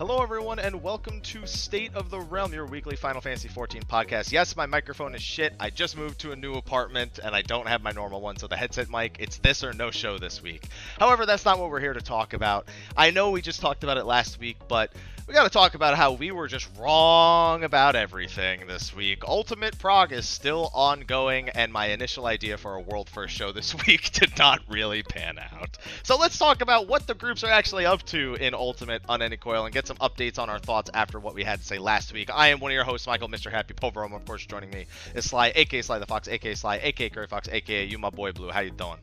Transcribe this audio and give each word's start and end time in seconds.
Hello, 0.00 0.22
everyone, 0.22 0.58
and 0.58 0.82
welcome 0.82 1.20
to 1.20 1.46
State 1.46 1.94
of 1.94 2.08
the 2.08 2.18
Realm, 2.18 2.54
your 2.54 2.64
weekly 2.64 2.96
Final 2.96 3.20
Fantasy 3.20 3.50
XIV 3.50 3.84
podcast. 3.84 4.32
Yes, 4.32 4.56
my 4.56 4.64
microphone 4.64 5.14
is 5.14 5.20
shit. 5.20 5.52
I 5.60 5.68
just 5.68 5.94
moved 5.94 6.18
to 6.20 6.32
a 6.32 6.36
new 6.36 6.54
apartment, 6.54 7.18
and 7.22 7.36
I 7.36 7.42
don't 7.42 7.68
have 7.68 7.82
my 7.82 7.90
normal 7.90 8.22
one, 8.22 8.38
so 8.38 8.46
the 8.46 8.56
headset 8.56 8.88
mic, 8.88 9.16
it's 9.18 9.36
this 9.36 9.62
or 9.62 9.74
no 9.74 9.90
show 9.90 10.16
this 10.16 10.42
week. 10.42 10.68
However, 10.98 11.26
that's 11.26 11.44
not 11.44 11.58
what 11.58 11.68
we're 11.68 11.80
here 11.80 11.92
to 11.92 12.00
talk 12.00 12.32
about. 12.32 12.66
I 12.96 13.10
know 13.10 13.30
we 13.30 13.42
just 13.42 13.60
talked 13.60 13.84
about 13.84 13.98
it 13.98 14.06
last 14.06 14.40
week, 14.40 14.56
but 14.68 14.90
we 15.30 15.34
got 15.34 15.44
to 15.44 15.48
talk 15.48 15.76
about 15.76 15.96
how 15.96 16.10
we 16.10 16.32
were 16.32 16.48
just 16.48 16.68
wrong 16.76 17.62
about 17.62 17.94
everything 17.94 18.66
this 18.66 18.92
week. 18.92 19.22
Ultimate 19.22 19.78
Prog 19.78 20.10
is 20.10 20.26
still 20.26 20.72
ongoing, 20.74 21.50
and 21.50 21.72
my 21.72 21.86
initial 21.86 22.26
idea 22.26 22.58
for 22.58 22.74
a 22.74 22.80
world 22.80 23.08
first 23.08 23.32
show 23.32 23.52
this 23.52 23.72
week 23.86 24.10
did 24.10 24.36
not 24.36 24.60
really 24.68 25.04
pan 25.04 25.38
out. 25.38 25.78
So 26.02 26.16
let's 26.16 26.36
talk 26.36 26.62
about 26.62 26.88
what 26.88 27.06
the 27.06 27.14
groups 27.14 27.44
are 27.44 27.50
actually 27.50 27.86
up 27.86 28.02
to 28.06 28.34
in 28.40 28.54
Ultimate 28.54 29.02
Unending 29.08 29.38
Coil 29.38 29.66
and 29.66 29.72
get 29.72 29.86
some 29.86 29.98
updates 29.98 30.36
on 30.36 30.50
our 30.50 30.58
thoughts 30.58 30.90
after 30.94 31.20
what 31.20 31.36
we 31.36 31.44
had 31.44 31.60
to 31.60 31.64
say 31.64 31.78
last 31.78 32.12
week. 32.12 32.28
I 32.34 32.48
am 32.48 32.58
one 32.58 32.72
of 32.72 32.74
your 32.74 32.82
hosts, 32.82 33.06
Michael, 33.06 33.28
Mr. 33.28 33.52
Happy 33.52 33.72
Poverum. 33.72 34.12
Of 34.12 34.24
course, 34.24 34.44
joining 34.44 34.70
me 34.70 34.86
is 35.14 35.26
Sly, 35.26 35.52
aka 35.54 35.80
Sly 35.80 36.00
the 36.00 36.06
Fox, 36.06 36.26
aka 36.26 36.56
Sly, 36.56 36.80
aka 36.82 37.08
Curry 37.08 37.28
Fox, 37.28 37.48
aka 37.48 37.84
you, 37.84 37.98
my 37.98 38.10
boy 38.10 38.32
Blue. 38.32 38.50
How 38.50 38.62
you 38.62 38.72
doing? 38.72 38.98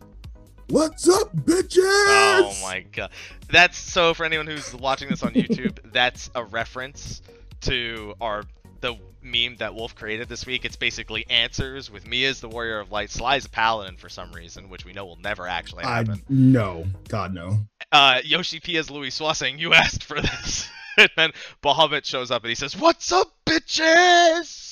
What's 0.69 1.07
up, 1.07 1.33
bitches? 1.33 1.77
Oh 1.79 2.53
my 2.61 2.81
god. 2.91 3.09
That's 3.49 3.77
so 3.77 4.13
for 4.13 4.25
anyone 4.25 4.47
who's 4.47 4.73
watching 4.73 5.07
this 5.07 5.23
on 5.23 5.31
YouTube, 5.33 5.79
that's 5.93 6.29
a 6.35 6.43
reference 6.43 7.21
to 7.61 8.13
our 8.19 8.43
the 8.81 8.97
meme 9.21 9.55
that 9.57 9.73
Wolf 9.75 9.95
created 9.95 10.27
this 10.27 10.45
week. 10.45 10.65
It's 10.65 10.75
basically 10.75 11.25
answers 11.29 11.89
with 11.89 12.05
me 12.05 12.25
as 12.25 12.41
the 12.41 12.49
Warrior 12.49 12.79
of 12.79 12.91
Light, 12.91 13.09
Sly 13.09 13.37
as 13.37 13.45
a 13.45 13.49
Paladin 13.49 13.95
for 13.95 14.09
some 14.09 14.31
reason, 14.33 14.69
which 14.69 14.83
we 14.83 14.91
know 14.91 15.05
will 15.05 15.19
never 15.23 15.47
actually 15.47 15.85
happen. 15.85 16.15
I 16.15 16.21
no, 16.27 16.85
God 17.07 17.33
no. 17.33 17.59
Uh, 17.91 18.19
Yoshi 18.25 18.59
P 18.59 18.75
as 18.77 18.89
Louisoix 18.89 19.37
saying, 19.37 19.59
"You 19.59 19.73
asked 19.73 20.03
for 20.03 20.19
this," 20.19 20.69
and 20.97 21.09
then 21.15 21.31
Bahamut 21.63 22.03
shows 22.03 22.29
up 22.29 22.43
and 22.43 22.49
he 22.49 22.55
says, 22.55 22.75
"What's 22.75 23.13
up, 23.13 23.31
bitches?" 23.45 24.66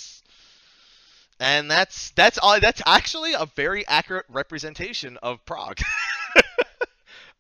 And 1.40 1.70
that's 1.70 2.12
that's 2.12 2.38
all. 2.38 2.60
That's 2.60 2.82
actually 2.86 3.34
a 3.34 3.46
very 3.56 3.86
accurate 3.88 4.26
representation 4.30 5.18
of 5.18 5.46
prog. 5.46 5.80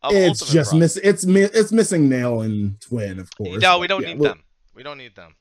of 0.03 0.13
it's 0.13 0.41
Ultimate 0.41 0.53
just 0.53 0.73
miss. 0.73 0.97
It's 0.97 1.25
mi- 1.25 1.41
it's 1.41 1.71
missing 1.71 2.09
Nael 2.09 2.43
and 2.43 2.79
Twin, 2.81 3.19
of 3.19 3.35
course. 3.35 3.61
No, 3.61 3.79
we 3.79 3.87
don't 3.87 4.01
yeah, 4.01 4.09
need 4.09 4.19
well, 4.19 4.33
them. 4.33 4.43
We 4.73 4.83
don't 4.83 4.97
need 4.97 5.15
them. 5.15 5.35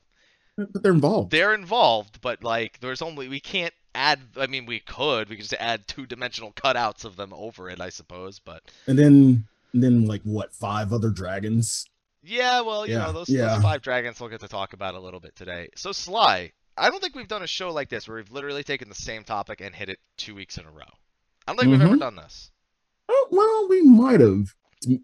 But 0.57 0.83
they're 0.83 0.93
involved. 0.93 1.31
They're 1.31 1.53
involved, 1.53 2.21
but 2.21 2.43
like, 2.43 2.79
there's 2.79 3.01
only 3.01 3.27
we 3.27 3.41
can't 3.41 3.73
add. 3.93 4.19
I 4.37 4.47
mean, 4.47 4.65
we 4.65 4.79
could. 4.79 5.29
We 5.29 5.35
could 5.35 5.43
just 5.43 5.61
add 5.61 5.87
two 5.87 6.05
dimensional 6.05 6.53
cutouts 6.53 7.03
of 7.03 7.17
them 7.17 7.33
over 7.33 7.69
it, 7.69 7.81
I 7.81 7.89
suppose. 7.89 8.39
But 8.39 8.63
and 8.87 8.97
then 8.97 9.45
and 9.73 9.83
then 9.83 10.05
like 10.05 10.21
what 10.23 10.53
five 10.53 10.93
other 10.93 11.09
dragons? 11.09 11.85
Yeah, 12.23 12.61
well, 12.61 12.87
you 12.87 12.93
yeah, 12.93 13.05
know 13.05 13.11
those, 13.11 13.29
yeah. 13.29 13.53
those 13.53 13.61
five 13.61 13.81
dragons 13.83 14.19
we'll 14.19 14.29
get 14.29 14.39
to 14.39 14.47
talk 14.47 14.73
about 14.73 14.95
a 14.95 14.99
little 14.99 15.19
bit 15.19 15.35
today. 15.35 15.69
So 15.75 15.91
Sly, 15.91 16.53
I 16.77 16.89
don't 16.89 17.01
think 17.01 17.15
we've 17.15 17.27
done 17.27 17.43
a 17.43 17.47
show 17.47 17.71
like 17.71 17.89
this 17.89 18.07
where 18.07 18.17
we've 18.17 18.31
literally 18.31 18.63
taken 18.63 18.89
the 18.89 18.95
same 18.95 19.23
topic 19.23 19.61
and 19.61 19.73
hit 19.73 19.89
it 19.89 19.99
two 20.17 20.35
weeks 20.35 20.57
in 20.57 20.65
a 20.65 20.71
row. 20.71 20.83
I 21.47 21.51
don't 21.51 21.59
think 21.59 21.61
mm-hmm. 21.61 21.71
we've 21.71 21.81
ever 21.81 21.91
mm-hmm. 21.91 21.99
done 21.99 22.15
this. 22.15 22.51
Oh, 23.07 23.27
well, 23.31 23.69
we 23.69 23.81
might 23.81 24.19
have. 24.19 24.55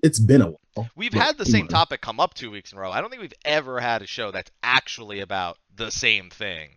It's 0.03 0.19
been 0.19 0.41
a 0.41 0.53
while. 0.75 0.89
We've 0.95 1.13
had 1.13 1.37
the 1.37 1.45
same 1.45 1.67
topic 1.67 2.01
come 2.01 2.19
up 2.19 2.33
two 2.33 2.51
weeks 2.51 2.71
in 2.71 2.77
a 2.77 2.81
row. 2.81 2.91
I 2.91 3.01
don't 3.01 3.09
think 3.09 3.21
we've 3.21 3.33
ever 3.45 3.79
had 3.79 4.01
a 4.01 4.07
show 4.07 4.31
that's 4.31 4.51
actually 4.63 5.19
about 5.19 5.57
the 5.75 5.91
same 5.91 6.29
thing. 6.29 6.69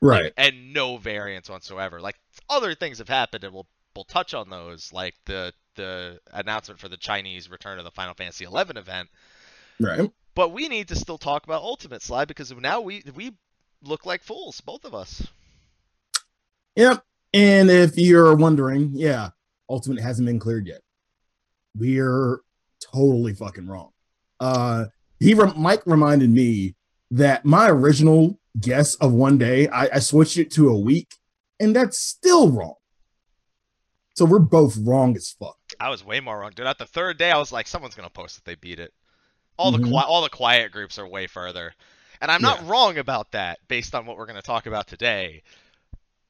Right. 0.00 0.24
Like, 0.24 0.34
and 0.36 0.72
no 0.72 0.96
variance 0.96 1.48
whatsoever. 1.48 2.00
Like 2.00 2.16
other 2.50 2.74
things 2.74 2.98
have 2.98 3.08
happened 3.08 3.44
and 3.44 3.54
we'll 3.54 3.68
we'll 3.94 4.04
touch 4.04 4.34
on 4.34 4.50
those, 4.50 4.92
like 4.92 5.14
the 5.26 5.52
the 5.76 6.20
announcement 6.32 6.80
for 6.80 6.88
the 6.88 6.96
Chinese 6.96 7.50
return 7.50 7.78
of 7.78 7.84
the 7.84 7.90
Final 7.90 8.14
Fantasy 8.14 8.44
XI 8.44 8.78
event. 8.78 9.08
Right. 9.80 10.10
But 10.34 10.52
we 10.52 10.68
need 10.68 10.88
to 10.88 10.96
still 10.96 11.18
talk 11.18 11.44
about 11.44 11.62
Ultimate 11.62 12.02
Slide 12.02 12.28
because 12.28 12.52
now 12.52 12.80
we 12.80 13.02
we 13.14 13.32
look 13.82 14.06
like 14.06 14.22
fools, 14.22 14.60
both 14.60 14.84
of 14.84 14.94
us. 14.94 15.26
Yep. 16.76 17.02
And 17.34 17.70
if 17.70 17.96
you're 17.96 18.34
wondering, 18.36 18.90
yeah, 18.94 19.30
Ultimate 19.68 20.02
hasn't 20.02 20.26
been 20.26 20.38
cleared 20.38 20.66
yet. 20.66 20.80
We're 21.76 22.40
totally 22.92 23.34
fucking 23.34 23.66
wrong. 23.66 23.90
Uh, 24.40 24.86
he 25.18 25.34
re- 25.34 25.52
Mike 25.56 25.82
reminded 25.86 26.30
me 26.30 26.74
that 27.10 27.44
my 27.44 27.68
original 27.68 28.38
guess 28.60 28.94
of 28.96 29.12
one 29.12 29.38
day, 29.38 29.68
I, 29.68 29.88
I 29.94 29.98
switched 29.98 30.36
it 30.36 30.50
to 30.52 30.68
a 30.68 30.78
week, 30.78 31.14
and 31.60 31.74
that's 31.74 31.98
still 31.98 32.50
wrong. 32.50 32.74
So 34.14 34.26
we're 34.26 34.40
both 34.40 34.76
wrong 34.76 35.16
as 35.16 35.30
fuck. 35.30 35.56
I 35.80 35.88
was 35.88 36.04
way 36.04 36.20
more 36.20 36.38
wrong, 36.38 36.52
dude. 36.54 36.66
At 36.66 36.78
the 36.78 36.86
third 36.86 37.16
day, 37.16 37.30
I 37.30 37.38
was 37.38 37.52
like, 37.52 37.66
someone's 37.66 37.94
gonna 37.94 38.10
post 38.10 38.36
that 38.36 38.44
they 38.44 38.56
beat 38.56 38.78
it. 38.78 38.92
All 39.56 39.72
mm-hmm. 39.72 39.84
the 39.84 39.90
qui- 39.90 40.04
all 40.06 40.22
the 40.22 40.28
quiet 40.28 40.70
groups 40.70 40.98
are 40.98 41.06
way 41.06 41.26
further. 41.26 41.72
And 42.22 42.30
I'm 42.30 42.40
not 42.40 42.62
yeah. 42.62 42.70
wrong 42.70 42.98
about 42.98 43.32
that 43.32 43.58
based 43.66 43.96
on 43.96 44.06
what 44.06 44.16
we're 44.16 44.26
going 44.26 44.36
to 44.36 44.42
talk 44.42 44.66
about 44.66 44.86
today. 44.86 45.42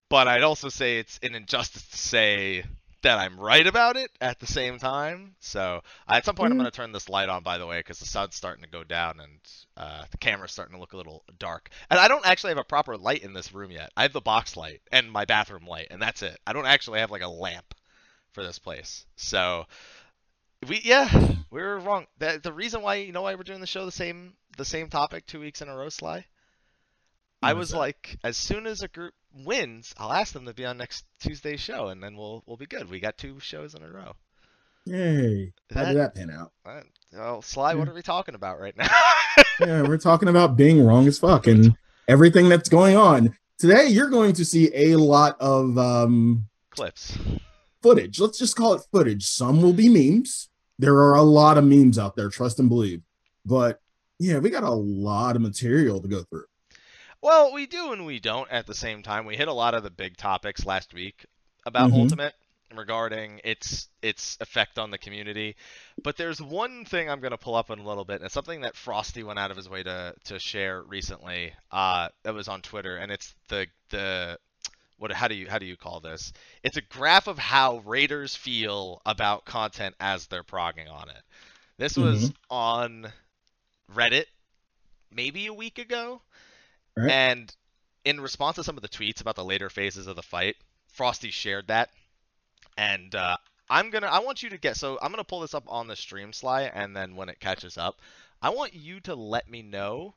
But 0.08 0.26
I'd 0.26 0.42
also 0.42 0.70
say 0.70 0.98
it's 0.98 1.20
an 1.22 1.34
injustice 1.34 1.86
to 1.86 1.98
say 1.98 2.64
that 3.02 3.18
I'm 3.18 3.38
right 3.38 3.66
about 3.66 3.98
it 3.98 4.10
at 4.18 4.40
the 4.40 4.46
same 4.46 4.78
time. 4.78 5.34
So 5.40 5.82
at 6.08 6.24
some 6.24 6.34
point, 6.34 6.46
mm-hmm. 6.46 6.52
I'm 6.52 6.58
going 6.64 6.70
to 6.70 6.76
turn 6.76 6.92
this 6.92 7.10
light 7.10 7.28
on, 7.28 7.42
by 7.42 7.58
the 7.58 7.66
way, 7.66 7.78
because 7.78 7.98
the 7.98 8.06
sun's 8.06 8.34
starting 8.34 8.64
to 8.64 8.70
go 8.70 8.84
down 8.84 9.20
and 9.20 9.38
uh, 9.76 10.04
the 10.10 10.16
camera's 10.16 10.52
starting 10.52 10.74
to 10.76 10.80
look 10.80 10.94
a 10.94 10.96
little 10.96 11.24
dark. 11.38 11.68
And 11.90 12.00
I 12.00 12.08
don't 12.08 12.26
actually 12.26 12.52
have 12.52 12.58
a 12.58 12.64
proper 12.64 12.96
light 12.96 13.22
in 13.22 13.34
this 13.34 13.52
room 13.52 13.70
yet. 13.70 13.92
I 13.94 14.02
have 14.02 14.14
the 14.14 14.20
box 14.22 14.56
light 14.56 14.80
and 14.90 15.12
my 15.12 15.26
bathroom 15.26 15.66
light, 15.66 15.88
and 15.90 16.00
that's 16.00 16.22
it. 16.22 16.38
I 16.46 16.54
don't 16.54 16.66
actually 16.66 17.00
have 17.00 17.10
like 17.10 17.22
a 17.22 17.28
lamp 17.28 17.74
for 18.32 18.42
this 18.42 18.58
place. 18.58 19.04
So 19.16 19.66
we 20.66 20.80
yeah, 20.84 21.10
we 21.50 21.60
were 21.60 21.78
wrong. 21.78 22.06
The, 22.18 22.40
the 22.42 22.52
reason 22.52 22.80
why 22.80 22.96
you 22.96 23.12
know 23.12 23.22
why 23.22 23.34
we're 23.34 23.42
doing 23.42 23.60
the 23.60 23.66
show 23.66 23.84
the 23.84 23.92
same 23.92 24.34
the 24.56 24.64
same 24.64 24.88
topic 24.88 25.26
two 25.26 25.40
weeks 25.40 25.62
in 25.62 25.68
a 25.68 25.76
row, 25.76 25.88
Sly. 25.88 26.26
I 27.42 27.54
was 27.54 27.74
like, 27.74 28.18
as 28.22 28.36
soon 28.36 28.66
as 28.66 28.82
a 28.82 28.88
group 28.88 29.14
wins, 29.34 29.94
I'll 29.98 30.12
ask 30.12 30.32
them 30.32 30.46
to 30.46 30.54
be 30.54 30.64
on 30.64 30.78
next 30.78 31.04
Tuesday's 31.20 31.60
show, 31.60 31.88
and 31.88 32.02
then 32.02 32.16
we'll 32.16 32.44
we'll 32.46 32.56
be 32.56 32.66
good. 32.66 32.88
We 32.88 33.00
got 33.00 33.18
two 33.18 33.40
shows 33.40 33.74
in 33.74 33.82
a 33.82 33.88
row. 33.88 34.12
Yay! 34.84 35.52
How 35.74 35.86
did 35.86 35.96
that 35.96 36.14
pan 36.14 36.30
out? 36.30 36.52
Uh, 36.64 36.82
well, 37.12 37.42
Sly, 37.42 37.72
yeah. 37.72 37.78
what 37.78 37.88
are 37.88 37.94
we 37.94 38.02
talking 38.02 38.34
about 38.34 38.60
right 38.60 38.76
now? 38.76 38.88
yeah, 39.60 39.82
we're 39.82 39.98
talking 39.98 40.28
about 40.28 40.56
being 40.56 40.84
wrong 40.84 41.06
as 41.08 41.18
fuck 41.18 41.46
and 41.46 41.76
everything 42.06 42.48
that's 42.48 42.68
going 42.68 42.96
on. 42.96 43.36
Today, 43.58 43.88
you're 43.88 44.10
going 44.10 44.32
to 44.34 44.44
see 44.44 44.70
a 44.74 44.96
lot 44.96 45.36
of 45.40 45.76
um, 45.78 46.46
clips, 46.70 47.18
footage. 47.80 48.20
Let's 48.20 48.38
just 48.38 48.56
call 48.56 48.74
it 48.74 48.82
footage. 48.92 49.24
Some 49.24 49.62
will 49.62 49.72
be 49.72 49.88
memes 49.88 50.48
there 50.82 50.96
are 50.96 51.14
a 51.14 51.22
lot 51.22 51.58
of 51.58 51.64
memes 51.64 51.96
out 51.96 52.16
there, 52.16 52.28
trust 52.28 52.58
and 52.58 52.68
believe. 52.68 53.02
But 53.46 53.80
yeah, 54.18 54.38
we 54.38 54.50
got 54.50 54.64
a 54.64 54.70
lot 54.70 55.36
of 55.36 55.42
material 55.42 56.00
to 56.00 56.08
go 56.08 56.22
through. 56.22 56.44
Well, 57.20 57.52
we 57.52 57.66
do 57.66 57.92
and 57.92 58.04
we 58.04 58.18
don't 58.18 58.50
at 58.50 58.66
the 58.66 58.74
same 58.74 59.02
time. 59.02 59.26
We 59.26 59.36
hit 59.36 59.48
a 59.48 59.52
lot 59.52 59.74
of 59.74 59.82
the 59.82 59.90
big 59.90 60.16
topics 60.16 60.66
last 60.66 60.92
week 60.92 61.24
about 61.64 61.90
mm-hmm. 61.90 62.00
Ultimate 62.00 62.34
regarding 62.74 63.40
its 63.44 63.88
its 64.02 64.36
effect 64.40 64.78
on 64.78 64.90
the 64.90 64.98
community. 64.98 65.56
But 66.02 66.16
there's 66.16 66.40
one 66.40 66.84
thing 66.84 67.08
I'm 67.08 67.20
going 67.20 67.32
to 67.32 67.38
pull 67.38 67.54
up 67.54 67.70
in 67.70 67.78
a 67.78 67.86
little 67.86 68.04
bit, 68.04 68.16
and 68.16 68.24
it's 68.24 68.34
something 68.34 68.62
that 68.62 68.76
Frosty 68.76 69.22
went 69.22 69.38
out 69.38 69.50
of 69.50 69.56
his 69.56 69.68
way 69.68 69.82
to 69.82 70.14
to 70.24 70.38
share 70.38 70.82
recently. 70.82 71.52
Uh, 71.70 72.08
that 72.24 72.34
was 72.34 72.48
on 72.48 72.62
Twitter, 72.62 72.96
and 72.96 73.12
it's 73.12 73.34
the 73.48 73.66
the 73.90 74.38
what 74.98 75.12
how 75.12 75.28
do 75.28 75.34
you 75.34 75.48
how 75.48 75.58
do 75.58 75.66
you 75.66 75.76
call 75.76 76.00
this? 76.00 76.32
It's 76.62 76.76
a 76.76 76.82
graph 76.82 77.26
of 77.26 77.38
how 77.38 77.78
raiders 77.78 78.34
feel 78.34 79.00
about 79.06 79.44
content 79.44 79.94
as 80.00 80.26
they're 80.26 80.42
progging 80.42 80.88
on 80.88 81.08
it. 81.08 81.22
This 81.78 81.96
was 81.96 82.24
mm-hmm. 82.24 82.54
on 82.54 83.12
Reddit 83.94 84.26
maybe 85.10 85.46
a 85.46 85.54
week 85.54 85.78
ago. 85.78 86.20
Right. 86.96 87.10
And 87.10 87.54
in 88.04 88.20
response 88.20 88.56
to 88.56 88.64
some 88.64 88.76
of 88.76 88.82
the 88.82 88.88
tweets 88.88 89.20
about 89.20 89.36
the 89.36 89.44
later 89.44 89.70
phases 89.70 90.06
of 90.06 90.16
the 90.16 90.22
fight, 90.22 90.56
Frosty 90.88 91.30
shared 91.30 91.68
that. 91.68 91.90
And 92.76 93.14
uh, 93.14 93.36
I'm 93.70 93.90
gonna 93.90 94.08
I 94.08 94.20
want 94.20 94.42
you 94.42 94.50
to 94.50 94.58
get 94.58 94.76
so 94.76 94.98
I'm 95.00 95.10
gonna 95.10 95.24
pull 95.24 95.40
this 95.40 95.54
up 95.54 95.64
on 95.66 95.86
the 95.86 95.96
stream 95.96 96.32
slide, 96.32 96.70
and 96.74 96.94
then 96.96 97.16
when 97.16 97.28
it 97.28 97.40
catches 97.40 97.78
up, 97.78 98.00
I 98.40 98.50
want 98.50 98.74
you 98.74 99.00
to 99.00 99.14
let 99.14 99.48
me 99.48 99.62
know 99.62 100.14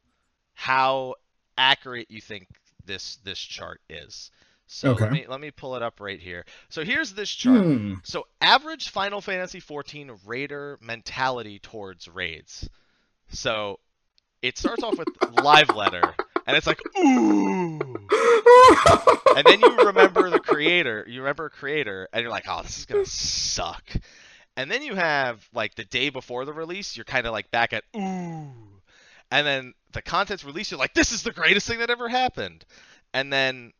how 0.53 1.15
accurate 1.57 2.09
you 2.09 2.21
think 2.21 2.47
this 2.85 3.17
this 3.23 3.39
chart 3.39 3.81
is. 3.89 4.31
So 4.67 4.91
Okay. 4.91 5.03
let 5.03 5.13
me 5.13 5.25
let 5.27 5.39
me 5.41 5.51
pull 5.51 5.75
it 5.75 5.83
up 5.83 5.99
right 5.99 6.19
here. 6.19 6.45
So 6.69 6.83
here's 6.83 7.13
this 7.13 7.29
chart. 7.29 7.61
Hmm. 7.61 7.93
So 8.03 8.25
average 8.41 8.89
Final 8.89 9.21
Fantasy 9.21 9.59
14 9.59 10.19
raider 10.25 10.79
mentality 10.81 11.59
towards 11.59 12.07
raids. 12.07 12.69
So 13.29 13.79
it 14.41 14.57
starts 14.57 14.83
off 14.83 14.97
with 14.97 15.07
live 15.43 15.69
letter, 15.75 16.13
and 16.45 16.55
it's 16.55 16.67
like 16.67 16.79
ooh, 16.97 17.79
and 19.35 19.45
then 19.45 19.59
you 19.59 19.75
remember 19.85 20.29
the 20.29 20.39
creator. 20.39 21.05
You 21.07 21.21
remember 21.21 21.45
a 21.45 21.49
creator, 21.49 22.07
and 22.13 22.21
you're 22.21 22.31
like, 22.31 22.45
oh, 22.47 22.61
this 22.63 22.79
is 22.79 22.85
gonna 22.85 23.05
suck. 23.05 23.83
And 24.57 24.71
then 24.71 24.83
you 24.83 24.95
have 24.95 25.47
like 25.53 25.75
the 25.75 25.83
day 25.83 26.09
before 26.09 26.45
the 26.45 26.53
release, 26.53 26.95
you're 26.95 27.03
kind 27.03 27.25
of 27.25 27.33
like 27.33 27.51
back 27.51 27.73
at 27.73 27.83
ooh, 27.95 28.51
and 29.31 29.47
then 29.47 29.73
the 29.91 30.01
content's 30.01 30.43
released, 30.45 30.71
you're 30.71 30.79
like, 30.79 30.93
this 30.93 31.11
is 31.11 31.23
the 31.23 31.31
greatest 31.31 31.67
thing 31.67 31.79
that 31.79 31.89
ever 31.89 32.07
happened. 32.07 32.65
And 33.13 33.31
then 33.31 33.73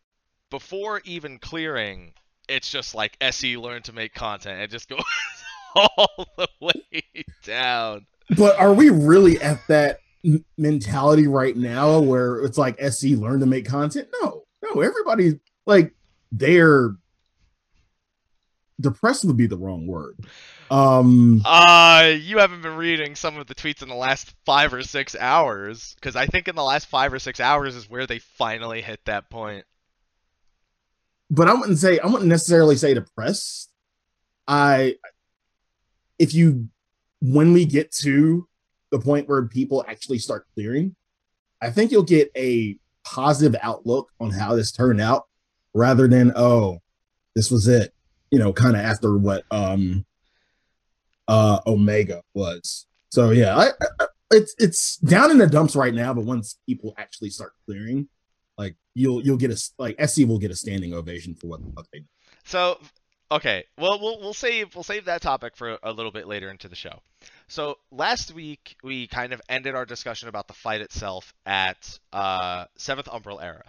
before 0.50 1.02
even 1.06 1.40
clearing, 1.40 2.14
it's 2.48 2.70
just 2.70 2.96
like 2.96 3.18
SE 3.22 3.58
learn 3.58 3.82
to 3.84 3.94
make 3.94 4.14
content. 4.14 4.62
and 4.62 4.72
just 4.72 4.90
goes 4.90 5.04
all 5.76 6.28
the 6.38 6.48
way 6.60 7.04
down. 7.44 8.06
But 8.38 8.58
are 8.60 8.74
we 8.74 8.90
really 8.90 9.40
at 9.42 9.62
that 9.68 10.00
mentality 10.58 11.28
right 11.28 11.56
now 11.56 12.00
where 12.00 12.40
it's 12.44 12.58
like 12.58 12.76
SE 12.82 13.16
learn 13.16 13.40
to 13.42 13.46
make 13.46 13.68
content? 13.68 14.08
No, 14.22 14.44
no, 14.64 14.82
everybody 14.82 15.40
like 15.66 15.94
they're 16.32 16.96
depressed 18.82 19.26
would 19.26 19.38
be 19.38 19.48
the 19.48 19.58
wrong 19.58 19.88
word. 19.88 20.18
Um, 20.72 21.42
Uh, 21.46 22.14
you 22.20 22.40
haven't 22.40 22.62
been 22.64 22.76
reading 22.76 23.16
some 23.16 23.38
of 23.38 23.46
the 23.48 23.56
tweets 23.56 23.84
in 23.84 23.88
the 23.88 23.96
last 23.96 24.34
five 24.46 24.74
or 24.74 24.82
six 24.82 25.16
hours, 25.16 25.94
because 25.96 26.16
I 26.16 26.26
think 26.26 26.48
in 26.48 26.56
the 26.56 26.64
last 26.64 26.88
five 26.88 27.14
or 27.14 27.20
six 27.20 27.40
hours 27.40 27.76
is 27.76 27.90
where 27.90 28.08
they 28.08 28.20
finally 28.20 28.82
hit 28.82 29.00
that 29.06 29.30
point. 29.30 29.66
but 31.30 31.48
I 31.48 31.54
wouldn't 31.54 31.78
say 31.80 32.00
I 32.00 32.08
wouldn't 32.08 32.30
necessarily 32.30 32.76
say 32.76 32.94
depressed. 32.96 33.72
I 34.48 34.96
if 36.20 36.34
you 36.34 36.70
when 37.22 37.54
we 37.54 37.66
get 37.66 37.92
to 37.92 38.48
the 38.92 39.00
point 39.00 39.28
where 39.28 39.46
people 39.46 39.84
actually 39.88 40.20
start 40.20 40.46
clearing, 40.54 40.96
I 41.62 41.70
think 41.70 41.92
you'll 41.92 42.04
get 42.04 42.32
a 42.36 42.78
positive 43.04 43.56
outlook 43.62 44.12
on 44.20 44.32
how 44.32 44.56
this 44.56 44.72
turned 44.72 45.02
out 45.02 45.26
rather 45.74 46.08
than 46.08 46.32
oh, 46.36 46.80
this 47.36 47.52
was 47.52 47.68
it. 47.68 47.94
You 48.32 48.40
know, 48.40 48.52
kind 48.54 48.76
of 48.76 48.82
after 48.82 49.18
what 49.18 49.44
um 49.52 50.06
uh 51.28 51.60
Omega 51.66 52.22
was. 52.34 52.88
So 53.10 53.32
yeah, 53.32 53.56
I, 53.58 53.70
I, 54.00 54.06
it's 54.32 54.56
it's 54.58 54.98
down 54.98 55.32
in 55.32 55.38
the 55.38 55.48
dumps 55.48 55.76
right 55.76 55.94
now, 55.94 56.14
but 56.14 56.26
once 56.26 56.60
people 56.66 56.94
actually 56.98 57.30
start 57.30 57.54
clearing, 57.66 58.10
like 58.58 58.76
you'll 58.94 59.22
you'll 59.24 59.38
get 59.38 59.52
a 59.52 59.72
like 59.78 59.96
SE 60.00 60.26
will 60.26 60.40
get 60.40 60.52
a 60.52 60.56
standing 60.56 60.94
ovation 60.94 61.36
for 61.36 61.48
what 61.48 61.64
the 61.64 61.72
fuck 61.72 61.88
they 61.92 62.00
did. 62.00 62.08
So, 62.44 62.80
okay, 63.36 63.66
well, 63.78 64.00
we'll 64.00 64.20
we'll 64.20 64.34
save 64.34 64.74
we'll 64.76 64.84
save 64.84 65.06
that 65.06 65.22
topic 65.22 65.56
for 65.56 65.78
a 65.84 65.92
little 65.92 66.12
bit 66.12 66.28
later 66.28 66.50
into 66.50 66.68
the 66.68 66.76
show. 66.76 67.02
So 67.48 67.78
last 67.92 68.34
week 68.34 68.76
we 68.84 69.08
kind 69.08 69.34
of 69.34 69.42
ended 69.50 69.76
our 69.76 69.86
discussion 69.86 70.28
about 70.30 70.48
the 70.48 70.54
fight 70.54 70.82
itself 70.82 71.34
at 71.46 72.00
uh, 72.14 72.66
Seventh 72.78 73.08
Umbral 73.08 73.42
Era. 73.42 73.64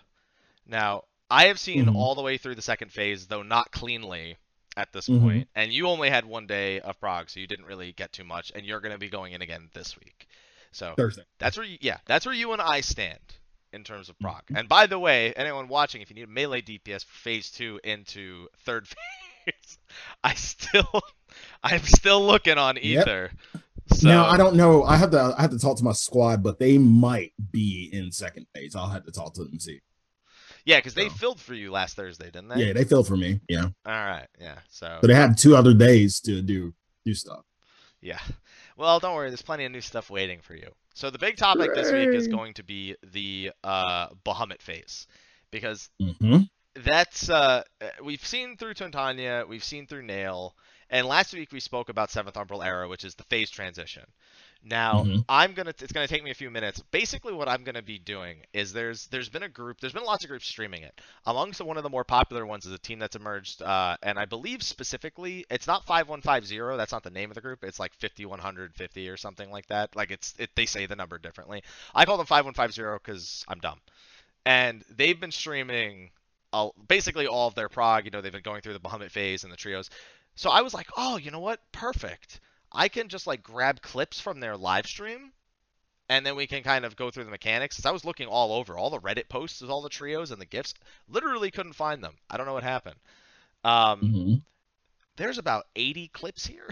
Now 0.67 1.05
I 1.31 1.47
have 1.47 1.59
seen 1.59 1.87
Mhm. 1.87 1.97
all 1.97 2.15
the 2.15 2.23
way 2.23 2.39
through 2.39 2.55
the 2.55 2.63
second 2.63 2.93
phase, 2.93 3.27
though 3.27 3.43
not 3.43 3.71
cleanly 3.73 4.37
at 4.77 4.93
this 4.93 5.09
Mhm. 5.09 5.21
point, 5.21 5.49
and 5.55 5.73
you 5.73 5.89
only 5.89 6.11
had 6.11 6.25
one 6.25 6.47
day 6.47 6.81
of 6.81 6.99
prog, 7.01 7.31
so 7.31 7.41
you 7.41 7.47
didn't 7.47 7.65
really 7.65 7.93
get 7.93 8.13
too 8.13 8.25
much, 8.25 8.53
and 8.55 8.65
you're 8.67 8.81
going 8.81 8.93
to 8.93 8.99
be 8.99 9.09
going 9.09 9.33
in 9.33 9.43
again 9.43 9.71
this 9.75 9.99
week. 9.99 10.29
So 10.73 10.95
Thursday. 10.97 11.23
that's 11.39 11.57
where 11.57 11.65
you, 11.67 11.79
yeah, 11.81 11.99
that's 12.07 12.27
where 12.27 12.35
you 12.35 12.53
and 12.53 12.61
I 12.61 12.83
stand 12.83 13.19
in 13.73 13.83
terms 13.85 14.09
of 14.09 14.19
prog. 14.19 14.45
Mhm. 14.47 14.59
And 14.61 14.69
by 14.69 14.87
the 14.87 14.99
way, 14.99 15.33
anyone 15.35 15.69
watching, 15.69 16.03
if 16.03 16.11
you 16.11 16.15
need 16.15 16.25
a 16.25 16.27
melee 16.29 16.61
DPS 16.61 17.05
for 17.05 17.15
phase 17.15 17.51
two 17.51 17.81
into 17.85 18.49
third 18.65 18.87
phase, 18.89 18.97
I 20.25 20.35
still, 20.35 21.03
I'm 21.63 21.83
still 21.83 22.25
looking 22.25 22.59
on 22.59 22.77
Yep. 22.81 23.09
Aether. 23.09 23.33
So, 23.89 24.09
now 24.09 24.27
I 24.27 24.37
don't 24.37 24.57
know. 24.57 24.83
I 24.85 24.97
have 24.97 25.11
to 25.13 25.35
I 25.39 25.43
have 25.43 25.51
to 25.53 25.59
talk 25.59 25.77
to 25.79 25.85
my 25.85 25.93
squad, 25.93 26.43
but 26.43 26.59
they 26.59 26.79
might 26.79 27.33
be 27.53 27.89
in 27.93 28.11
second 28.13 28.47
phase. 28.55 28.75
I'll 28.75 28.89
have 28.89 29.05
to 29.05 29.13
talk 29.13 29.35
to 29.35 29.43
them 29.45 29.53
and 29.53 29.63
see. 29.63 29.81
yeah, 30.65 30.79
because 30.79 30.95
they 30.95 31.09
so. 31.09 31.15
filled 31.15 31.41
for 31.41 31.55
you 31.55 31.71
last 31.71 31.97
Thursday, 31.97 32.27
didn't 32.27 32.49
they? 32.49 32.67
Yeah, 32.67 32.73
they 32.73 32.85
filled 32.85 33.07
for 33.07 33.17
me. 33.17 33.41
Yeah, 33.49 33.67
All 33.87 33.93
right. 33.93 34.27
Yeah. 34.41 34.59
So 34.69 34.99
but 35.01 35.09
they 35.09 35.15
have 35.15 35.37
two 35.37 35.57
other 35.57 35.75
days 35.75 36.21
to 36.21 36.43
do 36.43 36.75
do 37.05 37.15
stuff. 37.15 37.45
yeah. 38.01 38.21
Well, 38.77 38.99
don't 39.01 39.15
worry. 39.15 39.31
There's 39.31 39.43
plenty 39.43 39.65
of 39.65 39.73
new 39.73 39.81
stuff 39.81 40.11
waiting 40.11 40.41
for 40.41 40.55
you. 40.55 40.69
So 40.95 41.11
the 41.11 41.19
big 41.19 41.37
topic 41.37 41.73
this 41.75 41.93
week 41.93 42.15
is 42.15 42.27
going 42.27 42.55
to 42.55 42.65
be 42.65 42.97
the 43.13 43.53
uh, 43.65 44.09
Bahamut 44.25 44.63
phase, 44.63 45.07
because 45.51 45.91
hmm 46.01 46.39
that's 46.85 47.29
uh 47.31 47.63
uh, 47.81 47.87
we've 48.03 48.25
seen 48.25 48.57
through 48.57 48.75
Titania, 48.75 49.45
we've 49.49 49.65
seen 49.65 49.87
through 49.87 50.03
Nael, 50.07 50.53
and 50.91 51.07
last 51.07 51.33
week 51.33 51.53
we 51.53 51.61
spoke 51.61 51.89
about 51.89 52.11
Seventh 52.11 52.37
Umbral 52.37 52.65
Era, 52.65 52.89
which 52.89 53.05
is 53.05 53.15
the 53.15 53.25
phase 53.25 53.51
transition. 53.51 54.05
Now 54.63 55.05
Mhm. 55.05 55.25
I'm 55.29 55.53
gonna 55.55 55.71
it's 55.71 55.93
gonna 55.93 56.09
take 56.09 56.25
me 56.25 56.31
a 56.31 56.35
few 56.35 56.51
minutes. 56.51 56.81
Basically, 56.91 57.33
what 57.33 57.49
I'm 57.49 57.63
gonna 57.65 57.83
be 57.83 57.99
doing 57.99 58.39
is 58.53 58.73
there's 58.73 59.07
there's 59.09 59.29
been 59.29 59.45
a 59.45 59.49
group, 59.49 59.81
there's 59.81 59.93
been 59.93 60.05
lots 60.05 60.25
of 60.25 60.31
groups 60.31 60.47
streaming 60.47 60.83
it. 60.83 61.01
Amongst 61.27 61.61
one 61.61 61.77
of 61.77 61.83
the 61.85 61.91
more 61.91 62.05
popular 62.05 62.45
ones 62.45 62.67
is 62.67 62.73
a 62.73 62.79
team 62.79 62.99
that's 62.99 63.17
emerged, 63.17 63.63
uh, 63.63 63.97
and 64.03 64.19
I 64.19 64.25
believe 64.25 64.63
specifically 64.63 65.47
it's 65.51 65.67
not 65.67 65.85
5150. 65.87 66.77
That's 66.77 66.93
not 66.93 67.05
the 67.05 67.11
name 67.11 67.31
of 67.31 67.37
the 67.37 67.41
group. 67.43 67.63
It's 67.65 67.79
like 67.79 67.95
5150 67.95 69.09
or 69.09 69.17
something 69.17 69.51
like 69.51 69.67
that. 69.69 69.95
Like 69.95 70.11
it's 70.11 70.35
it, 70.39 70.51
they 70.57 70.67
say 70.67 70.87
the 70.87 70.97
number 70.97 71.19
differently. 71.19 71.63
I 71.95 72.05
call 72.05 72.17
them 72.17 72.27
5150 72.27 72.99
because 73.05 73.45
I'm 73.49 73.61
dumb. 73.61 73.81
And 74.45 74.85
they've 74.91 75.19
been 75.21 75.33
streaming 75.33 76.11
all, 76.57 76.75
basically 76.89 77.27
all 77.27 77.49
of 77.49 77.55
their 77.55 77.69
prog. 77.69 78.05
You 78.05 78.11
know, 78.11 78.21
they've 78.21 78.33
been 78.33 78.43
going 78.43 78.63
through 78.63 78.75
the 78.75 78.81
Bahamut 78.81 79.11
phase 79.11 79.45
and 79.45 79.53
the 79.53 79.57
trios. 79.57 79.91
So 80.35 80.51
I 80.51 80.63
was 80.63 80.75
like, 80.75 80.89
oh, 80.97 81.17
you 81.17 81.31
know 81.31 81.41
what? 81.41 81.61
Perfect. 81.73 82.41
I 82.73 82.89
can 82.89 83.09
just 83.09 83.27
like 83.27 83.43
grab 83.43 83.81
clips 83.81 84.21
from 84.21 84.41
their 84.41 84.57
live 84.57 84.87
stream, 84.87 85.33
and 86.09 86.27
then 86.27 86.37
we 86.37 86.47
can 86.47 86.63
kind 86.63 86.85
of 86.85 86.97
go 86.97 87.11
through 87.11 87.25
the 87.25 87.31
mechanics. 87.31 87.85
I 87.87 87.91
was 87.91 88.05
looking 88.05 88.27
all 88.27 88.53
over, 88.53 88.77
all 88.77 88.91
the 88.91 89.01
Reddit 89.01 89.29
posts 89.29 89.61
with 89.61 89.71
all 89.71 89.83
the 89.83 89.89
trios 89.89 90.31
and 90.31 90.41
the 90.41 90.47
gifts. 90.47 90.75
Literally 91.09 91.51
couldn't 91.51 91.75
find 91.75 92.03
them. 92.03 92.15
I 92.29 92.37
don't 92.37 92.47
know 92.47 92.55
what 92.55 92.65
happened. 92.65 92.97
Um, 93.65 94.01
hmm 94.01 94.35
there's 95.17 95.39
about 95.39 95.65
80 95.75 96.09
clips 96.09 96.47
here. 96.47 96.69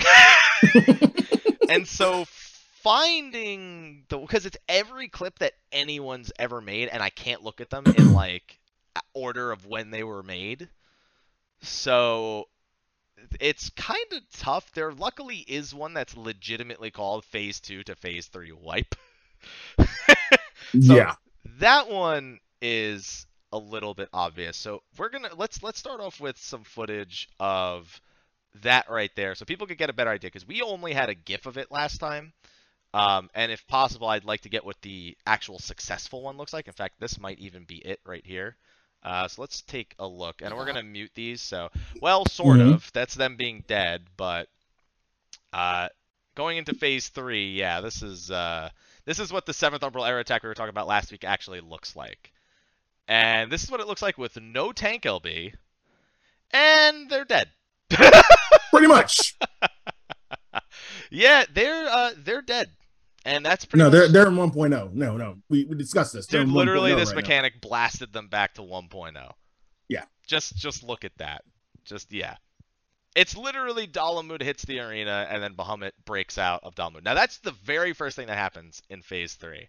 and 1.68 1.86
so 1.88 2.26
finding 2.26 4.04
the 4.08 4.18
because 4.18 4.44
it's 4.46 4.58
every 4.68 5.08
clip 5.08 5.38
that 5.38 5.54
anyone's 5.72 6.30
ever 6.38 6.60
made 6.60 6.88
and 6.88 7.02
I 7.02 7.08
can't 7.08 7.42
look 7.42 7.60
at 7.60 7.70
them 7.70 7.84
in 7.96 8.12
like 8.12 8.58
order 9.12 9.52
of 9.52 9.66
when 9.66 9.90
they 9.90 10.04
were 10.04 10.22
made. 10.22 10.68
So 11.62 12.48
it's 13.40 13.70
kind 13.70 14.04
of 14.12 14.20
tough. 14.32 14.72
There 14.72 14.92
luckily 14.92 15.38
is 15.38 15.74
one 15.74 15.94
that's 15.94 16.16
legitimately 16.16 16.90
called 16.90 17.24
Phase 17.24 17.60
2 17.60 17.84
to 17.84 17.96
Phase 17.96 18.26
3 18.26 18.52
wipe. 18.52 18.94
So- 20.72 20.96
yeah, 20.96 21.14
that 21.60 21.88
one 21.88 22.40
is 22.60 23.26
a 23.52 23.58
little 23.58 23.94
bit 23.94 24.08
obvious. 24.12 24.56
So 24.56 24.82
we're 24.98 25.10
gonna 25.10 25.30
let's 25.36 25.62
let's 25.62 25.78
start 25.78 26.00
off 26.00 26.20
with 26.20 26.36
some 26.38 26.64
footage 26.64 27.28
of 27.38 28.00
that 28.62 28.90
right 28.90 29.10
there, 29.14 29.34
so 29.34 29.44
people 29.44 29.66
could 29.66 29.78
get 29.78 29.90
a 29.90 29.92
better 29.92 30.10
idea. 30.10 30.28
Because 30.28 30.46
we 30.48 30.62
only 30.62 30.92
had 30.92 31.10
a 31.10 31.14
GIF 31.14 31.46
of 31.46 31.58
it 31.58 31.70
last 31.70 31.98
time, 31.98 32.32
um, 32.92 33.30
and 33.34 33.52
if 33.52 33.66
possible, 33.68 34.08
I'd 34.08 34.24
like 34.24 34.40
to 34.42 34.48
get 34.48 34.64
what 34.64 34.80
the 34.82 35.16
actual 35.26 35.58
successful 35.60 36.22
one 36.22 36.36
looks 36.36 36.52
like. 36.52 36.66
In 36.66 36.72
fact, 36.72 36.98
this 36.98 37.20
might 37.20 37.38
even 37.38 37.64
be 37.64 37.76
it 37.76 38.00
right 38.04 38.24
here. 38.24 38.56
Uh, 39.04 39.28
so 39.28 39.42
let's 39.42 39.60
take 39.62 39.94
a 39.98 40.06
look, 40.06 40.40
and 40.42 40.56
we're 40.56 40.64
gonna 40.64 40.82
mute 40.82 41.10
these. 41.14 41.42
So, 41.42 41.70
well, 42.00 42.24
sort 42.26 42.58
Mhm. 42.58 42.74
of. 42.74 42.90
That's 42.92 43.14
them 43.14 43.36
being 43.36 43.62
dead, 43.66 44.06
but 44.16 44.48
uh, 45.52 45.88
going 46.34 46.56
into 46.58 46.74
phase 46.74 47.08
three, 47.08 47.52
yeah, 47.52 47.80
this 47.80 48.02
is 48.02 48.30
uh, 48.30 48.70
this 49.04 49.18
is 49.18 49.30
what 49.32 49.44
the 49.46 49.52
seventh 49.52 49.82
Umbral 49.82 50.08
Era 50.08 50.20
attack 50.20 50.42
we 50.42 50.48
were 50.48 50.54
talking 50.54 50.70
about 50.70 50.86
last 50.86 51.12
week 51.12 51.24
actually 51.24 51.60
looks 51.60 51.94
like. 51.94 52.32
And 53.06 53.52
this 53.52 53.62
is 53.62 53.70
what 53.70 53.80
it 53.80 53.86
looks 53.86 54.00
like 54.02 54.16
with 54.16 54.40
no 54.40 54.72
tank 54.72 55.02
LB. 55.02 55.52
And 56.52 57.10
they're 57.10 57.26
dead. 57.26 57.50
pretty 58.70 58.86
much. 58.86 59.34
yeah, 61.10 61.44
they're 61.52 61.86
uh 61.86 62.12
they're 62.16 62.42
dead. 62.42 62.70
And 63.26 63.44
that's 63.44 63.64
pretty 63.64 63.82
no, 63.82 63.90
they're 63.90 64.08
they're 64.08 64.26
in 64.28 64.34
1.0. 64.34 64.92
No, 64.92 65.16
no, 65.16 65.36
we, 65.48 65.64
we 65.64 65.76
discussed 65.76 66.12
this. 66.12 66.26
Dude, 66.26 66.48
literally 66.48 66.94
this 66.94 67.08
right 67.08 67.14
now. 67.16 67.20
mechanic 67.22 67.60
blasted 67.60 68.12
them 68.12 68.28
back 68.28 68.54
to 68.54 68.62
1.0. 68.62 69.32
Yeah. 69.88 70.04
Just 70.26 70.56
just 70.56 70.82
look 70.82 71.04
at 71.04 71.16
that. 71.18 71.42
Just 71.84 72.12
yeah. 72.12 72.36
It's 73.16 73.36
literally 73.36 73.86
Dalamud 73.86 74.42
hits 74.42 74.64
the 74.64 74.80
arena 74.80 75.26
and 75.30 75.42
then 75.42 75.54
Bahamut 75.54 75.92
breaks 76.04 76.36
out 76.36 76.60
of 76.64 76.74
Dalamud. 76.74 77.04
Now 77.04 77.14
that's 77.14 77.38
the 77.38 77.52
very 77.52 77.92
first 77.94 78.16
thing 78.16 78.26
that 78.26 78.36
happens 78.36 78.82
in 78.90 79.02
phase 79.02 79.34
3. 79.34 79.68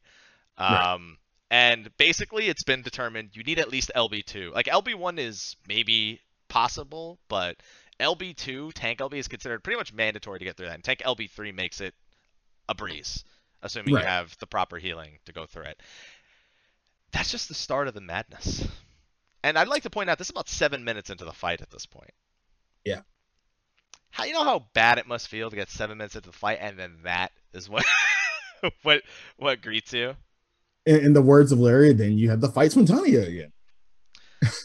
Um 0.58 0.68
Right. 0.68 1.16
and 1.52 1.98
basically 1.98 2.48
it's 2.50 2.64
been 2.64 2.82
determined 2.82 3.30
you 3.34 3.44
need 3.44 3.60
at 3.60 3.70
least 3.70 3.92
LB2. 3.96 4.54
Like 4.54 4.66
LB1 4.66 5.20
is 5.20 5.56
maybe 5.68 6.20
possible, 6.50 7.20
but 7.30 7.58
LB2, 8.00 8.72
tank 8.74 9.00
LB 9.00 9.14
is 9.14 9.28
considered 9.28 9.64
pretty 9.64 9.78
much 9.78 9.94
mandatory 9.94 10.40
to 10.40 10.46
get 10.46 10.58
through 10.58 10.66
that. 10.68 10.76
And 10.76 10.84
tank 10.84 11.02
LB3 11.06 11.54
makes 11.54 11.80
it 11.82 11.94
a 12.68 12.74
breeze, 12.76 13.24
assuming 13.66 13.94
Right. 13.96 14.02
you 14.02 14.08
have 14.08 14.38
the 14.40 14.48
proper 14.48 14.78
healing 14.78 15.20
to 15.26 15.34
go 15.34 15.46
through 15.46 15.64
it. 15.66 15.82
That's 17.12 17.32
just 17.32 17.50
the 17.50 17.54
start 17.54 17.88
of 17.88 17.94
the 17.94 18.02
madness. 18.02 18.66
And 19.44 19.58
I'd 19.58 19.68
like 19.68 19.84
to 19.84 19.90
point 19.90 20.10
out 20.10 20.18
this 20.18 20.28
is 20.28 20.32
about 20.32 20.50
seven 20.50 20.84
minutes 20.84 21.10
into 21.10 21.26
the 21.26 21.34
fight 21.34 21.62
at 21.62 21.70
this 21.70 21.86
point. 21.86 22.12
Yeah. 22.84 23.02
How 24.12 24.24
you 24.24 24.34
know 24.34 24.44
how 24.44 24.68
bad 24.74 24.98
it 24.98 25.08
must 25.08 25.28
feel 25.28 25.50
to 25.50 25.56
get 25.56 25.70
seven 25.70 25.98
minutes 25.98 26.16
into 26.16 26.30
the 26.30 26.38
fight 26.38 26.60
and 26.62 26.80
then 26.80 27.00
that 27.04 27.32
is 27.54 27.70
what 27.70 27.84
what 28.84 29.02
what 29.38 29.62
greets 29.62 29.92
you? 29.94 30.16
In, 30.86 30.98
in 30.98 31.14
the 31.14 31.22
words 31.22 31.52
of 31.52 31.60
Larry, 31.60 31.94
then 31.94 32.18
you 32.18 32.30
have 32.30 32.42
the 32.42 32.50
fight 32.50 32.72
Twintania 32.72 33.28
again. 33.28 33.52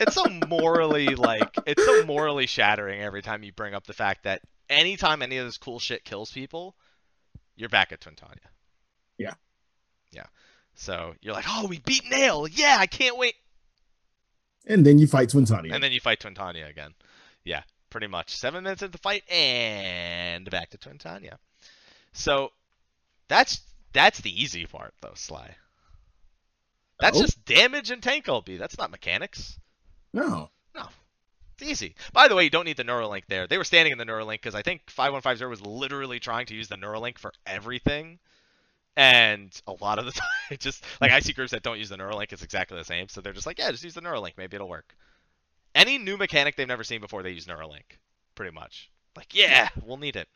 it's 0.00 0.14
so 0.14 0.24
morally 0.48 1.14
like 1.14 1.54
it's 1.66 1.84
so 1.84 2.04
morally 2.06 2.46
shattering 2.46 3.00
every 3.00 3.22
time 3.22 3.42
you 3.42 3.52
bring 3.52 3.74
up 3.74 3.86
the 3.86 3.92
fact 3.92 4.24
that 4.24 4.40
anytime 4.70 5.20
any 5.22 5.36
of 5.36 5.46
this 5.46 5.58
cool 5.58 5.78
shit 5.78 6.04
kills 6.04 6.30
people, 6.30 6.74
you're 7.56 7.68
back 7.68 7.92
at 7.92 8.00
Twintania. 8.00 8.38
Yeah. 9.18 9.34
Yeah. 10.12 10.26
So 10.74 11.14
you're 11.20 11.34
like, 11.34 11.44
oh, 11.48 11.66
we 11.68 11.78
beat 11.80 12.04
Nael. 12.04 12.48
Yeah, 12.50 12.76
I 12.78 12.86
can't 12.86 13.18
wait. 13.18 13.34
And 14.66 14.84
then 14.86 14.98
you 14.98 15.06
fight 15.06 15.28
Twintania. 15.30 15.72
And 15.74 15.82
then 15.82 15.92
you 15.92 16.00
fight 16.00 16.20
Twintania 16.20 16.68
again. 16.68 16.92
Yeah, 17.44 17.62
pretty 17.90 18.06
much. 18.06 18.34
Seven 18.36 18.64
minutes 18.64 18.82
into 18.82 18.92
the 18.92 18.98
fight 18.98 19.24
and 19.30 20.48
back 20.50 20.70
to 20.70 20.78
Twintania. 20.78 21.34
So 22.12 22.52
that's 23.28 23.60
that's 23.92 24.20
the 24.20 24.42
easy 24.42 24.66
part 24.66 24.94
though, 25.02 25.14
Sly. 25.14 25.54
That's 27.00 27.18
Oh. 27.18 27.22
just 27.22 27.44
damage 27.44 27.90
and 27.90 28.02
tank 28.02 28.26
LB. 28.26 28.58
That's 28.58 28.78
not 28.78 28.90
mechanics. 28.90 29.58
no. 30.12 30.50
No. 30.74 30.86
It's 31.60 31.70
easy. 31.70 31.94
By 32.14 32.28
the 32.28 32.34
way, 32.34 32.44
you 32.44 32.50
don't 32.50 32.64
need 32.64 32.78
the 32.78 32.84
Neurolink 32.84 33.24
there. 33.28 33.46
They 33.46 33.58
were 33.58 33.64
standing 33.64 33.92
in 33.92 33.98
the 33.98 34.06
Neurolink 34.06 34.36
because 34.36 34.54
I 34.54 34.62
think 34.62 34.88
5150 34.88 35.44
was 35.44 35.60
literally 35.60 36.18
trying 36.18 36.46
to 36.46 36.54
use 36.54 36.68
the 36.68 36.76
Neurolink 36.76 37.18
for 37.18 37.34
everything. 37.44 38.18
And 38.96 39.52
a 39.66 39.72
lot 39.72 39.98
of 39.98 40.06
the 40.06 40.12
time, 40.48 40.58
just 40.58 40.82
like 41.02 41.12
I 41.12 41.20
see 41.20 41.34
groups 41.34 41.50
that 41.52 41.62
don't 41.62 41.78
use 41.78 41.90
the 41.90 41.98
Neurolink, 41.98 42.32
it's 42.32 42.42
exactly 42.42 42.78
the 42.78 42.84
same. 42.84 43.08
So 43.08 43.20
they're 43.20 43.34
just 43.34 43.46
like, 43.46 43.58
yeah, 43.58 43.70
just 43.70 43.84
use 43.84 43.92
the 43.92 44.00
Neurolink. 44.00 44.38
Maybe 44.38 44.54
it'll 44.54 44.70
work. 44.70 44.96
Any 45.74 45.98
new 45.98 46.16
mechanic 46.16 46.56
they've 46.56 46.66
never 46.66 46.82
seen 46.82 47.02
before, 47.02 47.22
they 47.22 47.30
use 47.30 47.46
Neurolink. 47.46 47.98
Pretty 48.34 48.54
much. 48.54 48.90
Like, 49.14 49.34
yeah, 49.34 49.68
we'll 49.84 49.98
need 49.98 50.16
it. 50.16 50.28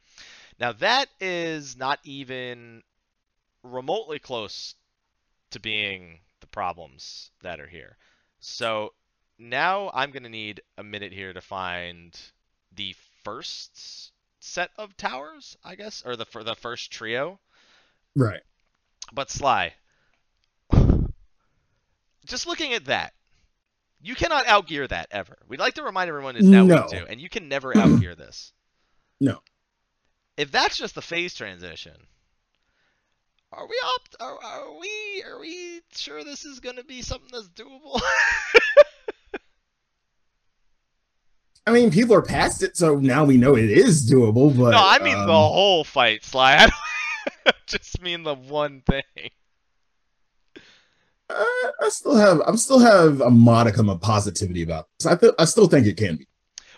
Now, 0.60 0.72
that 0.72 1.08
is 1.20 1.74
not 1.74 2.00
even 2.04 2.82
remotely 3.62 4.18
close 4.18 4.74
to 5.52 5.58
being 5.58 6.20
the 6.40 6.46
problems 6.48 7.30
that 7.42 7.60
are 7.60 7.66
here. 7.66 7.96
So 8.40 8.92
now 9.38 9.90
I'm 9.94 10.10
going 10.10 10.22
to 10.22 10.28
need 10.28 10.60
a 10.78 10.82
minute 10.84 11.12
here 11.12 11.32
to 11.32 11.40
find 11.40 12.18
the 12.74 12.94
first 13.24 14.12
set 14.40 14.70
of 14.76 14.96
towers, 14.96 15.56
I 15.64 15.74
guess, 15.74 16.02
or 16.04 16.16
the 16.16 16.24
for 16.24 16.44
the 16.44 16.54
first 16.54 16.90
trio. 16.90 17.38
Right. 18.14 18.42
But 19.12 19.30
Sly, 19.30 19.74
just 22.24 22.46
looking 22.46 22.72
at 22.72 22.86
that, 22.86 23.12
you 24.00 24.14
cannot 24.14 24.46
outgear 24.46 24.88
that 24.88 25.08
ever. 25.10 25.36
We'd 25.48 25.60
like 25.60 25.74
to 25.74 25.82
remind 25.82 26.08
everyone 26.08 26.36
is 26.36 26.44
now 26.44 26.64
No. 26.64 26.76
week 26.82 26.90
two, 26.90 27.06
and 27.08 27.20
you 27.20 27.28
can 27.28 27.48
never 27.48 27.72
outgear 27.74 28.16
this. 28.16 28.52
No. 29.20 29.38
If 30.36 30.50
that's 30.50 30.76
just 30.76 30.96
the 30.96 31.00
phase 31.00 31.34
transition, 31.34 31.94
are 33.52 33.64
we 33.66 33.80
up? 33.94 34.02
Are, 34.20 34.42
are 34.44 34.78
we? 34.80 35.22
Are 35.24 35.38
we 35.38 35.80
sure 35.94 36.24
this 36.24 36.44
is 36.44 36.58
going 36.58 36.76
to 36.76 36.84
be 36.84 37.00
something 37.00 37.30
that's 37.32 37.48
doable? 37.48 38.00
I 41.66 41.72
mean, 41.72 41.90
people 41.90 42.14
are 42.14 42.22
past 42.22 42.62
it, 42.62 42.76
so 42.76 42.96
now 42.96 43.24
we 43.24 43.36
know 43.38 43.56
it 43.56 43.70
is 43.70 44.08
doable. 44.10 44.56
But 44.56 44.70
no, 44.72 44.80
I 44.82 44.98
mean 44.98 45.16
um, 45.16 45.26
the 45.26 45.32
whole 45.32 45.84
fight, 45.84 46.24
Sly. 46.24 46.56
I 47.46 47.52
just 47.66 48.02
mean 48.02 48.22
the 48.22 48.34
one 48.34 48.82
thing. 48.82 49.02
I, 51.30 51.70
I 51.80 51.88
still 51.88 52.16
have, 52.16 52.42
I'm 52.46 52.58
still 52.58 52.78
have 52.80 53.22
a 53.22 53.30
modicum 53.30 53.88
of 53.88 54.00
positivity 54.00 54.62
about 54.62 54.88
this. 54.98 55.06
I 55.06 55.16
feel, 55.16 55.32
I 55.38 55.46
still 55.46 55.66
think 55.66 55.86
it 55.86 55.96
can 55.96 56.16
be. 56.16 56.28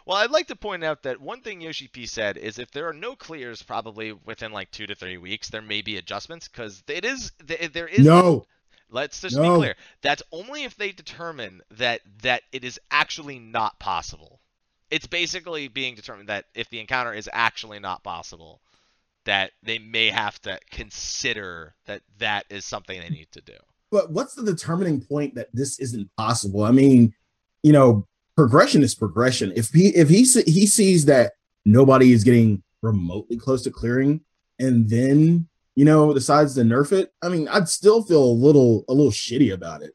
Well, 0.06 0.18
I'd 0.18 0.30
like 0.30 0.46
to 0.48 0.56
point 0.56 0.84
out 0.84 1.02
that 1.02 1.20
one 1.20 1.40
thing 1.40 1.60
Yoshi 1.60 1.88
P 1.88 2.06
said 2.06 2.36
is 2.36 2.60
if 2.60 2.70
there 2.70 2.88
are 2.88 2.92
no 2.92 3.16
clears, 3.16 3.64
probably 3.64 4.12
within 4.12 4.52
like 4.52 4.70
two 4.70 4.86
to 4.86 4.94
three 4.94 5.18
weeks, 5.18 5.48
there 5.48 5.62
may 5.62 5.82
be 5.82 5.96
adjustments 5.96 6.46
because 6.46 6.84
it 6.86 7.04
is 7.04 7.32
there 7.44 7.88
is 7.88 8.06
No, 8.06 8.46
Let's 8.88 9.20
just 9.20 9.34
No. 9.34 9.42
be 9.42 9.58
clear. 9.58 9.76
That's 10.02 10.22
only 10.30 10.62
if 10.62 10.76
they 10.76 10.92
determine 10.92 11.60
that 11.72 12.02
that 12.22 12.42
it 12.52 12.64
is 12.64 12.78
actually 12.92 13.40
not 13.40 13.80
possible. 13.80 14.40
It's 14.90 15.06
basically 15.06 15.68
being 15.68 15.94
determined 15.94 16.28
that 16.28 16.46
if 16.54 16.68
the 16.70 16.80
encounter 16.80 17.12
is 17.12 17.28
actually 17.32 17.80
not 17.80 18.04
possible, 18.04 18.60
that 19.24 19.50
they 19.62 19.78
may 19.78 20.10
have 20.10 20.40
to 20.42 20.58
consider 20.70 21.74
that 21.86 22.02
that 22.18 22.46
is 22.50 22.64
something 22.64 23.00
they 23.00 23.08
need 23.08 23.28
to 23.32 23.40
do. 23.40 23.56
but 23.90 24.10
what's 24.10 24.34
the 24.34 24.44
determining 24.44 25.00
point 25.00 25.34
that 25.34 25.48
this 25.52 25.78
isn't 25.80 26.08
possible? 26.16 26.62
I 26.62 26.70
mean, 26.70 27.12
you 27.62 27.72
know, 27.72 28.06
progression 28.36 28.82
is 28.82 28.94
progression. 28.94 29.52
If 29.56 29.70
he 29.70 29.88
if 29.88 30.08
he 30.08 30.18
he 30.18 30.66
sees 30.66 31.04
that 31.06 31.32
nobody 31.64 32.12
is 32.12 32.24
getting 32.24 32.62
remotely 32.82 33.36
close 33.36 33.62
to 33.62 33.70
clearing, 33.70 34.20
and 34.58 34.88
then 34.88 35.48
you 35.74 35.84
know 35.84 36.14
decides 36.14 36.54
to 36.54 36.62
nerf 36.62 36.92
it, 36.92 37.12
I 37.22 37.28
mean, 37.28 37.48
I'd 37.48 37.68
still 37.68 38.02
feel 38.02 38.22
a 38.24 38.40
little 38.46 38.84
a 38.88 38.94
little 38.94 39.12
shitty 39.12 39.52
about 39.52 39.82
it. 39.82 39.94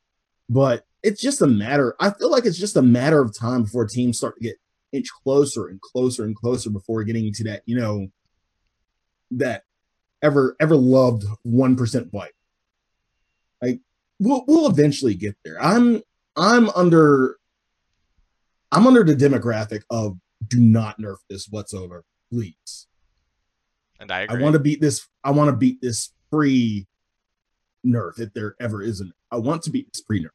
But 0.49 0.85
it's 1.03 1.21
just 1.21 1.41
a 1.41 1.47
matter. 1.47 1.95
I 1.99 2.09
feel 2.11 2.29
like 2.29 2.45
it's 2.45 2.59
just 2.59 2.75
a 2.75 2.81
matter 2.81 3.21
of 3.21 3.37
time 3.37 3.63
before 3.63 3.85
teams 3.87 4.17
start 4.17 4.35
to 4.35 4.43
get 4.43 4.57
inch 4.91 5.07
closer 5.23 5.67
and 5.67 5.81
closer 5.81 6.23
and 6.23 6.35
closer 6.35 6.69
before 6.69 7.03
getting 7.03 7.31
to 7.33 7.43
that 7.43 7.61
you 7.65 7.77
know 7.77 8.07
that 9.31 9.63
ever 10.21 10.55
ever 10.59 10.75
loved 10.75 11.23
one 11.43 11.75
percent 11.75 12.11
fight 12.11 12.31
we'll 14.21 14.45
we'll 14.47 14.69
eventually 14.69 15.15
get 15.15 15.35
there. 15.43 15.61
I'm 15.61 16.01
I'm 16.37 16.69
under 16.69 17.37
I'm 18.71 18.87
under 18.87 19.03
the 19.03 19.15
demographic 19.15 19.81
of 19.89 20.17
do 20.47 20.61
not 20.61 20.99
nerf 20.99 21.17
this 21.29 21.47
whatsoever, 21.49 22.05
please. 22.31 22.87
And 23.99 24.11
I 24.11 24.27
I 24.29 24.35
want 24.35 24.53
to 24.53 24.59
beat 24.59 24.79
this. 24.79 25.07
I 25.23 25.31
want 25.31 25.49
to 25.49 25.57
beat 25.57 25.81
this 25.81 26.13
free 26.29 26.87
nerf 27.85 28.19
if 28.19 28.33
there 28.33 28.55
ever 28.59 28.81
is 28.81 29.01
an. 29.01 29.11
I 29.31 29.37
want 29.37 29.63
to 29.63 29.71
beat 29.71 29.91
this 29.91 30.03
free 30.05 30.23
nerf. 30.23 30.29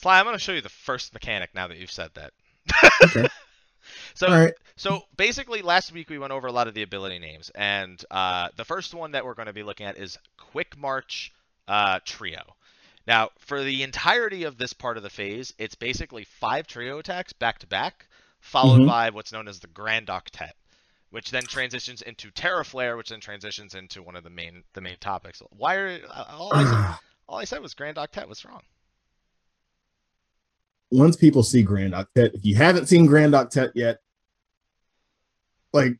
Sly, 0.00 0.18
I'm 0.20 0.24
going 0.26 0.36
to 0.36 0.40
show 0.40 0.52
you 0.52 0.60
the 0.60 0.68
first 0.68 1.12
mechanic 1.12 1.50
now 1.54 1.66
that 1.66 1.76
you've 1.76 1.90
said 1.90 2.10
that. 2.14 2.32
Okay. 3.02 3.28
so 4.14 4.28
right. 4.28 4.54
So 4.76 5.02
basically, 5.16 5.60
last 5.60 5.90
week 5.90 6.08
we 6.08 6.18
went 6.18 6.32
over 6.32 6.46
a 6.46 6.52
lot 6.52 6.68
of 6.68 6.74
the 6.74 6.82
ability 6.82 7.18
names, 7.18 7.50
and 7.52 8.00
uh, 8.08 8.50
the 8.56 8.64
first 8.64 8.94
one 8.94 9.10
that 9.12 9.24
we're 9.24 9.34
going 9.34 9.46
to 9.46 9.52
be 9.52 9.64
looking 9.64 9.86
at 9.86 9.98
is 9.98 10.16
Quick 10.36 10.78
March 10.78 11.32
uh, 11.66 11.98
Trio. 12.04 12.42
Now, 13.08 13.30
for 13.40 13.64
the 13.64 13.82
entirety 13.82 14.44
of 14.44 14.56
this 14.56 14.72
part 14.72 14.98
of 14.98 15.02
the 15.02 15.10
phase, 15.10 15.52
it's 15.58 15.74
basically 15.74 16.22
five 16.22 16.68
trio 16.68 16.98
attacks 16.98 17.32
back 17.32 17.58
to 17.60 17.66
back, 17.66 18.06
followed 18.40 18.82
Mhm. 18.82 18.86
by 18.86 19.10
what's 19.10 19.32
known 19.32 19.48
as 19.48 19.58
the 19.58 19.66
Grand 19.66 20.06
Octet, 20.06 20.52
which 21.10 21.32
then 21.32 21.42
transitions 21.42 22.02
into 22.02 22.30
Terra 22.30 22.64
Flare, 22.64 22.96
which 22.96 23.08
then 23.08 23.20
transitions 23.20 23.74
into 23.74 24.02
one 24.02 24.14
of 24.14 24.22
the 24.22 24.30
main 24.30 24.62
the 24.74 24.80
main 24.80 24.98
topics. 25.00 25.42
Why 25.50 25.74
are 25.74 26.00
all 26.30 26.54
I 26.54 26.64
said, 26.64 26.98
all 27.28 27.38
I 27.38 27.44
said 27.44 27.62
was 27.62 27.74
Grand 27.74 27.96
Octet 27.96 28.28
What's 28.28 28.44
wrong. 28.44 28.62
Once 30.90 31.16
people 31.16 31.42
see 31.42 31.62
Grand 31.62 31.92
Octet, 31.92 32.34
if 32.34 32.44
you 32.44 32.54
haven't 32.56 32.86
seen 32.86 33.06
Grand 33.06 33.34
Octet 33.34 33.72
yet, 33.74 33.98
like 35.72 35.98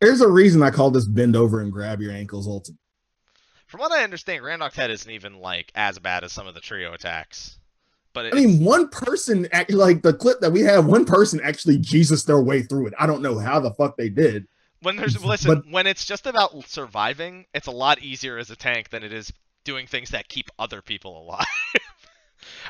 there's 0.00 0.20
a 0.20 0.28
reason 0.28 0.62
I 0.62 0.70
call 0.70 0.90
this 0.90 1.06
bend 1.06 1.36
over 1.36 1.60
and 1.60 1.72
grab 1.72 2.00
your 2.00 2.12
ankles 2.12 2.46
ultimate. 2.46 2.78
From 3.66 3.80
what 3.80 3.92
I 3.92 4.02
understand, 4.02 4.40
Grand 4.42 4.62
Octet 4.62 4.88
isn't 4.88 5.10
even 5.10 5.40
like 5.40 5.70
as 5.74 5.98
bad 5.98 6.24
as 6.24 6.32
some 6.32 6.46
of 6.46 6.54
the 6.54 6.60
trio 6.60 6.94
attacks. 6.94 7.58
But 8.14 8.32
I 8.32 8.36
mean, 8.36 8.64
one 8.64 8.88
person 8.88 9.46
act 9.52 9.70
like 9.70 10.02
the 10.02 10.14
clip 10.14 10.40
that 10.40 10.50
we 10.50 10.62
have, 10.62 10.86
one 10.86 11.04
person 11.04 11.40
actually 11.44 11.78
Jesus 11.78 12.24
their 12.24 12.40
way 12.40 12.62
through 12.62 12.88
it. 12.88 12.94
I 12.98 13.06
don't 13.06 13.22
know 13.22 13.38
how 13.38 13.60
the 13.60 13.72
fuck 13.74 13.96
they 13.96 14.08
did. 14.08 14.48
When 14.82 14.96
there's 14.96 15.22
listen, 15.24 15.54
But- 15.54 15.70
when 15.70 15.86
it's 15.86 16.04
just 16.04 16.26
about 16.26 16.64
surviving, 16.66 17.44
it's 17.54 17.66
a 17.66 17.72
lot 17.72 18.00
easier 18.02 18.38
as 18.38 18.50
a 18.50 18.56
tank 18.56 18.90
than 18.90 19.02
it 19.02 19.12
is 19.12 19.32
doing 19.64 19.86
things 19.86 20.10
that 20.10 20.28
keep 20.28 20.48
other 20.58 20.80
people 20.80 21.22
alive. 21.22 21.46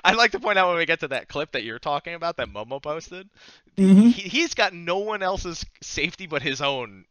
I'd 0.04 0.16
like 0.16 0.32
to 0.32 0.40
point 0.40 0.58
out 0.58 0.68
when 0.68 0.78
we 0.78 0.86
get 0.86 1.00
to 1.00 1.08
that 1.08 1.28
clip 1.28 1.52
that 1.52 1.64
you're 1.64 1.78
talking 1.78 2.14
about 2.14 2.36
that 2.36 2.48
Momo 2.48 2.82
posted, 2.82 3.28
Mhm. 3.76 4.12
he, 4.12 4.28
he's 4.28 4.54
got 4.54 4.72
no 4.72 4.98
one 4.98 5.22
else's 5.22 5.64
safety 5.82 6.26
but 6.26 6.42
his 6.42 6.60
own 6.60 7.04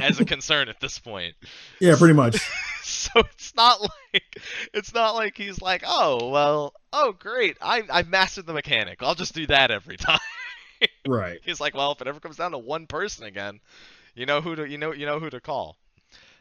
as 0.00 0.20
a 0.20 0.24
concern 0.24 0.68
at 0.68 0.80
this 0.80 0.98
point. 0.98 1.34
Yeah, 1.80 1.96
pretty 1.96 2.14
much. 2.14 2.40
So 2.88 3.20
it's 3.20 3.54
not 3.54 3.82
like 3.82 4.40
it's 4.72 4.94
not 4.94 5.14
like 5.14 5.36
he's 5.36 5.60
like, 5.60 5.82
oh 5.86 6.30
well, 6.30 6.72
oh 6.92 7.12
great, 7.12 7.58
I 7.60 7.82
I 7.90 8.02
mastered 8.02 8.46
the 8.46 8.54
mechanic. 8.54 9.02
I'll 9.02 9.14
just 9.14 9.34
do 9.34 9.46
that 9.48 9.70
every 9.70 9.96
time. 9.98 10.18
right. 11.06 11.38
He's 11.44 11.60
like, 11.60 11.74
well, 11.74 11.92
if 11.92 12.00
it 12.00 12.06
ever 12.06 12.18
comes 12.18 12.36
down 12.36 12.52
to 12.52 12.58
one 12.58 12.86
person 12.86 13.24
again, 13.24 13.60
you 14.14 14.24
know 14.24 14.40
who 14.40 14.56
to 14.56 14.66
you 14.68 14.78
know 14.78 14.92
you 14.94 15.04
know 15.04 15.18
who 15.20 15.28
to 15.28 15.38
call. 15.40 15.76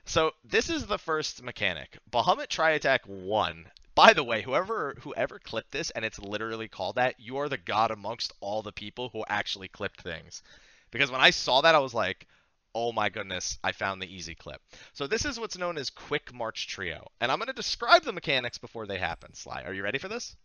So 0.05 0.31
this 0.45 0.69
is 0.69 0.85
the 0.85 0.97
first 0.97 1.43
mechanic. 1.43 1.97
Bahamut 2.11 2.47
Tri 2.47 2.71
Attack 2.71 3.01
One. 3.07 3.65
By 3.97 4.13
the 4.13 4.23
way, 4.23 4.43
whoever 4.43 4.95
whoever 5.01 5.39
clipped 5.39 5.71
this 5.71 5.89
and 5.89 6.05
it's 6.05 6.19
literally 6.19 6.67
called 6.67 6.97
that, 6.97 7.19
you 7.19 7.37
are 7.37 7.49
the 7.49 7.57
god 7.57 7.89
amongst 7.89 8.31
all 8.41 8.61
the 8.61 8.71
people 8.71 9.09
who 9.09 9.25
actually 9.27 9.69
clipped 9.69 10.01
things. 10.01 10.43
Because 10.91 11.09
when 11.09 11.19
I 11.19 11.31
saw 11.31 11.61
that, 11.61 11.73
I 11.73 11.79
was 11.79 11.95
like, 11.95 12.27
oh 12.75 12.91
my 12.91 13.09
goodness, 13.09 13.57
I 13.63 13.71
found 13.71 13.99
the 13.99 14.15
easy 14.15 14.35
clip. 14.35 14.61
So 14.93 15.07
this 15.07 15.25
is 15.25 15.39
what's 15.39 15.57
known 15.57 15.79
as 15.79 15.89
Quick 15.89 16.31
March 16.31 16.67
Trio, 16.67 17.07
and 17.19 17.31
I'm 17.31 17.39
going 17.39 17.47
to 17.47 17.53
describe 17.53 18.03
the 18.03 18.13
mechanics 18.13 18.59
before 18.59 18.85
they 18.85 18.99
happen. 18.99 19.33
Sly, 19.33 19.63
are 19.63 19.73
you 19.73 19.81
ready 19.81 19.97
for 19.97 20.09
this? 20.09 20.35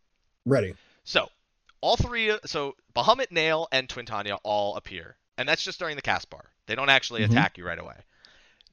Ready. 0.46 0.72
So 1.04 1.28
all 1.82 1.98
three, 1.98 2.34
so 2.46 2.74
Bahamut, 2.96 3.32
Nael, 3.32 3.66
and 3.70 3.86
Twintania 3.86 4.38
all 4.44 4.76
appear, 4.76 5.18
and 5.36 5.46
that's 5.46 5.62
just 5.62 5.78
during 5.78 5.96
the 5.96 6.02
cast 6.02 6.30
bar. 6.30 6.46
They 6.64 6.74
don't 6.74 6.88
actually 6.88 7.20
mm-hmm. 7.20 7.32
attack 7.32 7.58
you 7.58 7.66
right 7.66 7.78
away. 7.78 7.96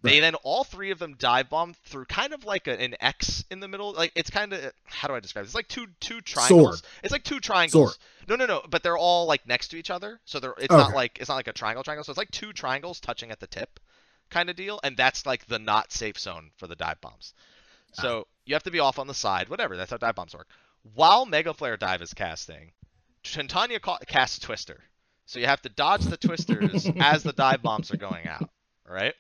They 0.01 0.13
right. 0.13 0.21
then 0.21 0.35
all 0.35 0.63
three 0.63 0.91
of 0.91 0.99
them 0.99 1.15
dive 1.19 1.49
bomb 1.49 1.73
through 1.85 2.05
kind 2.05 2.33
of 2.33 2.45
like 2.45 2.67
a, 2.67 2.79
an 2.79 2.95
X 3.01 3.43
in 3.51 3.59
the 3.59 3.67
middle. 3.67 3.91
Like 3.93 4.13
it's 4.15 4.29
kind 4.29 4.53
of 4.53 4.71
how 4.85 5.09
do 5.09 5.13
I 5.13 5.19
describe 5.19 5.43
it? 5.43 5.47
It's 5.47 5.55
like 5.55 5.67
two 5.67 5.87
two 5.99 6.21
triangles. 6.21 6.79
Sword. 6.79 6.81
It's 7.03 7.11
like 7.11 7.23
two 7.23 7.41
triangles. 7.41 7.71
Sword. 7.71 7.97
No, 8.29 8.35
no, 8.35 8.45
no. 8.45 8.61
But 8.69 8.81
they're 8.81 8.97
all 8.97 9.25
like 9.25 9.45
next 9.45 9.69
to 9.69 9.77
each 9.77 9.89
other, 9.89 10.21
so 10.23 10.39
they're 10.39 10.53
it's 10.57 10.73
okay. 10.73 10.77
not 10.77 10.95
like 10.95 11.17
it's 11.19 11.27
not 11.27 11.35
like 11.35 11.49
a 11.49 11.53
triangle 11.53 11.83
triangle. 11.83 12.05
So 12.05 12.11
it's 12.11 12.17
like 12.17 12.31
two 12.31 12.53
triangles 12.53 13.01
touching 13.01 13.29
at 13.31 13.41
the 13.41 13.47
tip, 13.47 13.79
kind 14.29 14.49
of 14.49 14.55
deal. 14.55 14.79
And 14.83 14.95
that's 14.95 15.25
like 15.25 15.45
the 15.47 15.59
not 15.59 15.91
safe 15.91 16.17
zone 16.17 16.51
for 16.55 16.67
the 16.67 16.75
dive 16.75 17.01
bombs. 17.01 17.33
So 17.91 18.19
ah. 18.25 18.29
you 18.45 18.55
have 18.55 18.63
to 18.63 18.71
be 18.71 18.79
off 18.79 18.99
on 18.99 19.07
the 19.07 19.13
side. 19.13 19.49
Whatever. 19.49 19.75
That's 19.75 19.91
how 19.91 19.97
dive 19.97 20.15
bombs 20.15 20.33
work. 20.33 20.47
While 20.93 21.25
Mega 21.25 21.53
Flare 21.53 21.75
Dive 21.75 22.01
is 22.01 22.13
casting, 22.13 22.71
Twintania 23.23 23.81
ca- 23.81 23.99
casts 24.07 24.39
Twister. 24.39 24.81
So 25.25 25.39
you 25.39 25.45
have 25.45 25.61
to 25.63 25.69
dodge 25.69 26.05
the 26.05 26.17
twisters 26.17 26.89
as 26.99 27.23
the 27.23 27.33
dive 27.33 27.61
bombs 27.61 27.91
are 27.91 27.97
going 27.97 28.27
out. 28.27 28.49
All 28.87 28.95
right. 28.95 29.13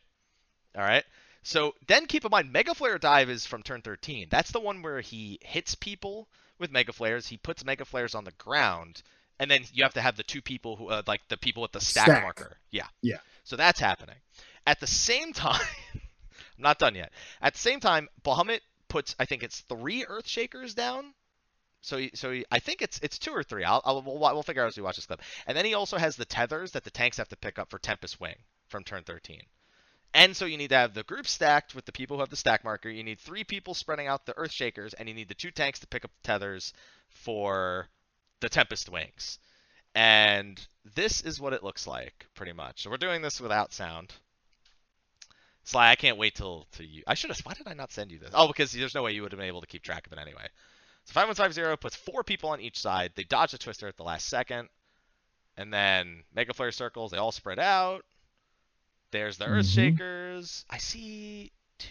All 0.75 0.83
right. 0.83 1.03
So 1.43 1.73
then 1.87 2.05
keep 2.05 2.25
in 2.25 2.31
mind, 2.31 2.51
Mega 2.51 2.73
Flare 2.73 2.97
Dive 2.97 3.29
is 3.29 3.45
from 3.45 3.63
turn 3.63 3.81
13. 3.81 4.27
That's 4.29 4.51
the 4.51 4.59
one 4.59 4.81
where 4.81 5.01
he 5.01 5.39
hits 5.41 5.75
people 5.75 6.27
with 6.59 6.71
Mega 6.71 6.93
Flares. 6.93 7.27
He 7.27 7.37
puts 7.37 7.65
Mega 7.65 7.85
Flares 7.85 8.13
on 8.13 8.25
the 8.25 8.31
ground, 8.33 9.01
and 9.39 9.49
then 9.49 9.61
you 9.73 9.83
have 9.83 9.93
to 9.93 10.01
have 10.01 10.17
the 10.17 10.23
two 10.23 10.41
people 10.41 10.75
who, 10.75 10.89
uh, 10.89 11.01
like 11.07 11.21
the 11.29 11.37
people 11.37 11.61
with 11.61 11.71
the 11.71 11.81
stack, 11.81 12.05
stack, 12.05 12.23
marker. 12.23 12.57
Yeah. 12.71 12.87
Yeah. 13.01 13.19
So 13.45 13.55
that's 13.55 13.79
happening. 13.79 14.17
At 14.67 14.79
the 14.79 14.87
same 14.87 15.33
time, 15.33 15.61
I'm 15.93 16.01
not 16.63 16.77
done 16.77 16.95
yet. 16.95 17.11
At 17.41 17.53
the 17.53 17.59
same 17.59 17.79
time, 17.79 18.09
Bahamut 18.23 18.59
puts, 18.89 19.15
I 19.17 19.25
think 19.25 19.43
it's 19.43 19.61
three 19.61 20.05
Earth 20.05 20.27
Shakers 20.27 20.73
down. 20.73 21.13
So, 21.81 21.97
he, 21.97 22.11
so 22.13 22.31
he, 22.31 22.45
I 22.51 22.59
think 22.59 22.81
it's 22.81 22.99
it's 22.99 23.17
two 23.17 23.31
or 23.31 23.41
three. 23.41 23.63
I'll, 23.63 23.81
I'll 23.85 24.01
we'll, 24.01 24.19
we'll 24.19 24.43
figure 24.43 24.61
out 24.61 24.67
as 24.67 24.75
we 24.75 24.83
watch 24.83 24.97
this 24.97 25.05
clip. 25.05 25.21
And 25.47 25.57
then 25.57 25.63
he 25.63 25.75
also 25.75 25.97
has 25.97 26.17
the 26.17 26.25
tethers 26.25 26.71
that 26.71 26.83
the 26.83 26.91
tanks 26.91 27.15
have 27.17 27.29
to 27.29 27.37
pick 27.37 27.57
up 27.57 27.69
for 27.69 27.79
Tempest 27.79 28.19
Wing 28.19 28.35
from 28.67 28.83
turn 28.83 29.03
13. 29.03 29.41
And 30.13 30.35
so 30.35 30.45
you 30.45 30.57
need 30.57 30.69
to 30.69 30.75
have 30.75 30.93
the 30.93 31.03
group 31.03 31.27
stacked 31.27 31.75
with 31.75 31.85
the 31.85 31.91
people 31.91 32.17
who 32.17 32.21
have 32.21 32.29
the 32.29 32.35
stack 32.35 32.63
marker. 32.63 32.89
You 32.89 33.03
need 33.03 33.19
three 33.19 33.43
people 33.43 33.73
spreading 33.73 34.07
out 34.07 34.25
the 34.25 34.37
Earth 34.37 34.51
Shakers, 34.51 34.93
and 34.93 35.07
you 35.07 35.13
need 35.13 35.29
the 35.29 35.35
two 35.35 35.51
tanks 35.51 35.79
to 35.79 35.87
pick 35.87 36.03
up 36.03 36.11
the 36.11 36.27
tethers 36.27 36.73
for 37.09 37.87
the 38.39 38.49
Tempest 38.49 38.89
Wings. 38.89 39.37
And 39.93 40.59
this 40.95 41.21
is 41.21 41.39
what 41.39 41.53
it 41.53 41.63
looks 41.63 41.85
like, 41.85 42.25
pretty 42.33 42.53
much. 42.53 42.83
So 42.83 42.89
we're 42.89 42.97
doing 42.97 43.21
this 43.21 43.39
without 43.39 43.73
sound. 43.73 44.13
Sly, 45.63 45.91
I 45.91 45.95
can't 45.95 46.17
wait 46.17 46.35
till 46.35 46.65
to 46.73 46.85
you. 46.85 47.03
I 47.05 47.13
should 47.13 47.29
have. 47.29 47.39
Why 47.41 47.53
did 47.53 47.67
I 47.67 47.73
not 47.73 47.91
send 47.91 48.11
you 48.11 48.17
this? 48.17 48.31
Oh, 48.33 48.47
because 48.47 48.71
there's 48.71 48.95
no 48.95 49.03
way 49.03 49.11
you 49.11 49.21
would 49.21 49.31
have 49.31 49.39
been 49.39 49.47
able 49.47 49.61
to 49.61 49.67
keep 49.67 49.83
track 49.83 50.07
of 50.07 50.13
it 50.13 50.19
anyway. 50.19 50.47
So 51.05 51.13
5150 51.13 51.77
puts 51.77 51.95
four 51.95 52.23
people 52.23 52.49
on 52.49 52.61
each 52.61 52.79
side. 52.79 53.11
They 53.15 53.23
dodge 53.23 53.51
the 53.51 53.57
twister 53.57 53.87
at 53.87 53.97
the 53.97 54.03
last 54.03 54.27
second. 54.27 54.69
And 55.57 55.71
then 55.73 56.23
Mega 56.33 56.53
Flare 56.53 56.71
circles, 56.71 57.11
they 57.11 57.17
all 57.17 57.31
spread 57.31 57.59
out. 57.59 58.05
There's 59.11 59.37
the 59.37 59.45
Earth 59.45 59.65
mm-hmm. 59.65 59.95
Shakers. 59.95 60.65
I 60.69 60.77
see 60.77 61.51
two. 61.77 61.89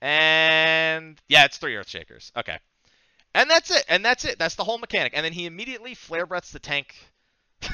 And 0.00 1.20
yeah, 1.28 1.44
it's 1.44 1.58
three 1.58 1.76
Earth 1.76 1.88
Shakers. 1.88 2.32
Okay. 2.36 2.58
And 3.34 3.50
that's 3.50 3.70
it. 3.70 3.84
And 3.88 4.04
that's 4.04 4.24
it. 4.24 4.38
That's 4.38 4.54
the 4.54 4.64
whole 4.64 4.78
mechanic. 4.78 5.12
And 5.14 5.24
then 5.24 5.32
he 5.32 5.46
immediately 5.46 5.94
flare 5.94 6.26
breaths 6.26 6.52
the 6.52 6.58
tank. 6.58 6.94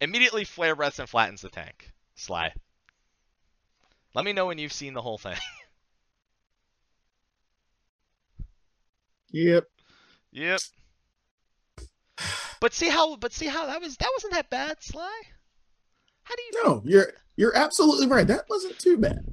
immediately 0.00 0.44
flare 0.44 0.76
breaths 0.76 0.98
and 0.98 1.08
flattens 1.08 1.42
the 1.42 1.50
tank. 1.50 1.90
Sly. 2.14 2.52
Let 4.14 4.24
me 4.24 4.32
know 4.32 4.46
when 4.46 4.58
you've 4.58 4.72
seen 4.72 4.94
the 4.94 5.02
whole 5.02 5.18
thing. 5.18 5.36
yep. 9.30 9.64
Yep. 10.32 10.60
But 12.60 12.74
see 12.74 12.88
how 12.88 13.16
but 13.16 13.32
see 13.32 13.46
how 13.46 13.66
that 13.66 13.80
was 13.80 13.96
that 13.96 14.10
wasn't 14.16 14.34
that 14.34 14.50
bad, 14.50 14.82
Sly? 14.82 15.20
How 16.24 16.34
do 16.34 16.42
you 16.42 16.64
No, 16.64 16.82
you're 16.84 17.12
you're 17.36 17.56
absolutely 17.56 18.06
right. 18.06 18.26
That 18.26 18.44
wasn't 18.48 18.78
too 18.78 18.98
bad. 18.98 19.24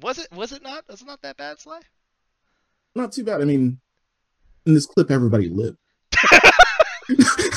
Was 0.00 0.18
it 0.18 0.28
was 0.32 0.52
it 0.52 0.62
not? 0.62 0.84
Was 0.88 1.02
it 1.02 1.06
not 1.06 1.22
that 1.22 1.36
bad, 1.36 1.60
Sly? 1.60 1.80
Not 2.94 3.12
too 3.12 3.24
bad. 3.24 3.40
I 3.40 3.44
mean, 3.44 3.80
in 4.66 4.74
this 4.74 4.86
clip 4.86 5.10
everybody 5.10 5.48
lived. 5.48 5.78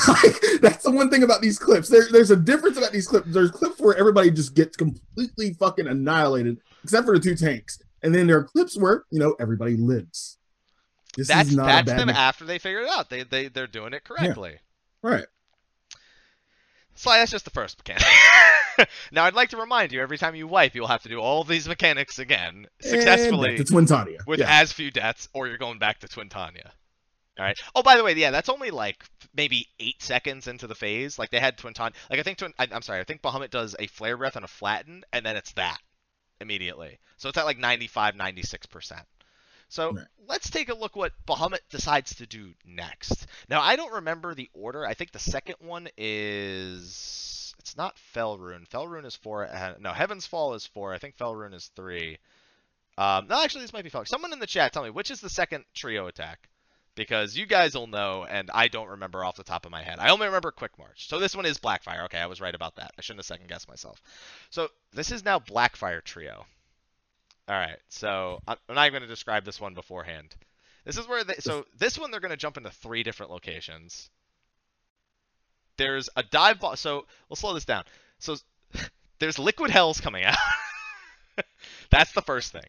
like, 0.08 0.40
that's 0.60 0.82
the 0.82 0.90
one 0.90 1.10
thing 1.10 1.22
about 1.22 1.40
these 1.40 1.58
clips. 1.58 1.88
There, 1.88 2.04
there's 2.10 2.30
a 2.30 2.36
difference 2.36 2.76
about 2.76 2.92
these 2.92 3.06
clips. 3.06 3.32
There's 3.32 3.50
clips 3.50 3.80
where 3.80 3.96
everybody 3.96 4.30
just 4.30 4.54
gets 4.54 4.76
completely 4.76 5.54
fucking 5.54 5.86
annihilated, 5.86 6.58
except 6.82 7.06
for 7.06 7.16
the 7.16 7.22
two 7.22 7.36
tanks. 7.36 7.78
And 8.02 8.14
then 8.14 8.26
there 8.26 8.38
are 8.38 8.44
clips 8.44 8.76
where, 8.76 9.04
you 9.10 9.18
know, 9.18 9.34
everybody 9.38 9.76
lives. 9.76 10.38
This 11.16 11.28
that's 11.28 11.54
that's 11.54 11.86
them 11.86 12.10
after 12.10 12.44
they 12.44 12.58
figure 12.58 12.80
it 12.80 12.88
out. 12.88 13.08
They 13.08 13.22
they 13.22 13.48
they're 13.48 13.68
doing 13.68 13.92
it 13.92 14.04
correctly. 14.04 14.58
Right. 15.04 15.26
So 16.94 17.10
that's 17.10 17.30
just 17.30 17.44
the 17.44 17.50
first 17.50 17.76
mechanic. 17.76 18.88
now 19.12 19.24
I'd 19.24 19.34
like 19.34 19.50
to 19.50 19.58
remind 19.58 19.92
you, 19.92 20.00
every 20.00 20.16
time 20.16 20.34
you 20.34 20.46
wipe, 20.46 20.74
you'll 20.74 20.86
have 20.86 21.02
to 21.02 21.10
do 21.10 21.20
all 21.20 21.44
these 21.44 21.68
mechanics 21.68 22.18
again 22.18 22.66
successfully. 22.80 23.58
To 23.58 23.64
Twintania. 23.64 24.26
With 24.26 24.40
yeah. 24.40 24.46
as 24.48 24.72
few 24.72 24.90
deaths, 24.90 25.28
or 25.34 25.46
you're 25.46 25.58
going 25.58 25.78
back 25.78 25.98
to 25.98 26.08
Twintania. 26.08 26.70
All 27.38 27.44
right. 27.44 27.58
Oh, 27.74 27.82
by 27.82 27.98
the 27.98 28.04
way, 28.04 28.14
yeah, 28.14 28.30
that's 28.30 28.48
only 28.48 28.70
like 28.70 29.04
maybe 29.36 29.68
eight 29.78 30.02
seconds 30.02 30.48
into 30.48 30.66
the 30.66 30.74
phase. 30.74 31.18
Like 31.18 31.30
they 31.30 31.38
had 31.38 31.58
Twinton. 31.58 31.92
Like 32.08 32.20
I 32.20 32.22
think 32.22 32.38
Twin. 32.38 32.54
I, 32.58 32.66
am 32.70 32.80
sorry. 32.80 33.00
I 33.00 33.04
think 33.04 33.20
Bahamut 33.20 33.50
does 33.50 33.76
a 33.78 33.86
flare 33.88 34.16
breath 34.16 34.36
and 34.36 34.44
a 34.46 34.48
flatten, 34.48 35.04
and 35.12 35.26
then 35.26 35.36
it's 35.36 35.52
that 35.52 35.78
immediately. 36.40 36.98
So 37.18 37.28
it's 37.28 37.36
at 37.36 37.44
like 37.44 37.58
95, 37.58 38.16
96 38.16 38.66
percent. 38.68 39.04
So 39.68 39.92
right. 39.92 40.06
let's 40.28 40.50
take 40.50 40.68
a 40.68 40.74
look 40.74 40.96
what 40.96 41.12
Bahamut 41.26 41.60
decides 41.70 42.16
to 42.16 42.26
do 42.26 42.54
next. 42.66 43.26
Now 43.48 43.60
I 43.60 43.76
don't 43.76 43.94
remember 43.94 44.34
the 44.34 44.50
order. 44.54 44.86
I 44.86 44.94
think 44.94 45.12
the 45.12 45.18
second 45.18 45.56
one 45.60 45.88
is 45.96 47.54
it's 47.64 47.76
not 47.78 47.96
Fellruin. 48.14 48.68
Fellruin 48.68 49.06
is 49.06 49.16
four. 49.16 49.46
Uh, 49.46 49.74
no, 49.80 49.92
Heaven's 49.92 50.26
Fall 50.26 50.52
is 50.52 50.66
four. 50.66 50.92
I 50.92 50.98
think 50.98 51.16
Fellruin 51.16 51.54
is 51.54 51.70
three. 51.74 52.18
Um, 52.98 53.26
no, 53.26 53.42
actually, 53.42 53.62
this 53.62 53.72
might 53.72 53.84
be 53.84 53.90
Fellruin. 53.90 54.06
Someone 54.06 54.32
in 54.32 54.38
the 54.38 54.46
chat, 54.46 54.72
tell 54.72 54.84
me 54.84 54.90
which 54.90 55.10
is 55.10 55.20
the 55.20 55.30
second 55.30 55.64
trio 55.72 56.06
attack, 56.06 56.50
because 56.94 57.36
you 57.36 57.46
guys 57.46 57.74
will 57.74 57.86
know, 57.86 58.24
and 58.28 58.50
I 58.52 58.68
don't 58.68 58.90
remember 58.90 59.24
off 59.24 59.36
the 59.36 59.44
top 59.44 59.64
of 59.64 59.72
my 59.72 59.82
head. 59.82 59.98
I 59.98 60.10
only 60.10 60.26
remember 60.26 60.52
Quick 60.52 60.78
March. 60.78 61.08
So 61.08 61.18
this 61.18 61.34
one 61.34 61.46
is 61.46 61.58
Blackfire. 61.58 62.04
Okay, 62.04 62.18
I 62.18 62.26
was 62.26 62.40
right 62.40 62.54
about 62.54 62.76
that. 62.76 62.92
I 62.98 63.00
shouldn't 63.00 63.20
have 63.20 63.26
second 63.26 63.48
guessed 63.48 63.68
myself. 63.68 64.02
So 64.50 64.68
this 64.92 65.10
is 65.10 65.24
now 65.24 65.38
Blackfire 65.38 66.04
trio. 66.04 66.46
All 67.46 67.56
right, 67.56 67.78
so 67.88 68.40
I'm 68.48 68.56
not 68.68 68.86
even 68.86 69.00
going 69.00 69.02
to 69.02 69.14
describe 69.14 69.44
this 69.44 69.60
one 69.60 69.74
beforehand. 69.74 70.34
This 70.84 70.96
is 70.96 71.06
where 71.06 71.24
they, 71.24 71.34
so 71.40 71.66
this 71.78 71.98
one 71.98 72.10
they're 72.10 72.20
going 72.20 72.30
to 72.30 72.36
jump 72.36 72.56
into 72.56 72.70
three 72.70 73.02
different 73.02 73.32
locations. 73.32 74.10
There's 75.76 76.08
a 76.16 76.22
dive. 76.22 76.64
So 76.76 77.06
we'll 77.28 77.36
slow 77.36 77.54
this 77.54 77.64
down. 77.64 77.84
So 78.18 78.36
there's 79.18 79.38
liquid 79.38 79.70
hells 79.70 80.00
coming 80.00 80.24
out. 80.24 80.36
That's 81.90 82.12
the 82.12 82.22
first 82.22 82.52
thing. 82.52 82.66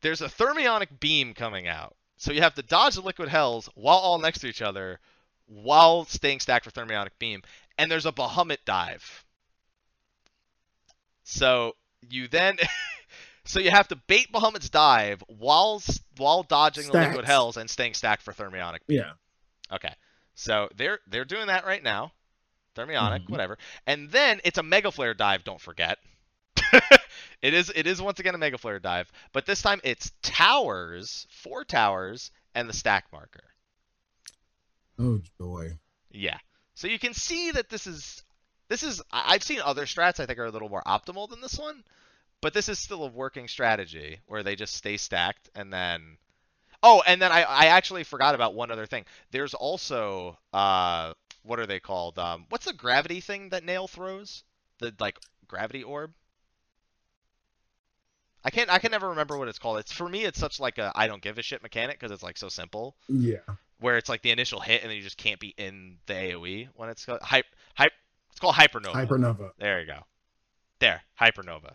There's 0.00 0.22
a 0.22 0.28
thermionic 0.28 1.00
beam 1.00 1.34
coming 1.34 1.68
out. 1.68 1.96
So 2.16 2.32
you 2.32 2.40
have 2.42 2.54
to 2.54 2.62
dodge 2.62 2.94
the 2.94 3.02
liquid 3.02 3.28
hells 3.28 3.68
while 3.74 3.98
all 3.98 4.18
next 4.18 4.40
to 4.40 4.46
each 4.46 4.62
other, 4.62 5.00
while 5.46 6.04
staying 6.06 6.40
stacked 6.40 6.64
for 6.64 6.70
thermionic 6.70 7.10
beam. 7.18 7.42
And 7.78 7.90
there's 7.90 8.06
a 8.06 8.12
Bahamut 8.12 8.58
dive. 8.64 9.24
So 11.24 11.74
you 12.08 12.28
then 12.28 12.56
So 13.46 13.60
you 13.60 13.70
have 13.70 13.88
to 13.88 13.96
bait 13.96 14.32
Bahamut's 14.32 14.68
dive 14.68 15.22
while 15.28 15.82
while 16.16 16.42
dodging 16.42 16.84
Stacks. 16.84 16.92
the 16.92 17.08
liquid 17.08 17.24
hells 17.24 17.56
and 17.56 17.70
staying 17.70 17.94
stacked 17.94 18.22
for 18.22 18.32
thermionic. 18.32 18.80
Yeah. 18.88 19.12
Okay. 19.72 19.92
So 20.34 20.68
they're 20.76 20.98
they're 21.06 21.24
doing 21.24 21.46
that 21.46 21.64
right 21.64 21.82
now. 21.82 22.12
Thermionic, 22.76 23.22
mm-hmm. 23.22 23.32
whatever. 23.32 23.56
And 23.86 24.10
then 24.10 24.40
it's 24.44 24.58
a 24.58 24.62
mega 24.62 24.90
flare 24.90 25.14
dive, 25.14 25.44
don't 25.44 25.60
forget. 25.60 25.98
it 27.42 27.54
is 27.54 27.72
it 27.74 27.86
is 27.86 28.02
once 28.02 28.20
again 28.20 28.34
a 28.34 28.38
mega 28.38 28.58
flare 28.58 28.78
dive, 28.78 29.10
but 29.32 29.46
this 29.46 29.62
time 29.62 29.80
it's 29.84 30.12
towers, 30.22 31.26
four 31.30 31.64
towers, 31.64 32.30
and 32.54 32.68
the 32.68 32.74
stack 32.74 33.06
marker. 33.12 33.44
Oh 34.98 35.20
joy. 35.38 35.78
Yeah. 36.10 36.38
So 36.74 36.88
you 36.88 36.98
can 36.98 37.14
see 37.14 37.52
that 37.52 37.70
this 37.70 37.86
is 37.86 38.22
this 38.68 38.82
is 38.82 39.00
I've 39.10 39.42
seen 39.42 39.60
other 39.64 39.86
strats 39.86 40.20
I 40.20 40.26
think 40.26 40.38
are 40.38 40.46
a 40.46 40.50
little 40.50 40.68
more 40.68 40.82
optimal 40.86 41.30
than 41.30 41.40
this 41.40 41.58
one, 41.58 41.84
but 42.40 42.54
this 42.54 42.68
is 42.68 42.78
still 42.78 43.04
a 43.04 43.08
working 43.08 43.48
strategy 43.48 44.20
where 44.26 44.42
they 44.42 44.56
just 44.56 44.74
stay 44.74 44.96
stacked 44.96 45.48
and 45.54 45.72
then. 45.72 46.18
Oh, 46.82 47.02
and 47.06 47.20
then 47.20 47.32
I, 47.32 47.42
I 47.42 47.66
actually 47.66 48.04
forgot 48.04 48.34
about 48.34 48.54
one 48.54 48.70
other 48.70 48.86
thing. 48.86 49.04
There's 49.30 49.54
also 49.54 50.38
uh 50.52 51.14
what 51.46 51.60
are 51.60 51.66
they 51.66 51.80
called? 51.80 52.18
Um, 52.18 52.46
what's 52.48 52.66
the 52.66 52.72
gravity 52.72 53.20
thing 53.20 53.50
that 53.50 53.64
Nael 53.64 53.88
throws? 53.88 54.42
The 54.78 54.92
like 54.98 55.18
gravity 55.48 55.82
orb. 55.82 56.12
I 58.44 58.50
can't. 58.50 58.70
I 58.70 58.78
can 58.78 58.90
never 58.90 59.10
remember 59.10 59.38
what 59.38 59.48
it's 59.48 59.58
called. 59.58 59.78
It's 59.78 59.92
for 59.92 60.08
me. 60.08 60.24
It's 60.24 60.38
such 60.38 60.60
like 60.60 60.78
a 60.78 60.92
I 60.94 61.06
don't 61.06 61.22
give 61.22 61.38
a 61.38 61.42
shit 61.42 61.62
mechanic 61.62 61.98
because 61.98 62.12
it's 62.12 62.22
like 62.22 62.36
so 62.36 62.48
simple. 62.48 62.96
Yeah. 63.08 63.38
Where 63.80 63.96
it's 63.96 64.08
like 64.08 64.22
the 64.22 64.30
initial 64.30 64.60
hit 64.60 64.82
and 64.82 64.90
then 64.90 64.96
you 64.96 65.02
just 65.02 65.18
can't 65.18 65.40
be 65.40 65.54
in 65.56 65.98
the 66.06 66.14
AOE 66.14 66.68
when 66.74 66.88
it's 66.88 67.06
hype 67.22 67.46
hype 67.74 67.92
It's 68.30 68.40
called 68.40 68.54
Hypernova. 68.54 68.92
Hypernova. 68.92 69.50
There 69.58 69.80
you 69.80 69.86
go. 69.86 70.00
There, 70.78 71.02
Hypernova. 71.20 71.74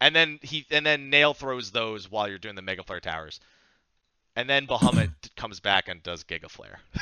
And 0.00 0.14
then 0.14 0.38
he 0.42 0.66
and 0.70 0.84
then 0.84 1.10
Nael 1.10 1.34
throws 1.34 1.70
those 1.70 2.10
while 2.10 2.28
you're 2.28 2.38
doing 2.38 2.54
the 2.54 2.62
Mega 2.62 2.82
Flare 2.82 3.00
towers. 3.00 3.40
And 4.34 4.48
then 4.50 4.66
Bahamut 4.66 5.10
comes 5.36 5.60
back 5.60 5.88
and 5.88 6.02
does 6.02 6.24
Giga 6.24 6.50
Flare. 6.50 6.80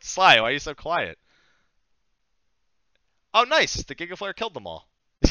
Sly, 0.00 0.40
why 0.40 0.48
are 0.48 0.52
you 0.52 0.58
so 0.58 0.74
quiet? 0.74 1.18
Oh, 3.32 3.44
nice. 3.44 3.74
The 3.84 3.94
Giga 3.94 4.16
Flare 4.16 4.32
killed 4.32 4.54
them 4.54 4.66
all. 4.66 4.88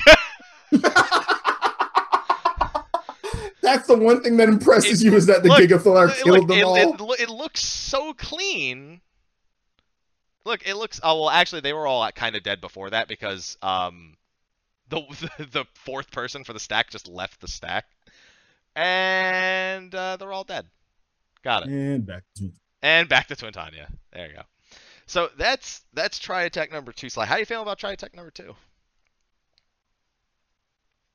That's 3.62 3.88
the 3.88 3.98
one 3.98 4.22
thing 4.24 4.38
that 4.38 4.48
impresses 4.48 5.02
it, 5.02 5.06
you 5.06 5.16
is 5.16 5.26
that 5.26 5.44
the 5.44 5.50
look, 5.50 5.60
Giga 5.60 5.82
Flare 5.82 6.08
killed 6.08 6.40
look, 6.40 6.48
them 6.48 6.60
it, 6.60 6.64
all. 6.64 7.14
It, 7.14 7.22
it, 7.22 7.30
looks 7.30 7.64
so 7.64 8.14
clean. 8.14 9.02
Look, 10.50 10.68
it 10.68 10.74
looks. 10.78 11.00
Oh 11.04 11.22
well, 11.22 11.30
actually, 11.30 11.62
they 11.62 11.74
were 11.74 11.86
all 11.86 12.12
kind 12.12 12.36
of 12.36 12.42
dead 12.42 12.60
before 12.60 12.90
that 12.90 13.08
because 13.08 13.56
um, 13.62 14.18
the 14.90 15.02
the 15.52 15.66
fourth 15.76 16.10
person 16.10 16.44
for 16.44 16.54
the 16.54 16.60
stack 16.60 16.90
just 16.90 17.08
left 17.08 17.40
the 17.40 17.48
stack, 17.48 17.86
and 18.76 19.94
uh, 19.94 20.18
they're 20.18 20.34
all 20.34 20.44
dead. 20.44 20.66
Got 21.44 21.68
it. 21.68 21.70
And 21.70 22.04
back 22.04 22.24
to 22.38 22.50
and 22.82 23.08
back 23.08 23.28
to 23.28 23.36
Twintania. 23.36 23.92
There 24.12 24.28
you 24.28 24.38
go. 24.38 24.42
So 25.06 25.30
that's 25.38 25.82
that's 25.94 26.18
try 26.18 26.42
attack 26.42 26.72
number 26.72 26.94
two. 26.94 27.10
Sly, 27.10 27.28
how 27.28 27.36
do 27.36 27.42
you 27.42 27.46
feel 27.46 27.62
about 27.62 27.78
try 27.78 27.92
attack 27.92 28.16
number 28.16 28.32
two? 28.32 28.56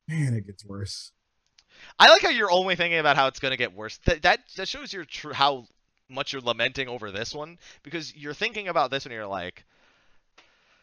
Man, 0.07 0.33
it 0.33 0.47
gets 0.47 0.63
worse. 0.63 1.11
I 1.99 2.09
like 2.09 2.21
how 2.21 2.29
you're 2.29 2.51
only 2.51 2.77
thinking 2.77 2.99
about 2.99 3.17
how 3.17 3.27
it's 3.27 3.39
going 3.39 3.51
to 3.51 3.57
get 3.57 3.75
worse. 3.75 3.99
That 4.05 4.21
that, 4.21 4.39
that 4.55 4.69
shows 4.69 4.93
your 4.93 5.03
true 5.03 5.33
how 5.33 5.67
much 6.09 6.33
you're 6.33 6.41
lamenting 6.41 6.87
over 6.87 7.11
this 7.11 7.33
one 7.33 7.57
because 7.83 8.15
you're 8.15 8.33
thinking 8.33 8.67
about 8.67 8.91
this 8.91 9.05
and 9.05 9.13
you're 9.13 9.27
like, 9.27 9.65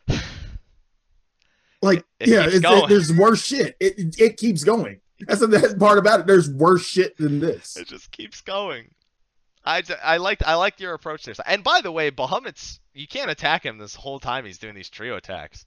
like 1.82 2.04
it, 2.20 2.28
yeah, 2.28 2.46
it, 2.48 2.88
there's 2.88 3.12
worse 3.12 3.44
shit. 3.44 3.76
It 3.80 4.16
it 4.18 4.36
keeps 4.36 4.64
going. 4.64 5.00
That's 5.26 5.40
the 5.40 5.48
best 5.48 5.78
part 5.78 5.98
about 5.98 6.20
it. 6.20 6.26
There's 6.26 6.50
worse 6.50 6.84
shit 6.84 7.16
than 7.16 7.38
this. 7.40 7.76
It 7.76 7.86
just 7.88 8.10
keeps 8.10 8.40
going. 8.40 8.90
I, 9.64 9.82
I 10.02 10.16
liked 10.16 10.42
I 10.44 10.54
liked 10.54 10.80
your 10.80 10.94
approach 10.94 11.24
there. 11.24 11.34
And 11.46 11.62
by 11.62 11.80
the 11.80 11.92
way, 11.92 12.10
Bahamut's 12.10 12.80
you 12.94 13.06
can't 13.06 13.30
attack 13.30 13.64
him 13.64 13.78
this 13.78 13.94
whole 13.94 14.18
time 14.18 14.44
he's 14.44 14.58
doing 14.58 14.74
these 14.74 14.90
trio 14.90 15.16
attacks. 15.16 15.66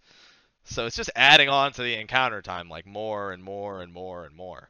So 0.66 0.86
it's 0.86 0.96
just 0.96 1.12
adding 1.16 1.48
on 1.48 1.72
to 1.74 1.84
the 1.84 1.96
encounter 1.96 2.42
time, 2.42 2.70
like 2.70 2.86
more 2.86 3.32
and 3.32 3.44
more 3.44 3.82
and 3.82 3.94
more 3.94 4.26
and 4.26 4.36
more. 4.36 4.70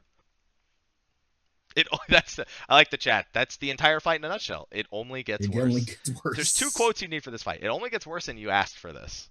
It 1.80 1.88
that's 2.08 2.36
the, 2.36 2.46
I 2.68 2.74
like 2.74 2.90
the 2.90 2.96
chat. 2.96 3.26
That's 3.34 3.58
the 3.58 3.70
entire 3.70 4.00
fight 4.00 4.18
in 4.20 4.24
a 4.24 4.28
nutshell. 4.28 4.66
It 4.70 4.86
only 4.90 5.22
gets 5.22 5.44
it 5.44 5.52
worse. 5.52 5.64
Only 5.64 5.80
gets 5.82 6.10
worse. 6.24 6.36
There's 6.36 6.54
two 6.54 6.70
quotes 6.70 7.02
you 7.02 7.08
need 7.08 7.22
for 7.22 7.30
this 7.30 7.42
fight. 7.42 7.62
It 7.62 7.68
only 7.68 7.90
gets 7.90 8.06
worse, 8.06 8.28
and 8.28 8.38
you 8.38 8.48
asked 8.48 8.78
for 8.78 8.92
this. 8.92 9.28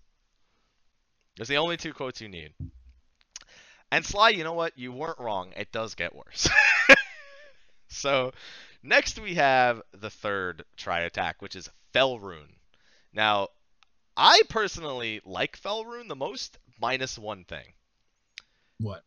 There's 1.36 1.50
the 1.50 1.58
only 1.58 1.78
two 1.78 1.92
quotes 1.92 2.22
you 2.22 2.30
need. 2.30 2.54
And 3.92 4.06
Sly, 4.06 4.30
you 4.30 4.44
know 4.44 4.54
what? 4.54 4.78
You 4.78 4.92
weren't 4.92 5.20
wrong. 5.20 5.54
It 5.58 5.72
does 5.72 5.96
get 5.96 6.16
worse. 6.16 6.48
so 7.88 8.32
Next, 8.88 9.18
we 9.20 9.34
have 9.34 9.82
the 9.94 10.12
third 10.12 10.64
try 10.78 11.00
attack, 11.02 11.42
which 11.42 11.56
is 11.56 11.72
Fellruin. 11.92 12.54
Now, 13.12 13.48
I 14.16 14.44
personally 14.48 15.22
like 15.26 15.60
Fellruin 15.60 16.08
the 16.08 16.16
most, 16.16 16.60
minus 16.80 17.18
one 17.18 17.46
thing. 17.46 17.74
What? 18.80 19.04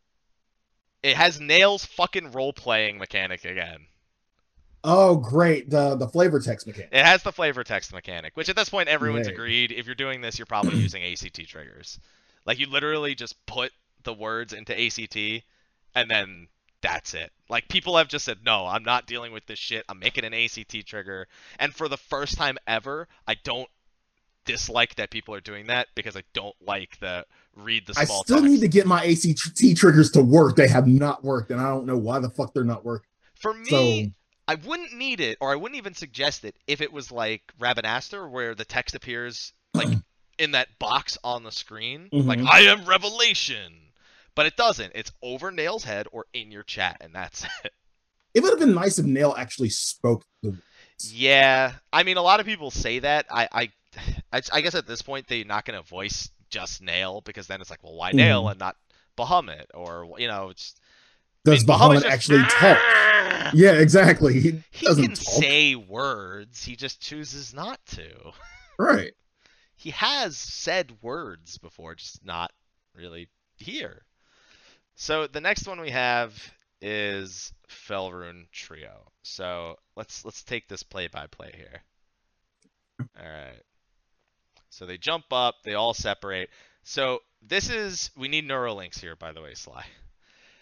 It 1.02 1.16
has 1.16 1.40
Nael's 1.40 1.84
fucking 1.84 2.32
role 2.32 2.52
playing 2.52 2.98
mechanic 2.98 3.44
again. 3.44 3.86
Oh, 4.84 5.16
great. 5.16 5.70
The 5.70 5.96
the 5.96 6.08
flavor 6.08 6.40
text 6.40 6.66
mechanic. 6.66 6.90
It 6.92 7.04
has 7.04 7.22
the 7.22 7.32
flavor 7.32 7.64
text 7.64 7.92
mechanic, 7.92 8.36
which 8.36 8.48
at 8.48 8.56
this 8.56 8.68
point 8.68 8.88
everyone's 8.88 9.26
agreed. 9.26 9.72
If 9.72 9.86
you're 9.86 9.94
doing 9.94 10.20
this, 10.20 10.38
you're 10.38 10.46
probably 10.46 10.78
using 10.78 11.02
ACT 11.02 11.46
triggers. 11.48 11.98
Like 12.46 12.58
you 12.58 12.66
literally 12.68 13.14
just 13.14 13.34
put 13.46 13.72
the 14.04 14.14
words 14.14 14.52
into 14.52 14.78
ACT 14.78 15.44
and 15.94 16.10
then 16.10 16.48
that's 16.80 17.14
it. 17.14 17.32
Like 17.48 17.68
people 17.68 17.96
have 17.96 18.08
just 18.08 18.24
said, 18.24 18.38
no, 18.44 18.66
I'm 18.66 18.84
not 18.84 19.06
dealing 19.06 19.32
with 19.32 19.46
this 19.46 19.58
shit. 19.58 19.84
I'm 19.88 19.98
making 19.98 20.24
an 20.24 20.34
ACT 20.34 20.86
trigger. 20.86 21.26
And 21.58 21.74
for 21.74 21.88
the 21.88 21.96
first 21.96 22.36
time 22.36 22.56
ever, 22.66 23.08
I 23.26 23.34
don't 23.42 23.68
dislike 24.52 24.94
that 24.96 25.10
people 25.10 25.34
are 25.34 25.40
doing 25.40 25.66
that 25.68 25.88
because 25.94 26.16
I 26.16 26.22
don't 26.32 26.56
like 26.60 26.98
the 27.00 27.24
read 27.54 27.86
the 27.86 27.94
small. 27.94 28.20
I 28.20 28.24
still 28.24 28.36
text. 28.38 28.50
need 28.50 28.60
to 28.60 28.68
get 28.68 28.86
my 28.86 29.04
ACT 29.04 29.76
triggers 29.76 30.10
to 30.12 30.22
work. 30.22 30.56
They 30.56 30.68
have 30.68 30.86
not 30.86 31.22
worked, 31.22 31.50
and 31.50 31.60
I 31.60 31.68
don't 31.68 31.86
know 31.86 31.96
why 31.96 32.18
the 32.18 32.30
fuck 32.30 32.54
they're 32.54 32.64
not 32.64 32.84
working. 32.84 33.08
For 33.34 33.54
me, 33.54 34.04
so... 34.04 34.10
I 34.48 34.54
wouldn't 34.56 34.94
need 34.94 35.20
it, 35.20 35.38
or 35.40 35.52
I 35.52 35.56
wouldn't 35.56 35.78
even 35.78 35.94
suggest 35.94 36.44
it 36.44 36.56
if 36.66 36.80
it 36.80 36.92
was 36.92 37.12
like 37.12 37.42
Rabanastre, 37.60 38.28
where 38.30 38.54
the 38.54 38.64
text 38.64 38.94
appears 38.94 39.52
like 39.74 39.88
in 40.38 40.52
that 40.52 40.68
box 40.78 41.18
on 41.22 41.44
the 41.44 41.52
screen, 41.52 42.08
mm-hmm. 42.12 42.26
like 42.26 42.40
I 42.40 42.60
am 42.62 42.84
Revelation 42.84 43.72
but 44.38 44.46
it 44.46 44.54
doesn't. 44.54 44.92
It's 44.94 45.10
over 45.20 45.50
Nael's 45.50 45.82
head 45.82 46.06
or 46.12 46.26
in 46.32 46.52
your 46.52 46.62
chat, 46.62 46.98
and 47.00 47.12
that's 47.12 47.42
it. 47.64 47.72
It 48.34 48.40
would 48.44 48.50
have 48.50 48.60
been 48.60 48.72
nice 48.72 48.96
if 48.96 49.04
Nail 49.04 49.34
actually 49.36 49.70
spoke 49.70 50.24
the. 50.44 50.56
Yeah, 51.00 51.72
I 51.92 52.04
mean, 52.04 52.18
a 52.18 52.22
lot 52.22 52.38
of 52.38 52.46
people 52.46 52.70
say 52.70 53.00
that. 53.00 53.26
I, 53.32 53.48
I, 53.50 53.70
I 54.32 54.60
guess 54.60 54.74
at 54.74 54.86
this 54.86 55.02
point 55.02 55.26
they're 55.26 55.44
not 55.44 55.64
going 55.64 55.80
to 55.80 55.86
voice 55.88 56.30
just 56.50 56.82
Nael 56.82 57.24
because 57.24 57.46
then 57.46 57.60
it's 57.60 57.70
like, 57.70 57.82
well, 57.82 57.94
why 57.94 58.12
Nael 58.12 58.44
mm. 58.44 58.50
and 58.50 58.60
not 58.60 58.76
Bahamut? 59.16 59.66
Or 59.74 60.08
you 60.18 60.28
know, 60.28 60.50
it's 60.50 60.74
does 61.44 61.64
I 61.64 61.72
mean, 61.72 61.78
Bahamut, 61.78 62.02
Bahamut 62.02 62.10
actually 62.10 62.42
just, 62.42 62.56
talk? 62.56 62.78
yeah, 63.54 63.72
exactly. 63.72 64.40
He, 64.40 64.62
he 64.70 64.86
can 64.86 65.08
talk. 65.08 65.16
say 65.16 65.74
words. 65.74 66.64
He 66.64 66.76
just 66.76 67.00
chooses 67.00 67.54
not 67.54 67.80
to. 67.86 68.10
Right. 68.80 69.12
He 69.74 69.90
has 69.90 70.36
said 70.36 71.02
words 71.02 71.58
before, 71.58 71.96
just 71.96 72.24
not 72.24 72.52
really 72.94 73.28
here. 73.56 74.04
So 74.94 75.26
the 75.26 75.40
next 75.40 75.66
one 75.66 75.80
we 75.80 75.90
have 75.90 76.32
is 76.80 77.52
Fellruin 77.68 78.46
Trio. 78.52 79.10
So 79.22 79.76
let's 79.96 80.24
let's 80.24 80.44
take 80.44 80.68
this 80.68 80.84
play 80.84 81.08
by 81.08 81.26
play 81.26 81.52
here. 81.56 81.82
All 83.20 83.28
right. 83.28 83.62
So 84.70 84.86
they 84.86 84.98
jump 84.98 85.26
up, 85.32 85.56
they 85.64 85.74
all 85.74 85.94
separate. 85.94 86.50
So 86.82 87.20
this 87.42 87.70
is 87.70 88.10
we 88.16 88.28
need 88.28 88.48
neurolinks 88.48 89.00
here, 89.00 89.16
by 89.16 89.32
the 89.32 89.42
way, 89.42 89.54
Sly. 89.54 89.84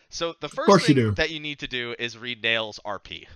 So 0.09 0.35
the 0.41 0.49
first 0.49 0.87
thing 0.87 0.97
you 0.97 1.11
that 1.13 1.31
you 1.31 1.41
need 1.41 1.61
to 1.61 1.67
do 1.67 1.95
is 1.99 2.17
read 2.17 2.43
Nael's 2.43 2.79
RP 2.85 3.27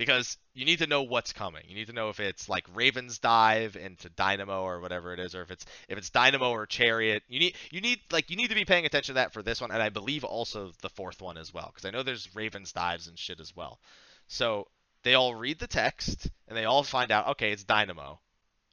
because 0.00 0.38
you 0.54 0.64
need 0.64 0.78
to 0.78 0.86
know 0.86 1.02
what's 1.02 1.34
coming. 1.34 1.62
You 1.68 1.74
need 1.74 1.88
to 1.88 1.92
know 1.92 2.08
if 2.08 2.20
it's 2.20 2.48
like 2.48 2.64
Raven's 2.74 3.18
dive 3.18 3.76
into 3.76 4.08
Dynamo 4.08 4.62
or 4.62 4.80
whatever 4.80 5.12
it 5.12 5.20
is, 5.20 5.34
or 5.34 5.42
if 5.42 5.50
it's 5.50 5.66
if 5.90 5.98
it's 5.98 6.08
Dynamo 6.08 6.50
or 6.50 6.64
Chariot. 6.64 7.22
You 7.28 7.38
need 7.38 7.54
you 7.70 7.82
need 7.82 8.00
like 8.10 8.30
you 8.30 8.36
need 8.36 8.48
to 8.48 8.54
be 8.54 8.64
paying 8.64 8.86
attention 8.86 9.14
to 9.14 9.20
that 9.20 9.34
for 9.34 9.42
this 9.42 9.60
one, 9.60 9.70
and 9.70 9.82
I 9.82 9.90
believe 9.90 10.24
also 10.24 10.72
the 10.80 10.88
fourth 10.88 11.20
one 11.20 11.36
as 11.36 11.52
well, 11.52 11.70
because 11.72 11.84
I 11.84 11.90
know 11.90 12.02
there's 12.02 12.34
Raven's 12.34 12.72
dives 12.72 13.08
and 13.08 13.18
shit 13.18 13.40
as 13.40 13.54
well. 13.54 13.78
So 14.26 14.68
they 15.02 15.14
all 15.14 15.34
read 15.34 15.58
the 15.58 15.66
text 15.66 16.30
and 16.48 16.56
they 16.56 16.64
all 16.64 16.82
find 16.82 17.10
out, 17.10 17.28
okay, 17.28 17.52
it's 17.52 17.64
Dynamo, 17.64 18.20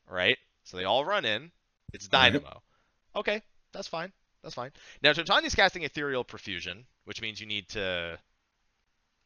right? 0.10 0.38
So 0.68 0.76
they 0.76 0.84
all 0.84 1.06
run 1.06 1.24
in, 1.24 1.50
it's 1.94 2.10
Dynamo. 2.10 2.62
Okay, 3.16 3.42
that's 3.72 3.88
fine. 3.88 4.12
That's 4.44 4.54
fine. 4.54 4.72
Now 5.02 5.14
Totania's 5.14 5.56
casting 5.56 5.84
Ethereal 5.84 6.26
Profusion, 6.26 6.86
which 7.06 7.22
means 7.22 7.40
you 7.40 7.48
need 7.48 7.70
to 7.70 8.20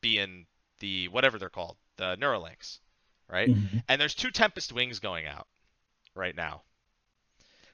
be 0.02 0.20
in 0.20 0.46
the 0.82 1.08
whatever 1.08 1.40
they're 1.40 1.50
called, 1.50 1.78
the 1.98 2.16
Neurolinks, 2.16 2.78
right? 3.28 3.50
Mm-hmm. 3.50 3.80
And 3.90 4.00
there's 4.00 4.14
two 4.14 4.30
Tempest 4.30 4.72
Wings 4.72 5.00
going 5.00 5.26
out 5.26 5.48
right 6.14 6.36
now. 6.36 6.62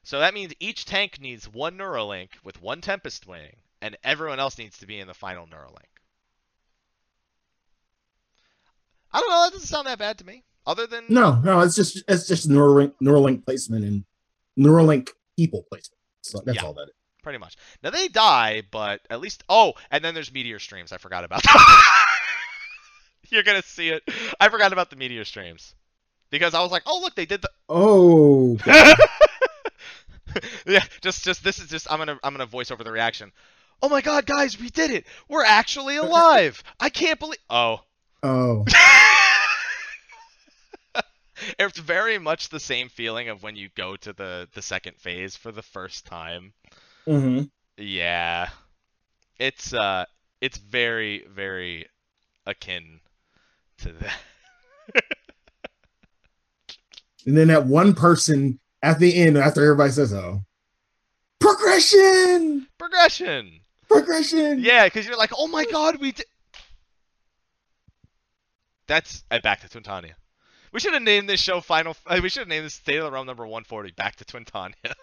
So 0.04 0.20
that 0.20 0.34
means 0.34 0.54
each 0.62 0.86
tank 0.86 1.20
needs 1.20 1.50
one 1.50 1.78
Neurolink 1.78 2.30
with 2.46 2.62
one 2.62 2.80
Tempest 2.80 3.28
Wing, 3.28 3.58
and 3.82 3.98
everyone 4.02 4.40
else 4.40 4.58
needs 4.58 4.78
to 4.78 4.88
be 4.88 4.98
in 4.98 5.08
the 5.08 5.14
final 5.14 5.46
Neurolink. 5.46 5.92
I 9.12 9.20
don't 9.20 9.30
know. 9.30 9.44
That 9.44 9.52
doesn't 9.52 9.68
sound 9.68 9.88
that 9.88 10.00
bad 10.00 10.20
to 10.20 10.26
me. 10.26 10.46
Other 10.68 10.86
than 10.86 11.06
no, 11.08 11.40
no, 11.46 11.62
it's 11.62 11.76
just 11.76 12.04
it's 12.10 12.28
just 12.28 12.50
Neurolink 12.50 12.92
Neurolink 13.02 13.46
placement 13.46 13.86
and 13.86 14.04
Neurolink 14.60 15.10
people 15.38 15.64
placement. 15.72 15.98
So 16.22 16.42
that's 16.46 16.58
yeah, 16.58 16.66
all 16.66 16.74
that 16.74 16.90
is. 16.90 16.94
Pretty 17.24 17.40
much. 17.40 17.56
Now 17.82 17.92
they 17.92 18.10
die, 18.10 18.64
but 18.70 19.00
at 19.10 19.22
least 19.22 19.46
oh, 19.48 19.76
and 19.92 20.04
then 20.04 20.14
there's 20.14 20.32
meteor 20.34 20.60
streams. 20.60 20.92
I 20.92 20.98
forgot 20.98 21.24
about 21.24 21.42
that. 21.44 21.84
You're 23.30 23.44
gonna 23.44 23.64
see 23.64 23.90
it. 23.90 24.04
I 24.42 24.50
forgot 24.50 24.74
about 24.74 24.90
the 24.90 24.98
meteor 24.98 25.24
streams 25.24 25.74
because 26.32 26.54
I 26.54 26.62
was 26.62 26.72
like, 26.72 26.84
oh 26.86 27.00
look, 27.02 27.16
they 27.16 27.26
did 27.26 27.42
the. 27.42 27.50
Oh. 27.70 28.58
yeah, 30.66 30.84
just 31.00 31.24
just 31.24 31.46
this 31.46 31.60
is 31.60 31.70
just 31.70 31.90
I'm 31.90 32.00
gonna 32.00 32.20
I'm 32.24 32.34
gonna 32.34 32.46
voice 32.46 32.72
over 32.72 32.84
the 32.84 32.92
reaction. 32.92 33.32
Oh 33.82 33.88
my 33.88 34.02
god, 34.02 34.26
guys, 34.26 34.60
we 34.60 34.70
did 34.70 34.92
it! 34.92 35.06
We're 35.30 35.46
actually 35.46 35.96
alive! 35.98 36.62
I 36.78 36.90
can't 36.90 37.20
believe. 37.20 37.40
Oh. 37.50 37.80
Oh. 38.22 38.66
it's 41.60 41.80
very 41.80 42.18
much 42.18 42.50
the 42.50 42.60
same 42.60 42.90
feeling 42.90 43.30
of 43.30 43.44
when 43.44 43.56
you 43.56 43.70
go 43.76 43.96
to 43.98 44.14
the 44.14 44.48
the 44.54 44.62
second 44.62 44.98
phase 44.98 45.36
for 45.36 45.52
the 45.52 45.62
first 45.62 46.06
time. 46.06 46.54
Mm-hmm. 47.08 47.44
Yeah. 47.78 48.50
It's 49.40 49.74
uh 49.74 50.06
it's 50.42 50.58
very 50.58 51.26
very 51.30 51.88
akin 52.46 53.00
to 53.80 53.92
that. 53.94 54.20
And 57.26 57.38
then 57.38 57.50
that 57.50 57.66
one 57.66 57.94
person 57.94 58.58
at 58.82 59.00
the 59.00 59.14
end, 59.14 59.38
after 59.38 59.62
everybody 59.62 59.92
says, 59.92 60.14
"Oh, 60.14 60.44
progression, 61.40 62.68
Progression. 62.78 63.60
progression," 63.90 64.60
Yeah, 64.60 64.86
because 64.86 65.06
you're 65.06 65.18
like, 65.18 65.32
oh 65.38 65.48
my 65.48 65.66
god, 65.66 65.98
we 66.00 66.14
did. 66.14 66.26
That's 68.88 69.24
uh, 69.30 69.40
back 69.40 69.60
to 69.62 69.68
Twintania. 69.68 70.14
We 70.78 70.82
should 70.82 70.94
have 70.94 71.02
named 71.02 71.28
this 71.28 71.42
show 71.42 71.60
Final. 71.60 71.96
Uh, 72.06 72.20
we 72.22 72.30
should 72.30 72.42
have 72.42 72.48
named 72.48 72.64
this 72.68 72.76
State 72.76 72.98
of 72.98 73.06
the 73.06 73.12
Realm 73.12 73.26
number 73.26 73.42
140. 73.48 73.94
Back 73.94 74.16
to 74.18 74.26
Twintania. 74.26 74.74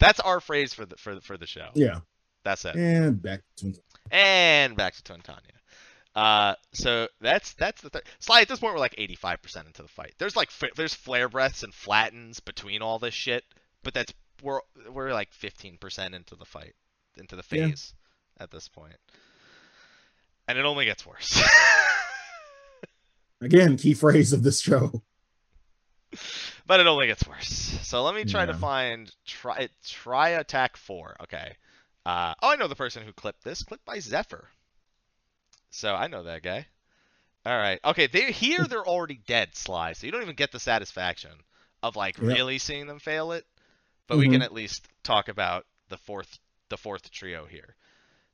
That's 0.00 0.18
our 0.18 0.40
phrase 0.40 0.74
for 0.74 0.84
the 0.84 0.96
for 0.96 1.14
the, 1.14 1.20
for 1.20 1.36
the 1.36 1.46
show. 1.46 1.68
yeah, 1.74 2.00
That's 2.42 2.64
it. 2.64 2.74
and 2.74 3.22
back 3.22 3.42
to 3.58 3.72
And 4.10 4.76
back 4.76 4.96
to 4.96 5.02
Twintania. 5.04 5.38
Uh, 6.16 6.56
so 6.72 7.06
that's 7.20 7.52
that's 7.54 7.80
the 7.80 7.90
thing. 7.90 8.02
Sly. 8.18 8.40
At 8.40 8.48
this 8.48 8.58
point, 8.58 8.74
we're 8.74 8.80
like 8.80 8.96
85% 8.96 9.66
into 9.68 9.82
the 9.82 9.88
fight. 9.88 10.14
There's 10.18 10.34
like 10.34 10.48
f- 10.48 10.74
there's 10.74 10.94
flare 10.94 11.28
breaths 11.28 11.62
and 11.62 11.72
flattens 11.72 12.40
between 12.40 12.82
all 12.82 12.98
this 12.98 13.14
shit, 13.14 13.44
but 13.84 13.94
that's 13.94 14.12
we're 14.42 14.58
we're 14.90 15.12
like 15.12 15.30
15% 15.30 16.12
into 16.12 16.34
the 16.34 16.44
fight, 16.44 16.74
into 17.16 17.36
the 17.36 17.44
Yeah. 17.52 17.68
phase 17.68 17.94
at 18.40 18.50
this 18.50 18.66
point, 18.68 18.96
and 20.48 20.58
it 20.58 20.64
only 20.64 20.86
gets 20.86 21.06
worse. 21.06 21.40
again 23.40 23.76
key 23.76 23.94
phrase 23.94 24.32
of 24.32 24.42
this 24.42 24.60
show. 24.60 25.02
but 26.66 26.80
it 26.80 26.86
only 26.86 27.06
gets 27.06 27.26
worse. 27.26 27.48
So 27.82 28.02
let 28.04 28.14
me 28.14 28.24
try 28.24 28.46
to 28.46 28.54
find 28.54 29.12
try 29.26 29.68
try 29.84 30.30
attack 30.30 30.76
four. 30.76 31.16
Okay. 31.22 31.52
Uh, 32.04 32.34
oh, 32.42 32.50
I 32.50 32.56
know 32.56 32.68
the 32.68 32.76
person 32.76 33.02
who 33.02 33.12
clipped 33.12 33.42
this. 33.44 33.62
Clipped 33.64 33.84
by 33.84 33.98
Zephyr. 33.98 34.48
So 35.70 35.94
I 35.94 36.06
know 36.06 36.22
that 36.22 36.42
guy. 36.42 36.66
All 37.44 37.56
right. 37.56 37.80
Okay. 37.84 38.06
They 38.06 38.32
here 38.32 38.64
they're 38.66 38.86
already 38.86 39.20
dead, 39.26 39.54
Sly. 39.56 39.92
So 39.92 40.06
you 40.06 40.12
don't 40.12 40.22
even 40.22 40.36
get 40.36 40.52
the 40.52 40.60
satisfaction 40.60 41.32
of 41.82 41.96
like 41.96 42.16
Yep. 42.18 42.26
really 42.26 42.58
seeing 42.58 42.86
them 42.86 42.98
fail 42.98 43.32
it. 43.32 43.44
But 44.06 44.18
we 44.18 44.28
Mhm. 44.28 44.32
can 44.32 44.42
at 44.42 44.52
least 44.52 44.86
talk 45.02 45.28
about 45.28 45.66
the 45.88 45.98
fourth 45.98 46.38
the 46.68 46.76
fourth 46.76 47.10
trio 47.10 47.44
here. 47.46 47.76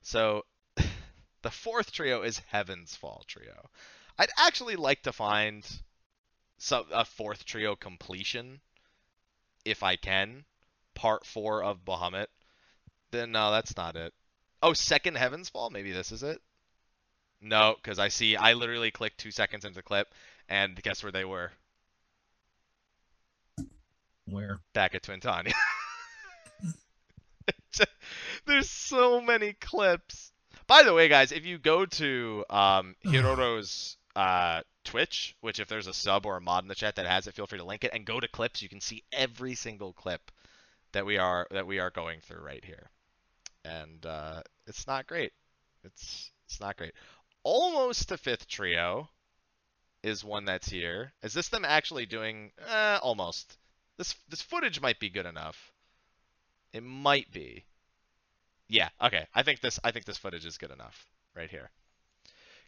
So 0.03 0.45
the 1.43 1.51
fourth 1.51 1.93
trio 1.93 2.23
is 2.23 2.39
Heaven's 2.47 2.95
Fall 2.95 3.25
trio. 3.27 3.69
I'd 4.23 4.31
actually 4.39 4.77
like 4.77 5.03
to 5.03 5.13
find 5.13 5.69
some 6.59 6.85
a 6.93 7.05
fourth 7.05 7.45
trio 7.45 7.75
completion 7.75 8.61
if 9.65 9.83
I 9.83 9.97
can. 9.97 10.45
Part 10.95 11.27
four 11.27 11.65
of 11.65 11.85
Bahamut. 11.85 12.29
Then 13.11 13.33
no, 13.33 13.51
that's 13.51 13.77
not 13.77 13.97
it. 13.97 14.15
Oh, 14.63 14.75
second 14.75 15.17
Heaven's 15.17 15.49
Fall. 15.49 15.71
Maybe 15.71 15.91
this 15.91 16.13
is 16.13 16.23
it. 16.23 16.41
No, 17.41 17.75
because 17.75 17.99
I 17.99 18.07
see 18.09 18.37
I 18.37 18.53
literally 18.53 18.93
clicked 18.93 19.19
two 19.19 19.33
seconds 19.33 19.65
into 19.65 19.75
the 19.75 19.83
clip, 19.83 20.07
and 20.49 20.81
guess 20.81 21.03
where 21.03 21.11
they 21.11 21.25
were? 21.25 21.51
Where? 24.27 24.61
Back 24.73 24.95
at 24.95 25.03
Twintania. 25.03 25.53
There's 28.47 28.71
so 28.71 29.21
many 29.21 29.55
clips. 29.55 30.31
By 30.69 30.85
the 30.85 30.95
way, 30.95 31.09
guys, 31.09 31.33
if 31.33 31.45
you 31.45 31.59
go 31.59 31.87
to 31.87 32.45
um, 32.49 32.95
Hiroro's 33.05 33.97
uh, 34.17 34.63
Twitch, 34.85 35.37
which 35.41 35.61
if 35.61 35.69
there's 35.69 35.87
a 35.87 35.95
sub 35.95 36.27
or 36.27 36.37
a 36.37 36.41
mod 36.41 36.65
in 36.65 36.69
the 36.69 36.75
chat 36.75 36.97
that 36.97 37.07
has 37.07 37.27
it, 37.27 37.35
feel 37.35 37.47
free 37.47 37.59
to 37.59 37.65
link 37.65 37.85
it 37.85 37.93
and 37.95 38.05
go 38.05 38.21
to 38.21 38.29
clips. 38.29 38.63
You 38.63 38.69
can 38.69 38.81
see 38.81 39.05
every 39.13 39.55
single 39.55 39.93
clip 39.93 40.31
that 40.93 41.07
we 41.07 41.19
are 41.19 41.47
that 41.51 41.67
we 41.67 41.79
are 41.79 41.91
going 41.91 42.21
through 42.21 42.43
right 42.45 42.65
here, 42.65 42.91
and 43.65 44.05
uh, 44.05 44.43
it's 44.67 44.87
not 44.87 45.07
great. 45.07 45.33
It's 45.85 46.31
it's 46.47 46.61
not 46.61 46.77
great. 46.77 46.93
Almost 47.45 48.09
to 48.09 48.19
fifth 48.19 48.47
trio 48.49 49.09
is 50.03 50.25
one 50.25 50.45
that's 50.45 50.69
here. 50.69 51.13
Is 51.23 51.33
this 51.33 51.49
them 51.49 51.65
actually 51.65 52.07
doing? 52.07 52.51
Uh, 52.69 52.99
almost. 53.03 53.57
This 53.99 54.15
this 54.29 54.43
footage 54.43 54.81
might 54.81 55.01
be 55.01 55.11
good 55.11 55.27
enough. 55.27 55.73
It 56.73 56.83
might 56.83 57.31
be. 57.31 57.65
Yeah. 58.69 58.89
Okay. 59.01 59.27
I 59.35 59.43
think 59.43 59.61
this 59.61 59.79
I 59.85 59.91
think 59.93 60.05
this 60.05 60.19
footage 60.19 60.45
is 60.47 60.59
good 60.59 60.71
enough 60.71 61.07
right 61.35 61.51
here. 61.51 61.71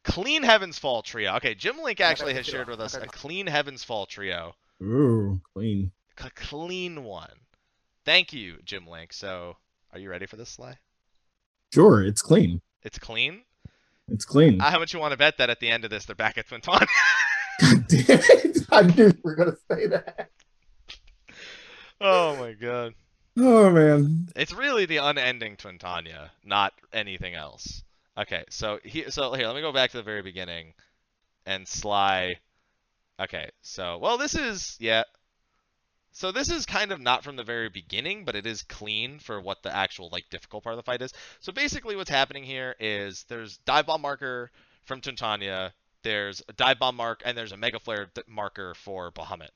Clean 0.04 0.42
Heavens 0.42 0.78
Fall 0.78 1.02
trio. 1.02 1.34
Okay, 1.36 1.54
Jim 1.54 1.78
Link 1.82 2.00
actually 2.00 2.34
has 2.34 2.46
shared 2.46 2.68
with 2.68 2.80
us 2.80 2.94
a 2.94 3.06
clean 3.06 3.46
Heavens 3.46 3.82
Fall 3.82 4.06
trio, 4.06 4.54
Ooh, 4.82 5.40
clean. 5.54 5.90
a 6.22 6.30
clean 6.30 7.04
one. 7.04 7.30
Thank 8.04 8.32
you, 8.32 8.58
Jim 8.64 8.86
Link. 8.86 9.12
So, 9.12 9.56
are 9.92 9.98
you 9.98 10.10
ready 10.10 10.26
for 10.26 10.36
this, 10.36 10.50
Sly? 10.50 10.76
Sure, 11.72 12.02
it's 12.04 12.20
clean. 12.22 12.60
It's 12.82 12.98
clean. 12.98 13.42
It's 14.08 14.26
clean. 14.26 14.60
How 14.60 14.78
much 14.78 14.92
you 14.92 15.00
want 15.00 15.12
to 15.12 15.16
bet 15.16 15.38
that 15.38 15.48
at 15.48 15.60
the 15.60 15.70
end 15.70 15.84
of 15.84 15.90
this 15.90 16.04
they're 16.04 16.14
back 16.14 16.36
at 16.36 16.46
Twinton? 16.48 16.86
God 17.60 17.86
damn 17.88 18.04
it! 18.08 18.58
I 18.72 18.82
knew 18.82 19.06
we 19.06 19.14
were 19.22 19.36
gonna 19.36 19.56
say 19.70 19.86
that. 19.86 20.28
oh 22.00 22.36
my 22.36 22.52
god. 22.52 22.94
Oh 23.38 23.70
man. 23.70 24.28
It's 24.36 24.52
really 24.52 24.84
the 24.84 24.98
unending 24.98 25.56
Twintania, 25.56 26.30
not 26.44 26.74
anything 26.92 27.34
else. 27.34 27.83
Okay, 28.16 28.44
so 28.48 28.78
here, 28.84 29.10
so 29.10 29.32
here, 29.34 29.46
let 29.46 29.56
me 29.56 29.60
go 29.62 29.72
back 29.72 29.90
to 29.90 29.96
the 29.96 30.02
very 30.02 30.22
beginning, 30.22 30.74
and 31.46 31.66
Sly. 31.68 32.36
Okay, 33.20 33.50
so 33.62 33.98
well, 33.98 34.18
this 34.18 34.34
is 34.34 34.76
yeah. 34.80 35.04
So 36.12 36.30
this 36.32 36.48
is 36.50 36.64
kind 36.64 36.92
of 36.92 37.00
not 37.00 37.24
from 37.24 37.36
the 37.36 37.44
very 37.44 37.68
beginning, 37.68 38.24
but 38.24 38.36
it 38.36 38.46
is 38.46 38.62
clean 38.62 39.18
for 39.18 39.40
what 39.40 39.62
the 39.62 39.74
actual 39.74 40.08
like 40.12 40.30
difficult 40.30 40.62
part 40.64 40.74
of 40.74 40.76
the 40.78 40.82
fight 40.84 41.02
is. 41.02 41.12
So 41.40 41.52
basically, 41.52 41.96
what's 41.96 42.10
happening 42.10 42.44
here 42.44 42.74
is 42.78 43.24
there's 43.28 43.58
dive 43.58 43.86
bomb 43.86 44.02
marker 44.02 44.50
from 44.84 45.00
Twintania, 45.00 45.72
there's 46.02 46.42
a 46.48 46.52
dive 46.52 46.78
bomb 46.78 46.96
mark, 46.96 47.22
and 47.24 47.36
there's 47.36 47.52
a 47.52 47.56
mega 47.56 47.80
flare 47.80 48.10
marker 48.28 48.74
for 48.74 49.10
Bahamut. 49.10 49.50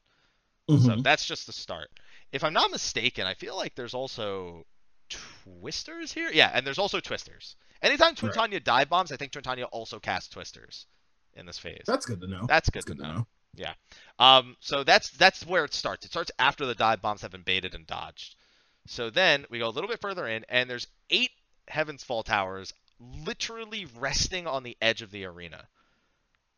So 0.76 0.96
Mhm. 0.96 1.02
that's 1.02 1.24
just 1.26 1.46
the 1.46 1.52
start. 1.52 1.90
If 2.32 2.44
I'm 2.44 2.52
not 2.52 2.70
mistaken, 2.70 3.26
I 3.26 3.34
feel 3.34 3.56
like 3.56 3.74
there's 3.74 3.94
also 3.94 4.66
twisters 5.08 6.12
here. 6.12 6.30
Yeah, 6.30 6.50
and 6.54 6.66
there's 6.66 6.78
also 6.78 7.00
twisters. 7.00 7.56
Anytime 7.82 8.14
Right. 8.20 8.64
Dive 8.64 8.88
bombs, 8.88 9.12
I 9.12 9.16
think 9.16 9.32
Twintania 9.32 9.68
also 9.70 9.98
casts 10.00 10.28
twisters 10.28 10.86
in 11.34 11.46
this 11.46 11.58
phase. 11.58 11.84
That's 11.86 12.06
good 12.06 12.20
to 12.20 12.26
know. 12.26 12.46
That's 12.46 12.70
good, 12.70 12.84
That's 12.86 12.98
to 12.98 13.06
know. 13.06 13.26
Yeah. 13.54 13.74
Um, 14.18 14.56
so 14.60 14.84
that's 14.84 15.10
that's 15.10 15.46
where 15.46 15.64
it 15.64 15.74
starts. 15.74 16.04
It 16.04 16.10
starts 16.10 16.30
after 16.38 16.66
the 16.66 16.74
dive 16.74 17.00
bombs 17.00 17.22
have 17.22 17.30
been 17.30 17.42
baited 17.42 17.74
and 17.74 17.86
dodged. 17.86 18.36
So 18.86 19.10
then 19.10 19.46
we 19.50 19.58
go 19.58 19.68
a 19.68 19.70
little 19.70 19.88
bit 19.88 20.00
further 20.00 20.26
in, 20.26 20.44
and 20.48 20.68
there's 20.68 20.86
eight 21.10 21.30
Heaven's 21.68 22.02
Fall 22.04 22.22
towers 22.22 22.72
literally 23.24 23.86
resting 23.98 24.46
on 24.46 24.62
the 24.62 24.76
edge 24.80 25.02
of 25.02 25.10
the 25.10 25.24
arena. 25.24 25.68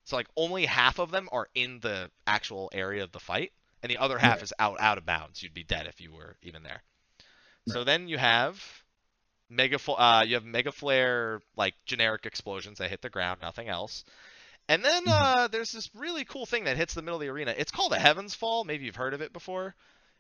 So 0.05 0.17
like 0.17 0.29
only 0.37 0.67
half 0.67 0.99
of 0.99 1.11
them 1.11 1.29
are 1.33 1.49
in 1.55 1.81
the 1.81 2.11
actual 2.27 2.71
area 2.73 3.03
of 3.05 3.13
the 3.13 3.21
fight, 3.21 3.53
and 3.83 3.91
the 3.91 3.99
other 3.99 4.19
half 4.19 4.37
Right. 4.37 4.43
is 4.45 4.53
out 4.59 4.81
out 4.81 4.99
of 4.99 5.07
bounds. 5.07 5.43
You'd 5.43 5.55
be 5.55 5.65
dead 5.65 5.87
if 5.87 6.01
you 6.01 6.13
were 6.13 6.37
even 6.43 6.63
there. 6.63 6.83
So 7.69 7.85
then 7.85 8.09
you 8.09 8.19
have 8.19 8.83
mega 9.51 9.79
uh, 9.93 10.25
you 10.27 10.35
have 10.35 10.45
mega 10.45 10.73
flare 10.73 11.41
like 11.57 11.75
generic 11.85 12.25
explosions 12.25 12.79
that 12.79 12.89
hit 12.91 13.03
the 13.03 13.11
ground, 13.11 13.41
nothing 13.43 13.69
else. 13.69 14.05
And 14.69 14.85
then 14.85 15.05
Mhm. 15.07 15.11
uh, 15.13 15.49
there's 15.49 15.73
this 15.73 15.91
really 15.95 16.25
cool 16.25 16.47
thing 16.47 16.65
that 16.65 16.77
hits 16.77 16.95
the 16.95 17.03
middle 17.03 17.17
of 17.17 17.21
the 17.23 17.29
arena. 17.29 17.53
It's 17.59 17.73
called 17.73 17.93
a 17.93 17.99
Heaven's 17.99 18.35
Fall. 18.35 18.63
Maybe 18.65 18.85
you've 18.87 18.95
heard 18.97 19.15
of 19.15 19.21
it 19.21 19.33
before. 19.33 19.75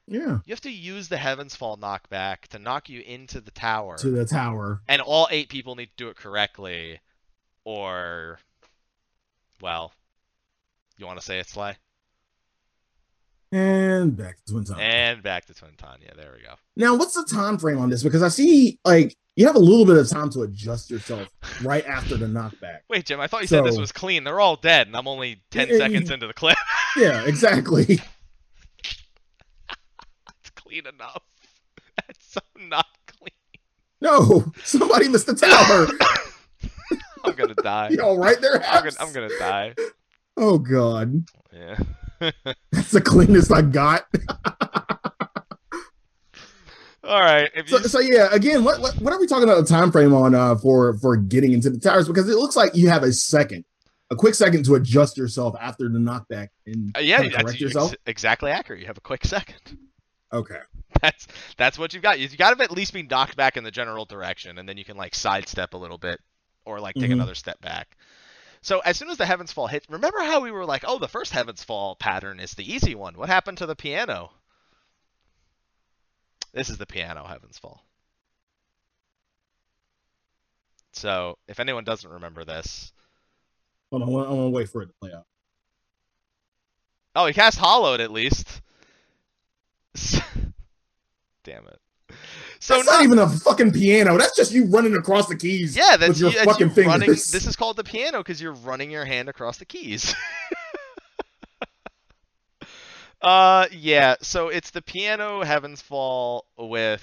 Yeah. 0.08 0.38
You 0.44 0.52
have 0.52 0.62
to 0.62 0.70
use 0.72 1.08
the 1.08 1.16
Heaven's 1.16 1.54
Fall 1.54 1.76
knockback 1.76 2.48
to 2.48 2.58
knock 2.58 2.88
you 2.88 3.00
into 3.00 3.40
the 3.40 3.52
tower, 3.52 3.96
To 3.98 4.10
the 4.10 4.24
tower. 4.26 4.80
and 4.88 5.00
all 5.00 5.28
eight 5.30 5.48
people 5.48 5.76
need 5.76 5.86
to 5.90 5.96
do 5.96 6.08
it 6.08 6.16
correctly, 6.16 6.98
or, 7.62 8.40
well, 9.60 9.92
you 10.98 11.06
want 11.06 11.20
to 11.20 11.24
say 11.24 11.38
it, 11.38 11.48
Sly? 11.48 11.76
And 13.52 14.16
back 14.16 14.36
to 14.46 14.52
Twin 14.52 14.64
Tower. 14.64 14.80
And 14.80 15.22
back 15.22 15.46
to 15.46 15.54
Twin 15.54 15.72
Tanya. 15.76 16.12
There 16.16 16.32
we 16.36 16.42
go. 16.44 16.54
Now, 16.76 16.94
what's 16.94 17.14
the 17.14 17.24
time 17.24 17.58
frame 17.58 17.78
on 17.78 17.90
this? 17.90 18.02
Because 18.02 18.22
I 18.22 18.28
see 18.28 18.78
like 18.84 19.16
you 19.36 19.46
have 19.46 19.56
a 19.56 19.60
little 19.60 19.84
bit 19.84 19.96
of 19.96 20.08
time 20.08 20.30
to 20.30 20.42
adjust 20.42 20.90
yourself 20.90 21.28
right 21.62 21.84
after 21.86 22.16
the 22.16 22.26
knockback. 22.26 22.80
Wait, 22.88 23.06
Jim, 23.06 23.18
I 23.20 23.26
thought 23.26 23.40
you 23.42 23.48
said 23.48 23.64
this 23.64 23.78
was 23.78 23.90
clean. 23.92 24.22
They're 24.24 24.38
all 24.40 24.56
dead, 24.56 24.86
and 24.86 24.96
I'm 24.96 25.08
only 25.08 25.42
10 25.50 25.68
Yeah, 25.68 25.76
seconds 25.78 26.08
you- 26.08 26.14
into 26.14 26.26
the 26.26 26.34
clip. 26.34 26.56
Yeah, 26.96 27.22
exactly. 27.24 28.00
it's 29.68 30.50
clean 30.56 30.86
enough. 30.88 31.22
That's 31.96 32.32
so 32.32 32.40
not 32.58 32.86
clean. 33.06 33.30
No, 34.00 34.52
somebody 34.64 35.08
missed 35.08 35.26
the 35.28 35.34
tower. 35.34 35.86
I'm 37.24 37.34
gonna 37.36 37.54
die. 37.54 37.90
Y'all 37.90 38.18
right 38.18 38.40
there. 38.40 38.54
I'm 38.56 38.82
gonna, 38.82 38.82
Haps? 38.84 38.96
I'm 39.00 39.12
gonna 39.12 39.28
die. 39.38 39.74
Oh 40.36 40.58
god, 40.58 41.24
Yeah. 41.52 41.78
That's 42.20 42.90
the 42.92 43.00
cleanest 43.00 43.52
I 43.52 43.62
got. 43.62 44.06
All 47.02 47.18
right. 47.20 47.50
If 47.54 47.68
So, 47.68 47.78
you, 47.78 47.84
so 47.84 48.00
yeah, 48.00 48.28
again, 48.30 48.62
what, 48.62 48.80
what 48.80 48.94
what 49.00 49.12
are 49.12 49.18
we 49.18 49.26
talking 49.26 49.44
about 49.44 49.60
the 49.60 49.66
time 49.66 49.90
frame 49.90 50.12
on 50.12 50.34
uh 50.34 50.54
for 50.56 50.94
for 50.98 51.16
getting 51.16 51.52
into 51.52 51.70
the 51.70 51.78
towers? 51.78 52.06
Because 52.06 52.28
it 52.28 52.36
looks 52.36 52.56
like 52.56 52.74
you 52.76 52.88
have 52.90 53.02
a 53.02 53.12
second, 53.12 53.64
a 54.10 54.16
quick 54.16 54.34
second 54.34 54.64
to 54.66 54.74
adjust 54.74 55.16
yourself 55.16 55.56
after 55.60 55.88
the 55.88 55.98
knockback 55.98 56.48
and 56.66 56.94
uh, 56.96 57.00
yeah, 57.00 57.16
kinda 57.18 57.30
that's 57.30 57.42
correct 57.42 57.54
ex- 57.54 57.60
yourself. 57.62 57.94
exactly 58.06 58.50
accurate. 58.50 58.80
You 58.80 58.86
have 58.86 58.98
a 58.98 59.02
quick 59.02 59.24
second. 59.24 59.78
Okay. 60.32 60.60
That's 61.02 61.26
that's 61.56 61.78
what 61.78 61.94
you've 61.94 62.02
got. 62.02 62.18
You 62.20 62.28
got 62.36 62.56
to 62.56 62.62
at 62.64 62.70
least 62.72 62.92
be 62.92 63.02
knocked 63.04 63.36
back 63.36 63.56
in 63.56 63.62
the 63.64 63.70
general 63.70 64.04
direction, 64.04 64.58
and 64.58 64.68
then 64.68 64.76
you 64.76 64.84
can 64.84 64.96
like 64.96 65.14
sidestep 65.14 65.72
a 65.72 65.76
little 65.76 65.98
bit, 65.98 66.20
or 66.64 66.78
like 66.80 66.94
take 66.96 67.10
Mhm. 67.10 67.14
another 67.14 67.34
step 67.34 67.60
back. 67.60 67.96
So 68.62 68.80
as 68.80 68.98
soon 68.98 69.08
as 69.10 69.16
the 69.16 69.26
Heavens 69.26 69.52
Fall 69.52 69.66
hit, 69.68 69.86
remember 69.88 70.20
how 70.20 70.40
we 70.40 70.50
were 70.50 70.66
like, 70.66 70.84
oh, 70.86 70.98
the 70.98 71.08
first 71.08 71.32
Heavens 71.32 71.64
Fall 71.64 71.96
pattern 71.96 72.40
is 72.40 72.52
the 72.52 72.70
easy 72.70 72.94
one. 72.94 73.16
What 73.16 73.28
happened 73.30 73.58
to 73.58 73.66
the 73.66 73.76
piano? 73.76 74.30
This 76.52 76.68
is 76.68 76.76
the 76.78 76.86
piano 76.86 77.24
Heavens 77.24 77.58
Fall. 77.58 77.84
So 80.92 81.38
if 81.48 81.60
anyone 81.60 81.84
doesn't 81.84 82.10
remember 82.10 82.44
this, 82.44 82.92
Hold 83.90 84.02
on, 84.02 84.08
I 84.08 84.12
want 84.12 84.28
to 84.30 84.48
wait 84.50 84.68
for 84.68 84.82
it 84.82 84.86
to 84.86 84.92
play 85.00 85.12
out. 85.12 85.26
oh, 87.16 87.26
he 87.26 87.32
cast 87.32 87.58
Hallowed 87.58 88.00
at 88.00 88.12
least. 88.12 88.60
Damn 91.44 91.66
it. 91.66 91.80
So 92.62 92.74
That's 92.76 92.86
not 92.86 93.02
even 93.02 93.18
a 93.18 93.26
fucking 93.26 93.72
piano. 93.72 94.18
That's 94.18 94.36
just 94.36 94.52
you 94.52 94.66
running 94.66 94.94
across 94.94 95.28
the 95.28 95.36
keys. 95.36 95.74
Yeah, 95.74 95.96
that's 95.96 96.10
with 96.10 96.18
your 96.20 96.30
that's 96.30 96.44
fucking 96.44 96.68
you 96.68 96.74
fingers. 96.74 96.92
running. 96.92 97.08
This 97.08 97.46
is 97.46 97.56
called 97.56 97.76
the 97.76 97.84
piano 97.84 98.18
because 98.18 98.40
you're 98.40 98.52
running 98.52 98.90
your 98.90 99.06
hand 99.06 99.30
across 99.30 99.56
the 99.56 99.64
keys. 99.64 100.14
uh, 103.22 103.66
yeah. 103.72 104.16
So 104.20 104.48
it's 104.48 104.72
the 104.72 104.82
piano 104.82 105.42
Heavens 105.42 105.80
Fall 105.80 106.44
with 106.58 107.02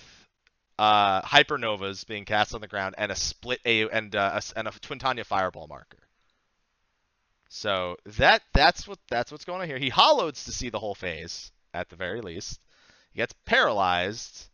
uh 0.79 1.23
hypernovas 1.23 2.05
being 2.05 2.23
cast 2.23 2.53
on 2.53 2.61
the 2.61 2.67
ground 2.67 2.93
and 2.99 3.11
a 3.11 3.15
split 3.15 3.59
a 3.65 3.89
and 3.89 4.15
uh, 4.15 4.39
a, 4.39 4.59
and 4.59 4.67
a 4.67 4.71
Twintania 4.71 5.25
fireball 5.25 5.67
marker. 5.67 5.97
So 7.49 7.97
that 8.17 8.43
that's 8.53 8.87
what 8.87 8.99
that's 9.09 9.31
what's 9.31 9.45
going 9.45 9.61
on 9.61 9.67
here. 9.67 9.79
He 9.79 9.89
hollows 9.89 10.43
to 10.45 10.51
see 10.51 10.69
the 10.69 10.79
whole 10.79 10.93
phase 10.95 11.51
at 11.73 11.89
the 11.89 11.95
very 11.95 12.21
least. 12.21 12.59
He 13.11 13.17
gets 13.17 13.33
paralyzed, 13.45 14.49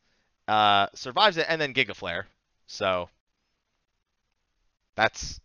uh, 0.47 0.88
survives 0.93 1.38
it, 1.38 1.45
and 1.49 1.60
then 1.62 1.73
Giga 1.73 1.95
Flare. 1.95 2.27
So 2.67 3.10
that's 4.95 5.39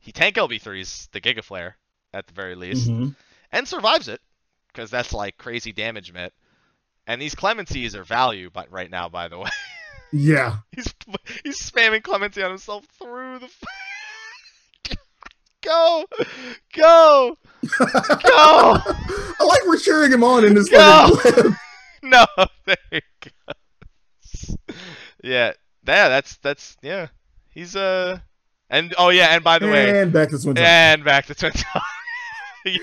he 0.00 0.12
tank 0.12 0.36
LB3s 0.36 1.10
the 1.12 1.20
Giga 1.20 1.42
Flare 1.42 1.76
at 2.14 2.26
the 2.26 2.32
very 2.34 2.54
least, 2.54 2.88
Mhm. 2.88 3.14
and 3.52 3.66
survives 3.68 4.08
it 4.08 4.20
because 4.68 4.90
that's 4.90 5.12
like 5.12 5.36
crazy 5.38 5.72
damage 5.72 6.12
mit. 6.12 6.32
And 7.08 7.20
these 7.22 7.34
clemencies 7.36 7.94
are 7.94 8.02
value, 8.04 8.50
but 8.52 8.70
right 8.70 8.90
now, 8.90 9.08
by 9.08 9.28
the 9.28 9.38
way, 9.40 9.50
Yeah. 10.12 10.58
he's 10.72 10.92
he's 11.44 11.58
spamming 11.60 12.02
clemency 12.02 12.42
on 12.42 12.50
himself 12.50 12.84
through 13.00 13.40
the. 13.40 13.48
go, 15.62 16.04
go, 16.74 17.36
go! 17.78 18.76
I 18.78 19.44
like 19.44 19.66
we're 19.66 19.78
cheering 19.78 20.12
him 20.12 20.22
on 20.22 20.44
in 20.44 20.54
this 20.54 20.68
Go! 20.68 21.10
No, 22.02 22.24
there 22.66 22.76
he 22.90 23.00
goes. 23.00 23.02
Yeah, 25.26 25.52
yeah, 25.86 26.08
that's 26.08 26.36
that's 26.36 26.76
yeah. 26.82 27.08
He's 27.50 27.74
uh, 27.74 28.20
and 28.70 28.94
oh 28.96 29.08
yeah, 29.08 29.34
and 29.34 29.42
by 29.42 29.58
the 29.58 29.66
way, 29.66 30.00
And 30.02 30.12
back 30.12 30.30
to 30.30 30.38
Swinton. 30.38 30.64
and 30.64 31.04
back 31.04 31.26
to 31.26 31.34
Twin 31.34 31.52
Tower. 31.52 31.82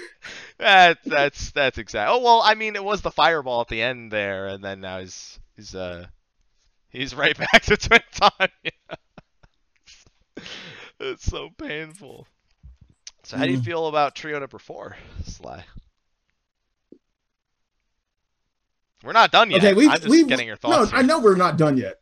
that 0.60 0.98
that's 1.06 1.52
that's 1.52 1.78
exact. 1.78 2.12
Oh 2.12 2.20
well, 2.20 2.42
I 2.44 2.56
mean, 2.56 2.76
it 2.76 2.84
was 2.84 3.02
the 3.02 3.12
fireball 3.12 3.62
at 3.62 3.70
the 3.70 3.82
end 3.82 4.12
there, 4.12 4.48
and 4.48 4.64
then 4.64 4.82
now 4.82 5.00
he's 5.00 5.40
he's 5.56 5.74
uh 5.74 6.06
he's 6.90 7.16
right 7.16 7.38
back 7.52 7.62
to 7.64 7.78
Twin 7.78 8.02
Tanya. 8.14 8.50
it's 11.00 11.24
so 11.24 11.50
painful. 11.58 12.28
So 13.24 13.38
how 13.38 13.46
do 13.46 13.52
you 13.54 13.60
Mm. 13.60 13.64
feel 13.66 13.88
about 13.88 14.16
trio 14.16 14.38
number 14.40 14.60
four, 14.60 14.98
Sly? 15.24 15.64
We're 19.02 19.14
not 19.14 19.32
done 19.32 19.50
yet. 19.52 19.64
Okay, 19.64 19.74
we've, 19.74 19.90
I'm 19.90 19.96
just 19.98 20.10
we've 20.10 20.28
getting 20.28 20.48
your 20.48 20.58
no, 20.64 20.70
thoughts. 20.72 20.92
I 20.94 21.02
know 21.04 21.20
we're 21.20 21.36
not 21.36 21.58
done 21.58 21.78
yet. 21.78 22.00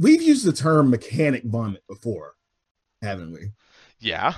We've 0.00 0.22
used 0.22 0.46
the 0.46 0.52
term 0.54 0.88
mechanic 0.88 1.44
vomit 1.44 1.86
before, 1.86 2.34
haven't 3.02 3.32
we? 3.32 3.50
Yeah. 3.98 4.32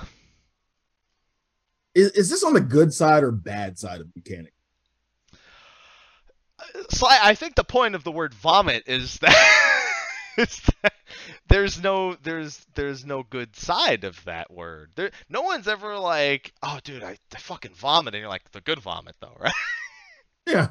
Is, 1.95 2.11
is 2.11 2.29
this 2.29 2.43
on 2.43 2.53
the 2.53 2.59
good 2.59 2.93
side 2.93 3.23
or 3.23 3.31
bad 3.31 3.79
side 3.79 4.01
of 4.01 4.07
mechanic? 4.13 4.51
Uh, 6.59 6.83
Sly, 6.89 7.17
I 7.23 7.33
think 7.35 7.55
the 7.55 7.63
point 7.63 7.95
of 7.95 8.03
the 8.03 8.11
word 8.11 8.33
vomit 8.33 8.83
is 8.87 9.17
that, 9.19 9.93
is 10.37 10.61
that 10.81 10.93
there's 11.47 11.81
no 11.81 12.15
there's 12.15 12.65
there's 12.75 13.05
no 13.05 13.23
good 13.23 13.55
side 13.55 14.03
of 14.03 14.21
that 14.25 14.51
word. 14.51 14.91
There, 14.95 15.11
no 15.29 15.43
one's 15.43 15.69
ever 15.69 15.97
like, 15.97 16.51
oh, 16.61 16.79
dude, 16.83 17.03
I, 17.03 17.15
I 17.33 17.37
fucking 17.37 17.75
vomit, 17.75 18.15
and 18.15 18.19
you're 18.19 18.29
like 18.29 18.51
the 18.51 18.59
good 18.59 18.79
vomit 18.79 19.15
though, 19.21 19.35
right? 19.39 19.53
Yeah. 20.45 20.67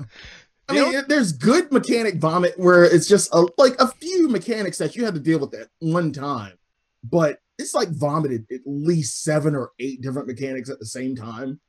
I 0.72 0.84
mean, 0.84 0.94
it- 0.94 1.08
there's 1.08 1.32
good 1.32 1.70
mechanic 1.72 2.16
vomit 2.16 2.58
where 2.58 2.84
it's 2.84 3.06
just 3.08 3.32
a, 3.34 3.46
like 3.58 3.74
a 3.80 3.88
few 3.88 4.28
mechanics 4.28 4.78
that 4.78 4.96
you 4.96 5.04
have 5.04 5.14
to 5.14 5.20
deal 5.20 5.38
with 5.38 5.54
at 5.54 5.68
one 5.80 6.12
time, 6.12 6.58
but 7.04 7.38
it's 7.58 7.74
like 7.74 7.88
vomited 7.90 8.46
at 8.50 8.60
least 8.66 9.22
seven 9.22 9.54
or 9.54 9.70
eight 9.78 10.00
different 10.00 10.26
mechanics 10.26 10.68
at 10.70 10.78
the 10.78 10.86
same 10.86 11.14
time, 11.14 11.60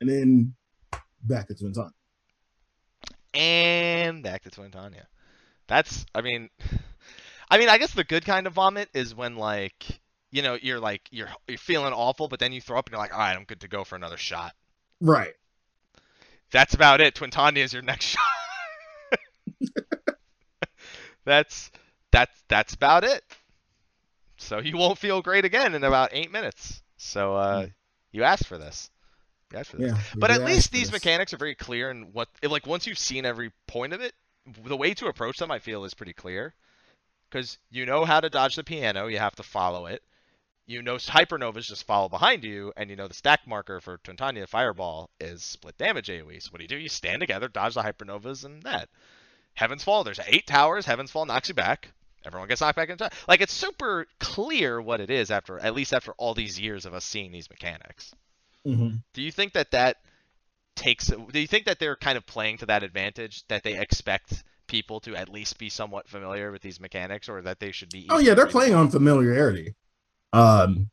and 0.00 0.08
then 0.10 0.54
back 1.22 1.46
to 1.48 1.54
Twin 1.54 1.72
Time. 1.72 1.92
And 3.34 4.22
back 4.22 4.42
to 4.44 4.50
Twintania. 4.50 5.04
That's, 5.66 6.06
I 6.14 6.22
mean, 6.22 6.48
I 7.50 7.58
mean, 7.58 7.68
I 7.68 7.78
guess 7.78 7.92
the 7.92 8.04
good 8.04 8.24
kind 8.24 8.46
of 8.46 8.54
vomit 8.54 8.88
is 8.94 9.14
when 9.14 9.36
like, 9.36 10.00
you 10.32 10.42
know, 10.42 10.58
you're 10.60 10.80
like 10.80 11.02
you're 11.10 11.28
you're 11.46 11.58
feeling 11.58 11.92
awful, 11.92 12.28
but 12.28 12.40
then 12.40 12.52
you 12.52 12.60
throw 12.60 12.78
up 12.78 12.86
and 12.86 12.92
you're 12.92 13.00
like, 13.00 13.12
all 13.12 13.20
right, 13.20 13.36
I'm 13.36 13.44
good 13.44 13.60
to 13.60 13.68
go 13.68 13.84
for 13.84 13.94
another 13.94 14.16
shot. 14.16 14.52
Right. 15.00 15.34
That's 16.50 16.74
about 16.74 17.00
it. 17.00 17.14
Twintania 17.14 17.58
is 17.58 17.72
your 17.72 17.82
next 17.82 18.04
shot. 18.06 18.20
that's 21.24 21.70
that's 22.12 22.42
that's 22.48 22.74
about 22.74 23.04
it. 23.04 23.22
So 24.38 24.58
you 24.58 24.76
won't 24.76 24.98
feel 24.98 25.22
great 25.22 25.44
again 25.44 25.74
in 25.74 25.82
about 25.84 26.10
eight 26.12 26.30
minutes. 26.30 26.82
So 26.96 27.36
uh, 27.36 27.66
you 28.12 28.22
asked 28.24 28.46
for 28.46 28.58
this. 28.58 28.90
You 29.52 29.58
asked 29.58 29.70
for 29.70 29.76
this. 29.78 29.92
Yeah. 29.92 29.98
But 30.16 30.30
at 30.30 30.42
least 30.44 30.72
these 30.72 30.90
this. 30.90 30.92
mechanics 30.92 31.32
are 31.32 31.38
very 31.38 31.54
clear, 31.54 31.90
and 31.90 32.12
what 32.12 32.28
like 32.42 32.66
once 32.66 32.86
you've 32.86 32.98
seen 32.98 33.24
every 33.24 33.52
point 33.66 33.92
of 33.92 34.00
it, 34.00 34.12
the 34.64 34.76
way 34.76 34.94
to 34.94 35.06
approach 35.06 35.38
them, 35.38 35.50
I 35.50 35.58
feel, 35.58 35.84
is 35.84 35.94
pretty 35.94 36.12
clear. 36.12 36.54
Because 37.28 37.58
you 37.70 37.86
know 37.86 38.04
how 38.04 38.20
to 38.20 38.30
dodge 38.30 38.56
the 38.56 38.64
piano, 38.64 39.06
you 39.08 39.18
have 39.18 39.34
to 39.36 39.42
follow 39.42 39.86
it. 39.86 40.02
You 40.68 40.82
know 40.82 40.96
hypernovas 40.96 41.66
just 41.66 41.86
follow 41.86 42.08
behind 42.08 42.44
you, 42.44 42.72
and 42.76 42.90
you 42.90 42.96
know 42.96 43.08
the 43.08 43.14
stack 43.14 43.46
marker 43.46 43.80
for 43.80 43.98
Twintania 43.98 44.48
Fireball 44.48 45.10
is 45.20 45.44
split 45.44 45.78
damage 45.78 46.08
AoE. 46.08 46.42
So 46.42 46.50
what 46.50 46.58
do 46.58 46.64
you 46.64 46.68
do? 46.68 46.76
You 46.76 46.88
stand 46.88 47.20
together, 47.20 47.48
dodge 47.48 47.74
the 47.74 47.82
hypernovas, 47.82 48.44
and 48.44 48.62
that. 48.64 48.88
Heaven's 49.56 49.82
Fall, 49.82 50.04
there's 50.04 50.20
eight 50.26 50.46
towers. 50.46 50.86
Heaven's 50.86 51.10
Fall 51.10 51.26
knocks 51.26 51.48
you 51.48 51.54
back. 51.54 51.90
Everyone 52.24 52.48
gets 52.48 52.60
knocked 52.60 52.76
back 52.76 52.90
in 52.90 52.98
time. 52.98 53.10
Like 53.26 53.40
it's 53.40 53.52
super 53.52 54.06
clear 54.20 54.80
what 54.80 55.00
it 55.00 55.10
is 55.10 55.30
after 55.30 55.58
at 55.58 55.74
least 55.74 55.94
after 55.94 56.12
all 56.12 56.34
these 56.34 56.60
years 56.60 56.84
of 56.84 56.92
us 56.92 57.04
seeing 57.04 57.32
these 57.32 57.48
mechanics. 57.48 58.14
Mhm. 58.66 59.02
Do 59.14 59.22
you 59.22 59.32
think 59.32 59.54
that 59.54 59.70
that 59.70 59.96
takes? 60.74 61.06
Do 61.06 61.40
you 61.40 61.46
think 61.46 61.66
that 61.66 61.78
they're 61.78 61.96
kind 61.96 62.18
of 62.18 62.26
playing 62.26 62.58
to 62.58 62.66
that 62.66 62.82
advantage 62.82 63.46
that 63.48 63.62
they 63.62 63.78
expect 63.78 64.44
people 64.66 65.00
to 65.00 65.14
at 65.14 65.28
least 65.28 65.58
be 65.58 65.70
somewhat 65.70 66.08
familiar 66.08 66.50
with 66.50 66.62
these 66.62 66.80
mechanics, 66.80 67.28
or 67.28 67.40
that 67.42 67.60
they 67.60 67.70
should 67.70 67.90
be? 67.90 68.06
Oh 68.10 68.18
yeah, 68.18 68.34
they're 68.34 68.46
playing 68.46 68.74
on 68.74 68.90
familiarity. 68.90 69.74
Um, 70.32 70.90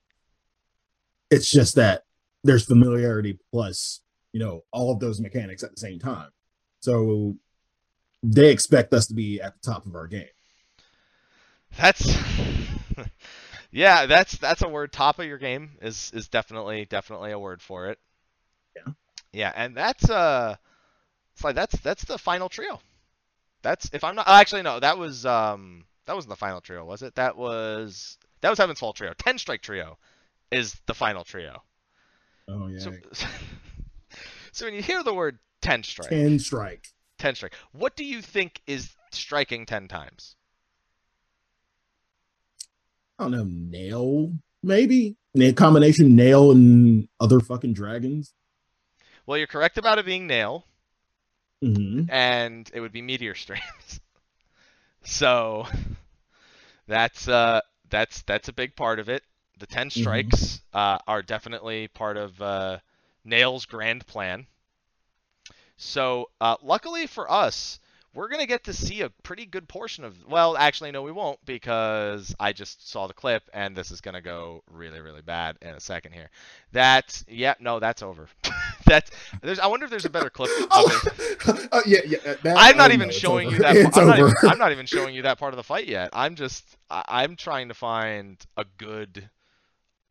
it's 1.31 1.49
just 1.49 1.75
that 1.75 2.03
there's 2.43 2.65
familiarity 2.65 3.39
plus, 3.51 4.01
you 4.31 4.39
know, 4.39 4.63
all 4.71 4.91
of 4.91 4.99
those 4.99 5.19
mechanics 5.19 5.63
at 5.63 5.71
the 5.71 5.79
same 5.79 5.97
time. 5.97 6.29
So 6.79 7.35
they 8.23 8.49
expect 8.51 8.93
us 8.93 9.07
to 9.07 9.13
be 9.13 9.41
at 9.41 9.53
the 9.61 9.71
top 9.71 9.85
of 9.85 9.95
our 9.95 10.07
game. 10.07 10.27
That's 11.77 12.15
yeah, 13.71 14.05
that's 14.05 14.37
that's 14.37 14.61
a 14.61 14.69
word. 14.69 14.91
Top 14.91 15.19
of 15.19 15.25
your 15.25 15.37
game 15.37 15.71
is 15.81 16.11
is 16.13 16.27
definitely 16.27 16.85
definitely 16.85 17.31
a 17.31 17.39
word 17.39 17.61
for 17.61 17.87
it. 17.89 17.99
Yeah. 18.75 18.93
Yeah, 19.31 19.51
and 19.55 19.75
that's 19.75 20.09
uh, 20.09 20.55
it's 21.33 21.43
like 21.43 21.55
that's 21.55 21.79
that's 21.79 22.05
the 22.05 22.17
final 22.17 22.49
trio. 22.49 22.79
That's 23.63 23.89
if 23.93 24.03
I'm 24.03 24.15
not 24.15 24.27
actually 24.27 24.61
no, 24.61 24.79
that 24.79 24.97
was 24.97 25.25
um 25.25 25.85
that 26.05 26.15
wasn't 26.15 26.31
the 26.31 26.35
final 26.37 26.61
trio, 26.61 26.85
was 26.85 27.01
it? 27.01 27.15
That 27.15 27.37
was 27.37 28.17
that 28.41 28.49
was 28.49 28.59
Heaven's 28.59 28.79
Fall 28.79 28.93
trio. 28.93 29.13
Ten 29.17 29.37
strike 29.37 29.61
trio 29.61 29.97
is 30.51 30.79
the 30.85 30.93
final 30.93 31.23
trio. 31.23 31.63
Oh 32.47 32.67
yeah, 32.67 32.79
So 32.79 32.93
so 34.51 34.65
when 34.65 34.73
you 34.73 34.81
hear 34.81 35.03
the 35.03 35.13
word 35.13 35.39
ten 35.61 35.83
strike, 35.83 36.09
ten 36.09 36.39
strike. 36.39 36.89
10 37.23 37.35
strike. 37.35 37.55
What 37.71 37.95
do 37.95 38.03
you 38.03 38.21
think 38.21 38.61
is 38.67 38.91
striking 39.11 39.65
10 39.65 39.87
times? 39.87 40.35
I 43.17 43.23
don't 43.23 43.31
know, 43.31 43.45
Nael 43.45 44.37
maybe 44.61 45.15
a 45.39 45.53
combination 45.53 46.17
Nael 46.17 46.51
and 46.51 47.07
other 47.21 47.39
fucking 47.39 47.73
dragons. 47.73 48.33
Well, 49.25 49.37
you're 49.37 49.47
correct 49.47 49.77
about 49.77 49.99
it 49.99 50.05
being 50.05 50.27
Nael, 50.27 50.63
hmm 51.61 52.01
and 52.09 52.69
it 52.73 52.81
would 52.81 52.91
be 52.91 53.01
meteor 53.01 53.35
streams. 53.35 54.01
so 55.03 55.65
that's 56.87 57.29
uh 57.29 57.61
that's 57.89 58.21
that's 58.23 58.49
a 58.49 58.53
big 58.53 58.75
part 58.75 58.99
of 58.99 59.07
it. 59.07 59.23
The 59.59 59.67
10 59.67 59.91
strikes 59.91 60.59
uh, 60.73 60.97
are 61.07 61.21
definitely 61.21 61.87
part 61.87 62.17
of 62.17 62.41
uh, 62.41 62.79
Nael's 63.25 63.65
grand 63.65 64.05
plan. 64.05 64.45
So 65.83 66.29
uh, 66.39 66.55
luckily 66.63 67.07
for 67.07 67.29
us, 67.31 67.79
we're 68.15 68.29
gonna 68.29 68.45
get 68.45 68.63
to 68.65 68.73
see 68.73 69.01
a 69.01 69.09
pretty 69.09 69.45
good 69.45 69.67
portion 69.67 70.03
of. 70.03 70.15
Well, 70.27 70.55
actually, 70.55 70.91
no, 70.91 71.01
we 71.01 71.11
won't 71.11 71.39
because 71.45 72.33
I 72.39 72.53
just 72.53 72.89
saw 72.89 73.07
the 73.07 73.13
clip, 73.13 73.43
and 73.53 73.75
this 73.75 73.91
is 73.91 74.01
gonna 74.01 74.21
go 74.21 74.63
really, 74.71 75.01
really 75.01 75.21
bad 75.21 75.57
in 75.61 75.69
a 75.69 75.79
second 75.79 76.13
here. 76.13 76.29
That's 76.71 77.25
yeah, 77.27 77.55
no, 77.59 77.79
that's 77.79 78.01
over. 78.01 78.29
that's 78.85 79.11
there's. 79.41 79.59
I 79.59 79.67
wonder 79.67 79.85
if 79.85 79.89
there's 79.89 80.05
a 80.05 80.09
better 80.09 80.29
clip. 80.29 80.49
oh, 80.71 81.01
uh, 81.71 81.81
yeah, 81.85 81.99
yeah. 82.05 82.35
That, 82.43 82.55
I'm 82.57 82.77
not 82.77 82.91
even 82.91 83.09
showing 83.09 83.49
you 83.49 83.57
that. 83.59 83.75
I'm 83.75 84.07
not, 84.07 84.19
even, 84.19 84.33
I'm 84.43 84.57
not, 84.57 84.71
even, 84.71 84.85
showing 84.85 85.15
you 85.15 85.23
that 85.23 85.37
part 85.37 85.53
of 85.53 85.57
the 85.57 85.63
fight 85.63 85.87
yet. 85.87 86.09
I'm 86.13 86.35
just. 86.35 86.77
I, 86.89 87.03
I'm 87.07 87.35
trying 87.35 87.67
to 87.69 87.73
find 87.73 88.37
a 88.55 88.65
good, 88.77 89.29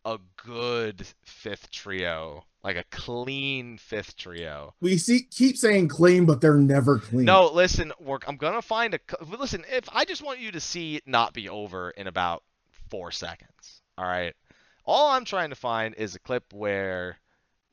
a 0.04 0.18
good 0.44 1.06
fifth 1.24 1.70
trio 1.70 2.44
like 2.64 2.76
a 2.76 2.84
clean 2.90 3.76
fifth 3.78 4.16
trio. 4.16 4.74
We 4.80 4.98
see 4.98 5.22
keep 5.22 5.56
saying 5.56 5.88
clean, 5.88 6.26
but 6.26 6.40
they're 6.40 6.56
never 6.56 6.98
clean. 6.98 7.24
No, 7.24 7.50
listen, 7.52 7.92
work. 8.00 8.24
I'm 8.28 8.36
gonna 8.36 8.62
find 8.62 8.94
a. 8.94 9.00
Listen, 9.24 9.64
if 9.70 9.88
I 9.92 10.04
just 10.04 10.22
want 10.22 10.38
you 10.38 10.52
to 10.52 10.60
see 10.60 10.96
it 10.96 11.06
not 11.06 11.34
be 11.34 11.48
over 11.48 11.90
in 11.90 12.06
about 12.06 12.42
four 12.88 13.10
seconds. 13.10 13.82
All 13.98 14.04
right. 14.04 14.34
All 14.84 15.10
I'm 15.10 15.24
trying 15.24 15.50
to 15.50 15.56
find 15.56 15.94
is 15.94 16.14
a 16.14 16.20
clip 16.20 16.52
where 16.52 17.18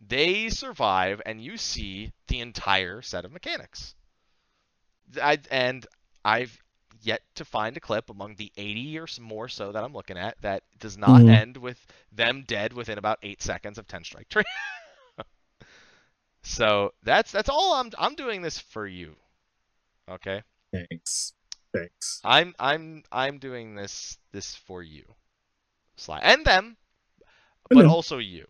they 0.05 0.49
survive 0.49 1.21
and 1.25 1.41
you 1.41 1.57
see 1.57 2.11
the 2.27 2.39
entire 2.39 3.01
set 3.01 3.25
of 3.25 3.31
mechanics. 3.31 3.95
I 5.21 5.39
and 5.51 5.85
I've 6.23 6.57
yet 7.01 7.21
to 7.35 7.45
find 7.45 7.77
a 7.77 7.79
clip 7.79 8.09
among 8.09 8.35
the 8.35 8.51
80 8.57 8.99
or 8.99 9.07
more 9.21 9.47
so 9.47 9.71
that 9.71 9.83
I'm 9.83 9.93
looking 9.93 10.17
at 10.17 10.35
that 10.41 10.63
does 10.79 10.97
not 10.97 11.21
mm-hmm. 11.21 11.29
end 11.29 11.57
with 11.57 11.85
them 12.11 12.43
dead 12.45 12.73
within 12.73 12.97
about 12.97 13.19
eight 13.23 13.41
seconds 13.41 13.77
of 13.77 13.87
10 13.87 14.03
strike 14.03 14.29
tree. 14.29 14.43
so 16.43 16.93
that's 17.03 17.31
that's 17.31 17.49
all 17.49 17.73
I'm 17.73 17.91
I'm 17.97 18.15
doing 18.15 18.41
this 18.41 18.59
for 18.59 18.87
you. 18.87 19.15
Okay. 20.09 20.41
Thanks. 20.71 21.33
Thanks. 21.73 22.21
I'm 22.23 22.53
I'm 22.59 23.03
I'm 23.11 23.37
doing 23.39 23.75
this 23.75 24.17
this 24.31 24.55
for 24.55 24.81
you. 24.81 25.03
Sly 25.95 26.19
and 26.23 26.45
them, 26.45 26.77
but 27.69 27.85
also 27.85 28.17
you. 28.17 28.45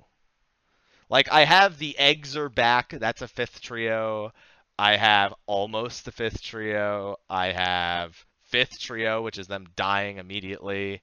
Like 1.10 1.32
I 1.32 1.46
have 1.46 1.78
the 1.78 1.98
eggs 1.98 2.38
are 2.38 2.50
back. 2.50 2.92
That's 2.92 3.22
a 3.22 3.28
fifth 3.28 3.62
trio. 3.62 4.32
I 4.78 4.96
have 4.96 5.34
almost 5.48 6.06
the 6.06 6.12
fifth 6.12 6.42
trio. 6.42 7.18
I 7.30 7.48
have 7.48 8.16
fifth 8.46 8.80
trio, 8.80 9.22
which 9.22 9.38
is 9.38 9.48
them 9.48 9.68
dying 9.76 10.18
immediately. 10.18 11.02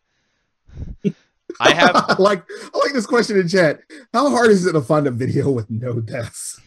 I 1.60 1.72
have 1.74 1.96
I 1.96 2.16
like 2.18 2.44
I 2.74 2.78
like 2.78 2.92
this 2.92 3.06
question 3.06 3.38
in 3.38 3.48
chat. 3.48 3.80
How 4.12 4.30
hard 4.30 4.50
is 4.50 4.66
it 4.66 4.72
to 4.72 4.80
find 4.80 5.06
a 5.06 5.10
video 5.10 5.50
with 5.50 5.70
no 5.70 6.00
deaths? 6.00 6.60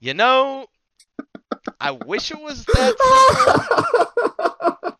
You 0.00 0.14
know, 0.14 0.66
I 1.80 1.92
wish 1.92 2.30
it 2.30 2.40
was 2.40 2.64
that 2.64 2.96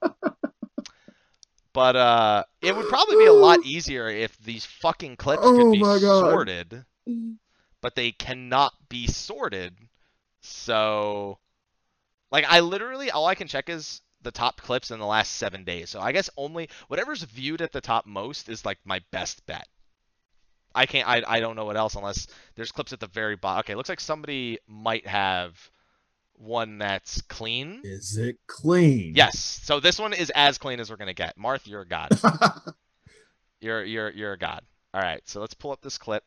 but 1.73 1.95
uh 1.95 2.45
it 2.63 2.75
would 2.75 2.89
probably 2.89 3.17
be 3.17 3.27
a 3.27 3.33
lot 3.33 3.61
easier 3.65 4.09
if 4.09 4.37
these 4.39 4.65
fucking 4.65 5.17
clips 5.17 5.43
oh 5.45 5.57
could 5.57 5.73
be 5.73 5.85
sorted. 5.85 6.85
But 7.83 7.95
they 7.95 8.13
cannot 8.13 8.73
be 8.89 9.07
sorted. 9.07 9.77
So 10.41 11.39
like 12.33 12.45
I 12.49 12.61
literally 12.61 13.11
all 13.11 13.27
I 13.27 13.35
can 13.35 13.49
check 13.49 13.69
is 13.69 14.01
the 14.23 14.31
top 14.31 14.61
clips 14.61 14.91
in 14.91 14.99
the 14.99 15.07
last 15.07 15.33
seven 15.33 15.65
days. 15.65 15.91
So 15.91 16.01
I 16.01 16.13
guess 16.13 16.31
only 16.37 16.69
whatever's 16.89 17.23
viewed 17.23 17.63
at 17.63 17.73
the 17.73 17.81
top 17.81 18.07
most 18.07 18.49
is 18.49 18.65
like 18.65 18.79
my 18.85 19.01
best 19.13 19.45
bet. 19.47 19.69
I 20.77 20.87
can't. 20.87 21.09
I, 21.09 21.22
I 21.27 21.41
don't 21.41 21.57
know 21.57 21.64
what 21.64 21.77
else 21.77 21.95
unless 21.95 22.27
there's 22.55 22.70
clips 22.70 22.93
at 22.93 23.01
the 23.01 23.07
very 23.07 23.37
bottom. 23.37 23.61
Okay, 23.61 23.74
looks 23.74 23.89
like 23.89 24.01
somebody 24.01 24.59
might 24.68 25.07
have 25.07 25.59
one 26.35 26.79
that's 26.79 27.22
clean. 27.22 27.81
Is 27.83 28.16
it 28.16 28.37
clean? 28.47 29.14
Yes. 29.14 29.39
So 29.39 29.81
this 29.81 29.99
one 29.99 30.12
is 30.12 30.31
as 30.35 30.59
clean 30.59 30.81
as 30.81 30.91
we're 30.91 30.97
gonna 30.97 31.14
get. 31.14 31.39
Marth, 31.39 31.66
you're 31.66 31.83
a 31.83 31.89
god. 31.89 32.11
you're 33.61 33.85
you're 33.85 34.11
you're 34.11 34.33
a 34.33 34.39
god. 34.39 34.62
All 34.95 35.01
right. 35.01 35.22
So 35.24 35.41
let's 35.41 35.55
pull 35.55 35.72
up 35.72 35.81
this 35.81 35.99
clip. 35.99 36.24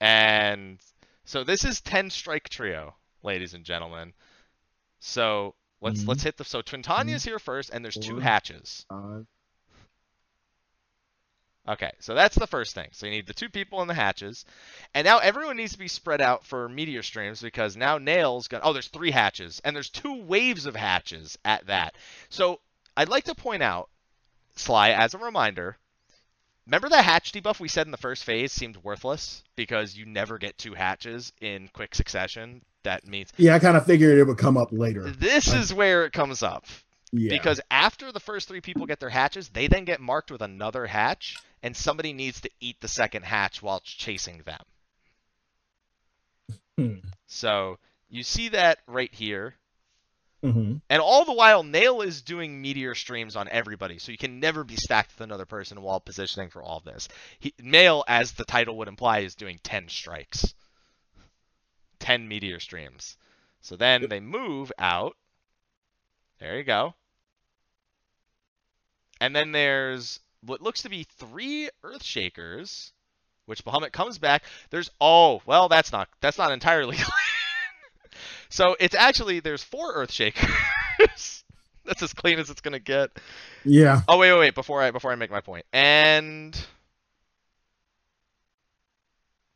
And 0.00 0.78
so 1.24 1.44
this 1.44 1.64
is 1.64 1.80
10 1.80 2.10
strike 2.10 2.48
trio, 2.48 2.94
ladies 3.22 3.54
and 3.54 3.64
gentlemen. 3.64 4.12
So 5.00 5.54
let's 5.80 6.00
mm-hmm. 6.00 6.08
let's 6.08 6.22
hit 6.22 6.36
the 6.36 6.44
so 6.44 6.62
Twintania's 6.62 7.22
mm-hmm. 7.22 7.30
here 7.30 7.38
first, 7.38 7.70
and 7.70 7.84
there's 7.84 7.94
Four, 7.94 8.04
two 8.04 8.18
hatches. 8.20 8.86
Five. 8.88 9.26
Okay, 11.68 11.92
so 12.00 12.14
that's 12.14 12.34
the 12.34 12.46
first 12.46 12.74
thing. 12.74 12.88
So 12.92 13.06
you 13.06 13.12
need 13.12 13.26
the 13.26 13.34
two 13.34 13.50
people 13.50 13.82
in 13.82 13.88
the 13.88 13.94
hatches, 13.94 14.44
and 14.94 15.04
now 15.04 15.18
everyone 15.18 15.56
needs 15.58 15.72
to 15.72 15.78
be 15.78 15.88
spread 15.88 16.20
out 16.20 16.46
for 16.46 16.68
meteor 16.68 17.02
streams 17.02 17.42
because 17.42 17.76
now 17.76 17.98
Nael's 17.98 18.48
got. 18.48 18.62
Oh, 18.64 18.72
there's 18.72 18.88
three 18.88 19.10
hatches, 19.10 19.60
and 19.64 19.76
there's 19.76 19.90
two 19.90 20.22
waves 20.22 20.66
of 20.66 20.74
hatches 20.74 21.38
at 21.44 21.66
that. 21.66 21.94
So 22.30 22.60
I'd 22.96 23.10
like 23.10 23.24
to 23.24 23.34
point 23.34 23.62
out, 23.62 23.90
Sly, 24.56 24.90
as 24.90 25.14
a 25.14 25.18
reminder, 25.18 25.76
Remember 26.66 26.90
the 26.90 27.00
hatch 27.00 27.32
debuff 27.32 27.60
we 27.60 27.68
said 27.68 27.86
in 27.86 27.92
the 27.92 27.96
first 27.96 28.24
phase 28.24 28.52
seemed 28.52 28.76
worthless 28.76 29.42
because 29.56 29.96
you 29.96 30.04
never 30.04 30.36
get 30.36 30.58
two 30.58 30.74
hatches 30.74 31.32
in 31.40 31.66
quick 31.72 31.94
succession 31.94 32.60
that 32.82 33.06
means. 33.06 33.32
Yeah, 33.36 33.54
I 33.54 33.58
kind 33.58 33.76
of 33.76 33.86
figured 33.86 34.18
it 34.18 34.24
would 34.24 34.38
come 34.38 34.56
up 34.56 34.68
later. 34.70 35.10
This 35.10 35.52
is 35.52 35.72
where 35.74 36.04
it 36.04 36.12
comes 36.12 36.42
up. 36.42 36.66
Yeah. 37.12 37.30
Because 37.30 37.60
after 37.70 38.12
the 38.12 38.20
first 38.20 38.48
three 38.48 38.60
people 38.60 38.86
get 38.86 39.00
their 39.00 39.08
hatches, 39.08 39.48
they 39.48 39.66
then 39.66 39.84
get 39.84 40.00
marked 40.00 40.30
with 40.30 40.42
another 40.42 40.86
hatch, 40.86 41.36
and 41.62 41.76
somebody 41.76 42.12
needs 42.12 42.40
to 42.42 42.50
eat 42.60 42.80
the 42.80 42.88
second 42.88 43.24
hatch 43.24 43.62
while 43.62 43.80
chasing 43.80 44.42
them. 44.44 44.62
Hmm. 46.76 47.08
So 47.26 47.78
you 48.08 48.22
see 48.22 48.50
that 48.50 48.78
right 48.86 49.12
here. 49.12 49.54
Mm-hmm. 50.44 50.76
And 50.88 51.02
all 51.02 51.24
the 51.24 51.32
while, 51.32 51.64
Nael 51.64 52.06
is 52.06 52.22
doing 52.22 52.62
meteor 52.62 52.94
streams 52.94 53.34
on 53.34 53.48
everybody, 53.48 53.98
so 53.98 54.12
you 54.12 54.18
can 54.18 54.38
never 54.38 54.62
be 54.62 54.76
stacked 54.76 55.12
with 55.18 55.24
another 55.24 55.46
person 55.46 55.82
while 55.82 55.98
positioning 55.98 56.50
for 56.50 56.62
all 56.62 56.80
this. 56.80 57.08
He, 57.40 57.52
Nael, 57.60 58.04
as 58.06 58.32
the 58.32 58.44
title 58.44 58.78
would 58.78 58.86
imply, 58.86 59.20
is 59.20 59.34
doing 59.34 59.58
10 59.64 59.88
strikes. 59.88 60.54
10 61.98 62.28
meteor 62.28 62.60
streams. 62.60 63.16
So 63.60 63.74
then 63.74 64.08
they 64.08 64.20
move 64.20 64.70
out. 64.78 65.16
There 66.38 66.56
you 66.56 66.62
go. 66.62 66.94
And 69.20 69.34
then 69.34 69.52
there's 69.52 70.20
what 70.44 70.60
looks 70.62 70.82
to 70.82 70.88
be 70.88 71.04
three 71.18 71.68
Earthshakers, 71.84 72.92
which 73.46 73.64
Bahamut 73.64 73.92
comes 73.92 74.18
back. 74.18 74.44
There's 74.70 74.90
oh 75.00 75.42
well, 75.46 75.68
that's 75.68 75.92
not 75.92 76.08
that's 76.20 76.38
not 76.38 76.52
entirely 76.52 76.96
clean. 77.00 78.12
so 78.48 78.76
it's 78.78 78.94
actually 78.94 79.40
there's 79.40 79.62
four 79.62 79.96
Earthshakers. 79.96 80.48
that's 81.84 82.02
as 82.02 82.12
clean 82.12 82.38
as 82.38 82.50
it's 82.50 82.60
gonna 82.60 82.78
get. 82.78 83.10
Yeah. 83.64 84.02
Oh 84.06 84.18
wait, 84.18 84.32
wait, 84.32 84.38
wait! 84.38 84.54
Before 84.54 84.82
I 84.82 84.90
before 84.90 85.10
I 85.10 85.16
make 85.16 85.30
my 85.30 85.40
point, 85.40 85.66
and 85.72 86.58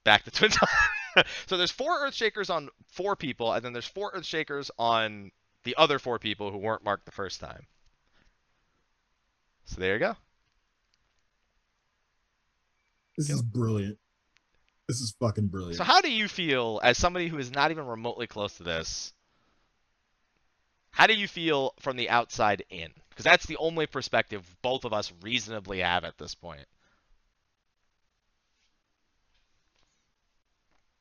back 0.05 0.25
to 0.25 0.31
Twin 0.31 0.51
so 1.47 1.57
there's 1.57 1.71
four 1.71 2.07
Earthshakers 2.07 2.51
on 2.51 2.69
four 2.91 3.17
people, 3.17 3.53
and 3.53 3.65
then 3.65 3.73
there's 3.73 3.87
four 3.87 4.13
Earthshakers 4.13 4.71
on 4.79 5.31
the 5.65 5.77
other 5.77 5.99
four 5.99 6.19
people 6.19 6.51
who 6.51 6.59
weren't 6.59 6.85
marked 6.85 7.07
the 7.07 7.13
first 7.13 7.41
time. 7.41 7.67
So 9.65 9.81
there 9.81 9.95
you 9.95 10.01
go. 10.01 10.17
This 13.17 13.31
is 13.31 13.43
brilliant. 13.43 13.99
This 14.89 15.01
is 15.01 15.15
fucking 15.21 15.49
brilliant. 15.49 15.77
So 15.77 15.85
how 15.85 16.01
do 16.01 16.11
you 16.11 16.29
feel 16.29 16.81
as 16.83 16.99
somebody 16.99 17.29
who 17.29 17.39
is 17.39 17.53
not 17.53 17.71
even 17.71 17.87
remotely 17.87 18.27
close 18.27 18.57
to 18.57 18.63
this? 18.63 19.13
How 20.91 21.07
do 21.07 21.15
you 21.15 21.27
feel 21.27 21.73
from 21.81 21.97
the 21.97 22.11
outside 22.11 22.65
in? 22.69 22.91
Because 23.09 23.25
that's 23.25 23.47
the 23.47 23.57
only 23.57 23.87
perspective 23.87 24.45
both 24.61 24.85
of 24.85 24.93
us 24.93 25.13
reasonably 25.23 25.81
have 25.81 26.05
at 26.05 26.19
this 26.19 26.35
point. 26.35 26.67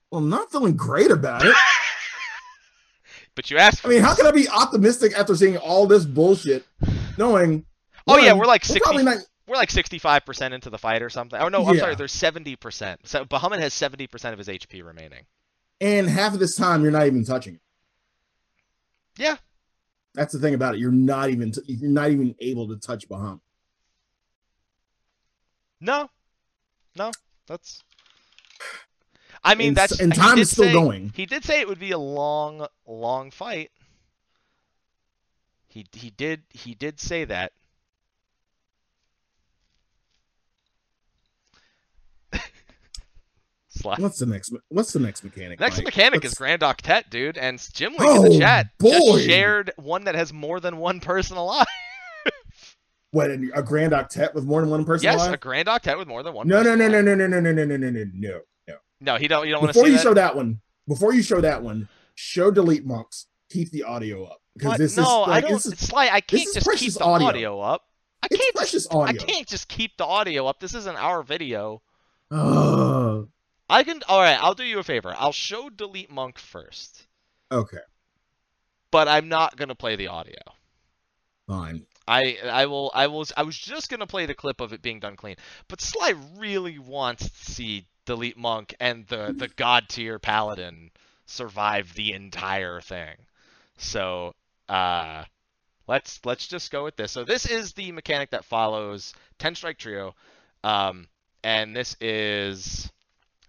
Well, 0.10 0.22
I'm 0.22 0.30
not 0.30 0.52
feeling 0.52 0.76
great 0.76 1.12
about 1.12 1.46
it. 1.46 1.56
but 3.36 3.50
you 3.50 3.58
asked. 3.58 3.86
I 3.86 3.90
mean, 3.90 4.02
how 4.02 4.14
can 4.14 4.28
I 4.28 4.32
be 4.32 4.48
optimistic 4.50 5.14
after 5.18 5.36
seeing 5.36 5.58
all 5.58 5.88
this 5.88 6.06
bullshit, 6.06 6.66
knowing? 7.18 7.66
Oh 8.12 8.18
yeah, 8.18 8.34
we're 8.34 8.46
like 8.46 8.66
60, 8.66 8.96
we're, 8.96 9.04
not... 9.04 9.18
we're 9.48 9.56
like 9.56 9.72
sixty-five 9.72 10.26
percent 10.26 10.54
into 10.54 10.70
the 10.70 10.78
fight 10.78 11.02
or 11.02 11.10
something. 11.10 11.40
Oh 11.40 11.48
no, 11.48 11.66
I'm 11.66 11.76
yeah. 11.76 11.82
sorry. 11.82 11.96
There's 11.96 12.12
seventy 12.12 12.56
percent. 12.56 13.08
So 13.08 13.26
Bahamut 13.26 13.60
has 13.60 13.74
seventy 13.74 14.08
percent 14.08 14.34
of 14.34 14.40
his 14.40 14.48
HP 14.48 14.84
remaining. 14.86 15.26
And 15.80 16.08
half 16.08 16.34
of 16.34 16.40
this 16.40 16.56
time, 16.56 16.84
you're 16.84 16.92
not 16.92 17.08
even 17.08 17.24
touching 17.24 17.56
it. 17.56 17.62
Yeah. 19.18 19.38
That's 20.14 20.34
the 20.34 20.40
thing 20.40 20.54
about 20.54 20.76
it. 20.76 20.80
You're 20.80 20.92
not 20.92 21.30
even 21.30 21.52
t- 21.52 21.62
you're 21.68 21.90
not 21.90 22.12
even 22.12 22.36
able 22.40 22.68
to 22.68 22.78
touch 22.78 23.08
Bahamut. 23.08 23.40
No, 25.80 26.10
no, 26.96 27.12
that's 27.48 27.82
I 29.44 29.56
mean, 29.56 29.70
and, 29.70 29.78
that's 29.78 30.00
and 30.00 30.14
time 30.14 30.38
is 30.38 30.52
still 30.52 30.66
say, 30.66 30.74
going. 30.74 31.12
He 31.16 31.26
did 31.26 31.44
say 31.44 31.62
it 31.62 31.68
would 31.68 31.80
be 31.80 31.92
a 31.92 31.98
long, 31.98 32.68
long 32.86 33.32
fight. 33.32 33.72
He 35.68 35.86
he 35.94 36.12
did 36.12 36.44
he 36.50 36.76
did 36.76 37.00
say 37.00 37.26
that. 37.26 37.54
Sly. 43.82 43.96
What's 44.00 44.20
the 44.20 44.26
next? 44.26 44.54
What's 44.70 44.94
the 44.94 45.00
next 45.00 45.24
mechanic? 45.24 45.60
Next 45.60 45.78
Mike? 45.78 45.86
mechanic 45.86 46.24
What's- 46.24 46.34
is 46.34 46.38
Grand 46.38 46.62
Octet, 46.62 47.10
dude, 47.10 47.38
and 47.38 47.60
Jim 47.74 47.94
Wing 47.98 48.08
Oh, 48.10 48.24
in 48.26 48.32
the 48.34 48.40
chat 48.40 48.68
boy. 48.80 48.90
just 48.92 49.26
shared 49.26 49.72
one 49.78 50.04
that 50.06 50.16
has 50.16 50.32
more 50.34 50.60
than 50.60 50.78
one 50.78 51.00
person 51.00 51.38
alive. 51.38 51.66
what 53.12 53.30
a 53.30 53.64
grand 53.64 53.92
octet 53.94 54.34
with 54.34 54.46
more 54.46 54.62
than 54.62 54.70
one 54.70 54.86
person 54.86 55.10
alive? 55.10 55.20
yes, 55.28 55.34
a? 55.34 55.38
Grand 55.38 55.68
Octet 55.68 55.98
with 55.98 56.08
more 56.08 56.24
than 56.24 56.34
one. 56.34 56.48
No, 56.48 56.62
no, 56.64 56.76
person 56.76 56.80
no, 56.80 56.88
no, 56.88 56.98
alive. 57.02 57.18
no, 57.18 57.28
no, 57.28 57.40
no, 57.40 57.52
no, 57.52 57.66
no, 57.66 57.78
no, 57.78 57.90
no, 57.90 57.90
no, 57.90 58.06
no. 58.14 58.40
No, 59.04 59.16
he 59.18 59.28
don't. 59.28 59.48
You 59.48 59.54
don't 59.54 59.62
want 59.64 59.74
to 59.74 59.80
Before 59.80 59.88
you 59.90 59.96
that. 59.98 60.04
show 60.04 60.14
that 60.14 60.36
one, 60.36 60.62
before 60.88 61.14
you 61.14 61.24
show 61.24 61.42
that 61.42 61.64
one, 61.64 61.90
show 62.16 62.52
delete 62.52 62.86
monks. 62.86 63.26
Keep 63.50 63.72
the 63.72 63.84
audio 63.84 64.24
up 64.26 64.42
because 64.56 64.78
this 64.78 64.96
no, 64.96 65.24
is 65.24 65.30
I 65.30 65.42
don't. 65.42 65.52
this 65.54 65.66
is 65.66 65.80
Sly, 65.80 66.10
I 66.10 66.22
can't 66.22 66.48
just 66.54 66.70
keep 66.78 66.94
the 66.94 67.04
audio. 67.04 67.28
audio, 67.28 67.60
up. 67.60 67.82
I 68.24 68.28
it's 68.30 68.40
can't. 68.56 68.70
Just, 68.70 68.94
I 68.96 69.12
can't 69.14 69.48
just 69.48 69.68
keep 69.68 69.98
the 69.98 70.06
audio 70.06 70.46
up. 70.46 70.60
This 70.60 70.76
isn't 70.76 70.96
our 70.96 71.24
video. 71.24 71.82
Oh, 72.30 73.28
I 73.72 73.84
can. 73.84 74.02
All 74.08 74.20
right, 74.22 74.38
I'll 74.42 74.54
do 74.54 74.64
you 74.64 74.80
a 74.80 74.84
favor. 74.84 75.16
I'll 75.18 75.32
show 75.32 75.70
delete 75.70 76.12
monk 76.12 76.38
first, 76.40 77.08
okay, 77.52 77.78
but 78.92 79.08
I'm 79.08 79.30
not 79.30 79.56
gonna 79.58 79.76
play 79.76 79.96
the 79.96 80.08
audio. 80.10 80.42
fine. 81.48 81.86
I 82.08 82.38
I 82.44 82.66
will 82.66 82.92
I 82.94 83.08
will 83.08 83.26
I 83.38 83.44
was 83.44 83.58
just 83.58 83.90
gonna 83.90 84.08
play 84.08 84.26
the 84.26 84.36
clip 84.36 84.62
of 84.62 84.74
it 84.74 84.82
being 84.82 85.00
done 85.00 85.16
clean, 85.16 85.38
but 85.68 85.82
Sly 85.82 86.14
really 86.38 86.80
wants 86.80 87.30
to 87.30 87.52
see 87.52 87.86
Delete 88.06 88.38
Monk 88.38 88.76
and 88.80 89.08
the 89.08 89.34
the 89.38 89.48
god 89.48 89.88
tier 89.90 90.20
paladin 90.20 90.92
survive 91.26 91.94
the 91.94 92.14
entire 92.14 92.82
thing. 92.82 93.16
So 93.78 94.36
uh 94.70 95.26
let's 95.88 96.20
let's 96.26 96.48
just 96.48 96.72
go 96.72 96.84
with 96.84 96.96
this. 96.96 97.12
So 97.12 97.24
this 97.24 97.46
is 97.46 97.74
the 97.74 97.92
mechanic 97.92 98.32
that 98.32 98.46
follows 98.46 99.14
Ten 99.40 99.56
Strike 99.56 99.78
Trio, 99.78 100.16
um, 100.64 101.08
and 101.44 101.76
this 101.76 101.96
is 102.02 102.92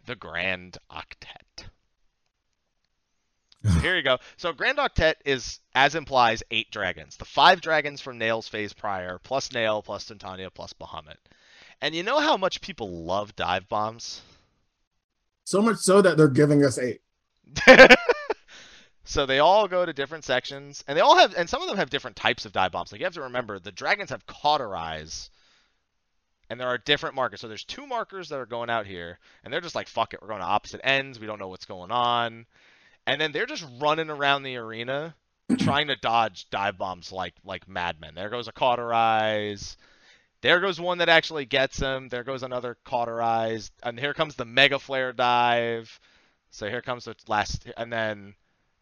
the 0.07 0.17
Grand 0.17 0.79
Octet. 0.91 1.67
So 3.65 3.71
here 3.81 3.97
you 3.97 4.03
go. 4.03 4.19
So 4.37 4.53
Grand 4.53 4.79
Octet 4.79 5.15
is, 5.25 5.61
as 5.75 5.95
implies, 5.95 6.43
eight 6.51 6.71
dragons. 6.71 7.17
The 7.17 7.25
five 7.25 7.61
dragons 7.61 8.01
from 8.01 8.19
Nael's 8.19 8.49
phase 8.49 8.73
prior, 8.73 9.19
plus 9.23 9.53
Nail, 9.53 9.83
plus 9.83 10.05
Titania, 10.05 10.51
plus 10.51 10.73
Bahamut. 10.73 11.17
And 11.81 11.95
you 11.95 12.03
know 12.03 12.21
how 12.21 12.37
much 12.37 12.61
people 12.61 13.05
love 13.05 13.35
dive 13.37 13.69
bombs? 13.69 14.23
So 15.45 15.61
much 15.61 15.79
so 15.79 16.01
that 16.03 16.17
they're 16.17 16.29
giving 16.29 16.65
us 16.65 16.79
eight. 16.79 17.01
so 19.05 19.27
they 19.27 19.41
all 19.41 19.67
go 19.69 19.85
to 19.85 19.93
different 19.93 20.25
sections, 20.25 20.85
and 20.87 20.97
they 20.97 21.03
all 21.03 21.19
have, 21.19 21.35
and 21.37 21.49
some 21.49 21.61
of 21.61 21.69
them 21.69 21.77
have 21.77 21.91
different 21.91 22.17
types 22.17 22.45
of 22.45 22.53
dive 22.53 22.73
bombs. 22.73 22.93
Like 22.93 23.01
you 23.01 23.07
have 23.07 23.15
to 23.15 23.23
remember, 23.23 23.59
the 23.59 23.73
dragons 23.73 24.11
have 24.11 24.27
cauterize, 24.27 25.31
and 26.53 26.61
there 26.61 26.69
are 26.69 26.77
different 26.77 27.15
markers. 27.15 27.41
So 27.41 27.49
there's 27.49 27.65
two 27.65 27.87
markers 27.87 28.29
that 28.29 28.39
are 28.39 28.45
going 28.45 28.69
out 28.69 28.85
here, 28.87 29.19
and 29.43 29.51
they're 29.51 29.63
just 29.63 29.75
like, 29.75 29.89
fuck 29.89 30.13
it, 30.13 30.21
we're 30.21 30.29
going 30.29 30.41
to 30.41 30.47
opposite 30.47 30.83
ends. 30.85 31.19
We 31.19 31.27
don't 31.27 31.39
know 31.39 31.49
what's 31.49 31.65
going 31.65 31.91
on, 31.91 32.45
and 33.07 33.19
then 33.19 33.33
they're 33.33 33.47
just 33.47 33.65
running 33.81 34.11
around 34.11 34.43
the 34.43 34.57
arena 34.57 35.15
trying 35.59 35.87
to 35.87 35.97
dodge 35.97 36.51
dive 36.51 36.77
bombs 36.77 37.11
like 37.11 37.33
like 37.43 37.67
madmen. 37.67 38.15
There 38.15 38.29
goes 38.29 38.49
a 38.49 38.53
cauterize. 38.53 39.79
There 40.43 40.61
goes 40.61 40.79
one 40.79 40.99
that 40.99 41.09
actually 41.09 41.47
gets 41.47 41.79
him. 41.79 42.11
There 42.11 42.23
goes 42.23 42.43
another 42.43 42.77
cauterized. 42.85 43.73
And 43.83 43.99
here 43.99 44.13
comes 44.13 44.35
the 44.35 44.45
mega 44.45 44.79
flare 44.79 45.15
dive. 45.15 45.99
So 46.51 46.69
here 46.69 46.83
comes 46.83 47.07
the 47.07 47.17
last 47.29 47.67
and 47.79 47.91
then 47.91 48.35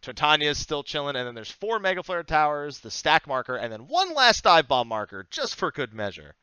Titania's 0.03 0.59
still 0.59 0.83
chilling, 0.83 1.15
and 1.15 1.25
then 1.25 1.37
there's 1.37 1.53
four 1.53 1.79
mega 1.79 2.03
flare 2.03 2.25
towers, 2.25 2.81
the 2.81 2.91
stack 2.91 3.29
marker, 3.29 3.55
and 3.55 3.73
then 3.73 3.87
one 3.87 4.13
last 4.13 4.43
dive 4.43 4.67
bomb 4.67 4.89
marker, 4.89 5.29
just 5.31 5.55
for 5.55 5.71
good 5.71 5.95
measure. 5.95 6.35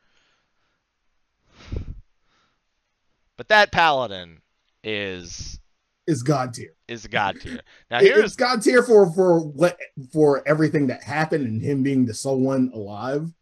But 3.38 3.48
that 3.48 3.72
paladin 3.72 4.42
is 4.84 5.58
Is 6.06 6.22
god 6.22 6.52
tier. 6.52 6.74
is 6.88 7.06
god 7.06 7.40
tier. 7.40 7.60
Now 7.90 7.98
It- 8.00 8.04
here's 8.04 8.24
it's 8.24 8.36
god 8.36 8.60
tier 8.62 8.82
for 8.82 9.10
for 9.14 9.38
what 9.40 9.78
for 10.12 10.46
everything 10.46 10.88
that 10.88 11.02
happened 11.04 11.46
and 11.46 11.62
him 11.62 11.82
being 11.82 12.04
the 12.04 12.12
sole 12.14 12.40
one 12.40 12.70
alive. 12.74 13.32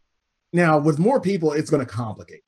Now 0.53 0.79
with 0.79 0.99
more 1.01 1.21
people, 1.21 1.53
it's 1.53 1.71
going 1.71 1.85
to 1.85 1.91
complicate. 1.91 2.43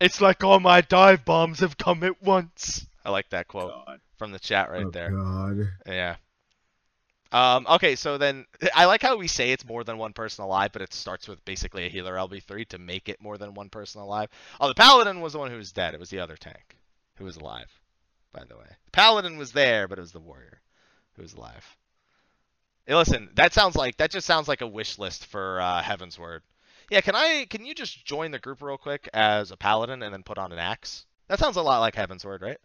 it's 0.00 0.20
like 0.20 0.42
all 0.44 0.60
my 0.60 0.80
dive 0.80 1.24
bombs 1.24 1.60
have 1.60 1.78
come 1.78 2.02
at 2.02 2.22
once. 2.22 2.86
I 3.04 3.10
like 3.10 3.30
that 3.30 3.48
quote 3.48 3.72
God. 3.86 4.00
from 4.18 4.32
the 4.32 4.38
chat 4.38 4.70
right 4.70 4.84
Oh, 4.86 4.90
there. 4.90 5.10
God. 5.10 5.68
Yeah. 5.86 6.16
Um, 7.32 7.66
okay, 7.68 7.94
so 7.94 8.18
then 8.18 8.46
I 8.74 8.86
like 8.86 9.02
how 9.02 9.16
we 9.16 9.28
say 9.28 9.52
it's 9.52 9.64
more 9.64 9.84
than 9.84 9.98
one 9.98 10.12
person 10.12 10.44
alive, 10.44 10.70
but 10.72 10.82
it 10.82 10.92
starts 10.92 11.28
with 11.28 11.44
basically 11.44 11.86
a 11.86 11.88
healer 11.88 12.14
LB3 12.14 12.66
to 12.68 12.78
make 12.78 13.08
it 13.08 13.22
more 13.22 13.38
than 13.38 13.54
one 13.54 13.68
person 13.68 14.00
alive. 14.00 14.28
Oh, 14.60 14.68
the 14.68 14.74
paladin 14.74 15.20
was 15.20 15.34
the 15.34 15.38
one 15.38 15.50
who 15.50 15.56
was 15.56 15.72
dead. 15.72 15.94
It 15.94 16.00
was 16.00 16.10
the 16.10 16.20
other 16.20 16.36
tank 16.36 16.76
who 17.16 17.24
was 17.24 17.36
alive, 17.36 17.70
by 18.32 18.44
the 18.44 18.56
way. 18.56 18.66
The 18.86 18.90
paladin 18.90 19.36
was 19.36 19.52
there, 19.52 19.86
but 19.86 19.98
it 19.98 20.02
was 20.02 20.12
the 20.12 20.20
warrior 20.20 20.60
who 21.14 21.22
was 21.22 21.34
alive. 21.34 21.76
Hey, 22.86 22.96
listen, 22.96 23.30
that 23.34 23.52
sounds 23.52 23.76
like 23.76 23.98
that 23.98 24.10
just 24.10 24.26
sounds 24.26 24.48
like 24.48 24.62
a 24.62 24.66
wish 24.66 24.98
list 24.98 25.26
for 25.26 25.60
uh, 25.60 25.82
Heavensward. 25.82 26.40
Yeah, 26.90 27.02
can 27.02 27.14
I? 27.14 27.46
Can 27.48 27.64
you 27.64 27.74
just 27.74 28.04
join 28.04 28.32
the 28.32 28.38
group 28.40 28.62
real 28.62 28.78
quick 28.78 29.08
as 29.14 29.52
a 29.52 29.56
paladin 29.56 30.02
and 30.02 30.12
then 30.12 30.24
put 30.24 30.38
on 30.38 30.50
an 30.50 30.58
axe? 30.58 31.06
That 31.28 31.38
sounds 31.38 31.56
a 31.56 31.62
lot 31.62 31.78
like 31.78 31.94
Heavensward, 31.94 32.40
right? 32.42 32.58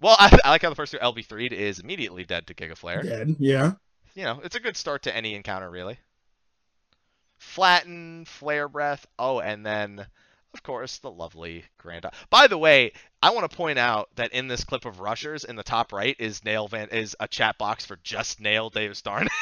Well, 0.00 0.16
I, 0.20 0.36
I 0.44 0.50
like 0.50 0.62
how 0.62 0.70
the 0.70 0.76
person 0.76 0.98
who 1.00 1.06
LB3'd 1.06 1.52
is 1.52 1.78
immediately 1.78 2.24
dead 2.24 2.46
to 2.46 2.54
Giga 2.54 2.76
Flare 2.76 3.02
Dead. 3.02 3.36
Yeah. 3.38 3.72
you 4.14 4.24
know, 4.24 4.40
it's 4.44 4.56
a 4.56 4.60
good 4.60 4.76
start 4.76 5.02
to 5.04 5.16
any 5.16 5.34
encounter, 5.34 5.70
really. 5.70 5.98
Flatten, 7.38 8.24
flare 8.24 8.68
breath. 8.68 9.06
Oh, 9.18 9.40
and 9.40 9.64
then, 9.66 10.06
of 10.54 10.62
course, 10.62 10.98
the 10.98 11.10
lovely 11.10 11.64
Grand. 11.78 12.06
By 12.30 12.46
the 12.46 12.58
way, 12.58 12.92
I 13.22 13.30
want 13.30 13.50
to 13.50 13.56
point 13.56 13.78
out 13.78 14.08
that 14.16 14.32
in 14.32 14.48
this 14.48 14.64
clip 14.64 14.84
of 14.84 15.00
Rushers, 15.00 15.44
in 15.44 15.56
the 15.56 15.62
top 15.62 15.92
right 15.92 16.16
is 16.18 16.44
Nail 16.44 16.68
Van 16.68 16.88
is 16.88 17.16
a 17.20 17.28
chat 17.28 17.58
box 17.58 17.84
for 17.84 17.98
just 18.02 18.40
Nail 18.40 18.70
Davis 18.70 19.02
Darn. 19.02 19.28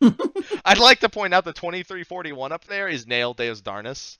I'd 0.64 0.78
like 0.78 1.00
to 1.00 1.08
point 1.08 1.34
out 1.34 1.44
the 1.44 1.52
2341 1.52 2.52
up 2.52 2.64
there 2.64 2.88
is 2.88 3.06
Nael 3.06 3.36
deus 3.36 3.60
Darnus. 3.60 4.18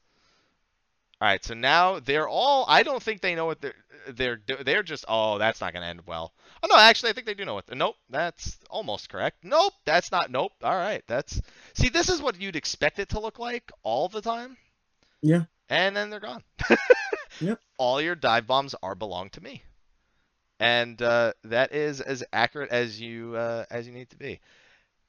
All 1.21 1.29
right, 1.29 1.45
so 1.45 1.55
now 1.55 1.99
they're 1.99 2.29
all. 2.29 2.65
I 2.69 2.83
don't 2.85 3.03
think 3.03 3.21
they 3.21 3.35
know 3.35 3.47
what 3.47 3.61
they're 3.61 3.75
they're 4.09 4.41
they're 4.65 4.83
just. 4.85 5.05
Oh, 5.09 5.39
that's 5.39 5.61
not 5.61 5.73
going 5.73 5.83
to 5.83 5.89
end 5.89 6.03
well. 6.07 6.33
Oh 6.63 6.69
no, 6.71 6.79
actually, 6.79 7.11
I 7.11 7.13
think 7.13 7.27
they 7.27 7.35
do 7.35 7.45
know 7.45 7.55
what. 7.55 7.75
Nope, 7.75 7.97
that's 8.09 8.57
almost 8.71 9.09
correct. 9.09 9.39
Nope, 9.43 9.73
that's 9.85 10.13
not. 10.13 10.31
Nope. 10.31 10.53
All 10.63 10.77
right, 10.77 11.03
that's. 11.09 11.41
See, 11.75 11.89
this 11.89 12.09
is 12.09 12.23
what 12.23 12.41
you'd 12.41 12.57
expect 12.57 13.01
it 13.01 13.09
to 13.11 13.21
look 13.21 13.39
like 13.41 13.73
all 13.83 14.09
the 14.09 14.21
time. 14.21 14.57
Yeah. 15.21 15.45
And 15.69 15.97
then 15.97 16.09
they're 16.09 16.21
gone. 16.21 16.45
Yep. 17.41 17.61
All 17.77 18.01
your 18.01 18.15
dive 18.15 18.47
bombs 18.47 18.75
are 18.83 18.95
belong 18.95 19.31
to 19.31 19.41
me, 19.41 19.63
and 20.59 21.01
uh, 21.01 21.35
that 21.45 21.73
is 21.73 22.01
as 22.01 22.25
accurate 22.33 22.71
as 22.71 23.01
you 23.01 23.37
uh, 23.37 23.65
as 23.71 23.87
you 23.87 23.93
need 23.93 24.11
to 24.11 24.17
be. 24.17 24.41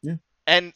Yeah. 0.03 0.17
And 0.45 0.73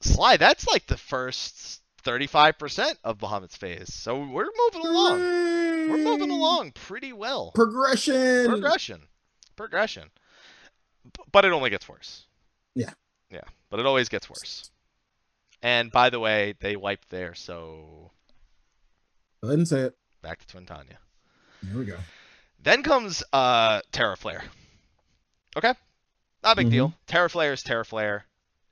Sly, 0.00 0.38
that's 0.38 0.66
like 0.66 0.86
the 0.86 0.96
first 0.96 1.82
35% 2.08 2.96
of 3.04 3.18
Bahamut's 3.18 3.56
phase. 3.56 3.92
So 3.92 4.18
we're 4.18 4.48
moving 4.72 4.86
along. 4.86 5.20
We're 5.20 5.98
moving 5.98 6.30
along 6.30 6.72
pretty 6.72 7.12
well. 7.12 7.52
Progression. 7.54 8.46
Progression. 8.48 9.02
Progression. 9.56 10.10
But 11.32 11.44
it 11.44 11.52
only 11.52 11.70
gets 11.70 11.88
worse. 11.88 12.26
Yeah. 12.74 12.90
Yeah. 13.30 13.42
But 13.70 13.80
it 13.80 13.86
always 13.86 14.08
gets 14.08 14.28
worse. 14.30 14.70
And 15.62 15.90
by 15.90 16.08
the 16.10 16.20
way, 16.20 16.54
they 16.60 16.76
wiped 16.76 17.10
there, 17.10 17.34
so 17.34 18.10
ahead 19.42 19.58
and 19.58 19.68
say 19.68 19.80
it. 19.80 19.96
back 20.22 20.44
to 20.44 20.56
Twintania. 20.56 20.96
There 21.62 21.78
we 21.78 21.84
go. 21.84 21.96
Then 22.62 22.82
comes 22.82 23.22
uh 23.32 23.80
Teraflare. 23.92 24.42
Okay? 25.56 25.74
Not 26.42 26.52
a 26.52 26.56
big 26.56 26.68
Mhm. 26.68 26.70
deal. 26.70 26.94
Teraflare 27.06 27.52
is 27.52 27.62
Teraflare. 27.62 28.22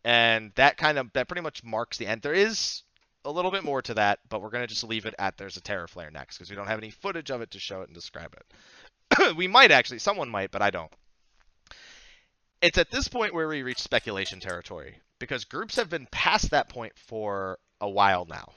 And 0.05 0.53
that 0.55 0.77
kind 0.77 0.99
of 0.99 1.13
that 1.15 1.27
pretty 1.29 1.41
much 1.43 1.65
marks 1.65 1.99
the 1.99 2.07
end. 2.07 2.23
There 2.23 2.33
is 2.33 2.83
a 3.27 3.31
little 3.31 3.51
bit 3.51 3.65
more 3.65 3.83
to 3.83 3.95
that, 3.95 4.21
but 4.29 4.41
we're 4.41 4.51
gonna 4.51 4.67
just 4.67 4.85
leave 4.85 5.05
it 5.07 5.15
at 5.19 5.37
there's 5.37 5.57
a 5.57 5.61
terror 5.61 5.87
flare 5.87 6.11
next 6.11 6.39
because 6.39 6.49
we 6.51 6.57
don't 6.57 6.69
have 6.69 6.79
any 6.79 6.91
footage 6.91 7.31
of 7.31 7.41
it 7.43 7.51
to 7.51 7.59
show 7.59 7.83
it 7.83 7.89
and 7.89 7.95
describe 7.95 8.35
it. 8.35 9.37
we 9.37 9.47
might 9.49 9.71
actually, 9.71 9.99
someone 9.99 10.29
might, 10.29 10.51
but 10.51 10.63
I 10.63 10.71
don't. 10.71 10.93
It's 12.63 12.79
at 12.79 12.91
this 12.91 13.09
point 13.09 13.35
where 13.35 13.49
we 13.49 13.63
reach 13.63 13.79
speculation 13.81 14.41
territory 14.41 14.97
because 15.19 15.45
groups 15.45 15.77
have 15.77 15.91
been 15.91 16.07
past 16.11 16.51
that 16.51 16.69
point 16.69 16.93
for 16.97 17.59
a 17.81 17.89
while 17.89 18.25
now, 18.25 18.53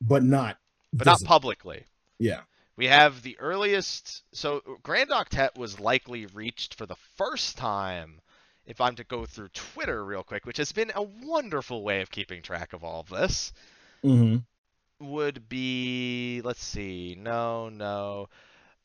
But 0.00 0.22
not. 0.22 0.56
but 0.92 1.06
not 1.06 1.20
publicly. 1.24 1.84
Yeah. 2.18 2.42
We 2.76 2.86
have 2.86 3.22
the 3.22 3.38
earliest. 3.38 4.22
So 4.32 4.62
Grand 4.82 5.10
Octet 5.10 5.56
was 5.58 5.80
likely 5.80 6.26
reached 6.26 6.76
for 6.76 6.86
the 6.86 6.96
first 7.16 7.58
time. 7.58 8.20
If 8.64 8.80
I'm 8.80 8.96
to 8.96 9.04
go 9.04 9.26
through 9.26 9.48
Twitter 9.48 10.04
real 10.04 10.22
quick, 10.24 10.46
which 10.46 10.58
has 10.58 10.72
been 10.72 10.92
a 10.94 11.02
wonderful 11.02 11.82
way 11.82 12.00
of 12.00 12.10
keeping 12.10 12.42
track 12.42 12.72
of 12.72 12.84
all 12.84 13.00
of 13.00 13.08
this, 13.08 13.52
hmm 14.04 14.44
would 15.00 15.48
be 15.48 16.40
let's 16.44 16.62
see, 16.62 17.16
no, 17.18 17.68
no, 17.68 18.28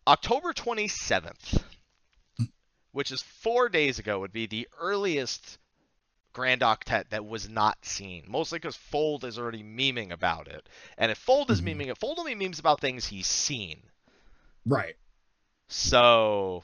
October 0.08 0.54
27th, 0.54 1.64
which 2.92 3.12
is 3.12 3.22
four 3.22 3.70
days 3.70 4.00
ago, 4.00 4.20
would 4.20 4.32
be 4.32 4.48
the 4.48 4.68
earliest 4.80 5.60
Grand 6.34 6.62
Octet 6.62 7.10
that 7.10 7.26
was 7.26 7.50
not 7.50 7.86
seen. 7.86 8.26
Mostly 8.28 8.60
because 8.60 8.76
Fold 8.76 9.24
is 9.26 9.38
already 9.40 9.64
memeing 9.64 10.12
about 10.12 10.48
it. 10.48 10.68
And 10.98 11.12
if 11.12 11.18
Fold 11.18 11.52
is 11.52 11.62
Mhm. 11.62 11.64
memeing 11.64 11.90
it, 11.92 11.98
Fold 11.98 12.20
only 12.20 12.36
memes 12.36 12.60
about 12.60 12.82
things 12.82 13.08
he's 13.08 13.28
seen. 13.28 13.90
Right. 14.66 14.96
So 15.68 16.64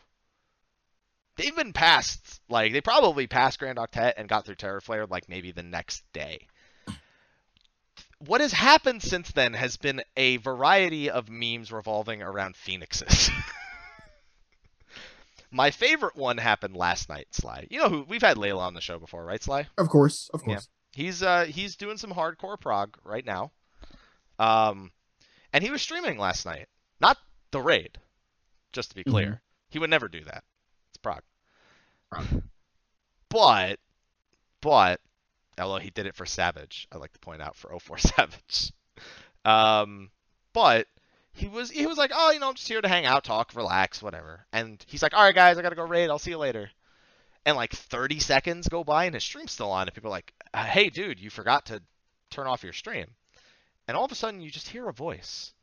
they've 1.41 1.55
been 1.55 1.73
past 1.73 2.39
like 2.49 2.71
they 2.73 2.81
probably 2.81 3.27
passed 3.27 3.59
Grand 3.59 3.77
Octet 3.77 4.13
and 4.17 4.29
got 4.29 4.45
through 4.45 4.55
Teraflare 4.55 5.09
like 5.09 5.27
maybe 5.29 5.51
the 5.51 5.63
next 5.63 6.03
day. 6.13 6.47
What 8.19 8.41
has 8.41 8.53
happened 8.53 9.01
since 9.01 9.31
then 9.31 9.53
has 9.53 9.77
been 9.77 10.03
a 10.15 10.37
variety 10.37 11.09
of 11.09 11.27
memes 11.29 11.71
revolving 11.71 12.21
around 12.21 12.55
phoenixes. 12.55 13.31
My 15.51 15.71
favorite 15.71 16.15
one 16.15 16.37
happened 16.37 16.77
last 16.77 17.09
night, 17.09 17.27
Sly. 17.31 17.67
You 17.69 17.79
know 17.79 17.89
who 17.89 18.05
we've 18.07 18.21
had 18.21 18.37
Layla 18.37 18.59
on 18.59 18.73
the 18.73 18.79
show 18.81 18.99
before, 18.99 19.25
right, 19.25 19.41
Sly? 19.41 19.67
Of 19.77 19.89
course. 19.89 20.29
Of 20.33 20.41
Yeah. 20.43 20.53
course. 20.55 20.69
He's 20.93 21.23
uh 21.23 21.45
he's 21.45 21.75
doing 21.77 21.97
some 21.97 22.11
hardcore 22.11 22.59
prog 22.59 22.97
right 23.03 23.25
now. 23.25 23.51
Um 24.39 24.91
and 25.51 25.63
he 25.63 25.69
was 25.71 25.81
streaming 25.81 26.17
last 26.17 26.45
night. 26.45 26.67
Not 26.99 27.17
the 27.51 27.61
raid, 27.61 27.97
just 28.71 28.89
to 28.91 28.95
be 28.95 29.03
clear. 29.03 29.41
He 29.69 29.79
would 29.79 29.89
never 29.89 30.07
do 30.07 30.23
that. 30.25 30.43
It's 32.11 32.27
prog. 32.27 32.27
Prog. 32.29 32.43
But 33.29 33.79
but 34.61 35.01
although 35.59 35.79
he 35.79 35.89
did 35.89 36.05
it 36.05 36.15
for 36.15 36.25
Savage, 36.25 36.87
I'd 36.91 36.99
like 36.99 37.13
to 37.13 37.19
point 37.19 37.41
out 37.41 37.55
for 37.55 37.77
04 37.79 37.97
Savage. 37.99 38.71
Um 39.45 40.11
but 40.53 40.87
he 41.33 41.47
was 41.47 41.71
he 41.71 41.85
was 41.87 41.97
like, 41.97 42.11
"Oh, 42.13 42.31
you 42.31 42.39
know, 42.39 42.49
I'm 42.49 42.55
just 42.55 42.67
here 42.67 42.81
to 42.81 42.87
hang 42.87 43.05
out, 43.05 43.23
talk, 43.23 43.55
relax, 43.55 44.01
whatever." 44.03 44.45
And 44.51 44.83
he's 44.87 45.01
like, 45.01 45.13
"All 45.13 45.23
right, 45.23 45.33
guys, 45.35 45.57
I 45.57 45.61
got 45.61 45.69
to 45.69 45.75
go 45.75 45.83
raid. 45.87 46.09
I'll 46.09 46.19
see 46.19 46.31
you 46.31 46.37
later." 46.37 46.69
And 47.45 47.55
like 47.55 47.71
30 47.71 48.19
seconds 48.19 48.67
go 48.67 48.83
by 48.83 49.05
and 49.05 49.15
his 49.15 49.23
stream's 49.23 49.51
still 49.53 49.71
on 49.71 49.87
and 49.87 49.93
people 49.95 50.09
are 50.09 50.11
like, 50.11 50.33
"Uh, 50.53 50.65
"Hey, 50.65 50.89
dude, 50.89 51.19
you 51.19 51.29
forgot 51.29 51.67
to 51.67 51.81
turn 52.29 52.47
off 52.47 52.63
your 52.63 52.73
stream." 52.73 53.15
And 53.87 53.95
all 53.97 54.05
of 54.05 54.11
a 54.11 54.15
sudden 54.15 54.41
you 54.41 54.51
just 54.51 54.67
hear 54.67 54.87
a 54.89 54.93
voice. 54.93 55.53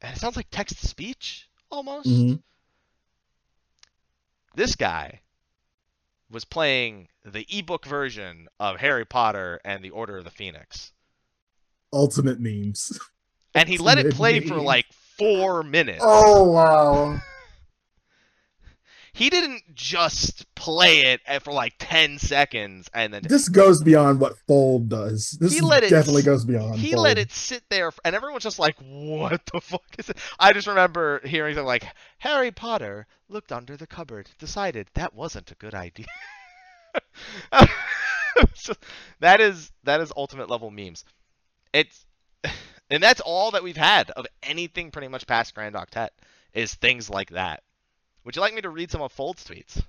And 0.00 0.16
it 0.16 0.20
sounds 0.20 0.36
like 0.36 0.48
text 0.50 0.78
to 0.80 0.86
speech 0.86 1.48
almost. 1.70 2.08
Mhm. 2.08 2.42
This 4.54 4.76
guy 4.76 5.21
was 6.32 6.44
playing 6.44 7.08
the 7.24 7.46
ebook 7.50 7.86
version 7.86 8.48
of 8.58 8.78
Harry 8.78 9.04
Potter 9.04 9.60
and 9.64 9.84
the 9.84 9.90
Order 9.90 10.18
of 10.18 10.24
the 10.24 10.30
Phoenix. 10.30 10.92
Ultimate 11.92 12.40
memes. 12.40 12.98
And 13.54 13.68
he 13.68 13.76
let 13.78 13.98
it 13.98 14.06
Ultimate 14.06 14.16
play 14.16 14.40
for 14.40 14.56
like 14.56 14.86
4 15.18 15.62
minutes. 15.62 16.02
Oh 16.02 16.50
wow. 16.50 17.20
He 19.14 19.28
didn't 19.28 19.74
just 19.74 20.46
play 20.54 21.00
it 21.02 21.20
for 21.42 21.52
like 21.52 21.74
10 21.78 22.18
seconds 22.18 22.88
and 22.94 23.12
then 23.12 23.22
This 23.24 23.48
goes 23.48 23.82
beyond 23.82 24.20
what 24.20 24.38
Fold 24.48 24.88
does. 24.88 25.32
This 25.40 25.54
it 25.60 25.60
definitely 25.90 26.20
s- 26.22 26.26
goes 26.26 26.44
beyond. 26.46 26.76
he 26.76 26.92
Fold. 26.92 27.04
let 27.04 27.18
it 27.18 27.30
sit 27.30 27.62
there 27.68 27.92
and 28.04 28.16
everyone's 28.16 28.42
just 28.44 28.58
like 28.58 28.76
what 28.80 29.44
the 29.52 29.60
fuck 29.60 29.82
is 29.98 30.08
it 30.08 30.16
i 30.40 30.52
just 30.52 30.66
remember 30.66 31.20
hearing 31.24 31.54
something 31.54 31.66
like 31.66 31.84
harry 32.18 32.50
potter 32.50 33.06
looked 33.28 33.52
under 33.52 33.76
the 33.76 33.86
cupboard 33.86 34.30
decided 34.38 34.88
that 34.94 35.14
wasn't 35.14 35.50
a 35.50 35.54
good 35.56 35.74
idea 35.74 36.06
that 39.20 39.40
is 39.40 39.70
that 39.84 40.00
is 40.00 40.12
ultimate 40.16 40.48
level 40.48 40.70
memes 40.70 41.04
it's 41.72 42.06
and 42.90 43.02
that's 43.02 43.20
all 43.20 43.50
that 43.50 43.62
we've 43.62 43.76
had 43.76 44.10
of 44.12 44.26
anything 44.42 44.90
pretty 44.90 45.08
much 45.08 45.26
past 45.26 45.54
grand 45.54 45.74
octet 45.74 46.08
is 46.54 46.74
things 46.74 47.08
like 47.10 47.30
that 47.30 47.62
would 48.24 48.36
you 48.36 48.42
like 48.42 48.54
me 48.54 48.60
to 48.60 48.70
read 48.70 48.90
some 48.90 49.02
of 49.02 49.12
fold's 49.12 49.44
tweets 49.44 49.82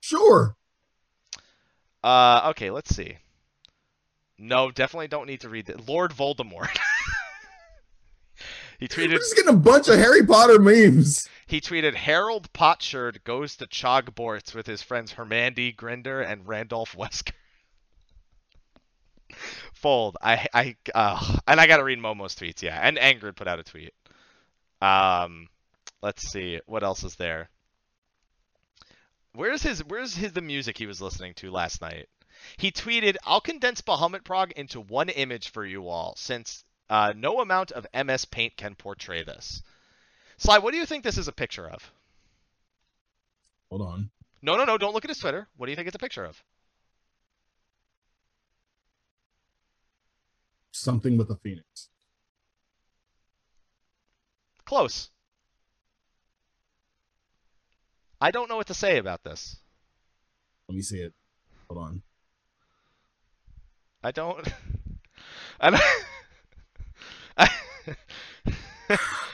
Sure. 0.00 0.56
uh 2.02 2.48
okay 2.50 2.70
let's 2.70 2.94
see 2.94 3.16
no 4.38 4.70
definitely 4.70 5.08
don't 5.08 5.26
need 5.26 5.40
to 5.42 5.48
read 5.48 5.66
that 5.66 5.88
lord 5.88 6.12
voldemort 6.12 6.76
he 8.80 8.88
tweeted. 8.88 9.10
We're 9.10 9.18
just 9.18 9.36
getting 9.36 9.52
a 9.54 9.58
bunch 9.58 9.88
of 9.88 9.98
Harry 9.98 10.24
Potter 10.24 10.58
memes. 10.58 11.28
He 11.46 11.60
tweeted 11.60 11.94
Harold 11.94 12.50
Potsherd 12.54 13.22
goes 13.24 13.56
to 13.56 13.66
Chogborts 13.66 14.54
with 14.54 14.66
his 14.66 14.80
friends 14.82 15.12
Hermandy 15.12 15.72
Grinder 15.76 16.22
and 16.22 16.48
Randolph 16.48 16.96
Wesker. 16.96 17.32
Fold. 19.74 20.16
I 20.22 20.46
I 20.54 20.76
uh, 20.94 21.36
and 21.46 21.60
I 21.60 21.66
gotta 21.66 21.84
read 21.84 21.98
Momo's 21.98 22.34
tweets, 22.34 22.62
yeah. 22.62 22.78
And 22.82 22.98
Angered 22.98 23.36
put 23.36 23.46
out 23.48 23.58
a 23.58 23.62
tweet. 23.62 23.92
Um 24.80 25.48
let's 26.02 26.30
see, 26.30 26.60
what 26.66 26.82
else 26.82 27.04
is 27.04 27.16
there? 27.16 27.50
Where's 29.34 29.62
his 29.62 29.84
where's 29.84 30.16
his 30.16 30.32
the 30.32 30.40
music 30.40 30.78
he 30.78 30.86
was 30.86 31.00
listening 31.00 31.34
to 31.34 31.50
last 31.50 31.80
night? 31.80 32.08
He 32.56 32.72
tweeted, 32.72 33.16
I'll 33.24 33.40
condense 33.40 33.80
Bahamut 33.80 34.24
Prog 34.24 34.52
into 34.52 34.80
one 34.80 35.08
image 35.08 35.50
for 35.50 35.64
you 35.64 35.88
all, 35.88 36.14
since 36.16 36.64
uh, 36.88 37.12
no 37.14 37.40
amount 37.40 37.70
of 37.72 37.86
MS 37.94 38.24
Paint 38.24 38.56
can 38.56 38.74
portray 38.74 39.22
this. 39.22 39.62
Sly, 40.38 40.58
what 40.58 40.72
do 40.72 40.78
you 40.78 40.86
think 40.86 41.04
this 41.04 41.18
is 41.18 41.28
a 41.28 41.32
picture 41.32 41.68
of? 41.68 41.92
Hold 43.68 43.82
on. 43.82 44.10
No, 44.42 44.56
no, 44.56 44.64
no, 44.64 44.78
don't 44.78 44.94
look 44.94 45.04
at 45.04 45.10
his 45.10 45.18
Twitter. 45.18 45.46
What 45.56 45.66
do 45.66 45.72
you 45.72 45.76
think 45.76 45.86
it's 45.86 45.94
a 45.94 45.98
picture 45.98 46.24
of? 46.24 46.42
Something 50.72 51.18
with 51.18 51.30
a 51.30 51.36
phoenix. 51.36 51.88
Close. 54.64 55.10
I 58.20 58.30
don't 58.30 58.48
know 58.48 58.56
what 58.56 58.66
to 58.66 58.74
say 58.74 58.98
about 58.98 59.24
this. 59.24 59.56
Let 60.68 60.76
me 60.76 60.82
see 60.82 60.98
it. 60.98 61.14
Hold 61.68 61.84
on. 61.84 62.02
I 64.02 64.10
don't. 64.10 64.46
I 65.60 65.70
don't. 65.70 65.82
I, 67.36 67.50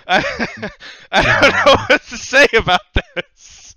I, 0.06 0.70
I 1.12 1.40
don't 1.40 1.66
know 1.66 1.84
what 1.88 2.02
to 2.02 2.18
say 2.18 2.46
about 2.52 2.80
this. 2.94 3.76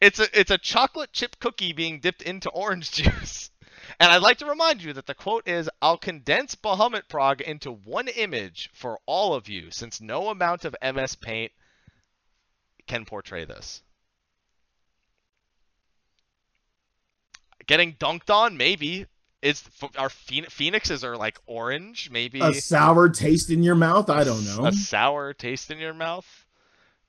It's 0.00 0.18
a 0.18 0.38
it's 0.38 0.50
a 0.50 0.58
chocolate 0.58 1.12
chip 1.12 1.38
cookie 1.38 1.72
being 1.72 2.00
dipped 2.00 2.22
into 2.22 2.50
orange 2.50 2.90
juice. 2.92 3.50
And 4.00 4.10
I'd 4.10 4.22
like 4.22 4.38
to 4.38 4.46
remind 4.46 4.82
you 4.82 4.92
that 4.94 5.06
the 5.06 5.14
quote 5.14 5.46
is 5.46 5.68
I'll 5.80 5.98
condense 5.98 6.54
Bahamut 6.54 7.08
prog 7.08 7.40
into 7.40 7.72
one 7.72 8.08
image 8.08 8.70
for 8.72 8.98
all 9.06 9.34
of 9.34 9.48
you, 9.48 9.70
since 9.70 10.00
no 10.00 10.28
amount 10.28 10.64
of 10.64 10.76
MS 10.82 11.16
Paint 11.16 11.52
can 12.86 13.04
portray 13.04 13.44
this. 13.44 13.82
Getting 17.66 17.94
dunked 17.94 18.30
on, 18.30 18.56
maybe. 18.56 19.06
Is 19.40 19.64
our 19.98 20.08
phoenixes 20.08 21.02
are 21.02 21.16
like 21.16 21.36
orange, 21.46 22.10
maybe 22.12 22.40
A 22.40 22.54
sour 22.54 23.08
taste 23.08 23.50
in 23.50 23.64
your 23.64 23.74
mouth? 23.74 24.08
I 24.08 24.22
don't 24.22 24.44
know. 24.44 24.66
a 24.66 24.72
sour 24.72 25.32
taste 25.32 25.72
in 25.72 25.78
your 25.78 25.94
mouth. 25.94 26.46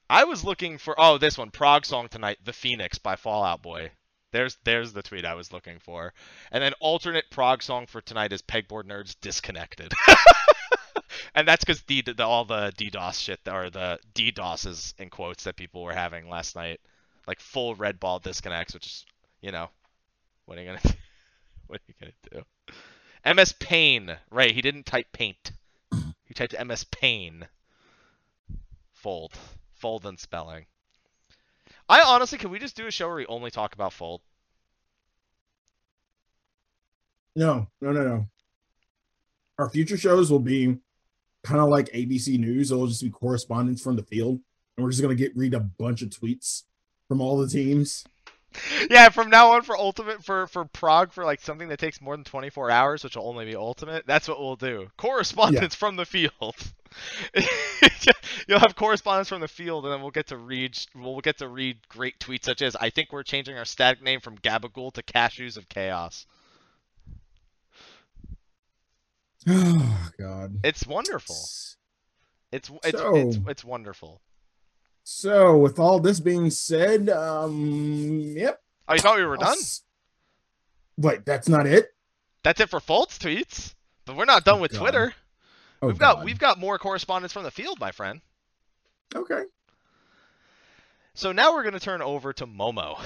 I 0.10 0.24
was 0.24 0.44
looking 0.44 0.80
for 0.80 0.96
oh 0.98 1.20
this 1.20 1.38
one 1.38 1.52
prog 1.52 1.86
song 1.86 2.08
tonight, 2.08 2.40
The 2.44 2.54
Phoenix 2.54 2.98
by 2.98 3.16
Fallout 3.18 3.62
Boy. 3.62 3.92
There's 4.32 4.58
there's 4.64 4.94
the 4.94 5.04
tweet 5.04 5.26
I 5.26 5.36
was 5.36 5.54
looking 5.54 5.78
for, 5.78 6.12
and 6.52 6.64
then 6.64 6.74
alternate 6.80 7.30
prog 7.30 7.62
song 7.62 7.86
for 7.86 8.02
tonight 8.02 8.34
is 8.34 8.42
Pegboard 8.42 8.86
Nerds 8.86 9.16
Disconnected, 9.22 9.94
and 11.36 11.48
that's 11.48 11.64
because 11.64 11.84
the, 11.84 12.02
the 12.02 12.26
all 12.26 12.46
the 12.46 12.74
DDoS 12.76 13.20
shit 13.22 13.42
or 13.48 13.70
the 13.70 14.00
DDoSes 14.16 14.96
in 15.00 15.12
quotes 15.12 15.44
that 15.44 15.56
people 15.56 15.84
were 15.84 15.94
having 15.94 16.30
last 16.30 16.56
night, 16.56 16.80
like 17.28 17.40
full 17.40 17.76
red 17.76 18.00
ball 18.00 18.18
disconnects, 18.18 18.74
which 18.74 18.88
is 18.88 19.06
you 19.42 19.52
know 19.52 19.70
what 20.46 20.58
are 20.58 20.62
you 20.62 20.68
gonna 20.68 20.80
do? 20.84 20.90
what 21.68 21.80
are 21.80 21.84
you 21.88 21.94
gonna 22.00 22.44
do? 23.26 23.34
MS 23.34 23.54
Pain, 23.54 24.18
right? 24.30 24.52
He 24.52 24.62
didn't 24.62 24.86
type 24.86 25.08
paint. 25.12 25.52
He 26.26 26.34
typed 26.34 26.56
MS 26.66 26.86
Pain. 26.86 27.48
Fold. 28.92 29.34
Fold 29.76 30.06
and 30.06 30.20
spelling. 30.20 30.66
I 31.88 32.02
honestly, 32.02 32.38
can 32.38 32.50
we 32.50 32.60
just 32.60 32.76
do 32.76 32.88
a 32.88 32.92
show 32.92 33.08
where 33.08 33.18
we 33.18 33.26
only 33.28 33.52
talk 33.52 33.76
about 33.76 33.94
fold? 33.94 34.22
No, 37.36 37.68
no, 37.82 37.92
no, 37.92 38.04
no. 38.04 38.28
Our 39.60 39.70
future 39.70 39.98
shows 39.98 40.32
will 40.32 40.40
be 40.40 40.78
kind 41.44 41.60
of 41.60 41.70
like 41.70 41.92
ABC 41.92 42.40
News. 42.40 42.72
It'll 42.72 42.88
just 42.88 43.04
be 43.04 43.10
correspondence 43.10 43.82
from 43.82 43.96
the 43.96 44.04
field, 44.04 44.40
and 44.78 44.84
we're 44.84 44.92
just 44.92 45.02
gonna 45.02 45.16
get 45.16 45.36
read 45.36 45.54
a 45.54 45.60
bunch 45.60 46.02
of 46.02 46.10
tweets 46.10 46.64
from 47.08 47.22
all 47.22 47.38
the 47.38 47.48
teams. 47.48 48.06
Yeah, 48.90 49.10
from 49.10 49.30
now 49.30 49.52
on 49.54 49.64
for 49.64 49.76
ultimate 49.78 50.24
for 50.24 50.48
for 50.48 50.66
prog 50.66 51.12
for 51.12 51.24
like 51.26 51.42
something 51.42 51.70
that 51.70 51.80
takes 51.80 52.02
more 52.02 52.16
than 52.16 52.24
24 52.24 52.70
hours, 52.70 53.04
which 53.04 53.16
will 53.16 53.28
only 53.28 53.46
be 53.46 53.56
ultimate. 53.56 54.06
That's 54.06 54.28
what 54.28 54.40
we'll 54.40 54.56
do. 54.56 54.90
Correspondence 54.98 55.74
from 55.76 55.96
the 55.96 56.06
field. 56.06 56.56
You'll 58.48 58.60
have 58.60 58.76
correspondence 58.76 59.30
from 59.30 59.42
the 59.42 59.48
field, 59.48 59.86
and 59.86 59.94
then 59.94 60.02
we'll 60.02 60.12
get 60.12 60.28
to 60.28 60.38
read 60.38 60.78
we'll 60.96 61.22
get 61.22 61.40
to 61.40 61.48
read 61.48 61.78
great 61.90 62.20
tweets 62.20 62.44
such 62.44 62.62
as 62.62 62.76
I 62.76 62.90
think 62.92 63.12
we're 63.12 63.24
changing 63.24 63.58
our 63.58 63.66
static 63.66 64.04
name 64.04 64.20
from 64.20 64.38
Gabagool 64.38 64.94
to 64.94 65.04
Cashews 65.04 65.58
of 65.58 65.68
Chaos. 65.70 66.26
Oh 69.48 70.10
God. 70.18 70.60
It's 70.64 70.88
wonderful. 70.88 71.36
It's 71.36 72.70
it's 72.70 72.70
it's, 72.86 73.00
So- 73.00 73.44
it's 73.48 73.66
wonderful. 73.66 74.22
So, 75.04 75.58
with 75.58 75.80
all 75.80 76.00
this 76.00 76.20
being 76.20 76.50
said, 76.50 77.10
um, 77.10 78.20
yep. 78.22 78.62
Oh, 78.88 78.94
you 78.94 79.00
thought 79.02 79.18
we 79.18 79.26
were 79.26 79.38
done? 79.38 79.58
s- 79.58 79.82
Wait, 80.98 81.26
that's 81.26 81.50
not 81.50 81.66
it. 81.68 81.90
That's 82.44 82.60
it 82.62 82.70
for 82.70 82.80
Fold's 82.80 83.18
tweets. 83.20 83.74
But 84.06 84.16
we're 84.18 84.26
not 84.26 84.44
done 84.46 84.60
Oh, 84.60 84.62
with 84.62 84.72
God. 84.74 84.80
Twitter. 84.80 85.14
Oh, 85.82 85.88
we've 85.88 85.98
got 85.98 86.24
we've 86.24 86.40
got 86.40 86.60
more 86.60 86.78
correspondence 86.78 87.32
from 87.34 87.44
the 87.44 87.52
field, 87.52 87.80
my 87.80 87.92
friend. 87.92 88.22
okay. 89.16 89.44
So 91.16 91.32
now 91.32 91.54
we're 91.54 91.64
going 91.64 91.74
to 91.74 91.80
turn 91.80 92.02
over 92.02 92.34
to 92.34 92.48
Momo. 92.48 93.00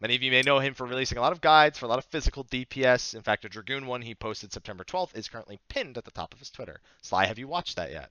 Many 0.00 0.14
of 0.14 0.22
you 0.22 0.30
may 0.30 0.42
know 0.42 0.58
him 0.58 0.74
for 0.74 0.86
releasing 0.86 1.18
a 1.18 1.20
lot 1.20 1.32
of 1.32 1.40
guides 1.40 1.78
for 1.78 1.86
a 1.86 1.88
lot 1.88 1.98
of 1.98 2.04
physical 2.04 2.44
DPS. 2.44 3.14
In 3.14 3.22
fact, 3.22 3.44
a 3.44 3.48
Dragoon 3.48 3.86
one 3.86 4.02
he 4.02 4.14
posted 4.14 4.52
September 4.52 4.84
12th 4.84 5.16
is 5.16 5.28
currently 5.28 5.58
pinned 5.68 5.96
at 5.96 6.04
the 6.04 6.10
top 6.10 6.32
of 6.34 6.38
his 6.40 6.50
Twitter. 6.50 6.80
Sly, 7.02 7.26
have 7.26 7.38
you 7.38 7.48
watched 7.48 7.76
that 7.76 7.90
yet? 7.90 8.10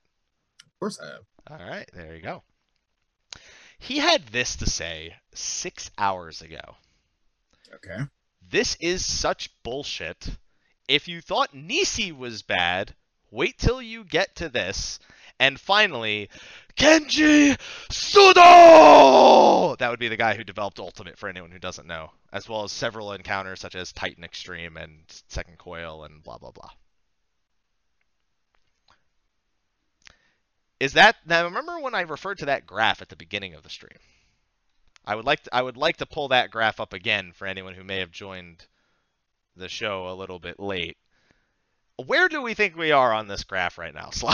Of 0.66 0.80
course 0.80 1.00
I 1.00 1.06
have. 1.06 1.22
All 1.62 1.66
right, 1.70 1.90
there 1.94 2.16
you 2.16 2.22
go. 2.22 2.44
He 3.80 4.00
had 4.00 4.28
this 4.28 4.56
to 4.58 4.70
say 4.70 5.16
six 5.34 5.92
hours 5.98 6.42
ago. 6.42 6.76
Okay. 7.76 8.00
This 8.50 8.76
is 8.80 9.06
such 9.06 9.52
bullshit. 9.64 10.38
If 10.88 11.08
you 11.08 11.22
thought 11.22 11.54
Nisi 11.54 12.12
was 12.12 12.42
bad, 12.42 12.96
wait 13.30 13.58
till 13.58 13.82
you 13.82 14.04
get 14.04 14.36
to 14.38 14.50
this. 14.50 15.00
And 15.40 15.60
finally, 15.60 16.30
Kenji 16.76 17.58
Sudo! 17.92 19.78
That 19.78 19.90
would 19.90 20.00
be 20.00 20.08
the 20.08 20.18
guy 20.18 20.36
who 20.36 20.44
developed 20.44 20.80
Ultimate 20.80 21.18
for 21.18 21.30
anyone 21.30 21.52
who 21.52 21.60
doesn't 21.60 21.88
know, 21.88 22.12
as 22.32 22.50
well 22.50 22.64
as 22.64 22.72
several 22.72 23.14
encounters 23.14 23.60
such 23.60 23.76
as 23.76 23.92
Titan 23.92 24.24
Extreme 24.24 24.78
and 24.78 25.04
Second 25.28 25.58
Coil 25.58 26.04
and 26.04 26.24
blah 26.24 26.38
blah 26.38 26.52
blah. 26.52 26.72
Is 30.80 30.94
that 30.94 31.16
now? 31.26 31.46
Remember 31.46 31.80
when 31.80 31.96
I 31.96 32.02
referred 32.02 32.38
to 32.40 32.46
that 32.46 32.68
graph 32.68 33.02
at 33.02 33.10
the 33.10 33.16
beginning 33.16 33.54
of 33.54 33.64
the 33.64 33.70
stream? 33.70 33.98
I 35.06 35.16
would 35.16 35.26
like 35.26 35.44
to, 35.44 35.56
I 35.56 35.62
would 35.62 35.78
like 35.78 35.98
to 35.98 36.06
pull 36.06 36.28
that 36.28 36.52
graph 36.52 36.80
up 36.80 36.94
again 36.94 37.32
for 37.34 37.48
anyone 37.48 37.74
who 37.74 37.84
may 37.84 38.00
have 38.00 38.12
joined 38.12 38.68
the 39.56 39.70
show 39.70 40.08
a 40.10 40.14
little 40.14 40.38
bit 40.38 40.60
late. 40.60 40.98
Where 42.06 42.28
do 42.30 42.42
we 42.42 42.54
think 42.54 42.76
we 42.76 42.92
are 42.92 43.14
on 43.14 43.28
this 43.28 43.44
graph 43.44 43.78
right 43.78 43.94
now, 43.94 44.10
Sly? 44.12 44.34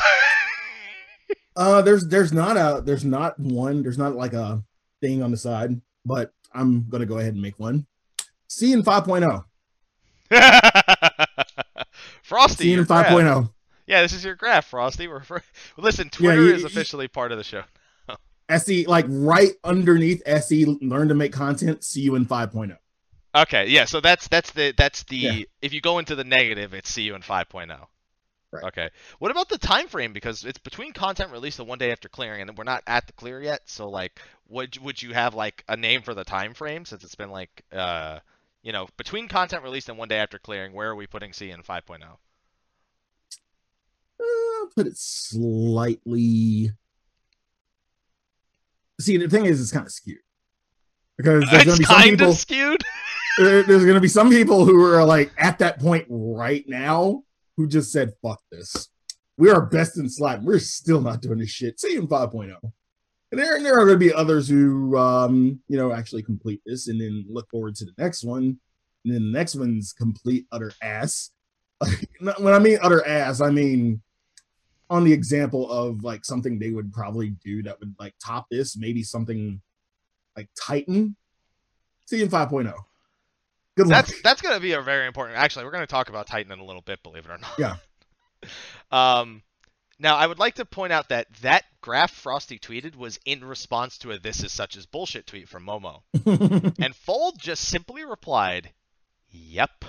Uh, 1.56 1.82
there's 1.82 2.08
there's 2.08 2.34
not 2.34 2.58
a 2.58 2.82
there's 2.82 3.06
not 3.06 3.40
one 3.40 3.84
there's 3.84 3.98
not 3.98 4.16
like 4.16 4.34
a 4.34 4.64
thing 5.02 5.22
on 5.22 5.32
the 5.32 5.38
side, 5.38 5.80
but 6.04 6.34
I'm 6.54 6.90
gonna 6.90 7.06
go 7.06 7.20
ahead 7.20 7.34
and 7.34 7.42
make 7.42 7.60
one. 7.60 7.86
C 8.48 8.74
in 8.74 8.84
5.0. 8.84 9.46
Frosty. 12.24 12.64
C 12.64 12.74
in 12.74 12.86
5.0. 12.86 13.52
Yeah, 13.86 14.02
this 14.02 14.14
is 14.14 14.24
your 14.24 14.36
graph, 14.36 14.66
Frosty. 14.68 15.08
We're 15.08 15.22
for... 15.22 15.42
Listen, 15.78 16.06
Yeah, 16.06 16.18
Twitter 16.18 16.44
you- 16.46 16.54
is 16.56 16.62
you- 16.62 16.68
officially 16.68 17.08
part 17.08 17.32
of 17.32 17.38
the 17.38 17.44
show. 17.44 17.64
SE 18.50 18.86
like 18.88 19.06
right 19.08 19.54
underneath 19.64 20.22
SE 20.26 20.66
learn 20.82 21.08
to 21.08 21.16
make 21.16 21.32
content. 21.34 21.84
See 21.84 22.02
you 22.02 22.16
in 22.16 22.26
5.0. 22.26 22.78
Okay, 23.36 23.68
yeah, 23.68 23.86
so 23.86 24.00
that's 24.00 24.28
that's 24.28 24.52
the 24.52 24.74
that's 24.78 25.04
the 25.04 25.18
Yeah. 25.18 25.44
if 25.62 25.74
you 25.74 25.82
go 25.82 25.98
into 25.98 26.14
the 26.16 26.24
negative, 26.24 26.74
it's 26.74 26.90
see 26.90 27.02
you 27.04 27.16
in 27.16 27.22
5.0. 27.22 27.88
Right. 28.52 28.64
Okay. 28.66 28.90
What 29.18 29.32
about 29.32 29.50
the 29.50 29.58
time 29.58 29.88
frame? 29.88 30.14
Because 30.14 30.44
it's 30.46 30.60
between 30.60 30.94
content 30.94 31.32
release 31.32 31.58
and 31.58 31.68
one 31.68 31.80
day 31.80 31.92
after 31.92 32.08
clearing, 32.10 32.42
and 32.48 32.56
we're 32.56 32.64
not 32.66 32.84
at 32.86 33.08
the 33.08 33.14
clear 33.14 33.42
yet. 33.42 33.62
So 33.66 33.90
like, 33.90 34.20
would 34.50 34.78
would 34.78 35.02
you 35.02 35.14
have 35.14 35.34
like 35.34 35.64
a 35.68 35.76
name 35.76 36.04
for 36.04 36.14
the 36.14 36.24
time 36.24 36.54
frame 36.54 36.86
since 36.86 37.04
it's 37.04 37.16
been 37.16 37.32
like 37.32 37.64
uh 37.72 38.20
you 38.62 38.72
know 38.72 38.88
between 38.98 39.28
content 39.28 39.64
release 39.64 39.90
and 39.90 39.98
one 39.98 40.10
day 40.10 40.18
after 40.20 40.38
clearing? 40.38 40.74
Where 40.74 40.90
are 40.90 40.96
we 40.96 41.08
putting 41.08 41.34
C 41.34 41.50
in 41.50 41.62
oh? 41.62 41.64
5.0? 41.64 42.02
Uh, 44.64 44.68
put 44.76 44.88
it 44.88 44.98
slightly. 44.98 46.72
See, 49.00 49.18
the 49.18 49.30
thing 49.30 49.46
is, 49.46 49.62
it's 49.62 49.72
kind 49.72 49.86
of 49.86 49.92
skewed 49.92 50.18
because 51.18 51.44
there's 51.52 51.64
gonna 51.66 51.72
It's 51.72 51.80
be 51.80 51.86
some 51.86 51.96
kind 51.96 52.10
people. 52.12 52.32
of 52.32 52.38
skewed. 52.38 52.84
there's 53.38 53.86
gonna 53.86 54.00
be 54.00 54.08
some 54.08 54.30
people 54.30 54.66
who 54.66 54.84
are 54.84 55.04
like 55.04 55.32
at 55.38 55.60
that 55.60 55.80
point 55.80 56.06
right 56.10 56.64
now 56.68 57.24
who 57.58 57.68
just 57.68 57.92
said, 57.92 58.14
"Fuck 58.22 58.42
this." 58.52 58.90
We 59.38 59.50
are 59.50 59.66
best 59.66 59.98
in 59.98 60.10
slime. 60.10 60.46
We're 60.46 60.60
still 60.60 61.02
not 61.02 61.22
doing 61.22 61.40
this 61.40 61.50
shit. 61.50 61.80
See 61.80 61.96
in 61.96 62.08
5.0. 62.08 62.56
And 63.32 63.42
there, 63.42 63.56
and 63.56 63.66
there 63.66 63.74
are 63.74 63.86
going 63.86 63.96
to 63.96 64.06
be 64.06 64.14
others 64.14 64.48
who, 64.48 64.96
um, 64.96 65.60
you 65.68 65.76
know, 65.76 65.92
actually 65.92 66.22
complete 66.22 66.62
this 66.68 66.88
and 66.88 67.02
then 67.02 67.26
look 67.28 67.50
forward 67.50 67.74
to 67.78 67.86
the 67.86 67.94
next 67.98 68.24
one. 68.24 68.60
And 69.04 69.14
then 69.14 69.24
the 69.32 69.32
next 69.32 69.56
one's 69.56 69.92
complete 69.92 70.46
utter 70.52 70.72
ass. 70.84 71.32
When 72.20 72.54
I 72.54 72.60
mean 72.60 72.78
utter 72.82 73.06
ass, 73.08 73.42
I 73.42 73.50
mean 73.50 74.04
on 74.94 75.04
the 75.04 75.12
example 75.12 75.70
of 75.72 76.04
like 76.04 76.24
something 76.24 76.60
they 76.60 76.70
would 76.70 76.94
probably 76.94 77.32
do 77.44 77.64
that 77.64 77.80
would 77.80 77.96
like 78.00 78.14
top 78.24 78.46
this, 78.52 78.78
maybe 78.78 79.02
something 79.02 79.60
like 80.38 80.48
Titan. 80.56 81.16
See 82.06 82.18
you 82.18 82.26
in 82.26 82.30
5.0. 82.30 82.76
Good 83.76 83.88
luck. 83.88 84.06
That's 84.06 84.22
that's 84.22 84.42
gonna 84.44 84.60
be 84.60 84.74
a 84.74 84.82
very 84.84 85.08
important. 85.08 85.40
Actually, 85.40 85.66
we're 85.66 85.72
gonna 85.72 85.88
talk 85.88 86.10
about 86.10 86.28
Titan 86.28 86.52
in 86.52 86.60
a 86.60 86.64
little 86.64 86.84
bit. 86.84 87.02
Believe 87.02 87.26
it 87.26 87.32
or 87.32 87.40
not. 87.40 87.58
Yeah. 87.58 87.76
um, 88.92 89.42
now 89.98 90.16
I 90.16 90.28
would 90.28 90.38
like 90.38 90.56
to 90.56 90.66
point 90.66 90.94
out 90.94 91.10
that 91.10 91.34
that 91.42 91.64
graph 91.82 92.12
Frosty 92.12 92.60
tweeted 92.60 92.96
was 92.96 93.20
in 93.26 93.44
response 93.44 93.98
to 94.00 94.12
a 94.12 94.20
"This 94.20 94.44
is 94.44 94.52
such 94.52 94.78
as 94.78 94.86
bullshit" 94.86 95.26
tweet 95.26 95.50
from 95.50 95.66
Momo, 95.66 96.02
and 96.80 96.96
Fold 96.96 97.40
just 97.40 97.68
simply 97.68 98.06
replied, 98.06 98.72
"Yep." 99.32 99.86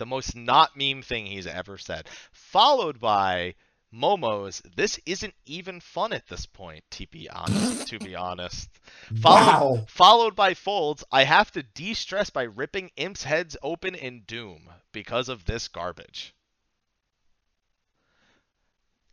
The 0.00 0.06
most 0.06 0.34
not 0.34 0.78
meme 0.78 1.02
thing 1.02 1.26
he's 1.26 1.46
ever 1.46 1.76
said, 1.76 2.08
followed 2.32 2.98
by 2.98 3.54
Momo's 3.92 4.62
"This 4.74 4.98
isn't 5.04 5.34
even 5.44 5.78
fun 5.80 6.14
at 6.14 6.26
this 6.26 6.46
point." 6.46 6.84
To 6.92 7.06
be 7.08 7.28
honest, 7.28 7.88
to 7.88 7.98
be 7.98 8.14
honest. 8.14 8.70
Followed, 9.20 9.80
wow. 9.80 9.86
followed 9.88 10.34
by 10.34 10.54
folds, 10.54 11.04
I 11.12 11.24
have 11.24 11.50
to 11.52 11.62
de-stress 11.62 12.30
by 12.30 12.44
ripping 12.44 12.92
imps' 12.96 13.24
heads 13.24 13.58
open 13.62 13.94
in 13.94 14.22
Doom 14.22 14.70
because 14.90 15.28
of 15.28 15.44
this 15.44 15.68
garbage. 15.68 16.34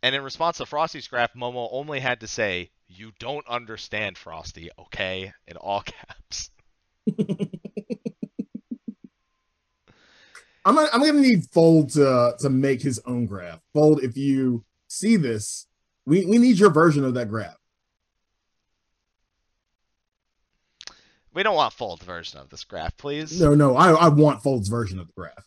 And 0.02 0.14
in 0.14 0.22
response 0.22 0.56
to 0.56 0.64
Frosty's 0.64 1.08
graph, 1.08 1.34
Momo 1.34 1.68
only 1.70 2.00
had 2.00 2.20
to 2.20 2.26
say, 2.26 2.70
You 2.86 3.12
don't 3.18 3.46
understand, 3.46 4.16
Frosty, 4.16 4.70
okay? 4.78 5.34
In 5.46 5.58
all 5.58 5.82
caps. 6.08 6.50
I'm 10.68 10.74
gonna, 10.74 10.88
I'm 10.92 11.00
gonna 11.00 11.20
need 11.20 11.46
Fold 11.50 11.90
to 11.94 12.34
to 12.40 12.50
make 12.50 12.82
his 12.82 13.00
own 13.06 13.24
graph. 13.24 13.58
Fold, 13.72 14.02
if 14.02 14.18
you 14.18 14.64
see 14.86 15.16
this, 15.16 15.66
we, 16.04 16.26
we 16.26 16.36
need 16.36 16.58
your 16.58 16.68
version 16.70 17.04
of 17.04 17.14
that 17.14 17.30
graph. 17.30 17.56
We 21.32 21.42
don't 21.42 21.54
want 21.54 21.72
Fold's 21.72 22.04
version 22.04 22.38
of 22.38 22.50
this 22.50 22.64
graph, 22.64 22.96
please. 22.98 23.40
No, 23.40 23.54
no, 23.54 23.76
I, 23.76 23.92
I 23.92 24.08
want 24.08 24.42
Fold's 24.42 24.68
version 24.68 24.98
of 24.98 25.06
the 25.06 25.12
graph. 25.14 25.46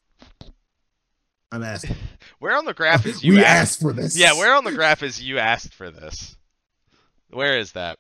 I'm 1.52 1.64
asking. 1.64 1.98
Where 2.40 2.56
on 2.58 2.66
the 2.66 2.74
graph 2.74 3.06
is 3.06 3.24
you 3.24 3.34
we 3.34 3.40
asked? 3.44 3.74
asked 3.74 3.82
for 3.82 3.94
this. 3.94 4.18
Yeah, 4.18 4.34
where 4.34 4.56
on 4.56 4.64
the 4.64 4.72
graph 4.72 5.04
is 5.04 5.22
you 5.22 5.38
asked 5.38 5.74
for 5.76 5.92
this? 5.92 6.36
Where 7.30 7.60
is 7.60 7.74
that? 7.74 8.00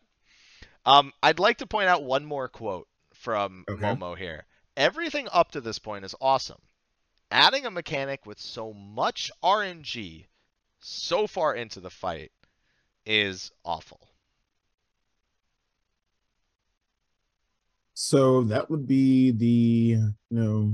Um, 0.85 1.11
I'd 1.21 1.37
like 1.39 1.59
to 1.59 1.67
point 1.67 1.87
out 1.87 2.03
one 2.03 2.25
more 2.25 2.47
quote 2.47 2.87
from 3.13 3.65
Okay. 3.69 3.83
Momo 3.83 4.17
here. 4.17 4.45
Everything 4.75 5.27
up 5.31 5.51
to 5.51 5.61
this 5.61 5.77
point 5.77 6.05
is 6.05 6.15
awesome. 6.19 6.57
Adding 7.31 7.65
a 7.65 7.71
mechanic 7.71 8.25
with 8.25 8.39
so 8.39 8.73
much 8.73 9.31
RNG 9.43 10.25
so 10.81 11.27
far 11.27 11.55
into 11.55 11.79
the 11.79 11.89
fight 11.89 12.31
is 13.05 13.51
awful. 13.63 14.09
So 17.93 18.43
that 18.45 18.69
would 18.69 18.87
be 18.87 19.31
the 19.31 19.47
you 19.97 20.13
know 20.29 20.73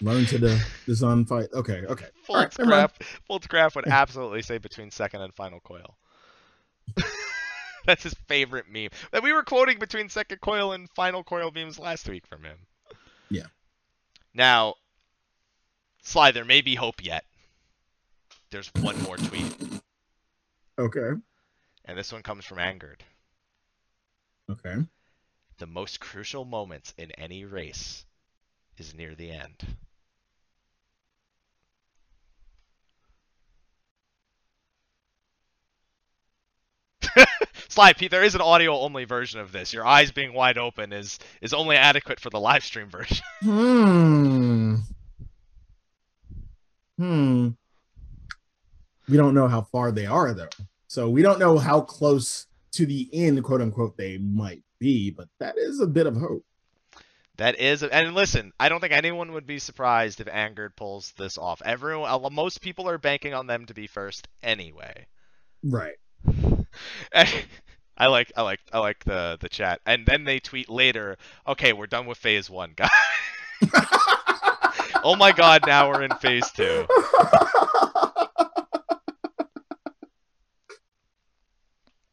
learn 0.00 0.26
to 0.26 0.38
the 0.38 0.48
the 0.48 0.64
design 0.86 1.24
fight. 1.24 1.48
Okay, 1.52 1.82
okay. 1.86 2.06
All 2.28 2.36
right, 2.36 2.44
Folt's 2.44 2.58
never 2.58 2.70
mind. 2.70 2.90
graph, 3.28 3.48
graph 3.48 3.76
would 3.76 3.88
absolutely 3.88 4.42
say 4.42 4.58
between 4.58 4.90
second 4.90 5.22
and 5.22 5.34
final 5.34 5.60
coil. 5.60 5.96
That's 7.86 8.02
his 8.02 8.14
favorite 8.28 8.66
meme. 8.70 8.90
That 9.12 9.22
we 9.22 9.32
were 9.32 9.42
quoting 9.42 9.78
between 9.78 10.08
second 10.08 10.40
coil 10.40 10.72
and 10.72 10.88
final 10.90 11.22
coil 11.22 11.50
memes 11.54 11.78
last 11.78 12.08
week 12.08 12.26
from 12.26 12.42
him. 12.44 12.58
Yeah. 13.30 13.46
Now, 14.34 14.74
Sly, 16.06 16.30
there 16.30 16.44
may 16.44 16.60
be 16.60 16.76
hope 16.76 17.04
yet. 17.04 17.24
There's 18.50 18.70
one 18.80 18.96
more 19.02 19.16
tweet, 19.16 19.80
Okay, 20.78 21.10
and 21.84 21.98
this 21.98 22.12
one 22.12 22.22
comes 22.22 22.44
from 22.44 22.60
Angered. 22.60 23.02
okay. 24.48 24.86
The 25.58 25.66
most 25.66 25.98
crucial 25.98 26.44
moments 26.44 26.94
in 26.96 27.10
any 27.12 27.44
race 27.44 28.06
is 28.78 28.94
near 28.94 29.16
the 29.16 29.32
end. 29.32 29.64
Sly 37.68 37.92
Pete, 37.94 38.10
there 38.10 38.24
is 38.24 38.34
an 38.34 38.40
audio 38.40 38.78
only 38.78 39.04
version 39.04 39.40
of 39.40 39.52
this. 39.52 39.72
Your 39.72 39.86
eyes 39.86 40.10
being 40.12 40.32
wide 40.32 40.58
open 40.58 40.92
is 40.92 41.18
is 41.40 41.52
only 41.52 41.76
adequate 41.76 42.20
for 42.20 42.30
the 42.30 42.40
live 42.40 42.64
stream 42.64 42.88
version. 42.88 43.18
Hmm. 43.42 44.76
Hmm. 46.98 47.50
We 49.08 49.16
don't 49.16 49.34
know 49.34 49.48
how 49.48 49.62
far 49.62 49.92
they 49.92 50.06
are 50.06 50.34
though. 50.34 50.48
So 50.88 51.08
we 51.08 51.22
don't 51.22 51.38
know 51.38 51.58
how 51.58 51.80
close 51.80 52.46
to 52.72 52.86
the 52.86 53.08
end, 53.12 53.42
quote 53.44 53.60
unquote, 53.60 53.96
they 53.96 54.18
might 54.18 54.62
be, 54.78 55.10
but 55.10 55.28
that 55.38 55.56
is 55.58 55.80
a 55.80 55.86
bit 55.86 56.06
of 56.06 56.16
hope. 56.16 56.44
That 57.38 57.60
is, 57.60 57.82
and 57.82 58.14
listen, 58.14 58.52
I 58.58 58.70
don't 58.70 58.80
think 58.80 58.94
anyone 58.94 59.32
would 59.32 59.46
be 59.46 59.58
surprised 59.58 60.20
if 60.20 60.28
Angered 60.28 60.74
pulls 60.74 61.12
this 61.18 61.36
off. 61.36 61.60
Everyone, 61.64 62.32
most 62.32 62.62
people 62.62 62.88
are 62.88 62.96
banking 62.96 63.34
on 63.34 63.46
them 63.46 63.66
to 63.66 63.74
be 63.74 63.86
first 63.86 64.26
anyway. 64.42 65.06
Right. 65.62 65.96
I 67.98 68.06
like, 68.06 68.32
I 68.36 68.42
like, 68.42 68.60
I 68.72 68.78
like 68.78 69.04
the 69.04 69.38
the 69.40 69.48
chat, 69.48 69.80
and 69.86 70.06
then 70.06 70.24
they 70.24 70.38
tweet 70.38 70.68
later. 70.68 71.16
Okay, 71.46 71.72
we're 71.72 71.86
done 71.86 72.06
with 72.06 72.18
phase 72.18 72.50
one, 72.50 72.72
guys. 72.76 72.90
oh 75.06 75.14
my 75.14 75.30
god, 75.30 75.62
now 75.66 75.88
we're 75.88 76.02
in 76.02 76.10
phase 76.16 76.50
two. 76.50 76.84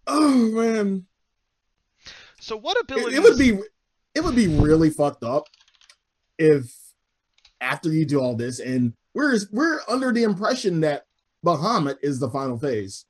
oh 0.05 0.51
man. 0.53 1.05
So 2.39 2.55
what 2.55 2.79
abilities? 2.79 3.17
It, 3.17 3.19
it 3.19 3.23
would 3.23 3.39
be 3.39 3.59
it 4.13 4.23
would 4.23 4.35
be 4.35 4.47
really 4.47 4.91
fucked 4.91 5.23
up 5.23 5.47
if 6.37 6.71
after 7.59 7.89
you 7.89 8.05
do 8.05 8.19
all 8.19 8.35
this 8.35 8.59
and 8.59 8.93
we're 9.15 9.39
we're 9.51 9.79
under 9.87 10.11
the 10.11 10.23
impression 10.23 10.81
that 10.81 11.07
Bahamut 11.43 11.97
is 12.03 12.19
the 12.19 12.29
final 12.29 12.59
phase. 12.59 13.05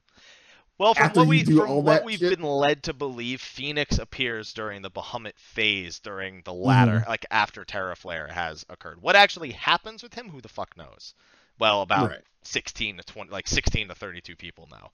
Well, 0.79 0.95
from 0.95 1.11
what, 1.13 1.27
we, 1.27 1.43
from 1.43 1.83
what 1.83 2.03
we've 2.03 2.17
shit? 2.17 2.37
been 2.37 2.47
led 2.47 2.83
to 2.83 2.93
believe, 2.93 3.41
Phoenix 3.41 3.99
appears 3.99 4.53
during 4.53 4.81
the 4.81 4.89
Bahamut 4.89 5.37
phase, 5.37 5.99
during 5.99 6.41
the 6.43 6.53
latter, 6.53 6.99
mm-hmm. 6.99 7.09
like 7.09 7.25
after 7.29 7.63
Terra 7.63 7.95
Flare 7.95 8.27
has 8.27 8.65
occurred. 8.69 9.01
What 9.01 9.15
actually 9.15 9.51
happens 9.51 10.01
with 10.01 10.15
him, 10.15 10.29
who 10.29 10.41
the 10.41 10.49
fuck 10.49 10.75
knows? 10.75 11.13
Well, 11.59 11.83
about 11.83 12.09
right. 12.09 12.23
16 12.41 12.97
to 12.97 13.03
20, 13.03 13.31
like 13.31 13.47
16 13.47 13.89
to 13.89 13.95
32 13.95 14.35
people 14.35 14.67
now. 14.71 14.91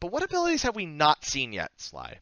But 0.00 0.12
what 0.12 0.22
abilities 0.22 0.62
have 0.62 0.74
we 0.74 0.86
not 0.86 1.24
seen 1.24 1.52
yet, 1.52 1.70
Sly? 1.76 2.18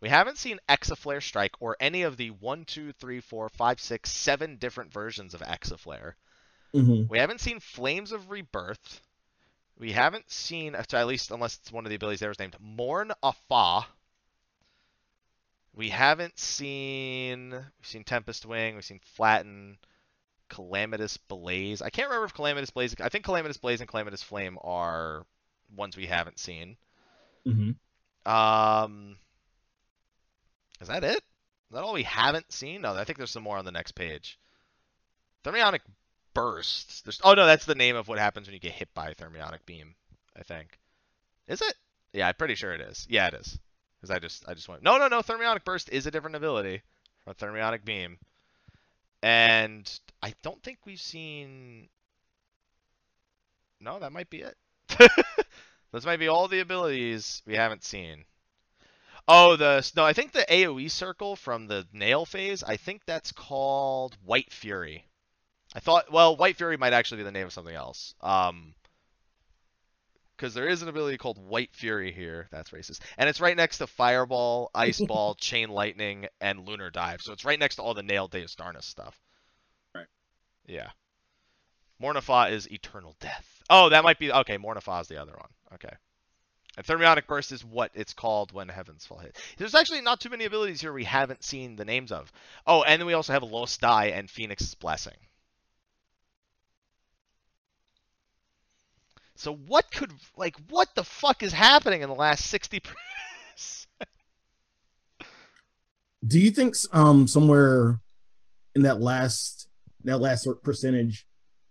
We 0.00 0.10
haven't 0.10 0.38
seen 0.38 0.60
Exaflare 0.68 1.22
Strike 1.22 1.54
or 1.58 1.76
any 1.80 2.02
of 2.02 2.16
the 2.16 2.30
one, 2.30 2.64
two, 2.64 2.92
three, 2.92 3.20
four, 3.20 3.48
five, 3.48 3.80
six, 3.80 4.12
seven 4.12 4.56
different 4.56 4.92
versions 4.92 5.32
of 5.32 5.40
Exaflare. 5.40 6.12
Mm-hmm. 6.74 7.08
We 7.08 7.18
haven't 7.18 7.40
seen 7.40 7.60
Flames 7.60 8.12
of 8.12 8.30
Rebirth. 8.30 9.00
We 9.78 9.92
haven't 9.92 10.30
seen, 10.30 10.74
at 10.74 11.06
least 11.06 11.30
unless 11.30 11.58
it's 11.58 11.70
one 11.70 11.84
of 11.84 11.90
the 11.90 11.96
abilities 11.96 12.20
there 12.20 12.30
was 12.30 12.38
named 12.38 12.56
Morn 12.60 13.12
Afah. 13.22 13.84
We 15.74 15.90
haven't 15.90 16.38
seen, 16.38 17.50
we've 17.50 17.86
seen 17.86 18.04
Tempest 18.04 18.46
Wing, 18.46 18.74
we've 18.74 18.84
seen 18.84 19.00
Flatten, 19.16 19.76
Calamitous 20.48 21.18
Blaze. 21.18 21.82
I 21.82 21.90
can't 21.90 22.08
remember 22.08 22.24
if 22.24 22.32
Calamitous 22.32 22.70
Blaze, 22.70 22.94
I 23.02 23.10
think 23.10 23.26
Calamitous 23.26 23.58
Blaze 23.58 23.82
and 23.82 23.90
Calamitous 23.90 24.22
Flame 24.22 24.58
are 24.62 25.26
ones 25.76 25.94
we 25.94 26.06
haven't 26.06 26.38
seen. 26.38 26.78
Mm-hmm. 27.46 28.32
Um, 28.32 29.16
is 30.80 30.88
that 30.88 31.04
it? 31.04 31.16
Is 31.16 31.72
that 31.72 31.82
all 31.82 31.92
we 31.92 32.04
haven't 32.04 32.50
seen? 32.50 32.82
No, 32.82 32.94
I 32.94 33.04
think 33.04 33.18
there's 33.18 33.30
some 33.30 33.42
more 33.42 33.58
on 33.58 33.66
the 33.66 33.72
next 33.72 33.92
page. 33.92 34.38
Thermionic 35.44 35.80
bursts. 36.36 37.00
There's 37.00 37.20
oh 37.24 37.34
no, 37.34 37.46
that's 37.46 37.64
the 37.64 37.74
name 37.74 37.96
of 37.96 38.08
what 38.08 38.18
happens 38.18 38.46
when 38.46 38.54
you 38.54 38.60
get 38.60 38.72
hit 38.72 38.92
by 38.94 39.08
a 39.08 39.14
thermionic 39.14 39.64
beam. 39.64 39.94
I 40.38 40.42
think. 40.42 40.78
Is 41.48 41.62
it? 41.62 41.74
Yeah, 42.12 42.28
I'm 42.28 42.34
pretty 42.34 42.54
sure 42.54 42.74
it 42.74 42.80
is. 42.80 43.06
Yeah, 43.08 43.28
it 43.28 43.34
is. 43.34 43.58
Because 43.96 44.14
I 44.14 44.18
just 44.18 44.48
I 44.48 44.54
just 44.54 44.68
went. 44.68 44.82
No, 44.82 44.98
no, 44.98 45.08
no. 45.08 45.22
Thermionic 45.22 45.64
burst 45.64 45.88
is 45.88 46.06
a 46.06 46.10
different 46.10 46.36
ability 46.36 46.82
from 47.24 47.34
thermionic 47.34 47.84
beam, 47.84 48.18
and 49.22 49.90
I 50.22 50.34
don't 50.42 50.62
think 50.62 50.78
we've 50.84 51.00
seen. 51.00 51.88
No, 53.80 53.98
that 53.98 54.12
might 54.12 54.28
be 54.28 54.42
it. 54.42 54.56
Those 55.92 56.04
might 56.04 56.18
be 56.18 56.28
all 56.28 56.48
the 56.48 56.60
abilities 56.60 57.42
we 57.46 57.56
haven't 57.56 57.84
seen. 57.84 58.24
Oh, 59.26 59.56
the 59.56 59.90
no, 59.96 60.04
I 60.04 60.12
think 60.12 60.32
the 60.32 60.46
AOE 60.48 60.90
circle 60.90 61.34
from 61.34 61.66
the 61.66 61.86
Nael 61.94 62.28
phase. 62.28 62.62
I 62.62 62.76
think 62.76 63.06
that's 63.06 63.32
called 63.32 64.16
White 64.24 64.52
Fury. 64.52 65.06
I 65.74 65.80
thought, 65.80 66.12
well, 66.12 66.36
White 66.36 66.56
Fury 66.56 66.76
might 66.76 66.92
actually 66.92 67.18
be 67.18 67.24
the 67.24 67.32
name 67.32 67.46
of 67.46 67.52
something 67.52 67.74
else. 67.74 68.14
Um, 68.20 68.74
because 70.36 70.52
there 70.52 70.68
is 70.68 70.82
an 70.82 70.88
ability 70.88 71.16
called 71.16 71.38
White 71.38 71.74
Fury 71.74 72.12
here. 72.12 72.48
That's 72.50 72.70
racist, 72.70 73.00
and 73.16 73.28
it's 73.28 73.40
right 73.40 73.56
next 73.56 73.78
to 73.78 73.86
Fireball, 73.86 74.70
Ice 74.74 75.00
Ball, 75.00 75.34
Chain 75.34 75.70
Lightning, 75.70 76.26
and 76.40 76.68
Lunar 76.68 76.90
Dive. 76.90 77.22
So 77.22 77.32
it's 77.32 77.44
right 77.44 77.58
next 77.58 77.76
to 77.76 77.82
all 77.82 77.94
the 77.94 78.02
Nael 78.02 78.30
deus 78.30 78.54
Darnus 78.54 78.84
stuff. 78.84 79.18
Right. 79.94 80.06
Yeah. 80.66 80.90
Morn 81.98 82.16
Afah 82.16 82.52
is 82.52 82.70
Eternal 82.70 83.16
Death. 83.20 83.62
Oh, 83.70 83.88
that 83.88 84.04
might 84.04 84.18
be 84.18 84.30
okay. 84.30 84.58
Morn 84.58 84.76
Afah 84.76 85.00
is 85.00 85.08
the 85.08 85.20
other 85.20 85.32
one. 85.32 85.48
Okay. 85.74 85.94
And 86.76 86.84
Thermionic 86.84 87.26
Burst 87.26 87.52
is 87.52 87.64
what 87.64 87.90
it's 87.94 88.12
called 88.12 88.52
when 88.52 88.68
Heavens 88.68 89.06
Fall 89.06 89.18
hit. 89.18 89.36
There's 89.56 89.74
actually 89.74 90.02
not 90.02 90.20
too 90.20 90.28
many 90.28 90.44
abilities 90.44 90.82
here 90.82 90.92
we 90.92 91.04
haven't 91.04 91.42
seen 91.42 91.76
the 91.76 91.86
names 91.86 92.12
of. 92.12 92.30
Oh, 92.66 92.82
and 92.82 93.00
then 93.00 93.06
we 93.06 93.14
also 93.14 93.32
have 93.32 93.42
Lost 93.42 93.80
Die 93.80 94.06
and 94.06 94.30
Phoenix's 94.30 94.74
Blessing. 94.74 95.16
So 99.38 99.54
what 99.54 99.90
could 99.90 100.12
like 100.36 100.56
what 100.68 100.94
the 100.94 101.04
fuck 101.04 101.42
is 101.42 101.52
happening 101.52 102.02
in 102.02 102.08
the 102.08 102.14
last 102.14 102.46
60 102.46 102.82
Do 106.26 106.40
you 106.40 106.50
think 106.50 106.74
um 106.92 107.26
somewhere 107.26 108.00
in 108.74 108.82
that 108.82 109.00
last 109.00 109.68
that 110.04 110.18
last 110.18 110.48
percentage 110.62 111.26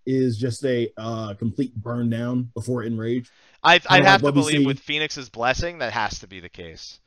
is 0.06 0.38
just 0.38 0.64
a 0.66 0.92
uh, 0.98 1.34
complete 1.34 1.76
burn 1.76 2.10
down 2.10 2.52
before 2.54 2.84
enrage? 2.84 3.32
I'd, 3.64 3.82
I'd 3.90 4.06
have 4.06 4.22
to 4.22 4.32
believe 4.32 4.66
with 4.66 4.80
Phoenix's 4.80 5.30
blessing 5.30 5.80
that 5.80 5.94
has 5.94 6.20
to 6.20 6.28
be 6.28 6.40
the 6.40 6.50
case. 6.50 7.00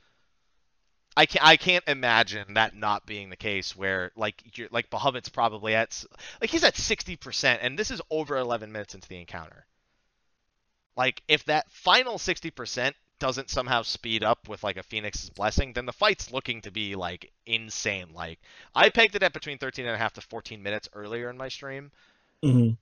I 1.17 1.27
can't 1.27 1.45
I 1.45 1.57
can't 1.57 1.85
imagine 1.89 2.55
that 2.55 2.77
not 2.77 3.07
being 3.07 3.31
the 3.31 3.37
case 3.37 3.77
where 3.77 4.13
like 4.17 4.57
you're 4.57 4.69
like 4.71 4.91
Bahamut's 4.91 5.29
probably 5.29 5.75
at 5.75 6.05
like 6.41 6.51
he's 6.51 6.65
at 6.65 6.77
sixty 6.77 7.17
percent 7.17 7.61
and 7.63 7.79
this 7.79 7.91
is 7.91 8.01
over 8.11 8.37
eleven 8.37 8.71
minutes 8.73 8.95
into 8.95 9.09
the 9.09 9.19
encounter. 9.19 9.67
Like 10.99 11.23
if 11.29 11.47
that 11.47 11.71
final 11.71 12.19
sixty 12.19 12.51
percent 12.51 12.95
doesn't 13.19 13.51
somehow 13.51 13.83
speed 13.83 14.23
up 14.23 14.49
with 14.49 14.63
like 14.63 14.77
a 14.77 14.83
Phoenix's 14.83 15.31
blessing, 15.31 15.73
then 15.73 15.87
the 15.87 15.93
fight's 15.93 16.31
looking 16.31 16.61
to 16.63 16.71
be 16.71 16.95
like 16.95 17.33
insane. 17.47 18.09
Like 18.15 18.39
I 18.75 18.91
pegged 18.91 19.17
it 19.17 19.23
at 19.23 19.33
between 19.33 19.59
13 19.59 19.87
and 19.87 19.95
a 19.95 19.99
half 19.99 20.13
to 20.15 20.21
14 20.21 20.63
minutes 20.63 20.89
earlier 20.93 21.31
in 21.31 21.39
my 21.39 21.49
stream. 21.49 21.91
Mm-hmm. 22.45 22.75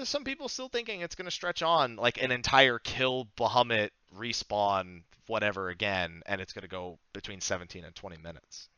Uh, 0.00 0.04
some 0.04 0.24
people 0.24 0.48
still 0.48 0.68
thinking 0.68 1.00
it's 1.00 1.16
going 1.16 1.26
to 1.26 1.30
stretch 1.30 1.62
on 1.62 1.96
like 1.96 2.22
an 2.22 2.30
entire 2.30 2.78
kill 2.78 3.26
Bahamut 3.36 3.90
respawn 4.16 5.02
whatever 5.26 5.68
again, 5.68 6.22
and 6.26 6.40
it's 6.40 6.52
going 6.52 6.62
to 6.62 6.68
go 6.68 6.98
between 7.12 7.40
17 7.40 7.84
and 7.84 7.94
20 7.94 8.16
minutes. 8.18 8.68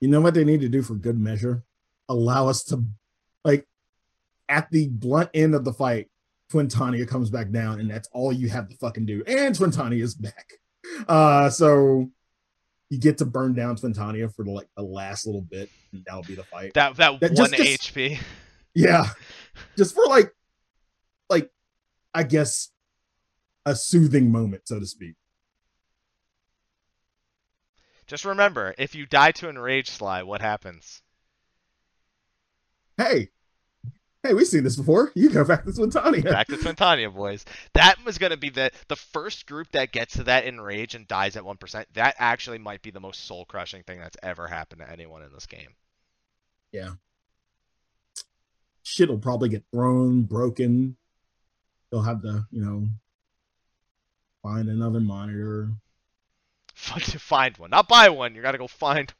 You 0.00 0.08
know 0.08 0.20
what 0.20 0.34
they 0.34 0.44
need 0.44 0.60
to 0.60 0.68
do 0.68 0.82
for 0.82 0.94
good 0.94 1.18
measure? 1.18 1.62
Allow 2.08 2.48
us 2.48 2.62
to, 2.64 2.84
like, 3.44 3.66
at 4.48 4.70
the 4.70 4.88
blunt 4.88 5.30
end 5.32 5.54
of 5.54 5.64
the 5.64 5.72
fight, 5.72 6.08
Twintania 6.52 7.06
comes 7.08 7.30
back 7.30 7.50
down, 7.50 7.80
and 7.80 7.90
that's 7.90 8.08
all 8.12 8.32
you 8.32 8.48
have 8.48 8.68
to 8.68 8.76
fucking 8.76 9.06
do. 9.06 9.22
And 9.26 9.54
Twintania 9.54 10.02
is 10.02 10.14
back. 10.14 10.52
Uh, 11.08 11.50
so 11.50 12.10
you 12.90 12.98
get 12.98 13.18
to 13.18 13.24
burn 13.24 13.54
down 13.54 13.76
Twintania 13.76 14.32
for 14.34 14.44
the, 14.44 14.50
like 14.50 14.68
the 14.76 14.82
last 14.82 15.26
little 15.26 15.42
bit, 15.42 15.70
and 15.92 16.04
that'll 16.04 16.22
be 16.22 16.34
the 16.34 16.44
fight. 16.44 16.74
That 16.74 16.96
that, 16.96 17.20
that 17.20 17.32
one 17.32 17.50
just, 17.50 17.92
HP. 17.94 18.18
Yeah, 18.74 19.06
just 19.76 19.94
for 19.94 20.04
like, 20.06 20.32
like, 21.30 21.50
I 22.12 22.24
guess, 22.24 22.70
a 23.64 23.74
soothing 23.74 24.30
moment, 24.30 24.68
so 24.68 24.78
to 24.78 24.86
speak. 24.86 25.14
Just 28.06 28.24
remember, 28.24 28.74
if 28.76 28.94
you 28.94 29.06
die 29.06 29.32
to 29.32 29.48
enrage 29.48 29.88
Sly, 29.88 30.22
what 30.22 30.42
happens? 30.42 31.00
Hey, 32.98 33.30
hey, 34.24 34.34
we've 34.34 34.48
seen 34.48 34.64
this 34.64 34.74
before. 34.74 35.12
You 35.14 35.30
go 35.30 35.44
back 35.44 35.64
to 35.64 35.70
Twintania. 35.70 36.24
Back 36.24 36.48
to 36.48 36.56
Twintania, 36.56 37.14
boys. 37.14 37.44
That 37.74 38.04
was 38.04 38.18
going 38.18 38.32
to 38.32 38.36
be 38.36 38.50
the 38.50 38.72
the 38.88 38.96
first 38.96 39.46
group 39.46 39.70
that 39.72 39.92
gets 39.92 40.14
to 40.14 40.24
that 40.24 40.46
enrage 40.46 40.96
and 40.96 41.06
dies 41.06 41.36
at 41.36 41.44
one 41.44 41.58
percent. 41.58 41.86
That 41.94 42.16
actually 42.18 42.58
might 42.58 42.82
be 42.82 42.90
the 42.90 43.00
most 43.00 43.26
soul 43.26 43.44
crushing 43.44 43.84
thing 43.84 44.00
that's 44.00 44.16
ever 44.22 44.48
happened 44.48 44.80
to 44.80 44.90
anyone 44.90 45.22
in 45.22 45.32
this 45.32 45.46
game. 45.46 45.70
Yeah 46.72 46.94
shit 48.84 49.08
will 49.08 49.18
probably 49.18 49.48
get 49.48 49.64
thrown, 49.72 50.22
broken. 50.22 50.96
They'll 51.90 52.02
have 52.02 52.22
to, 52.22 52.46
you 52.52 52.64
know, 52.64 52.86
find 54.42 54.68
another 54.68 55.00
monitor. 55.00 55.70
Fun 56.74 57.00
to 57.00 57.18
find 57.18 57.56
one, 57.56 57.70
not 57.70 57.88
buy 57.88 58.08
one. 58.08 58.34
You 58.34 58.42
got 58.42 58.52
to 58.52 58.58
go 58.58 58.68
find. 58.68 59.12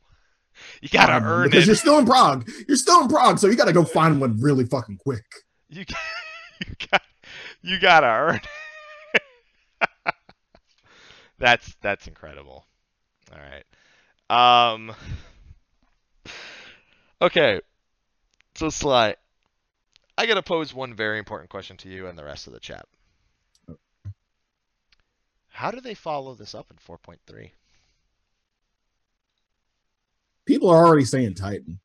You 0.81 0.89
got 0.89 1.07
to 1.07 1.25
earn 1.25 1.47
it. 1.47 1.51
because 1.51 1.65
it. 1.65 1.67
you're 1.69 1.77
still 1.77 1.99
in 1.99 2.07
prog. 2.07 2.49
You're 2.69 2.77
still 2.77 3.03
in 3.03 3.09
prog, 3.09 3.39
so 3.39 3.49
you 3.49 3.57
got 3.57 3.67
to 3.67 3.73
go 3.73 3.85
find 3.85 4.21
one 4.21 4.41
really 4.41 4.65
fucking 4.65 4.99
quick. 4.99 5.25
You 5.69 5.85
you 6.67 6.75
got, 6.91 7.03
you 7.63 7.81
got 7.81 8.01
to 8.01 8.07
earn. 8.07 8.41
It 9.15 9.23
That's 11.39 11.75
that's 11.83 12.07
incredible. 12.07 12.65
All 13.33 13.39
right. 14.31 14.75
Um. 14.75 14.95
Okay. 17.21 17.61
So 18.55 18.69
Sly, 18.71 19.17
I 20.17 20.27
got 20.27 20.35
to 20.35 20.43
pose 20.43 20.73
one 20.73 20.95
very 20.95 21.19
important 21.19 21.51
question 21.51 21.77
to 21.79 21.89
you 21.89 22.07
and 22.07 22.17
the 22.17 22.25
rest 22.25 22.47
of 22.47 22.53
the 22.53 22.61
chat. 22.61 22.87
How 25.49 25.71
do 25.71 25.81
they 25.81 25.95
follow 25.95 26.35
this 26.35 26.55
up 26.55 26.71
in 26.71 26.77
4.3? 26.77 27.51
People 30.47 30.69
are 30.71 30.85
already 30.87 31.05
saying 31.05 31.35
Titan. 31.35 31.81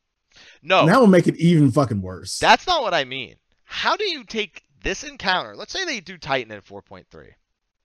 No, 0.61 0.81
And 0.81 0.89
that 0.89 0.99
will 0.99 1.07
make 1.07 1.27
it 1.27 1.37
even 1.37 1.71
fucking 1.71 2.01
worse. 2.01 2.37
that's 2.39 2.67
not 2.67 2.81
what 2.81 2.93
I 2.93 3.03
mean. 3.05 3.35
How 3.63 3.95
do 3.95 4.03
you 4.09 4.23
take 4.23 4.63
this 4.83 5.03
encounter? 5.03 5.55
Let's 5.55 5.71
say 5.73 5.85
they 5.85 5.99
do 5.99 6.17
Titan 6.17 6.51
in 6.51 6.61
4.3. 6.61 7.05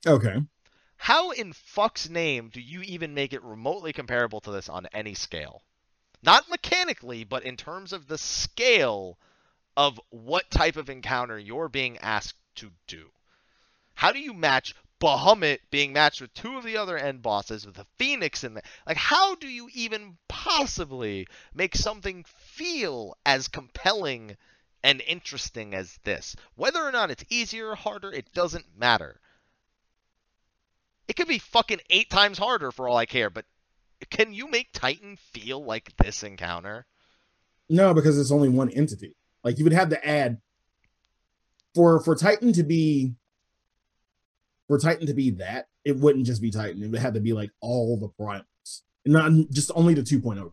okay. 0.06 0.36
How 0.96 1.32
in 1.32 1.52
fuck's 1.52 2.08
name 2.08 2.48
do 2.52 2.60
you 2.60 2.80
even 2.82 3.12
make 3.14 3.32
it 3.34 3.42
remotely 3.42 3.92
comparable 3.92 4.40
to 4.40 4.50
this 4.50 4.68
on 4.68 4.86
any 4.94 5.12
scale? 5.14 5.62
Not 6.22 6.48
mechanically, 6.48 7.24
but 7.24 7.42
in 7.44 7.56
terms 7.58 7.92
of 7.92 8.06
the 8.06 8.16
scale 8.16 9.18
of 9.76 10.00
what 10.10 10.50
type 10.50 10.76
of 10.76 10.88
encounter 10.88 11.38
you're 11.38 11.68
being 11.68 11.98
asked 11.98 12.38
to 12.56 12.70
do. 12.86 13.10
How 13.94 14.12
do 14.12 14.18
you 14.18 14.32
match 14.32 14.74
Bahamut 15.04 15.58
being 15.70 15.92
matched 15.92 16.22
with 16.22 16.32
two 16.32 16.56
of 16.56 16.64
the 16.64 16.78
other 16.78 16.96
end 16.96 17.20
bosses 17.20 17.66
with 17.66 17.78
a 17.78 17.84
Phoenix 17.98 18.42
in 18.42 18.54
there? 18.54 18.62
Like, 18.86 18.96
how 18.96 19.34
do 19.34 19.46
you 19.46 19.68
even 19.74 20.16
possibly 20.28 21.26
make 21.52 21.76
something 21.76 22.24
feel 22.26 23.14
as 23.26 23.48
compelling 23.48 24.38
and 24.82 25.02
interesting 25.02 25.74
as 25.74 25.98
this? 26.04 26.34
Whether 26.54 26.82
or 26.82 26.90
not 26.90 27.10
it's 27.10 27.24
easier 27.28 27.68
or 27.68 27.74
harder, 27.74 28.10
it 28.10 28.32
doesn't 28.32 28.78
matter. 28.78 29.20
It 31.06 31.16
could 31.16 31.28
be 31.28 31.38
fucking 31.38 31.80
eight 31.90 32.08
times 32.08 32.38
harder 32.38 32.72
for 32.72 32.88
all 32.88 32.96
I 32.96 33.04
care, 33.04 33.28
but 33.28 33.44
can 34.08 34.32
you 34.32 34.48
make 34.48 34.68
Titan 34.72 35.18
feel 35.34 35.62
like 35.62 35.94
this 35.98 36.22
encounter? 36.22 36.86
No, 37.68 37.92
because 37.92 38.18
it's 38.18 38.32
only 38.32 38.48
one 38.48 38.70
entity. 38.70 39.14
Like 39.42 39.58
you 39.58 39.64
would 39.64 39.74
have 39.74 39.90
to 39.90 40.08
add 40.08 40.40
for 41.74 42.00
for 42.00 42.16
Titan 42.16 42.54
to 42.54 42.62
be 42.62 43.16
for 44.68 44.78
Titan 44.78 45.06
to 45.06 45.14
be 45.14 45.30
that, 45.30 45.66
it 45.84 45.96
wouldn't 45.96 46.26
just 46.26 46.42
be 46.42 46.50
Titan. 46.50 46.82
It 46.82 46.90
would 46.90 47.00
have 47.00 47.14
to 47.14 47.20
be 47.20 47.32
like 47.32 47.50
all 47.60 47.98
the 47.98 48.08
primals, 48.20 48.82
not 49.04 49.30
just 49.50 49.70
only 49.74 49.94
the 49.94 50.02
2.0. 50.02 50.50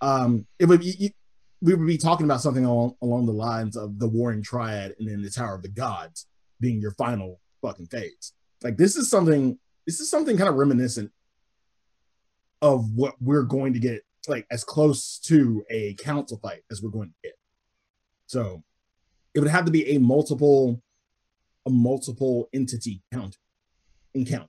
Um, 0.00 0.46
it 0.58 0.66
would 0.66 0.80
be 0.80 1.14
we 1.62 1.74
would 1.74 1.86
be 1.86 1.96
talking 1.96 2.26
about 2.26 2.42
something 2.42 2.64
along 2.64 2.94
along 3.00 3.26
the 3.26 3.32
lines 3.32 3.76
of 3.76 3.98
the 3.98 4.08
Warring 4.08 4.42
Triad 4.42 4.94
and 4.98 5.08
then 5.08 5.22
the 5.22 5.30
Tower 5.30 5.54
of 5.54 5.62
the 5.62 5.68
Gods 5.68 6.26
being 6.60 6.80
your 6.80 6.92
final 6.92 7.40
fucking 7.62 7.86
phase. 7.86 8.32
Like 8.62 8.76
this 8.76 8.96
is 8.96 9.08
something. 9.08 9.58
This 9.86 10.00
is 10.00 10.10
something 10.10 10.36
kind 10.36 10.48
of 10.48 10.54
reminiscent 10.54 11.10
of 12.62 12.90
what 12.94 13.14
we're 13.20 13.42
going 13.42 13.74
to 13.74 13.78
get, 13.78 14.02
like 14.28 14.46
as 14.50 14.64
close 14.64 15.18
to 15.18 15.62
a 15.70 15.94
council 15.94 16.38
fight 16.42 16.62
as 16.70 16.82
we're 16.82 16.90
going 16.90 17.08
to 17.08 17.28
get. 17.28 17.34
So 18.26 18.62
it 19.34 19.40
would 19.40 19.50
have 19.50 19.66
to 19.66 19.70
be 19.70 19.90
a 19.90 19.98
multiple, 19.98 20.82
a 21.66 21.70
multiple 21.70 22.48
entity 22.52 23.02
count 23.12 23.38
encounter. 24.14 24.48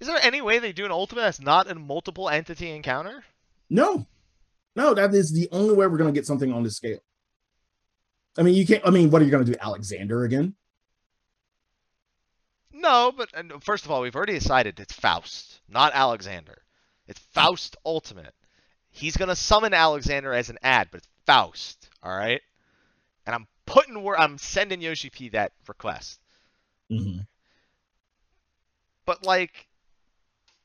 Is 0.00 0.06
there 0.06 0.18
any 0.22 0.40
way 0.40 0.58
they 0.58 0.72
do 0.72 0.84
an 0.84 0.92
ultimate 0.92 1.22
that's 1.22 1.40
not 1.40 1.70
a 1.70 1.74
multiple 1.74 2.28
entity 2.28 2.70
encounter? 2.70 3.24
No, 3.68 4.06
no, 4.76 4.94
that 4.94 5.12
is 5.12 5.32
the 5.32 5.48
only 5.50 5.74
way 5.74 5.86
we're 5.86 5.98
going 5.98 6.12
to 6.12 6.18
get 6.18 6.26
something 6.26 6.52
on 6.52 6.62
this 6.62 6.76
scale. 6.76 7.00
I 8.38 8.42
mean, 8.42 8.54
you 8.54 8.64
can't. 8.64 8.86
I 8.86 8.90
mean, 8.90 9.10
what 9.10 9.20
are 9.20 9.24
you 9.24 9.30
going 9.30 9.44
to 9.44 9.52
do, 9.52 9.58
Alexander 9.60 10.24
again? 10.24 10.54
No, 12.72 13.12
but 13.14 13.28
and 13.34 13.52
first 13.62 13.84
of 13.84 13.90
all, 13.90 14.00
we've 14.00 14.14
already 14.14 14.34
decided 14.34 14.78
it's 14.78 14.92
Faust, 14.92 15.60
not 15.68 15.92
Alexander. 15.94 16.62
It's 17.08 17.18
Faust 17.32 17.76
Ultimate. 17.84 18.34
He's 18.90 19.16
gonna 19.16 19.34
summon 19.34 19.74
Alexander 19.74 20.32
as 20.32 20.48
an 20.48 20.58
ad, 20.62 20.88
but 20.92 20.98
it's 20.98 21.08
Faust. 21.26 21.88
All 22.04 22.16
right, 22.16 22.40
and 23.26 23.34
I'm 23.34 23.48
putting 23.68 24.02
where 24.02 24.18
I'm 24.18 24.38
sending 24.38 24.80
Yoshi 24.80 25.10
P 25.10 25.28
that 25.30 25.52
request. 25.66 26.20
Mm-hmm. 26.90 27.20
But 29.04 29.24
like, 29.24 29.68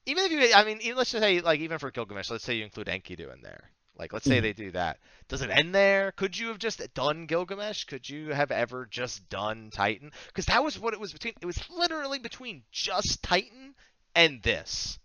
even 0.05 0.25
if 0.25 0.31
you, 0.31 0.53
I 0.55 0.63
mean, 0.63 0.79
even, 0.81 0.97
let's 0.97 1.11
just 1.11 1.21
say 1.21 1.41
like 1.41 1.59
even 1.59 1.79
for 1.79 1.91
Gilgamesh, 1.91 2.29
let's 2.29 2.43
say 2.43 2.55
you 2.55 2.63
include 2.63 2.87
Enkidu 2.87 3.33
in 3.33 3.41
there. 3.41 3.69
Like, 3.95 4.11
let's 4.11 4.25
say 4.25 4.39
Mhm. 4.39 4.41
they 4.41 4.53
do 4.53 4.71
that. 4.71 4.97
Does 5.27 5.43
it 5.43 5.51
end 5.51 5.75
there? 5.75 6.13
Could 6.13 6.37
you 6.37 6.47
have 6.47 6.57
just 6.57 6.81
done 6.95 7.27
Gilgamesh? 7.27 7.83
Could 7.83 8.09
you 8.09 8.29
have 8.29 8.49
ever 8.49 8.87
just 8.87 9.29
done 9.29 9.69
Titan? 9.71 10.11
Because 10.27 10.47
that 10.47 10.63
was 10.63 10.79
what 10.79 10.95
it 10.95 10.99
was 10.99 11.13
between. 11.13 11.35
It 11.39 11.45
was 11.45 11.69
literally 11.69 12.17
between 12.17 12.63
just 12.71 13.21
Titan 13.21 13.75
and 14.15 14.41
this. 14.41 14.97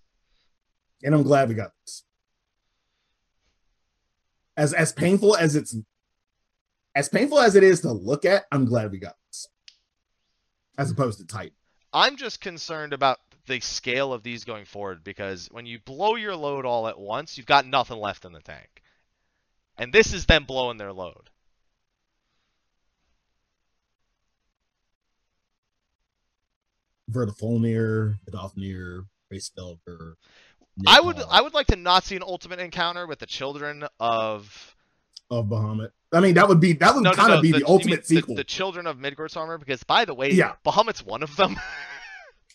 And 1.03 1.15
I'm 1.15 1.23
glad 1.23 1.51
we 1.51 1.55
got 1.55 1.73
this. 1.85 2.05
As 4.57 4.73
as 4.73 4.93
painful 4.93 5.37
as 5.37 5.55
it's, 5.55 5.77
as 6.95 7.09
painful 7.09 7.39
as 7.39 7.55
it 7.55 7.63
is 7.63 7.81
to 7.83 7.93
look 7.93 8.25
at, 8.25 8.45
I'm 8.51 8.65
glad 8.65 8.91
we 8.91 8.99
got 8.99 9.17
this. 9.29 9.49
As 10.77 10.91
opposed 10.91 11.19
to 11.19 11.27
tight. 11.27 11.53
I'm 11.93 12.17
just 12.17 12.41
concerned 12.41 12.93
about 12.93 13.19
the 13.47 13.61
scale 13.61 14.13
of 14.13 14.23
these 14.23 14.45
going 14.45 14.65
forward 14.65 15.03
because 15.03 15.49
when 15.51 15.67
you 15.67 15.79
blow 15.79 16.15
your 16.17 16.37
load 16.37 16.67
all 16.67 16.87
at 16.87 16.99
once, 16.99 17.37
you've 17.37 17.47
got 17.47 17.67
nothing 17.67 17.99
left 17.99 18.25
in 18.25 18.33
the 18.33 18.41
tank. 18.41 18.83
And 19.77 19.93
this 19.93 20.13
is 20.13 20.27
them 20.27 20.45
blowing 20.45 20.77
their 20.77 20.93
load. 20.93 21.31
Vedrfolnir, 27.11 28.19
Vidofnir, 28.29 29.07
Hraesvelgr. 29.33 30.15
I 30.87 31.01
would 31.01 31.17
I 31.31 31.41
would 31.41 31.55
like 31.55 31.67
to 31.69 31.77
not 31.77 32.05
see 32.05 32.17
an 32.17 32.23
ultimate 32.23 32.61
encounter 32.61 33.07
with 33.07 33.19
the 33.19 33.27
children 33.27 33.85
of 33.99 34.77
of 35.31 35.47
Bahamut. 35.47 35.91
I 36.13 36.21
mean, 36.21 36.35
that 36.35 36.49
would 36.49 36.61
be 36.61 36.73
that 36.75 36.95
would 36.95 37.05
no, 37.05 37.11
no, 37.11 37.17
kind 37.17 37.33
of 37.33 37.39
no, 37.39 37.43
be 37.43 37.53
the, 37.53 37.59
the, 37.61 37.67
ultimate 37.67 37.91
mean 37.91 38.01
the- 38.01 38.07
sequel. 38.07 38.35
The, 38.35 38.45
children 38.45 38.87
of 38.87 38.97
Midgardsormr, 38.97 39.59
because 39.59 39.83
by 39.85 40.05
the 40.05 40.15
way, 40.15 40.31
Yeah. 40.31 40.55
Bahamut's 40.65 41.05
one 41.05 41.23
of 41.23 41.35
them. 41.37 41.57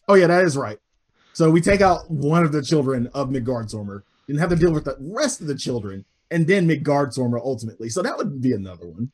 Oh 0.10 0.16
yeah, 0.16 0.28
that 0.28 0.44
is 0.44 0.58
right. 0.58 0.78
So 1.32 1.50
we 1.50 1.62
take 1.62 1.80
out 1.80 2.12
one 2.12 2.44
of 2.44 2.52
the 2.52 2.62
children 2.62 3.08
of 3.14 3.30
Midgardsormr 3.30 4.04
and 4.28 4.38
have 4.38 4.50
to 4.50 4.58
deal 4.58 4.74
with 4.74 4.84
the 4.84 4.98
rest 5.00 5.40
of 5.40 5.48
the 5.48 5.56
children, 5.56 6.04
and 6.30 6.46
then 6.46 6.68
Midgardsormr 6.68 7.40
ultimately. 7.40 7.88
So 7.88 8.02
that 8.02 8.18
would 8.18 8.42
be 8.42 8.52
another 8.52 8.86
one. 8.86 9.12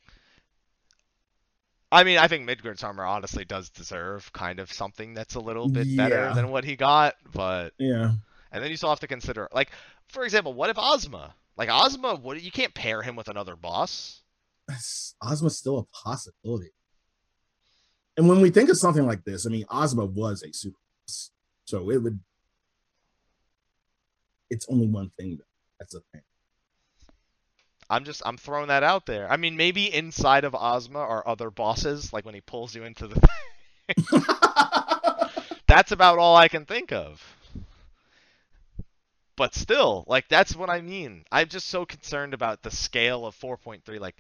I 1.91 2.03
mean, 2.03 2.17
I 2.17 2.27
think 2.27 2.47
Midgardsormr 2.49 3.07
honestly 3.07 3.45
does 3.45 3.69
deserve 3.69 4.31
kind 4.33 4.59
of 4.59 4.71
something 4.71 5.13
that's 5.13 5.35
a 5.35 5.39
little 5.39 5.67
bit 5.69 5.95
better 5.95 6.31
than 6.33 6.49
what 6.49 6.63
he 6.63 6.75
got, 6.75 7.15
but 7.33 7.73
Yeah. 7.77 8.13
and 8.51 8.63
then 8.63 8.71
you 8.71 8.77
still 8.77 8.89
have 8.89 8.99
to 9.01 9.07
consider 9.07 9.47
like 9.51 9.69
for 10.07 10.23
example, 10.23 10.53
what 10.53 10.71
if 10.71 10.77
Ozma? 10.79 11.35
Like 11.55 11.69
Ozma, 11.71 12.15
what 12.15 12.41
you 12.41 12.51
can't 12.51 12.73
pair 12.73 13.03
him 13.03 13.15
with 13.15 13.27
another 13.27 13.55
boss. 13.55 14.21
Ozma's 15.22 15.57
still 15.57 15.80
a 15.80 15.84
possibility. 16.07 16.72
And 18.17 18.28
when 18.28 18.41
we 18.41 18.49
think 18.49 18.70
of 18.70 18.78
something 18.78 19.05
like 19.05 19.24
this, 19.24 19.45
I 19.45 19.49
mean, 19.49 19.65
Ozma 19.70 20.05
was 20.05 20.43
a 20.43 20.51
super 20.53 20.78
boss. 21.07 21.32
So 21.65 21.89
it 21.89 21.97
would. 22.03 22.20
It's 24.49 24.67
only 24.70 24.88
one 24.88 25.11
thing. 25.17 25.38
Though. 25.38 25.45
That's 25.80 25.93
the 25.93 26.01
thing. 26.11 26.22
I'm 27.89 28.03
just 28.03 28.22
I'm 28.26 28.38
throwing 28.38 28.67
that 28.67 28.84
out 28.84 29.05
there. 29.05 29.32
I 29.32 29.38
mean, 29.38 29.55
maybe 29.55 29.93
inside 29.93 30.43
of 30.43 30.53
Ozma 30.53 30.99
are 30.99 31.28
other 31.28 31.49
bosses, 31.49 32.13
like 32.13 32.26
when 32.26 32.36
he 32.36 32.41
pulls 32.41 32.76
you 32.76 32.84
into 32.84 33.07
the. 33.07 33.28
that's 35.67 35.91
about 35.91 36.20
all 36.20 36.36
I 36.36 36.47
can 36.47 36.65
think 36.65 36.91
of. 36.91 37.24
But 39.36 39.55
still, 39.55 40.03
like 40.07 40.28
that's 40.28 40.55
what 40.55 40.70
I 40.70 40.82
mean. 40.82 41.24
I'm 41.32 41.47
just 41.47 41.67
so 41.67 41.86
concerned 41.86 42.34
about 42.34 42.61
the 42.61 42.72
scale 42.72 43.26
of 43.26 43.36
4.3. 43.39 43.99
Like 43.99 44.17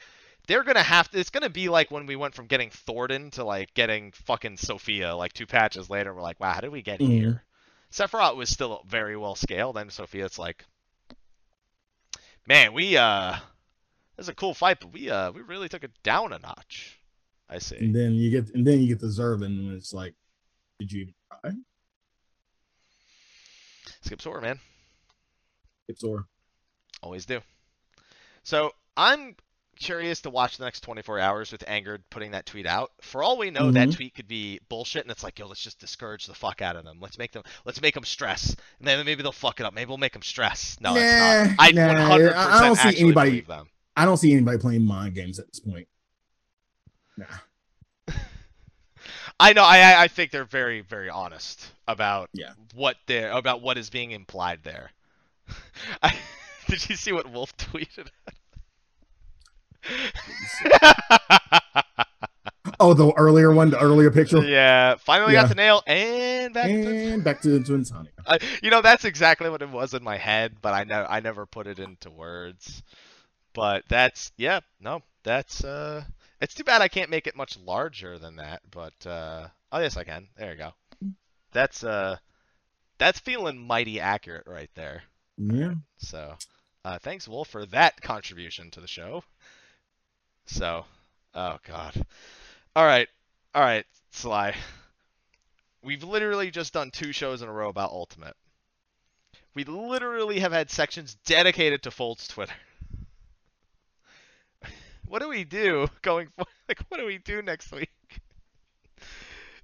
they're 0.49 0.63
gonna 0.63 0.81
have 0.83 1.09
to. 1.11 1.19
It's 1.19 1.29
gonna 1.29 1.47
be 1.49 1.69
like 1.69 1.91
when 1.91 2.07
we 2.07 2.15
went 2.15 2.33
from 2.33 2.47
getting 2.47 2.71
Thordan 2.71 3.29
to 3.33 3.43
like 3.45 3.71
getting 3.75 4.11
fucking 4.11 4.57
Sophia. 4.57 5.15
Like 5.15 5.31
two 5.31 5.45
patches 5.45 5.89
later, 5.91 6.11
we're 6.13 6.23
like, 6.23 6.39
wow, 6.39 6.51
how 6.53 6.59
did 6.61 6.71
we 6.71 6.81
get 6.81 6.99
Mhm. 6.99 7.07
here? 7.07 7.43
Sephirot 7.91 8.35
was 8.35 8.49
still 8.49 8.83
very 8.87 9.15
well 9.15 9.35
scaled, 9.35 9.77
and 9.77 9.91
Sophia, 9.91 10.25
it's 10.25 10.39
like, 10.39 10.65
man, 12.47 12.73
we 12.73 12.97
uh, 12.97 13.37
this 14.17 14.25
is 14.25 14.29
a 14.29 14.33
cool 14.35 14.55
fight, 14.55 14.79
but 14.81 14.91
we 14.91 15.09
uh, 15.09 15.31
we 15.31 15.41
really 15.41 15.69
took 15.69 15.83
it 15.83 15.91
down 16.03 16.33
a 16.33 16.39
notch. 16.39 16.99
I 17.47 17.59
see. 17.59 17.77
and 17.77 17.95
then 17.95 18.13
you 18.13 18.29
get, 18.31 18.53
and 18.53 18.65
then 18.65 18.79
you 18.79 18.87
get 18.87 18.99
the 18.99 19.07
Zurvan, 19.07 19.45
and 19.45 19.73
it's 19.75 19.93
like, 19.93 20.13
did 20.79 20.91
you 20.91 21.01
even 21.01 21.13
try? 21.41 21.51
Skip 24.01 24.21
Sora, 24.21 24.41
man. 24.41 24.59
It's 25.87 26.03
or 26.03 26.25
Always 27.01 27.25
do. 27.25 27.41
So 28.43 28.73
I'm 28.97 29.35
curious 29.79 30.21
to 30.21 30.29
watch 30.29 30.57
the 30.57 30.65
next 30.65 30.81
24 30.81 31.19
hours 31.19 31.51
with 31.51 31.63
Angered 31.67 32.03
putting 32.09 32.31
that 32.31 32.45
tweet 32.45 32.65
out. 32.65 32.91
For 33.01 33.23
all 33.23 33.37
we 33.37 33.49
know, 33.49 33.71
that 33.71 33.89
Mhm. 33.89 33.95
tweet 33.95 34.15
could 34.15 34.27
be 34.27 34.59
bullshit, 34.69 35.03
and 35.03 35.11
it's 35.11 35.23
like, 35.23 35.39
yo, 35.39 35.47
let's 35.47 35.61
just 35.63 35.79
discourage 35.79 36.25
the 36.27 36.33
fuck 36.35 36.61
out 36.61 36.75
of 36.75 36.83
them. 36.83 36.99
Let's 37.01 37.17
make 37.17 37.31
them, 37.31 37.43
let's 37.65 37.81
make 37.81 37.93
them 37.93 38.03
stress, 38.03 38.55
and 38.79 38.87
then 38.87 39.03
maybe 39.05 39.23
they'll 39.23 39.31
fuck 39.31 39.59
it 39.59 39.65
up. 39.65 39.73
Maybe 39.73 39.87
we'll 39.89 39.97
make 39.97 40.13
them 40.13 40.21
stress. 40.21 40.77
No, 40.81 40.95
it's 40.95 41.49
not. 41.49 41.55
I 41.59 41.71
Nah, 41.71 41.87
100% 41.93 42.35
I 42.35 42.59
don't 42.67 42.75
see 42.75 42.99
anybody- 43.01 43.41
them. 43.41 43.69
I 43.95 44.05
don't 44.05 44.17
see 44.17 44.31
anybody 44.33 44.57
playing 44.57 44.85
mind 44.85 45.15
games 45.15 45.39
at 45.39 45.47
this 45.47 45.59
point. 45.59 45.87
Nah. 47.17 47.25
I 49.39 49.53
know. 49.53 49.63
I 49.63 49.79
I- 49.79 50.03
I 50.03 50.07
think 50.07 50.31
they're 50.31 50.43
very 50.45 50.81
very 50.81 51.09
honest 51.09 51.71
about 51.87 52.29
Yeah. 52.33 52.53
what 52.73 52.97
they're 53.07 53.31
about 53.31 53.61
what 53.61 53.77
is 53.77 53.89
being 53.89 54.11
implied 54.11 54.63
there. 54.63 54.91
I, 56.03 56.15
did 56.67 56.87
you 56.89 56.95
see 56.95 57.11
what 57.11 57.29
Wolf 57.31 57.55
tweeted? 57.57 58.07
Oh, 62.81 62.93
the 62.93 63.11
earlier 63.17 63.53
one, 63.53 63.69
the 63.71 63.79
earlier 63.79 64.09
picture, 64.11 64.41
yeah, 64.43 64.95
finally 64.95 65.33
Yeah. 65.33 65.41
got 65.41 65.49
the 65.49 65.55
Nael 65.55 65.81
and 65.87 66.53
back. 66.53 66.67
to 66.67 66.87
and 67.13 67.23
back 67.23 67.41
to 67.41 67.61
to 67.61 67.73
Insomnia. 67.73 68.11
I, 68.25 68.39
you 68.61 68.69
know, 68.69 68.81
that's 68.81 69.03
exactly 69.05 69.49
what 69.49 69.61
it 69.61 69.69
was 69.69 69.93
in 69.93 70.03
my 70.03 70.17
head, 70.17 70.55
but 70.61 70.73
I 70.73 70.83
know 70.85 71.05
I 71.09 71.19
never 71.19 71.45
put 71.45 71.67
it 71.67 71.79
into 71.79 72.09
words. 72.09 72.83
But 73.53 73.83
that's 73.89 74.31
yeah, 74.37 74.59
no, 74.79 75.01
that's 75.23 75.63
uh, 75.63 76.03
it's 76.39 76.53
too 76.53 76.63
bad 76.63 76.81
I 76.81 76.87
can't 76.87 77.09
make 77.09 77.27
it 77.27 77.35
much 77.35 77.57
larger 77.57 78.17
than 78.17 78.37
that. 78.37 78.61
But 78.71 79.05
uh, 79.05 79.47
oh 79.71 79.79
yes, 79.79 79.97
I 79.97 80.03
can. 80.03 80.27
There 80.37 80.51
you 80.51 80.57
go. 80.57 80.73
That's 81.51 81.83
uh, 81.83 82.17
that's 82.97 83.19
feeling 83.19 83.57
mighty 83.57 83.99
accurate 83.99 84.47
right 84.47 84.69
there. 84.75 85.03
Yeah. 85.37 85.73
So, 85.97 86.35
uh, 86.85 86.99
thanks 86.99 87.27
Wolf 87.27 87.47
for 87.49 87.65
that 87.67 87.99
contribution 88.01 88.71
to 88.71 88.79
the 88.81 88.87
show. 88.87 89.23
So, 90.51 90.85
oh 91.35 91.57
god. 91.67 91.93
All 92.75 92.85
right, 92.85 93.07
all 93.53 93.61
right, 93.61 93.85
Sly. 94.11 94.55
We've 95.83 96.03
literally 96.03 96.51
just 96.51 96.73
done 96.73 96.91
two 96.91 97.11
shows 97.11 97.41
in 97.41 97.47
a 97.49 97.51
row 97.53 97.69
about 97.69 97.91
Ultimate. 97.91 98.35
We 99.55 99.63
literally 99.63 100.39
have 100.39 100.51
had 100.51 100.69
sections 100.69 101.15
dedicated 101.25 101.83
to 101.83 101.91
Fold's 101.91 102.27
Twitter. 102.27 102.53
what 105.07 105.21
do 105.21 105.29
we 105.29 105.43
do 105.43 105.87
going 106.01 106.27
forward? 106.35 106.47
Like, 106.69 106.83
what 106.89 106.99
do 106.99 107.05
we 107.07 107.17
do 107.17 107.41
next 107.41 107.71
week? 107.71 107.89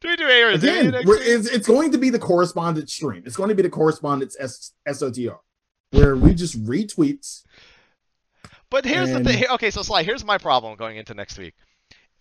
Do 0.02 0.10
we 0.10 0.16
do 0.16 0.28
A 0.28 0.42
or 0.42 0.50
Again, 0.50 0.90
next 0.90 1.06
we're- 1.06 1.20
week? 1.20 1.28
it's, 1.30 1.48
it's 1.48 1.68
going 1.68 1.92
to 1.92 2.00
be 2.00 2.10
the 2.10 2.18
correspondence 2.18 2.92
stream. 2.94 3.22
It's 3.28 3.36
going 3.38 3.50
to 3.50 3.56
be 3.56 3.62
the 3.62 3.70
correspondence 3.70 4.36
S- 4.40 4.72
SOTR, 4.88 5.38
where 5.92 6.16
we 6.16 6.34
just 6.34 6.64
retweets. 6.66 7.44
But 8.70 8.86
here's 8.86 9.10
And- 9.12 9.26
the 9.26 9.32
thing. 9.34 9.44
Okay, 9.52 9.72
so 9.72 9.82
Sly, 9.82 10.04
here's 10.04 10.24
my 10.26 10.38
problem 10.38 10.76
going 10.76 10.98
into 10.98 11.14
next 11.14 11.38
week. 11.38 11.54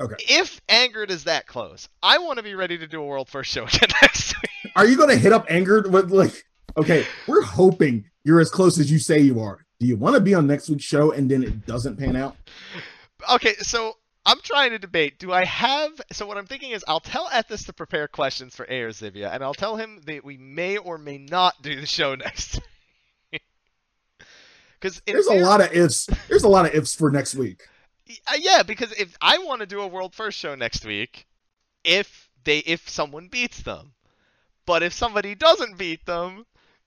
Okay. 0.00 0.16
If 0.28 0.60
Angered 0.68 1.10
is 1.10 1.24
that 1.24 1.46
close, 1.46 1.88
I 2.02 2.18
want 2.18 2.38
to 2.38 2.42
be 2.42 2.54
ready 2.54 2.76
to 2.78 2.86
do 2.86 3.00
a 3.00 3.06
world 3.06 3.28
first 3.28 3.50
show 3.52 3.64
again 3.66 3.88
next 4.02 4.34
week. 4.42 4.72
Are 4.76 4.86
you 4.86 4.96
going 4.96 5.10
to 5.10 5.16
hit 5.16 5.32
up 5.32 5.46
Angered 5.48 5.92
with 5.92 6.10
like? 6.10 6.44
Okay, 6.76 7.06
we're 7.28 7.42
hoping 7.42 8.04
you're 8.24 8.40
as 8.40 8.50
close 8.50 8.78
as 8.80 8.90
you 8.90 8.98
say 8.98 9.20
you 9.20 9.40
are. 9.40 9.64
Do 9.78 9.86
you 9.86 9.96
want 9.96 10.14
to 10.16 10.20
be 10.20 10.34
on 10.34 10.46
next 10.48 10.68
week's 10.68 10.82
show 10.84 11.12
and 11.12 11.30
then 11.30 11.44
it 11.44 11.64
doesn't 11.66 11.96
pan 11.96 12.16
out? 12.16 12.36
Okay, 13.32 13.54
so 13.60 13.96
I'm 14.26 14.40
trying 14.42 14.70
to 14.70 14.78
debate. 14.80 15.18
Do 15.20 15.32
I 15.32 15.44
have? 15.44 15.92
So 16.10 16.26
what 16.26 16.36
I'm 16.38 16.46
thinking 16.46 16.72
is, 16.72 16.84
I'll 16.88 16.98
tell 17.00 17.28
Ethis 17.28 17.64
to 17.66 17.72
prepare 17.72 18.08
questions 18.08 18.56
for 18.56 18.68
Air 18.68 18.88
Zivia, 18.88 19.32
and 19.32 19.44
I'll 19.44 19.54
tell 19.54 19.76
him 19.76 20.00
that 20.06 20.24
we 20.24 20.36
may 20.38 20.76
or 20.76 20.98
may 20.98 21.18
not 21.18 21.62
do 21.62 21.78
the 21.80 21.86
show 21.86 22.14
next. 22.16 22.60
Because 24.84 25.00
There's 25.06 25.28
a 25.28 25.42
lot 25.42 25.62
of 25.62 25.72
ifs. 25.72 26.10
There's 26.28 26.42
a 26.42 26.48
lot 26.48 26.66
of 26.66 26.74
ifs 26.74 26.94
for 26.94 27.10
next 27.10 27.34
week. 27.36 27.62
Uh, 28.28 28.36
yeah, 28.38 28.62
because 28.62 28.92
if 28.92 29.16
I 29.18 29.38
want 29.38 29.60
to 29.60 29.66
do 29.66 29.80
a 29.80 29.86
world 29.86 30.14
first 30.14 30.38
show 30.38 30.54
next 30.54 30.84
week, 30.84 31.26
if 31.84 32.28
they 32.44 32.58
if 32.58 32.86
someone 32.86 33.28
beats 33.28 33.62
them, 33.62 33.94
but 34.66 34.82
if 34.82 34.92
somebody 34.92 35.34
doesn't 35.34 35.78
beat 35.78 36.04
them, 36.04 36.44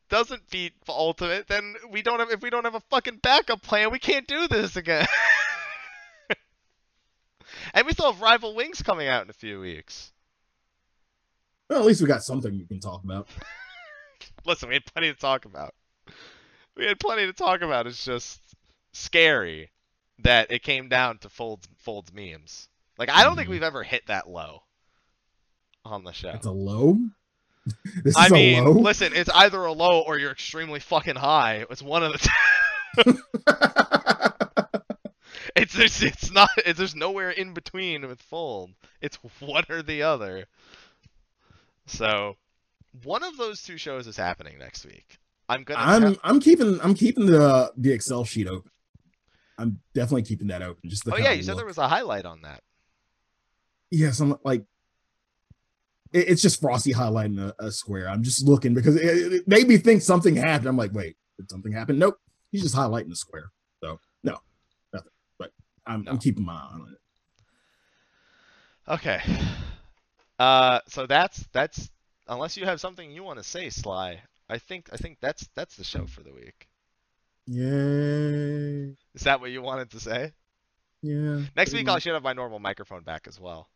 doesn't 0.09 0.47
beat 0.51 0.73
ultimate, 0.87 1.47
then 1.47 1.73
we 1.89 2.03
don't 2.03 2.19
have 2.19 2.29
if 2.29 2.43
we 2.43 2.51
don't 2.51 2.65
have 2.65 2.75
a 2.75 2.81
fucking 2.81 3.17
backup 3.23 3.63
plan, 3.63 3.89
we 3.89 3.97
can't 3.97 4.27
do 4.27 4.47
this 4.47 4.75
again. 4.75 5.07
and 7.73 7.87
we 7.87 7.93
still 7.93 8.11
have 8.11 8.21
rival 8.21 8.53
wings 8.53 8.83
coming 8.83 9.07
out 9.07 9.23
in 9.23 9.31
a 9.31 9.33
few 9.33 9.59
weeks. 9.59 10.11
Well, 11.67 11.79
at 11.79 11.85
least 11.85 12.03
we 12.03 12.07
got 12.07 12.21
something 12.21 12.53
you 12.53 12.67
can 12.67 12.79
talk 12.79 13.03
about. 13.03 13.27
Listen, 14.45 14.69
we 14.69 14.75
had 14.75 14.85
plenty 14.85 15.11
to 15.11 15.19
talk 15.19 15.45
about. 15.45 15.73
We 16.78 16.86
had 16.86 16.99
plenty 16.99 17.25
to 17.25 17.34
talk 17.34 17.61
about. 17.61 17.88
It's 17.88 18.05
just 18.05 18.39
scary 18.93 19.71
that 20.19 20.51
it 20.51 20.63
came 20.63 20.89
down 20.89 21.17
to 21.19 21.30
Folds 21.30 21.67
Folds 21.80 22.13
memes. 22.13 22.67
Like 22.97 23.09
I 23.09 23.23
don't 23.23 23.36
think 23.36 23.47
Mhm. 23.47 23.51
we've 23.51 23.63
ever 23.63 23.84
hit 23.84 24.07
that 24.07 24.30
low 24.30 24.63
on 25.86 26.03
the 26.03 26.11
show. 26.11 26.30
It's 26.30 26.45
a 26.45 26.51
low. 26.51 26.97
this 28.03 28.05
is 28.07 28.15
I 28.17 28.30
mean, 28.30 28.63
low. 28.63 28.71
listen, 28.71 29.11
it's 29.13 29.30
either 29.34 29.59
a 29.63 29.71
low 29.73 30.01
or 30.01 30.17
you're 30.17 30.32
extremely 30.32 30.80
fucking 30.80 31.15
high. 31.15 31.65
It's 31.69 31.82
one 31.82 32.03
of 32.03 32.13
the 32.13 32.17
two. 33.03 33.19
It's 35.55 35.73
there's, 35.73 36.03
it's 36.03 36.30
not 36.32 36.49
it's, 36.57 36.78
there's 36.78 36.93
nowhere 36.95 37.32
in 37.32 37.53
between 37.55 38.07
with 38.07 38.21
Fold. 38.21 38.71
It's 39.01 39.15
one 39.39 39.63
or 39.69 39.82
the 39.82 40.03
other. 40.03 40.45
So, 41.88 42.36
one 43.03 43.23
of 43.23 43.38
those 43.38 43.63
two 43.63 43.78
shows 43.78 44.05
is 44.05 44.17
happening 44.17 44.59
next 44.59 44.86
week. 44.86 45.17
I'm 45.49 45.63
gonna. 45.63 45.79
I'm 45.79 46.01
tell- 46.01 46.21
I'm 46.23 46.39
keeping 46.39 46.79
I'm 46.81 46.93
keeping 46.93 47.25
the 47.25 47.71
the 47.77 47.91
Excel 47.91 48.23
sheet 48.25 48.47
open. 48.47 48.71
I'm 49.57 49.79
definitely 49.93 50.23
keeping 50.23 50.47
that 50.47 50.61
open. 50.61 50.89
Just 50.89 51.03
to 51.05 51.13
oh 51.13 51.17
yeah, 51.17 51.31
you 51.31 51.41
said 51.43 51.57
there 51.57 51.65
was 51.65 51.77
a 51.77 51.87
highlight 51.87 52.25
on 52.25 52.41
that. 52.41 52.61
Yes, 53.89 54.19
I'm 54.19 54.35
like, 54.43 54.63
it- 56.11 56.27
it's 56.29 56.41
just 56.41 56.59
Frosty 56.61 56.93
highlighting 56.93 57.39
a, 57.39 57.65
a 57.65 57.71
square. 57.71 58.09
I'm 58.09 58.21
just 58.23 58.45
looking 58.45 58.73
because 58.73 58.95
it, 58.97 59.33
it 59.33 59.47
made 59.47 59.67
me 59.67 59.77
think 59.77 60.01
something 60.01 60.35
happened. 60.35 60.67
I'm 60.67 60.77
like, 60.77 60.93
wait, 60.93 61.15
did 61.37 61.49
something 61.49 61.71
happen? 61.71 61.97
Nope, 61.97 62.17
he's 62.51 62.61
just 62.63 62.75
highlighting 62.75 63.09
the 63.09 63.15
square. 63.15 63.51
So 63.83 63.99
no, 64.23 64.37
nothing. 64.93 65.11
But 65.39 65.51
I'm, 65.85 66.03
No. 66.03 66.11
I'm 66.11 66.17
keeping 66.17 66.45
my 66.45 66.53
eye 66.53 66.69
on 66.73 66.87
it. 66.91 66.97
Okay. 68.93 69.21
Uh, 70.39 70.79
so 70.87 71.07
that's 71.07 71.45
that's 71.51 71.89
unless 72.27 72.57
you 72.57 72.65
have 72.65 72.79
something 72.79 73.09
you 73.11 73.23
want 73.23 73.39
to 73.39 73.43
say, 73.43 73.69
Sly. 73.69 74.21
I 74.49 74.57
think 74.57 74.89
I 74.93 74.97
think 74.97 75.17
that's 75.21 75.47
that's 75.55 75.75
the 75.75 75.83
show 75.83 76.05
for 76.05 76.23
the 76.23 76.33
week. 76.33 76.67
Yay! 77.47 78.95
Is 79.13 79.23
that 79.23 79.39
what 79.39 79.51
you 79.51 79.61
wanted 79.61 79.91
to 79.91 79.99
say? 79.99 80.33
Yeah. 81.01 81.41
Next 81.55 81.73
week 81.73 81.87
I 81.87 81.93
much. 81.93 82.03
should 82.03 82.13
have 82.13 82.23
my 82.23 82.33
normal 82.33 82.59
microphone 82.59 83.03
back 83.03 83.27
as 83.27 83.39
well. 83.39 83.69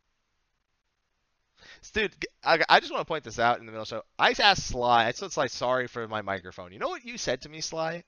Dude, 1.92 2.12
I 2.44 2.80
just 2.80 2.90
want 2.92 3.02
to 3.02 3.06
point 3.06 3.22
this 3.24 3.38
out 3.38 3.60
in 3.60 3.66
the 3.66 3.72
middle. 3.72 3.84
So 3.84 4.02
I 4.18 4.34
asked 4.38 4.66
Sly. 4.66 5.06
I 5.06 5.12
said 5.12 5.30
Sly, 5.32 5.46
sorry 5.46 5.86
for 5.86 6.08
my 6.08 6.20
microphone. 6.20 6.72
You 6.72 6.78
know 6.80 6.88
what 6.88 7.04
you 7.04 7.16
said 7.16 7.40
to 7.42 7.48
me, 7.48 7.60
Sly? 7.60 8.02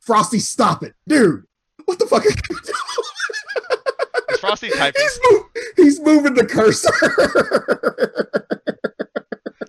Frosty, 0.00 0.40
stop 0.40 0.82
it, 0.82 0.94
dude! 1.06 1.44
What 1.84 1.98
the 1.98 2.06
fuck? 2.06 2.24
Are 2.24 2.28
you 2.28 2.34
doing? 2.34 2.58
Is 4.30 4.40
Frosty 4.40 4.70
typing? 4.76 5.00
he's, 5.02 5.20
move, 5.30 5.42
he's 5.76 6.00
moving 6.00 6.34
the 6.34 6.44
cursor. 6.46 6.90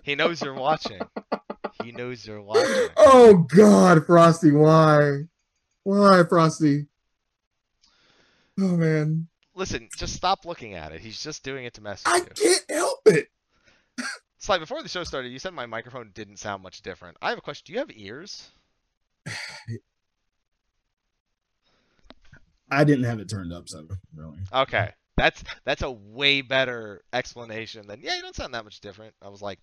He 0.02 0.14
knows 0.14 0.42
you're 0.42 0.54
watching. 0.54 1.00
He 1.88 1.92
knows 1.92 2.26
you're 2.26 2.42
watching. 2.42 2.88
oh 2.98 3.46
God, 3.48 4.04
Frosty, 4.04 4.52
why? 4.52 5.22
Why, 5.84 6.22
Frosty? 6.28 6.84
Oh 8.60 8.76
man, 8.76 9.26
Listen, 9.54 9.88
just 9.96 10.14
stop 10.14 10.44
looking 10.44 10.74
at 10.74 10.92
it. 10.92 11.00
He's 11.00 11.22
just 11.22 11.42
doing 11.42 11.64
it 11.64 11.72
to 11.74 11.80
mess 11.80 12.02
I 12.04 12.20
with 12.20 12.38
you. 12.38 12.44
can't 12.44 12.70
help 12.70 12.98
it. 13.06 13.28
Sly, 14.38 14.58
before 14.58 14.82
the 14.82 14.88
show 14.90 15.02
started, 15.02 15.30
you 15.30 15.38
said 15.38 15.54
my 15.54 15.64
microphone 15.64 16.10
didn't 16.12 16.36
sound 16.36 16.62
much 16.62 16.82
different. 16.82 17.16
I 17.22 17.30
have 17.30 17.38
a 17.38 17.40
question. 17.40 17.64
Do 17.64 17.72
you 17.72 17.78
have 17.78 17.90
ears? 17.94 18.50
I 22.70 22.84
didn't 22.84 23.04
have 23.04 23.18
it 23.18 23.30
turned 23.30 23.54
up, 23.54 23.66
so 23.70 23.88
really. 24.14 24.36
Okay. 24.52 24.90
That's 25.16 25.42
that's 25.64 25.82
a 25.82 25.90
way 25.90 26.42
better 26.42 27.02
explanation 27.14 27.86
than 27.86 28.02
yeah, 28.02 28.14
you 28.16 28.20
don't 28.20 28.36
sound 28.36 28.52
that 28.52 28.64
much 28.64 28.80
different. 28.82 29.14
I 29.22 29.30
was 29.30 29.40
like 29.40 29.58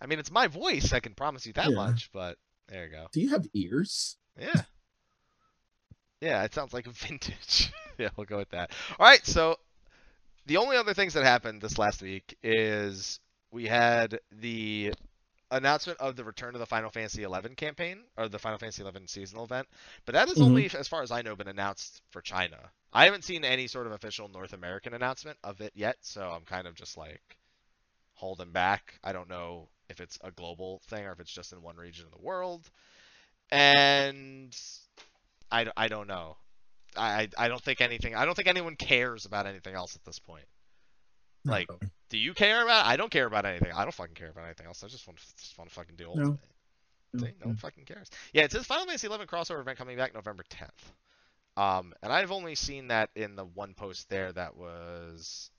I 0.00 0.06
mean 0.06 0.18
it's 0.18 0.30
my 0.30 0.46
voice, 0.46 0.92
I 0.92 1.00
can 1.00 1.14
promise 1.14 1.46
you 1.46 1.52
that 1.54 1.70
Yeah. 1.70 1.76
much, 1.76 2.10
but 2.12 2.36
there 2.68 2.84
you 2.86 2.90
go. 2.90 3.06
Do 3.12 3.20
you 3.20 3.30
have 3.30 3.46
ears? 3.54 4.16
Yeah. 4.38 4.62
Yeah, 6.20 6.42
it 6.44 6.54
sounds 6.54 6.72
like 6.72 6.86
a 6.86 6.90
vintage. 7.06 7.70
yeah, 7.98 8.08
we'll 8.16 8.26
go 8.26 8.38
with 8.38 8.50
that. 8.50 8.70
All 8.98 9.06
right, 9.06 9.24
so 9.26 9.56
the 10.46 10.56
only 10.56 10.76
other 10.76 10.94
things 10.94 11.14
that 11.14 11.24
happened 11.24 11.60
this 11.60 11.78
last 11.78 12.02
week 12.02 12.36
is 12.42 13.20
we 13.50 13.66
had 13.66 14.18
the 14.32 14.92
announcement 15.50 16.00
of 16.00 16.16
the 16.16 16.24
return 16.24 16.54
of 16.54 16.58
the 16.60 16.66
Final 16.66 16.90
Fantasy 16.90 17.22
XI 17.24 17.54
campaign 17.54 18.02
or 18.16 18.28
the 18.28 18.38
Final 18.38 18.58
Fantasy 18.58 18.82
XI 18.82 19.06
seasonal 19.06 19.44
event, 19.44 19.68
but 20.06 20.14
that 20.14 20.28
has 20.28 20.38
Mhm. 20.38 20.42
only, 20.42 20.70
as 20.76 20.88
far 20.88 21.02
as 21.02 21.10
I 21.12 21.22
know, 21.22 21.36
been 21.36 21.48
announced 21.48 22.02
for 22.10 22.20
China. 22.20 22.72
I 22.92 23.04
haven't 23.04 23.24
seen 23.24 23.44
any 23.44 23.66
sort 23.68 23.86
of 23.86 23.92
official 23.92 24.28
North 24.28 24.52
American 24.52 24.94
announcement 24.94 25.38
of 25.44 25.60
it 25.60 25.72
yet, 25.74 25.96
so 26.00 26.30
I'm 26.30 26.44
kind 26.44 26.66
of 26.66 26.74
just 26.74 26.96
like 26.96 27.36
holding 28.14 28.50
back. 28.52 28.98
I 29.04 29.12
don't 29.12 29.28
know 29.28 29.68
if 29.88 30.00
it's 30.00 30.18
a 30.22 30.30
global 30.30 30.80
thing 30.88 31.04
or 31.04 31.12
if 31.12 31.20
it's 31.20 31.32
just 31.32 31.52
in 31.52 31.62
one 31.62 31.76
region 31.76 32.06
of 32.06 32.12
the 32.12 32.24
world. 32.24 32.68
And 33.50 34.56
I, 35.50 35.66
I 35.76 35.88
don't 35.88 36.08
know. 36.08 36.36
I, 36.96 37.28
I 37.36 37.48
don't 37.48 37.62
think 37.62 37.80
anything. 37.80 38.14
I 38.14 38.24
don't 38.24 38.34
think 38.34 38.48
anyone 38.48 38.76
cares 38.76 39.26
about 39.26 39.46
anything 39.46 39.74
else 39.74 39.96
at 39.96 40.04
this 40.04 40.18
point. 40.18 40.46
Like, 41.44 41.68
No. 41.68 41.78
do 42.08 42.16
you 42.16 42.32
care 42.34 42.62
about? 42.62 42.86
I 42.86 42.96
don't 42.96 43.10
care 43.10 43.26
about 43.26 43.44
anything. 43.44 43.72
I 43.72 43.82
don't 43.82 43.92
fucking 43.92 44.14
care 44.14 44.30
about 44.30 44.44
anything 44.44 44.66
else. 44.66 44.82
I 44.82 44.88
just 44.88 45.06
want 45.06 45.18
to 45.18 45.24
just 45.36 45.58
want 45.58 45.68
to 45.68 45.74
fucking 45.74 45.96
do 45.96 46.04
No. 46.04 46.10
Ultimate. 46.10 46.38
No. 47.12 47.20
See, 47.26 47.32
no 47.40 47.46
one 47.48 47.56
fucking 47.56 47.84
cares. 47.84 48.08
Yeah, 48.32 48.42
it 48.42 48.52
says 48.52 48.64
Final 48.64 48.86
Fantasy 48.86 49.06
11 49.06 49.26
crossover 49.26 49.60
event 49.60 49.78
coming 49.78 49.96
back 49.96 50.14
November 50.14 50.42
10th. 50.50 51.60
Um, 51.62 51.92
and 52.02 52.12
I've 52.12 52.32
only 52.32 52.54
seen 52.56 52.88
that 52.88 53.10
in 53.14 53.36
the 53.36 53.44
one 53.44 53.74
post 53.74 54.08
there 54.08 54.32
that 54.32 54.56
was. 54.56 55.50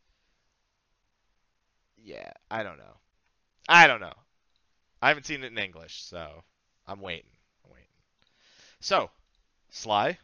Yeah, 1.97 2.31
I 2.51 2.63
don't 2.63 2.77
know. 2.77 2.97
I 3.67 3.87
don't 3.87 4.01
know. 4.01 4.13
I 5.01 5.09
haven't 5.09 5.25
seen 5.25 5.43
it 5.43 5.51
in 5.51 5.57
English, 5.57 6.03
so 6.03 6.43
I'm 6.87 7.01
waiting. 7.01 7.29
I'm 7.63 7.71
waiting. 7.71 7.87
So, 8.79 9.09
Sly, 9.69 10.17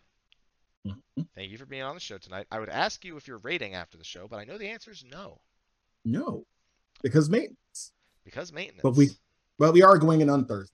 Mhm. 0.86 1.28
thank 1.36 1.52
you 1.52 1.58
for 1.58 1.66
being 1.66 1.84
on 1.84 1.96
the 1.96 2.00
show 2.02 2.18
tonight. 2.18 2.48
I 2.52 2.60
would 2.60 2.70
ask 2.70 3.04
you 3.06 3.18
if 3.18 3.28
you're 3.28 3.38
rating 3.40 3.74
after 3.76 3.98
the 3.98 4.04
show, 4.04 4.28
but 4.28 4.38
I 4.40 4.46
know 4.46 4.58
the 4.58 4.70
answer 4.70 4.92
is 4.92 5.04
no 5.04 5.42
No, 6.04 6.46
because 7.02 7.30
maintenance. 7.30 7.94
because 8.24 8.52
maintenance. 8.52 8.84
But 8.84 8.96
we- 8.96 9.18
But 9.58 9.74
we 9.74 9.84
are 9.84 10.00
going 10.00 10.22
in 10.22 10.30
on 10.30 10.46
Thursday, 10.46 10.74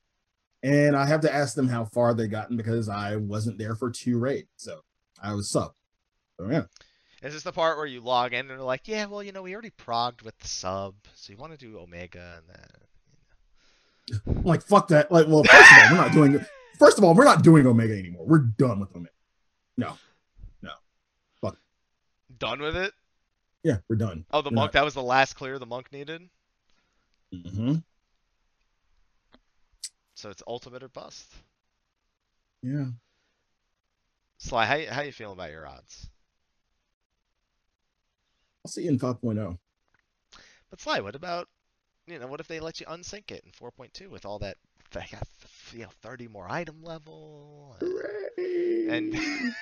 and 0.63 0.95
I 0.95 1.05
have 1.07 1.19
to 1.21 1.33
ask 1.33 1.55
them 1.55 1.67
how 1.67 1.83
far 1.85 2.13
they 2.13 2.29
gotten 2.29 2.55
because 2.55 2.87
I 2.87 3.17
wasn't 3.17 3.57
there 3.57 3.75
for 3.75 3.91
two 3.91 4.17
raids. 4.17 4.47
So 4.55 4.81
I 5.19 5.33
was 5.33 5.49
sub. 5.49 5.75
So 6.39 6.49
yeah. 6.49 6.67
Is 7.23 7.33
this 7.33 7.43
the 7.43 7.51
part 7.51 7.77
where 7.77 7.85
you 7.87 8.01
log 8.01 8.33
in 8.33 8.41
and 8.41 8.49
they're 8.49 8.59
like, 8.59 8.87
yeah, 8.87 9.05
well, 9.05 9.23
you 9.23 9.31
know, 9.31 9.41
we 9.41 9.53
already 9.53 9.71
progged 9.71 10.21
with 10.21 10.37
the 10.37 10.47
sub, 10.47 10.93
so 11.15 11.33
you 11.33 11.37
want 11.37 11.51
to 11.51 11.57
do 11.57 11.79
Omega 11.79 12.37
and 12.37 12.47
then. 12.47 14.43
Like 14.43 14.61
fuck 14.61 14.87
that. 14.89 15.11
Like, 15.11 15.27
well, 15.27 15.43
first 15.43 15.71
of 15.71 15.77
all, 15.77 15.89
we're 15.91 15.97
not 15.97 16.11
doing. 16.13 16.45
First 16.79 16.97
of 16.97 17.03
all, 17.03 17.13
we're 17.13 17.25
not 17.25 17.43
doing 17.43 17.65
Omega 17.65 17.97
anymore. 17.97 18.23
We're 18.25 18.39
done 18.39 18.79
with 18.79 18.95
Omega. 18.95 19.11
No, 19.77 19.97
no, 20.61 20.71
fuck. 21.41 21.57
Done 22.37 22.61
with 22.61 22.77
it? 22.77 22.93
Yeah, 23.63 23.79
we're 23.89 23.97
done. 23.97 24.23
Oh, 24.31 24.41
the 24.41 24.49
We're 24.49 24.55
monk. 24.55 24.71
That 24.73 24.85
was 24.85 24.93
the 24.93 25.03
last 25.03 25.33
clear 25.33 25.59
the 25.59 25.65
monk 25.65 25.91
needed. 25.91 26.29
Mm-hmm. 27.33 27.75
So 30.15 30.29
it's 30.29 30.43
ultimate 30.47 30.83
or 30.83 30.89
bust. 30.89 31.27
Yeah. 32.63 32.85
Sly, 34.37 34.65
how 34.65 34.93
how 34.93 35.01
you 35.01 35.11
feeling 35.11 35.37
about 35.37 35.51
your 35.51 35.67
odds? 35.67 36.09
I'll 38.67 38.71
see 38.71 38.83
you 38.83 38.89
in 38.89 38.99
5.0. 38.99 39.57
But 40.69 40.81
Sly, 40.81 40.99
what 40.99 41.15
about 41.15 41.47
you 42.05 42.19
know 42.19 42.27
what 42.27 42.41
if 42.41 42.49
they 42.49 42.59
let 42.59 42.81
you 42.81 42.85
unsync 42.87 43.31
it 43.31 43.45
in 43.45 43.51
4.2 43.51 44.09
with 44.09 44.25
all 44.25 44.39
that 44.39 44.57
you 45.71 45.83
know 45.83 45.87
30 46.01 46.27
more 46.27 46.45
item 46.49 46.83
level 46.83 47.77
uh, 47.81 47.85
and 48.91 49.13
and, 49.13 49.55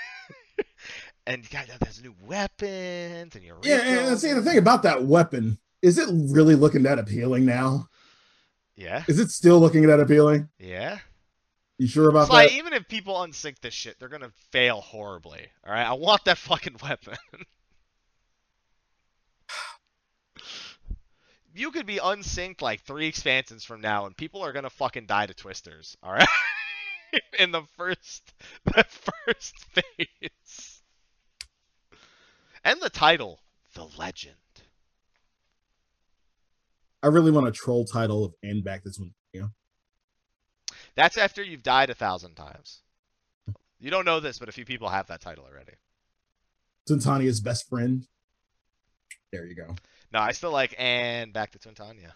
and 1.28 1.44
you 1.44 1.50
got 1.52 1.68
there's 1.80 2.02
new 2.02 2.16
weapons 2.26 3.36
and 3.36 3.44
your 3.44 3.58
yeah, 3.62 4.10
and 4.10 4.20
see 4.20 4.34
the 4.34 4.42
thing 4.42 4.58
about 4.58 4.82
that 4.82 5.04
weapon 5.04 5.60
is 5.84 6.00
it 6.00 6.10
really 6.12 6.56
looking 6.56 6.82
that 6.84 6.98
appealing 6.98 7.46
now? 7.46 7.88
yeah 8.76 9.04
Is 9.08 9.20
it 9.20 9.30
still 9.30 9.60
looking 9.60 9.86
that 9.86 10.00
appealing? 10.00 10.50
yeah 10.58 10.98
You 11.78 11.86
sure 11.88 12.10
about 12.10 12.22
that? 12.22 12.28
Sly, 12.28 12.48
that? 12.48 12.54
even 12.54 12.74
if 12.74 12.88
people 12.88 13.14
unsync 13.16 13.60
this 13.60 13.74
shit, 13.76 14.00
they're 14.00 14.10
gonna 14.10 14.32
fail 14.52 14.82
horribly. 14.82 15.46
All 15.64 15.74
right, 15.74 15.86
I 15.86 15.94
want 15.94 16.26
that 16.26 16.38
fucking 16.50 16.78
weapon. 16.82 17.16
You 21.56 21.72
could 21.72 21.86
be 21.86 22.00
unsynced 22.00 22.62
like 22.62 22.82
three 22.82 23.08
expansions 23.08 23.64
from 23.64 23.80
now, 23.80 24.06
and 24.06 24.16
people 24.16 24.42
are 24.42 24.52
gonna 24.52 24.70
fucking 24.70 25.06
die 25.06 25.26
to 25.26 25.34
twisters. 25.34 25.96
All 26.04 26.12
right, 26.12 26.28
in 27.40 27.52
the 27.54 27.64
first, 27.78 28.34
the 28.66 28.86
first 29.26 29.56
phase, 29.72 30.82
and 32.66 32.82
the 32.82 32.90
title, 32.90 33.40
the 33.74 33.88
legend. 33.98 34.36
I 37.02 37.08
really 37.08 37.32
want 37.32 37.48
a 37.48 37.52
troll 37.52 37.86
title 37.86 38.26
of 38.26 38.34
and 38.44 38.62
back 38.62 38.84
this 38.84 39.00
one. 39.00 39.14
You 39.32 39.42
know? 39.42 39.50
That's 40.96 41.18
after 41.18 41.42
you've 41.42 41.64
died 41.64 41.90
a 41.90 41.96
thousand 41.96 42.36
times. 42.36 42.82
You 43.80 43.92
don't 43.92 44.06
know 44.06 44.20
this, 44.20 44.40
but 44.40 44.50
a 44.50 44.52
few 44.52 44.66
people 44.66 44.90
have 44.90 45.08
that 45.08 45.22
title 45.22 45.46
already. 45.50 45.74
Twintania's 46.90 47.40
best 47.40 47.70
friend. 47.70 48.06
There 49.32 49.46
you 49.46 49.56
go. 49.56 49.76
No, 50.16 50.22
I 50.22 50.32
still 50.32 50.52
like 50.52 50.74
and 50.78 51.34
back 51.34 51.52
to 51.52 51.60
Twintania. 51.60 52.14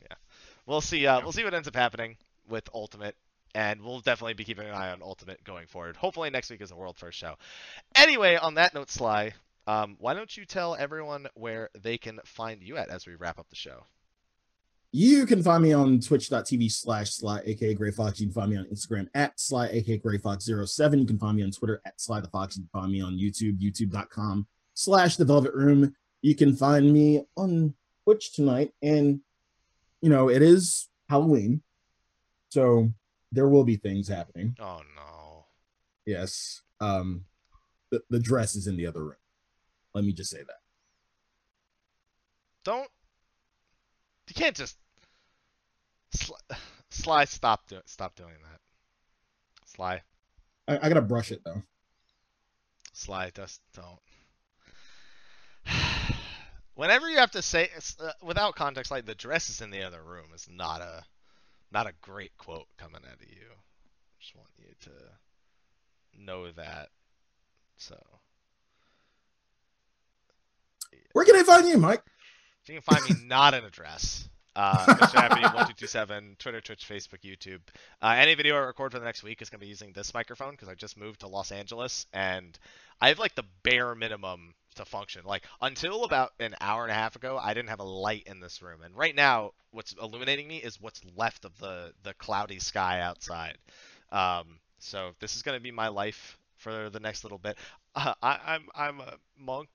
Yeah, 0.00 0.16
we'll 0.64 0.80
see. 0.80 1.06
Uh, 1.06 1.20
we'll 1.20 1.32
see 1.32 1.44
what 1.44 1.52
ends 1.52 1.68
up 1.68 1.76
happening 1.76 2.16
with 2.48 2.70
Ultimate, 2.72 3.16
and 3.54 3.82
we'll 3.82 4.00
definitely 4.00 4.32
be 4.32 4.44
keeping 4.44 4.66
an 4.66 4.72
eye 4.74 4.92
on 4.92 5.02
Ultimate 5.02 5.44
going 5.44 5.66
forward. 5.66 5.94
Hopefully 5.94 6.30
next 6.30 6.48
week 6.48 6.62
is 6.62 6.70
a 6.70 6.74
world 6.74 6.96
first 6.96 7.18
show. 7.18 7.34
Anyway, 7.94 8.36
on 8.36 8.54
that 8.54 8.72
note, 8.72 8.88
Sly, 8.88 9.34
um, 9.66 9.96
why 9.98 10.14
don't 10.14 10.34
you 10.34 10.46
tell 10.46 10.74
everyone 10.74 11.26
where 11.34 11.68
they 11.78 11.98
can 11.98 12.18
find 12.24 12.62
you 12.62 12.78
at 12.78 12.88
as 12.88 13.06
we 13.06 13.14
wrap 13.14 13.38
up 13.38 13.50
the 13.50 13.56
show? 13.56 13.84
You 14.90 15.26
can 15.26 15.42
find 15.42 15.62
me 15.62 15.74
on 15.74 16.00
twitch.tv 16.00 16.72
slash 16.72 17.10
sly 17.10 17.42
aka 17.44 17.74
Gray 17.74 17.90
Fox. 17.90 18.18
You 18.20 18.28
can 18.28 18.32
find 18.32 18.50
me 18.50 18.56
on 18.56 18.64
Instagram 18.72 19.06
at 19.12 19.38
sly 19.38 19.68
aka 19.68 19.98
Gray 19.98 20.16
Fox07. 20.16 20.98
You 20.98 21.06
can 21.06 21.18
find 21.18 21.36
me 21.36 21.42
on 21.42 21.50
Twitter 21.50 21.82
at 21.84 22.00
Sly 22.00 22.20
the 22.20 22.28
Fox. 22.28 22.56
You 22.56 22.62
can 22.62 22.80
find 22.80 22.90
me 22.90 23.02
on 23.02 23.18
YouTube, 23.18 23.60
youtube.com 23.60 24.46
slash 24.72 25.16
the 25.16 25.26
Velvet 25.26 25.52
Room. 25.52 25.94
You 26.22 26.34
can 26.34 26.56
find 26.56 26.92
me 26.92 27.24
on 27.36 27.74
Twitch 28.04 28.32
tonight. 28.32 28.72
And 28.82 29.20
you 30.00 30.08
know, 30.08 30.28
it 30.28 30.42
is 30.42 30.88
Halloween. 31.08 31.62
So 32.50 32.90
there 33.30 33.48
will 33.48 33.64
be 33.64 33.76
things 33.76 34.08
happening. 34.08 34.56
Oh 34.60 34.80
no. 34.96 35.44
Yes. 36.06 36.62
Um 36.80 37.24
the, 37.90 38.02
the 38.08 38.18
dress 38.18 38.56
is 38.56 38.66
in 38.66 38.76
the 38.76 38.86
other 38.86 39.04
room. 39.04 39.16
Let 39.94 40.04
me 40.04 40.12
just 40.12 40.30
say 40.30 40.38
that. 40.38 40.60
Don't. 42.64 42.88
You 44.28 44.34
can't 44.34 44.56
just. 44.56 44.78
Sly, 46.14 46.38
Sly 46.90 47.24
stop 47.24 47.68
do, 47.68 47.80
stop 47.86 48.14
doing 48.14 48.34
that. 48.42 48.60
Sly, 49.66 50.02
I, 50.68 50.78
I 50.82 50.88
gotta 50.88 51.02
brush 51.02 51.32
it 51.32 51.42
though. 51.44 51.62
Sly, 52.92 53.30
just 53.34 53.60
don't. 53.74 53.98
Whenever 56.74 57.08
you 57.08 57.18
have 57.18 57.30
to 57.32 57.42
say 57.42 57.68
uh, 58.00 58.12
without 58.22 58.54
context, 58.54 58.90
like 58.90 59.04
the 59.06 59.14
dress 59.14 59.50
is 59.50 59.60
in 59.60 59.70
the 59.70 59.82
other 59.82 60.02
room, 60.02 60.26
is 60.34 60.48
not 60.50 60.80
a 60.80 61.04
not 61.72 61.86
a 61.86 61.92
great 62.02 62.36
quote 62.38 62.66
coming 62.78 63.00
out 63.06 63.14
of 63.14 63.28
you. 63.28 63.48
Just 64.20 64.34
want 64.36 64.48
you 64.58 64.66
to 64.82 64.90
know 66.24 66.50
that. 66.52 66.88
So 67.76 67.96
Where 71.12 71.24
can 71.24 71.36
I 71.36 71.42
find 71.42 71.66
you, 71.68 71.78
Mike? 71.78 72.02
you 72.68 72.80
can 72.80 72.82
find 72.82 73.04
me 73.04 73.16
not 73.26 73.54
an 73.54 73.64
address. 73.64 74.28
Uh, 74.54 74.84
Mr. 74.86 75.14
Happy 75.20 75.40
one 75.56 75.66
two 75.66 75.72
two 75.72 75.86
seven 75.86 76.36
Twitter, 76.38 76.60
Twitch, 76.60 76.86
Facebook, 76.88 77.22
YouTube. 77.24 77.60
Uh, 78.02 78.14
any 78.18 78.34
video 78.34 78.56
I 78.56 78.60
record 78.60 78.92
for 78.92 78.98
the 78.98 79.04
next 79.04 79.22
week 79.22 79.40
is 79.42 79.48
gonna 79.50 79.60
be 79.60 79.66
using 79.66 79.92
this 79.92 80.12
microphone 80.14 80.52
because 80.52 80.68
I 80.68 80.74
just 80.74 80.98
moved 80.98 81.20
to 81.20 81.26
Los 81.28 81.52
Angeles 81.52 82.06
and 82.12 82.58
I 83.00 83.08
have 83.08 83.18
like 83.18 83.34
the 83.34 83.44
bare 83.62 83.94
minimum 83.94 84.54
to 84.76 84.84
function. 84.84 85.22
Like 85.24 85.44
until 85.60 86.04
about 86.04 86.32
an 86.40 86.54
hour 86.60 86.82
and 86.82 86.90
a 86.90 86.94
half 86.94 87.16
ago, 87.16 87.38
I 87.40 87.54
didn't 87.54 87.68
have 87.70 87.80
a 87.80 87.84
light 87.84 88.24
in 88.26 88.40
this 88.40 88.62
room, 88.62 88.82
and 88.82 88.96
right 88.96 89.14
now, 89.14 89.52
what's 89.70 89.92
illuminating 89.92 90.48
me 90.48 90.58
is 90.58 90.80
what's 90.80 91.00
left 91.16 91.44
of 91.44 91.56
the 91.58 91.92
the 92.02 92.14
cloudy 92.14 92.58
sky 92.58 93.00
outside. 93.00 93.58
Um, 94.10 94.58
so 94.78 95.12
this 95.20 95.36
is 95.36 95.42
gonna 95.42 95.60
be 95.60 95.70
my 95.70 95.88
life 95.88 96.38
for 96.56 96.90
the 96.90 97.00
next 97.00 97.24
little 97.24 97.38
bit. 97.38 97.56
Uh, 97.94 98.14
I, 98.22 98.38
I'm 98.46 98.68
I'm 98.74 99.00
a 99.00 99.14
monk 99.38 99.68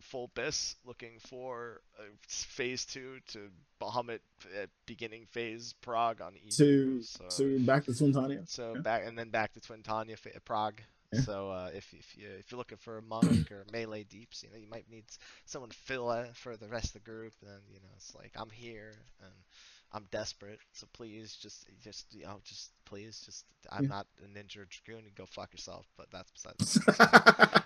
full 0.00 0.30
bis 0.34 0.76
looking 0.84 1.18
for 1.18 1.80
uh, 1.98 2.04
phase 2.26 2.84
two 2.84 3.18
to 3.28 3.50
Bahamut 3.80 4.20
uh, 4.60 4.66
beginning 4.86 5.26
phase 5.26 5.74
prog 5.82 6.20
on 6.20 6.34
E. 6.36 6.50
To 6.52 7.02
so, 7.02 7.24
to 7.36 7.58
back 7.60 7.84
to 7.84 7.90
Twintania. 7.90 8.48
so 8.48 8.74
yeah. 8.74 8.80
back 8.80 9.02
and 9.06 9.18
then 9.18 9.28
back 9.30 9.52
to 9.52 9.60
Twintania 9.60 10.18
fa- 10.18 10.40
prog. 10.44 10.80
Yeah. 11.14 11.20
So 11.22 11.50
uh, 11.50 11.70
if 11.74 11.92
if 11.92 12.16
you 12.16 12.28
if 12.38 12.50
you're 12.50 12.58
looking 12.58 12.78
for 12.78 12.98
a 12.98 13.02
monk 13.02 13.50
or 13.50 13.64
melee 13.72 14.04
deeps, 14.04 14.42
you 14.42 14.50
know 14.50 14.56
you 14.56 14.68
might 14.68 14.88
need 14.90 15.04
someone 15.46 15.70
to 15.70 15.76
fill 15.76 16.10
out 16.10 16.36
for 16.36 16.56
the 16.56 16.68
rest 16.68 16.86
of 16.86 16.92
the 17.04 17.10
group. 17.10 17.32
And 17.42 17.60
you 17.72 17.80
know 17.80 17.88
it's 17.96 18.14
like 18.14 18.32
I'm 18.36 18.50
here 18.50 18.92
and 19.22 19.32
I'm 19.92 20.06
desperate. 20.10 20.58
So 20.72 20.86
please 20.92 21.36
just 21.40 21.66
just 21.82 22.06
you 22.14 22.24
know 22.24 22.40
just 22.44 22.70
please 22.84 23.22
just 23.24 23.44
I'm 23.70 23.84
Yeah. 23.84 23.88
not 23.90 24.06
a 24.24 24.28
ninja 24.38 24.66
dragoon. 24.68 25.04
And 25.06 25.14
go 25.14 25.26
fuck 25.26 25.52
yourself. 25.52 25.86
But 25.96 26.06
that's 26.10 26.30
besides. 26.30 26.78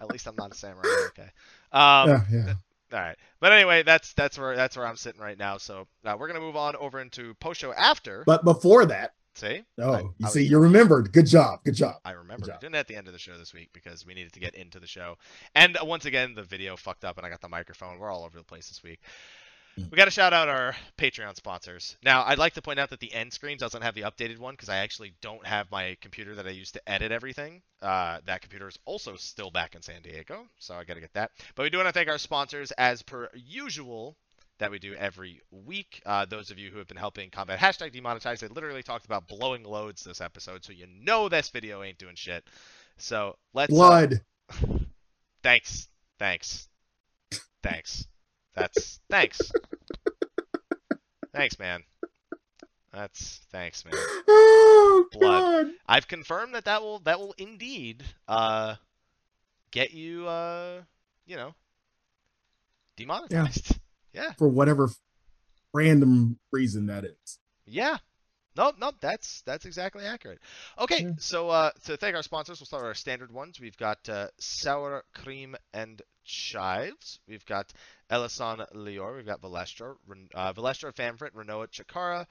At 0.00 0.08
least 0.08 0.26
I'm 0.26 0.36
not 0.36 0.52
a 0.52 0.54
samurai. 0.54 0.88
Okay. 1.08 1.28
Um, 1.72 2.08
yeah, 2.08 2.20
yeah. 2.32 2.54
all 2.92 3.00
right, 3.00 3.16
but 3.38 3.52
anyway, 3.52 3.82
that's 3.82 4.14
that's 4.14 4.38
where 4.38 4.56
that's 4.56 4.76
where 4.76 4.86
I'm 4.86 4.96
sitting 4.96 5.20
right 5.20 5.38
now. 5.38 5.58
So 5.58 5.86
uh, 6.04 6.16
we're 6.18 6.26
gonna 6.26 6.40
move 6.40 6.56
on 6.56 6.74
over 6.76 7.00
into 7.00 7.34
post 7.34 7.60
show 7.60 7.72
after. 7.72 8.24
But 8.26 8.42
before 8.44 8.86
that, 8.86 9.12
See, 9.40 9.62
oh, 9.78 9.92
I- 9.92 10.00
you 10.00 10.14
I 10.24 10.28
see, 10.28 10.40
was- 10.40 10.50
you 10.50 10.58
remembered. 10.58 11.12
Good 11.12 11.26
job. 11.26 11.64
Good 11.64 11.74
job. 11.74 11.96
I 12.04 12.10
remember 12.12 12.46
job. 12.46 12.60
doing 12.60 12.74
it 12.74 12.78
at 12.78 12.88
the 12.88 12.96
end 12.96 13.06
of 13.06 13.14
the 13.14 13.18
show 13.18 13.38
this 13.38 13.54
week 13.54 13.70
because 13.72 14.04
we 14.04 14.12
needed 14.12 14.34
to 14.34 14.40
get 14.40 14.54
into 14.54 14.78
the 14.78 14.86
show. 14.86 15.16
And 15.54 15.78
uh, 15.78 15.84
once 15.84 16.04
again, 16.04 16.34
the 16.34 16.42
video 16.42 16.76
fucked 16.76 17.06
up 17.06 17.16
and 17.16 17.26
I 17.26 17.30
got 17.30 17.40
the 17.40 17.48
microphone. 17.48 17.98
We're 17.98 18.10
all 18.10 18.24
over 18.24 18.36
the 18.36 18.44
place 18.44 18.68
this 18.68 18.82
week. 18.82 19.00
Mm. 19.78 19.90
We 19.90 19.96
got 19.96 20.06
to 20.06 20.10
shout 20.10 20.34
out 20.34 20.48
our 20.48 20.74
Patreon 20.98 21.36
sponsors. 21.36 21.96
Now, 22.02 22.24
I'd 22.26 22.38
like 22.38 22.52
to 22.54 22.60
point 22.62 22.78
out 22.80 22.90
that 22.90 23.00
the 23.00 23.14
end 23.14 23.32
screen 23.32 23.56
doesn't 23.56 23.80
have 23.80 23.94
the 23.94 24.02
updated 24.02 24.38
one 24.38 24.52
because 24.54 24.68
I 24.68 24.78
actually 24.78 25.14
don't 25.22 25.46
have 25.46 25.70
my 25.70 25.96
computer 26.02 26.34
that 26.34 26.46
I 26.46 26.50
use 26.50 26.72
to 26.72 26.82
edit 26.86 27.10
everything. 27.10 27.62
Uh, 27.80 28.18
that 28.26 28.42
computer 28.42 28.68
is 28.68 28.78
also 28.84 29.16
still 29.16 29.50
back 29.50 29.74
in 29.74 29.80
San 29.80 30.02
Diego, 30.02 30.46
so 30.58 30.74
I 30.74 30.84
got 30.84 30.94
to 30.94 31.00
get 31.00 31.14
that. 31.14 31.30
But 31.54 31.62
we 31.62 31.70
do 31.70 31.78
want 31.78 31.88
to 31.88 31.92
thank 31.92 32.08
our 32.08 32.18
sponsors 32.18 32.72
as 32.72 33.00
per 33.00 33.30
usual 33.34 34.16
that 34.60 34.70
we 34.70 34.78
do 34.78 34.94
every 34.94 35.40
week. 35.50 36.00
Uh, 36.06 36.24
those 36.24 36.50
of 36.50 36.58
you 36.58 36.70
who 36.70 36.78
have 36.78 36.86
been 36.86 36.96
helping 36.96 37.30
combat 37.30 37.58
hashtag 37.58 37.94
demonetize, 37.94 38.38
they 38.38 38.48
literally 38.48 38.82
talked 38.82 39.04
about 39.06 39.26
blowing 39.26 39.64
loads 39.64 40.04
this 40.04 40.20
episode, 40.20 40.64
so 40.64 40.72
you 40.72 40.86
know 40.86 41.28
this 41.28 41.50
video 41.50 41.82
ain't 41.82 41.98
doing 41.98 42.14
shit. 42.14 42.44
So 42.98 43.36
let's. 43.52 43.72
uh, 43.72 43.76
Blood. 43.76 44.20
thanks. 45.42 45.88
Thanks. 46.18 46.68
Thanks. 47.62 48.06
That's 48.54 49.00
thanks. 49.10 49.40
thanks, 51.34 51.58
man. 51.58 51.82
That's 52.92 53.40
thanks, 53.50 53.84
man. 53.84 53.94
Oh 54.28 55.06
Blood. 55.12 55.66
God. 55.66 55.74
I've 55.88 56.08
confirmed 56.08 56.54
that 56.54 56.64
that 56.64 56.82
will 56.82 56.98
that 57.00 57.18
will 57.18 57.34
indeed 57.38 58.02
uh 58.26 58.74
get 59.70 59.92
you 59.92 60.26
uh 60.26 60.82
you 61.26 61.36
know 61.36 61.54
demonetized. 62.96 63.70
Yeah. 63.70 63.76
For 64.38 64.48
whatever 64.48 64.90
random 65.72 66.38
reason 66.52 66.86
that 66.86 67.04
is. 67.04 67.38
Yeah. 67.66 67.98
No, 68.56 68.72
no, 68.78 68.90
that's 69.00 69.42
that's 69.46 69.64
exactly 69.64 70.04
accurate. 70.04 70.40
Okay, 70.78 71.04
yeah. 71.04 71.12
so 71.18 71.48
uh, 71.50 71.70
to 71.84 71.96
thank 71.96 72.16
our 72.16 72.22
sponsors, 72.22 72.58
we'll 72.58 72.66
start 72.66 72.82
with 72.82 72.88
our 72.88 72.94
standard 72.94 73.32
ones. 73.32 73.60
We've 73.60 73.76
got 73.76 74.08
uh, 74.08 74.26
sour 74.38 75.04
cream 75.14 75.54
and 75.72 76.02
chives. 76.24 77.20
We've 77.28 77.46
got 77.46 77.72
Ellison 78.10 78.58
Lior. 78.74 79.16
We've 79.16 79.26
got 79.26 79.40
Valestra, 79.40 79.94
uh, 80.34 80.52
Valestra 80.52 80.92
Famfrit, 80.92 81.30
Renoa 81.32 81.68
Chikara, 81.68 82.26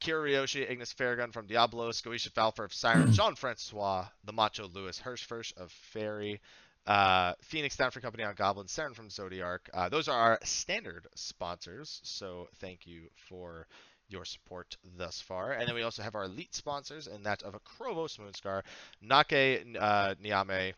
Kira 0.00 0.28
Ryoshi, 0.28 0.70
Ignis 0.70 0.92
Farragun 0.92 1.32
from 1.32 1.46
Diablo, 1.46 1.90
Scoisha 1.90 2.30
Falfer 2.30 2.64
of 2.64 2.74
Siren, 2.74 3.12
Jean 3.12 3.34
Francois, 3.34 4.06
the 4.24 4.32
Macho 4.32 4.68
Lewis 4.68 5.00
Hirschfirsch 5.02 5.56
of 5.56 5.72
Faerie, 5.72 6.40
uh, 6.86 7.34
Phoenix 7.42 7.74
Stanford 7.74 8.02
Company 8.02 8.24
on 8.24 8.34
Goblin, 8.34 8.66
Saren 8.66 8.94
from 8.94 9.08
Zodiark. 9.08 9.60
Uh, 9.72 9.88
those 9.88 10.08
are 10.08 10.18
our 10.18 10.38
standard 10.44 11.06
sponsors, 11.14 12.00
so 12.02 12.48
thank 12.60 12.86
you 12.86 13.02
for 13.28 13.66
your 14.08 14.24
support 14.24 14.76
thus 14.98 15.20
far. 15.20 15.52
And 15.52 15.66
then 15.66 15.74
we 15.74 15.82
also 15.82 16.02
have 16.02 16.14
our 16.14 16.24
elite 16.24 16.54
sponsors, 16.54 17.06
and 17.06 17.24
that 17.26 17.42
of 17.42 17.54
Akrovos 17.54 18.18
Moonscar, 18.18 18.62
Nake 19.02 19.76
uh, 19.80 20.14
Niame, 20.22 20.74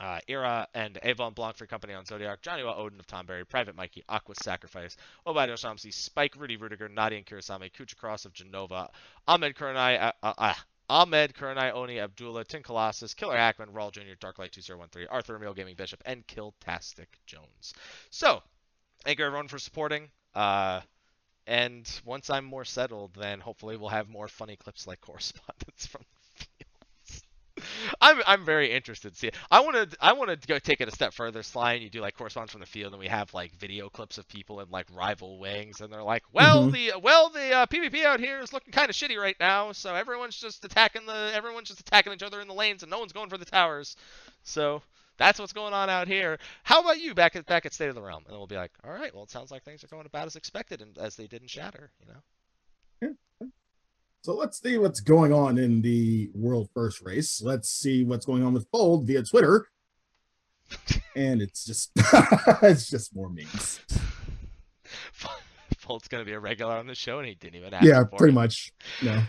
uh, 0.00 0.18
Ira 0.28 0.66
and 0.74 0.98
Avon 1.02 1.34
Blanc 1.34 1.56
for 1.56 1.66
company 1.66 1.92
on 1.92 2.04
Zodiark, 2.04 2.40
Johnny 2.40 2.64
Wa 2.64 2.74
Odin 2.74 2.98
of 2.98 3.06
Tonberry, 3.06 3.46
Private 3.46 3.76
Mikey, 3.76 4.02
Aqua 4.08 4.34
Sacrifice, 4.42 4.96
Obadiah 5.26 5.54
Shamsi, 5.54 5.92
Spike, 5.92 6.36
Rudy 6.36 6.56
Rudiger, 6.56 6.88
Nadia 6.88 7.18
and 7.18 7.26
Kurasame, 7.26 7.70
Kucha 7.70 7.96
Cross 7.96 8.24
of 8.24 8.32
Genova, 8.32 8.88
Ahmed 9.28 9.54
Kuranai, 9.54 10.02
uh, 10.02 10.12
uh, 10.22 10.32
uh, 10.38 10.54
Ahmed 10.90 11.34
Kuranai, 11.34 11.72
Oni 11.72 12.00
Abdullah, 12.00 12.44
Tin 12.44 12.64
Colossus, 12.64 13.14
Killer 13.14 13.36
Hackman, 13.36 13.68
Raul 13.68 13.92
Jr., 13.92 14.16
Darklight 14.20 14.50
2013, 14.50 15.06
Arthur 15.08 15.36
Emil 15.36 15.54
Gaming 15.54 15.76
Bishop, 15.76 16.02
and 16.04 16.26
Killtastic 16.26 17.06
Jones. 17.26 17.74
So, 18.10 18.42
thank 19.04 19.20
you 19.20 19.24
everyone 19.24 19.46
for 19.46 19.60
supporting. 19.60 20.10
Uh, 20.34 20.80
and 21.46 21.88
once 22.04 22.28
I'm 22.28 22.44
more 22.44 22.64
settled, 22.64 23.14
then 23.14 23.38
hopefully 23.38 23.76
we'll 23.76 23.88
have 23.90 24.08
more 24.08 24.26
funny 24.26 24.56
clips 24.56 24.88
like 24.88 25.00
correspondence 25.00 25.86
from 25.86 26.02
I'm 28.00 28.20
I'm 28.26 28.44
very 28.44 28.72
interested. 28.72 29.16
See, 29.16 29.30
I 29.50 29.60
want 29.60 29.90
to 29.90 29.96
I 30.00 30.12
want 30.12 30.30
to 30.30 30.48
go 30.48 30.58
take 30.58 30.80
it 30.80 30.88
a 30.88 30.92
step 30.92 31.12
further, 31.12 31.42
Sly, 31.42 31.74
and 31.74 31.82
you 31.82 31.90
do 31.90 32.00
like 32.00 32.16
correspondence 32.16 32.52
from 32.52 32.60
the 32.60 32.66
field, 32.66 32.92
and 32.92 33.00
we 33.00 33.08
have 33.08 33.32
like 33.34 33.52
video 33.56 33.88
clips 33.88 34.18
of 34.18 34.28
people 34.28 34.60
in 34.60 34.70
like 34.70 34.86
rival 34.92 35.38
wings, 35.38 35.80
and 35.80 35.92
they're 35.92 36.02
like, 36.02 36.22
well, 36.32 36.62
mm-hmm. 36.62 36.72
the 36.72 36.92
well 37.02 37.30
the 37.30 37.52
uh, 37.52 37.66
PvP 37.66 38.04
out 38.04 38.20
here 38.20 38.40
is 38.40 38.52
looking 38.52 38.72
kind 38.72 38.90
of 38.90 38.96
shitty 38.96 39.16
right 39.16 39.36
now, 39.40 39.72
so 39.72 39.94
everyone's 39.94 40.38
just 40.38 40.64
attacking 40.64 41.06
the 41.06 41.30
everyone's 41.34 41.68
just 41.68 41.80
attacking 41.80 42.12
each 42.12 42.22
other 42.22 42.40
in 42.40 42.48
the 42.48 42.54
lanes, 42.54 42.82
and 42.82 42.90
no 42.90 42.98
one's 42.98 43.12
going 43.12 43.30
for 43.30 43.38
the 43.38 43.44
towers. 43.44 43.96
So 44.42 44.82
that's 45.18 45.38
what's 45.38 45.52
going 45.52 45.74
on 45.74 45.90
out 45.90 46.08
here. 46.08 46.38
How 46.62 46.80
about 46.80 47.00
you 47.00 47.14
back 47.14 47.36
at 47.36 47.46
back 47.46 47.66
at 47.66 47.74
State 47.74 47.90
of 47.90 47.94
the 47.94 48.02
Realm? 48.02 48.24
And 48.26 48.36
we'll 48.36 48.46
be 48.46 48.56
like, 48.56 48.72
all 48.84 48.92
right, 48.92 49.14
well, 49.14 49.24
it 49.24 49.30
sounds 49.30 49.50
like 49.50 49.62
things 49.64 49.84
are 49.84 49.88
going 49.88 50.06
about 50.06 50.26
as 50.26 50.36
expected, 50.36 50.80
and 50.80 50.96
as 50.98 51.16
they 51.16 51.26
did 51.26 51.42
in 51.42 51.48
Shatter, 51.48 51.90
you 52.00 52.06
know. 52.06 52.20
So 54.22 54.34
let's 54.34 54.60
see 54.60 54.76
what's 54.76 55.00
going 55.00 55.32
on 55.32 55.56
in 55.58 55.80
the 55.80 56.30
world 56.34 56.68
first 56.74 57.00
race. 57.00 57.40
Let's 57.42 57.70
see 57.70 58.04
what's 58.04 58.26
going 58.26 58.42
on 58.42 58.52
with 58.52 58.68
Fold 58.70 59.06
via 59.06 59.22
Twitter. 59.22 59.66
and 61.16 61.40
it's 61.40 61.64
just 61.64 61.90
it's 62.62 62.90
just 62.90 63.14
more 63.14 63.30
memes. 63.30 63.80
Fold's 65.78 66.06
gonna 66.08 66.24
be 66.24 66.32
a 66.32 66.40
regular 66.40 66.76
on 66.76 66.86
the 66.86 66.94
show, 66.94 67.18
and 67.18 67.26
he 67.26 67.34
didn't 67.34 67.56
even 67.56 67.74
ask. 67.74 67.84
Yeah, 67.84 68.04
pretty 68.04 68.32
it. 68.32 68.34
much. 68.34 68.72
No. 69.02 69.22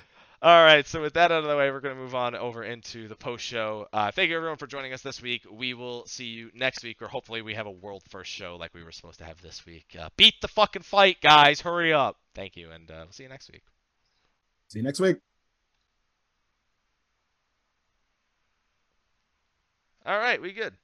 All 0.43 0.63
right, 0.63 0.87
so 0.87 0.99
with 0.99 1.13
that 1.13 1.31
out 1.31 1.43
of 1.43 1.49
the 1.49 1.55
way, 1.55 1.69
we're 1.69 1.81
going 1.81 1.95
to 1.95 2.01
move 2.01 2.15
on 2.15 2.33
over 2.33 2.63
into 2.63 3.07
the 3.07 3.15
post 3.15 3.45
show. 3.45 3.85
Uh, 3.93 4.09
thank 4.09 4.31
you 4.31 4.35
everyone 4.35 4.57
for 4.57 4.65
joining 4.65 4.91
us 4.91 5.03
this 5.03 5.21
week. 5.21 5.45
We 5.51 5.75
will 5.75 6.03
see 6.07 6.25
you 6.25 6.49
next 6.55 6.83
week, 6.83 6.99
or 7.03 7.07
hopefully 7.07 7.43
we 7.43 7.53
have 7.53 7.67
a 7.67 7.71
world 7.71 8.01
first 8.09 8.31
show 8.31 8.55
like 8.59 8.73
we 8.73 8.83
were 8.83 8.91
supposed 8.91 9.19
to 9.19 9.25
have 9.25 9.39
this 9.43 9.67
week. 9.67 9.95
Uh, 9.99 10.09
beat 10.17 10.33
the 10.41 10.47
fucking 10.47 10.81
fight, 10.81 11.17
guys! 11.21 11.61
Hurry 11.61 11.93
up! 11.93 12.17
Thank 12.33 12.57
you, 12.57 12.71
and 12.71 12.89
uh, 12.89 13.01
we'll 13.03 13.11
see 13.11 13.21
you 13.21 13.29
next 13.29 13.51
week. 13.51 13.61
See 14.71 14.79
you 14.79 14.83
next 14.83 15.01
week. 15.01 15.17
All 20.05 20.17
right, 20.17 20.41
we 20.41 20.53
good. 20.53 20.75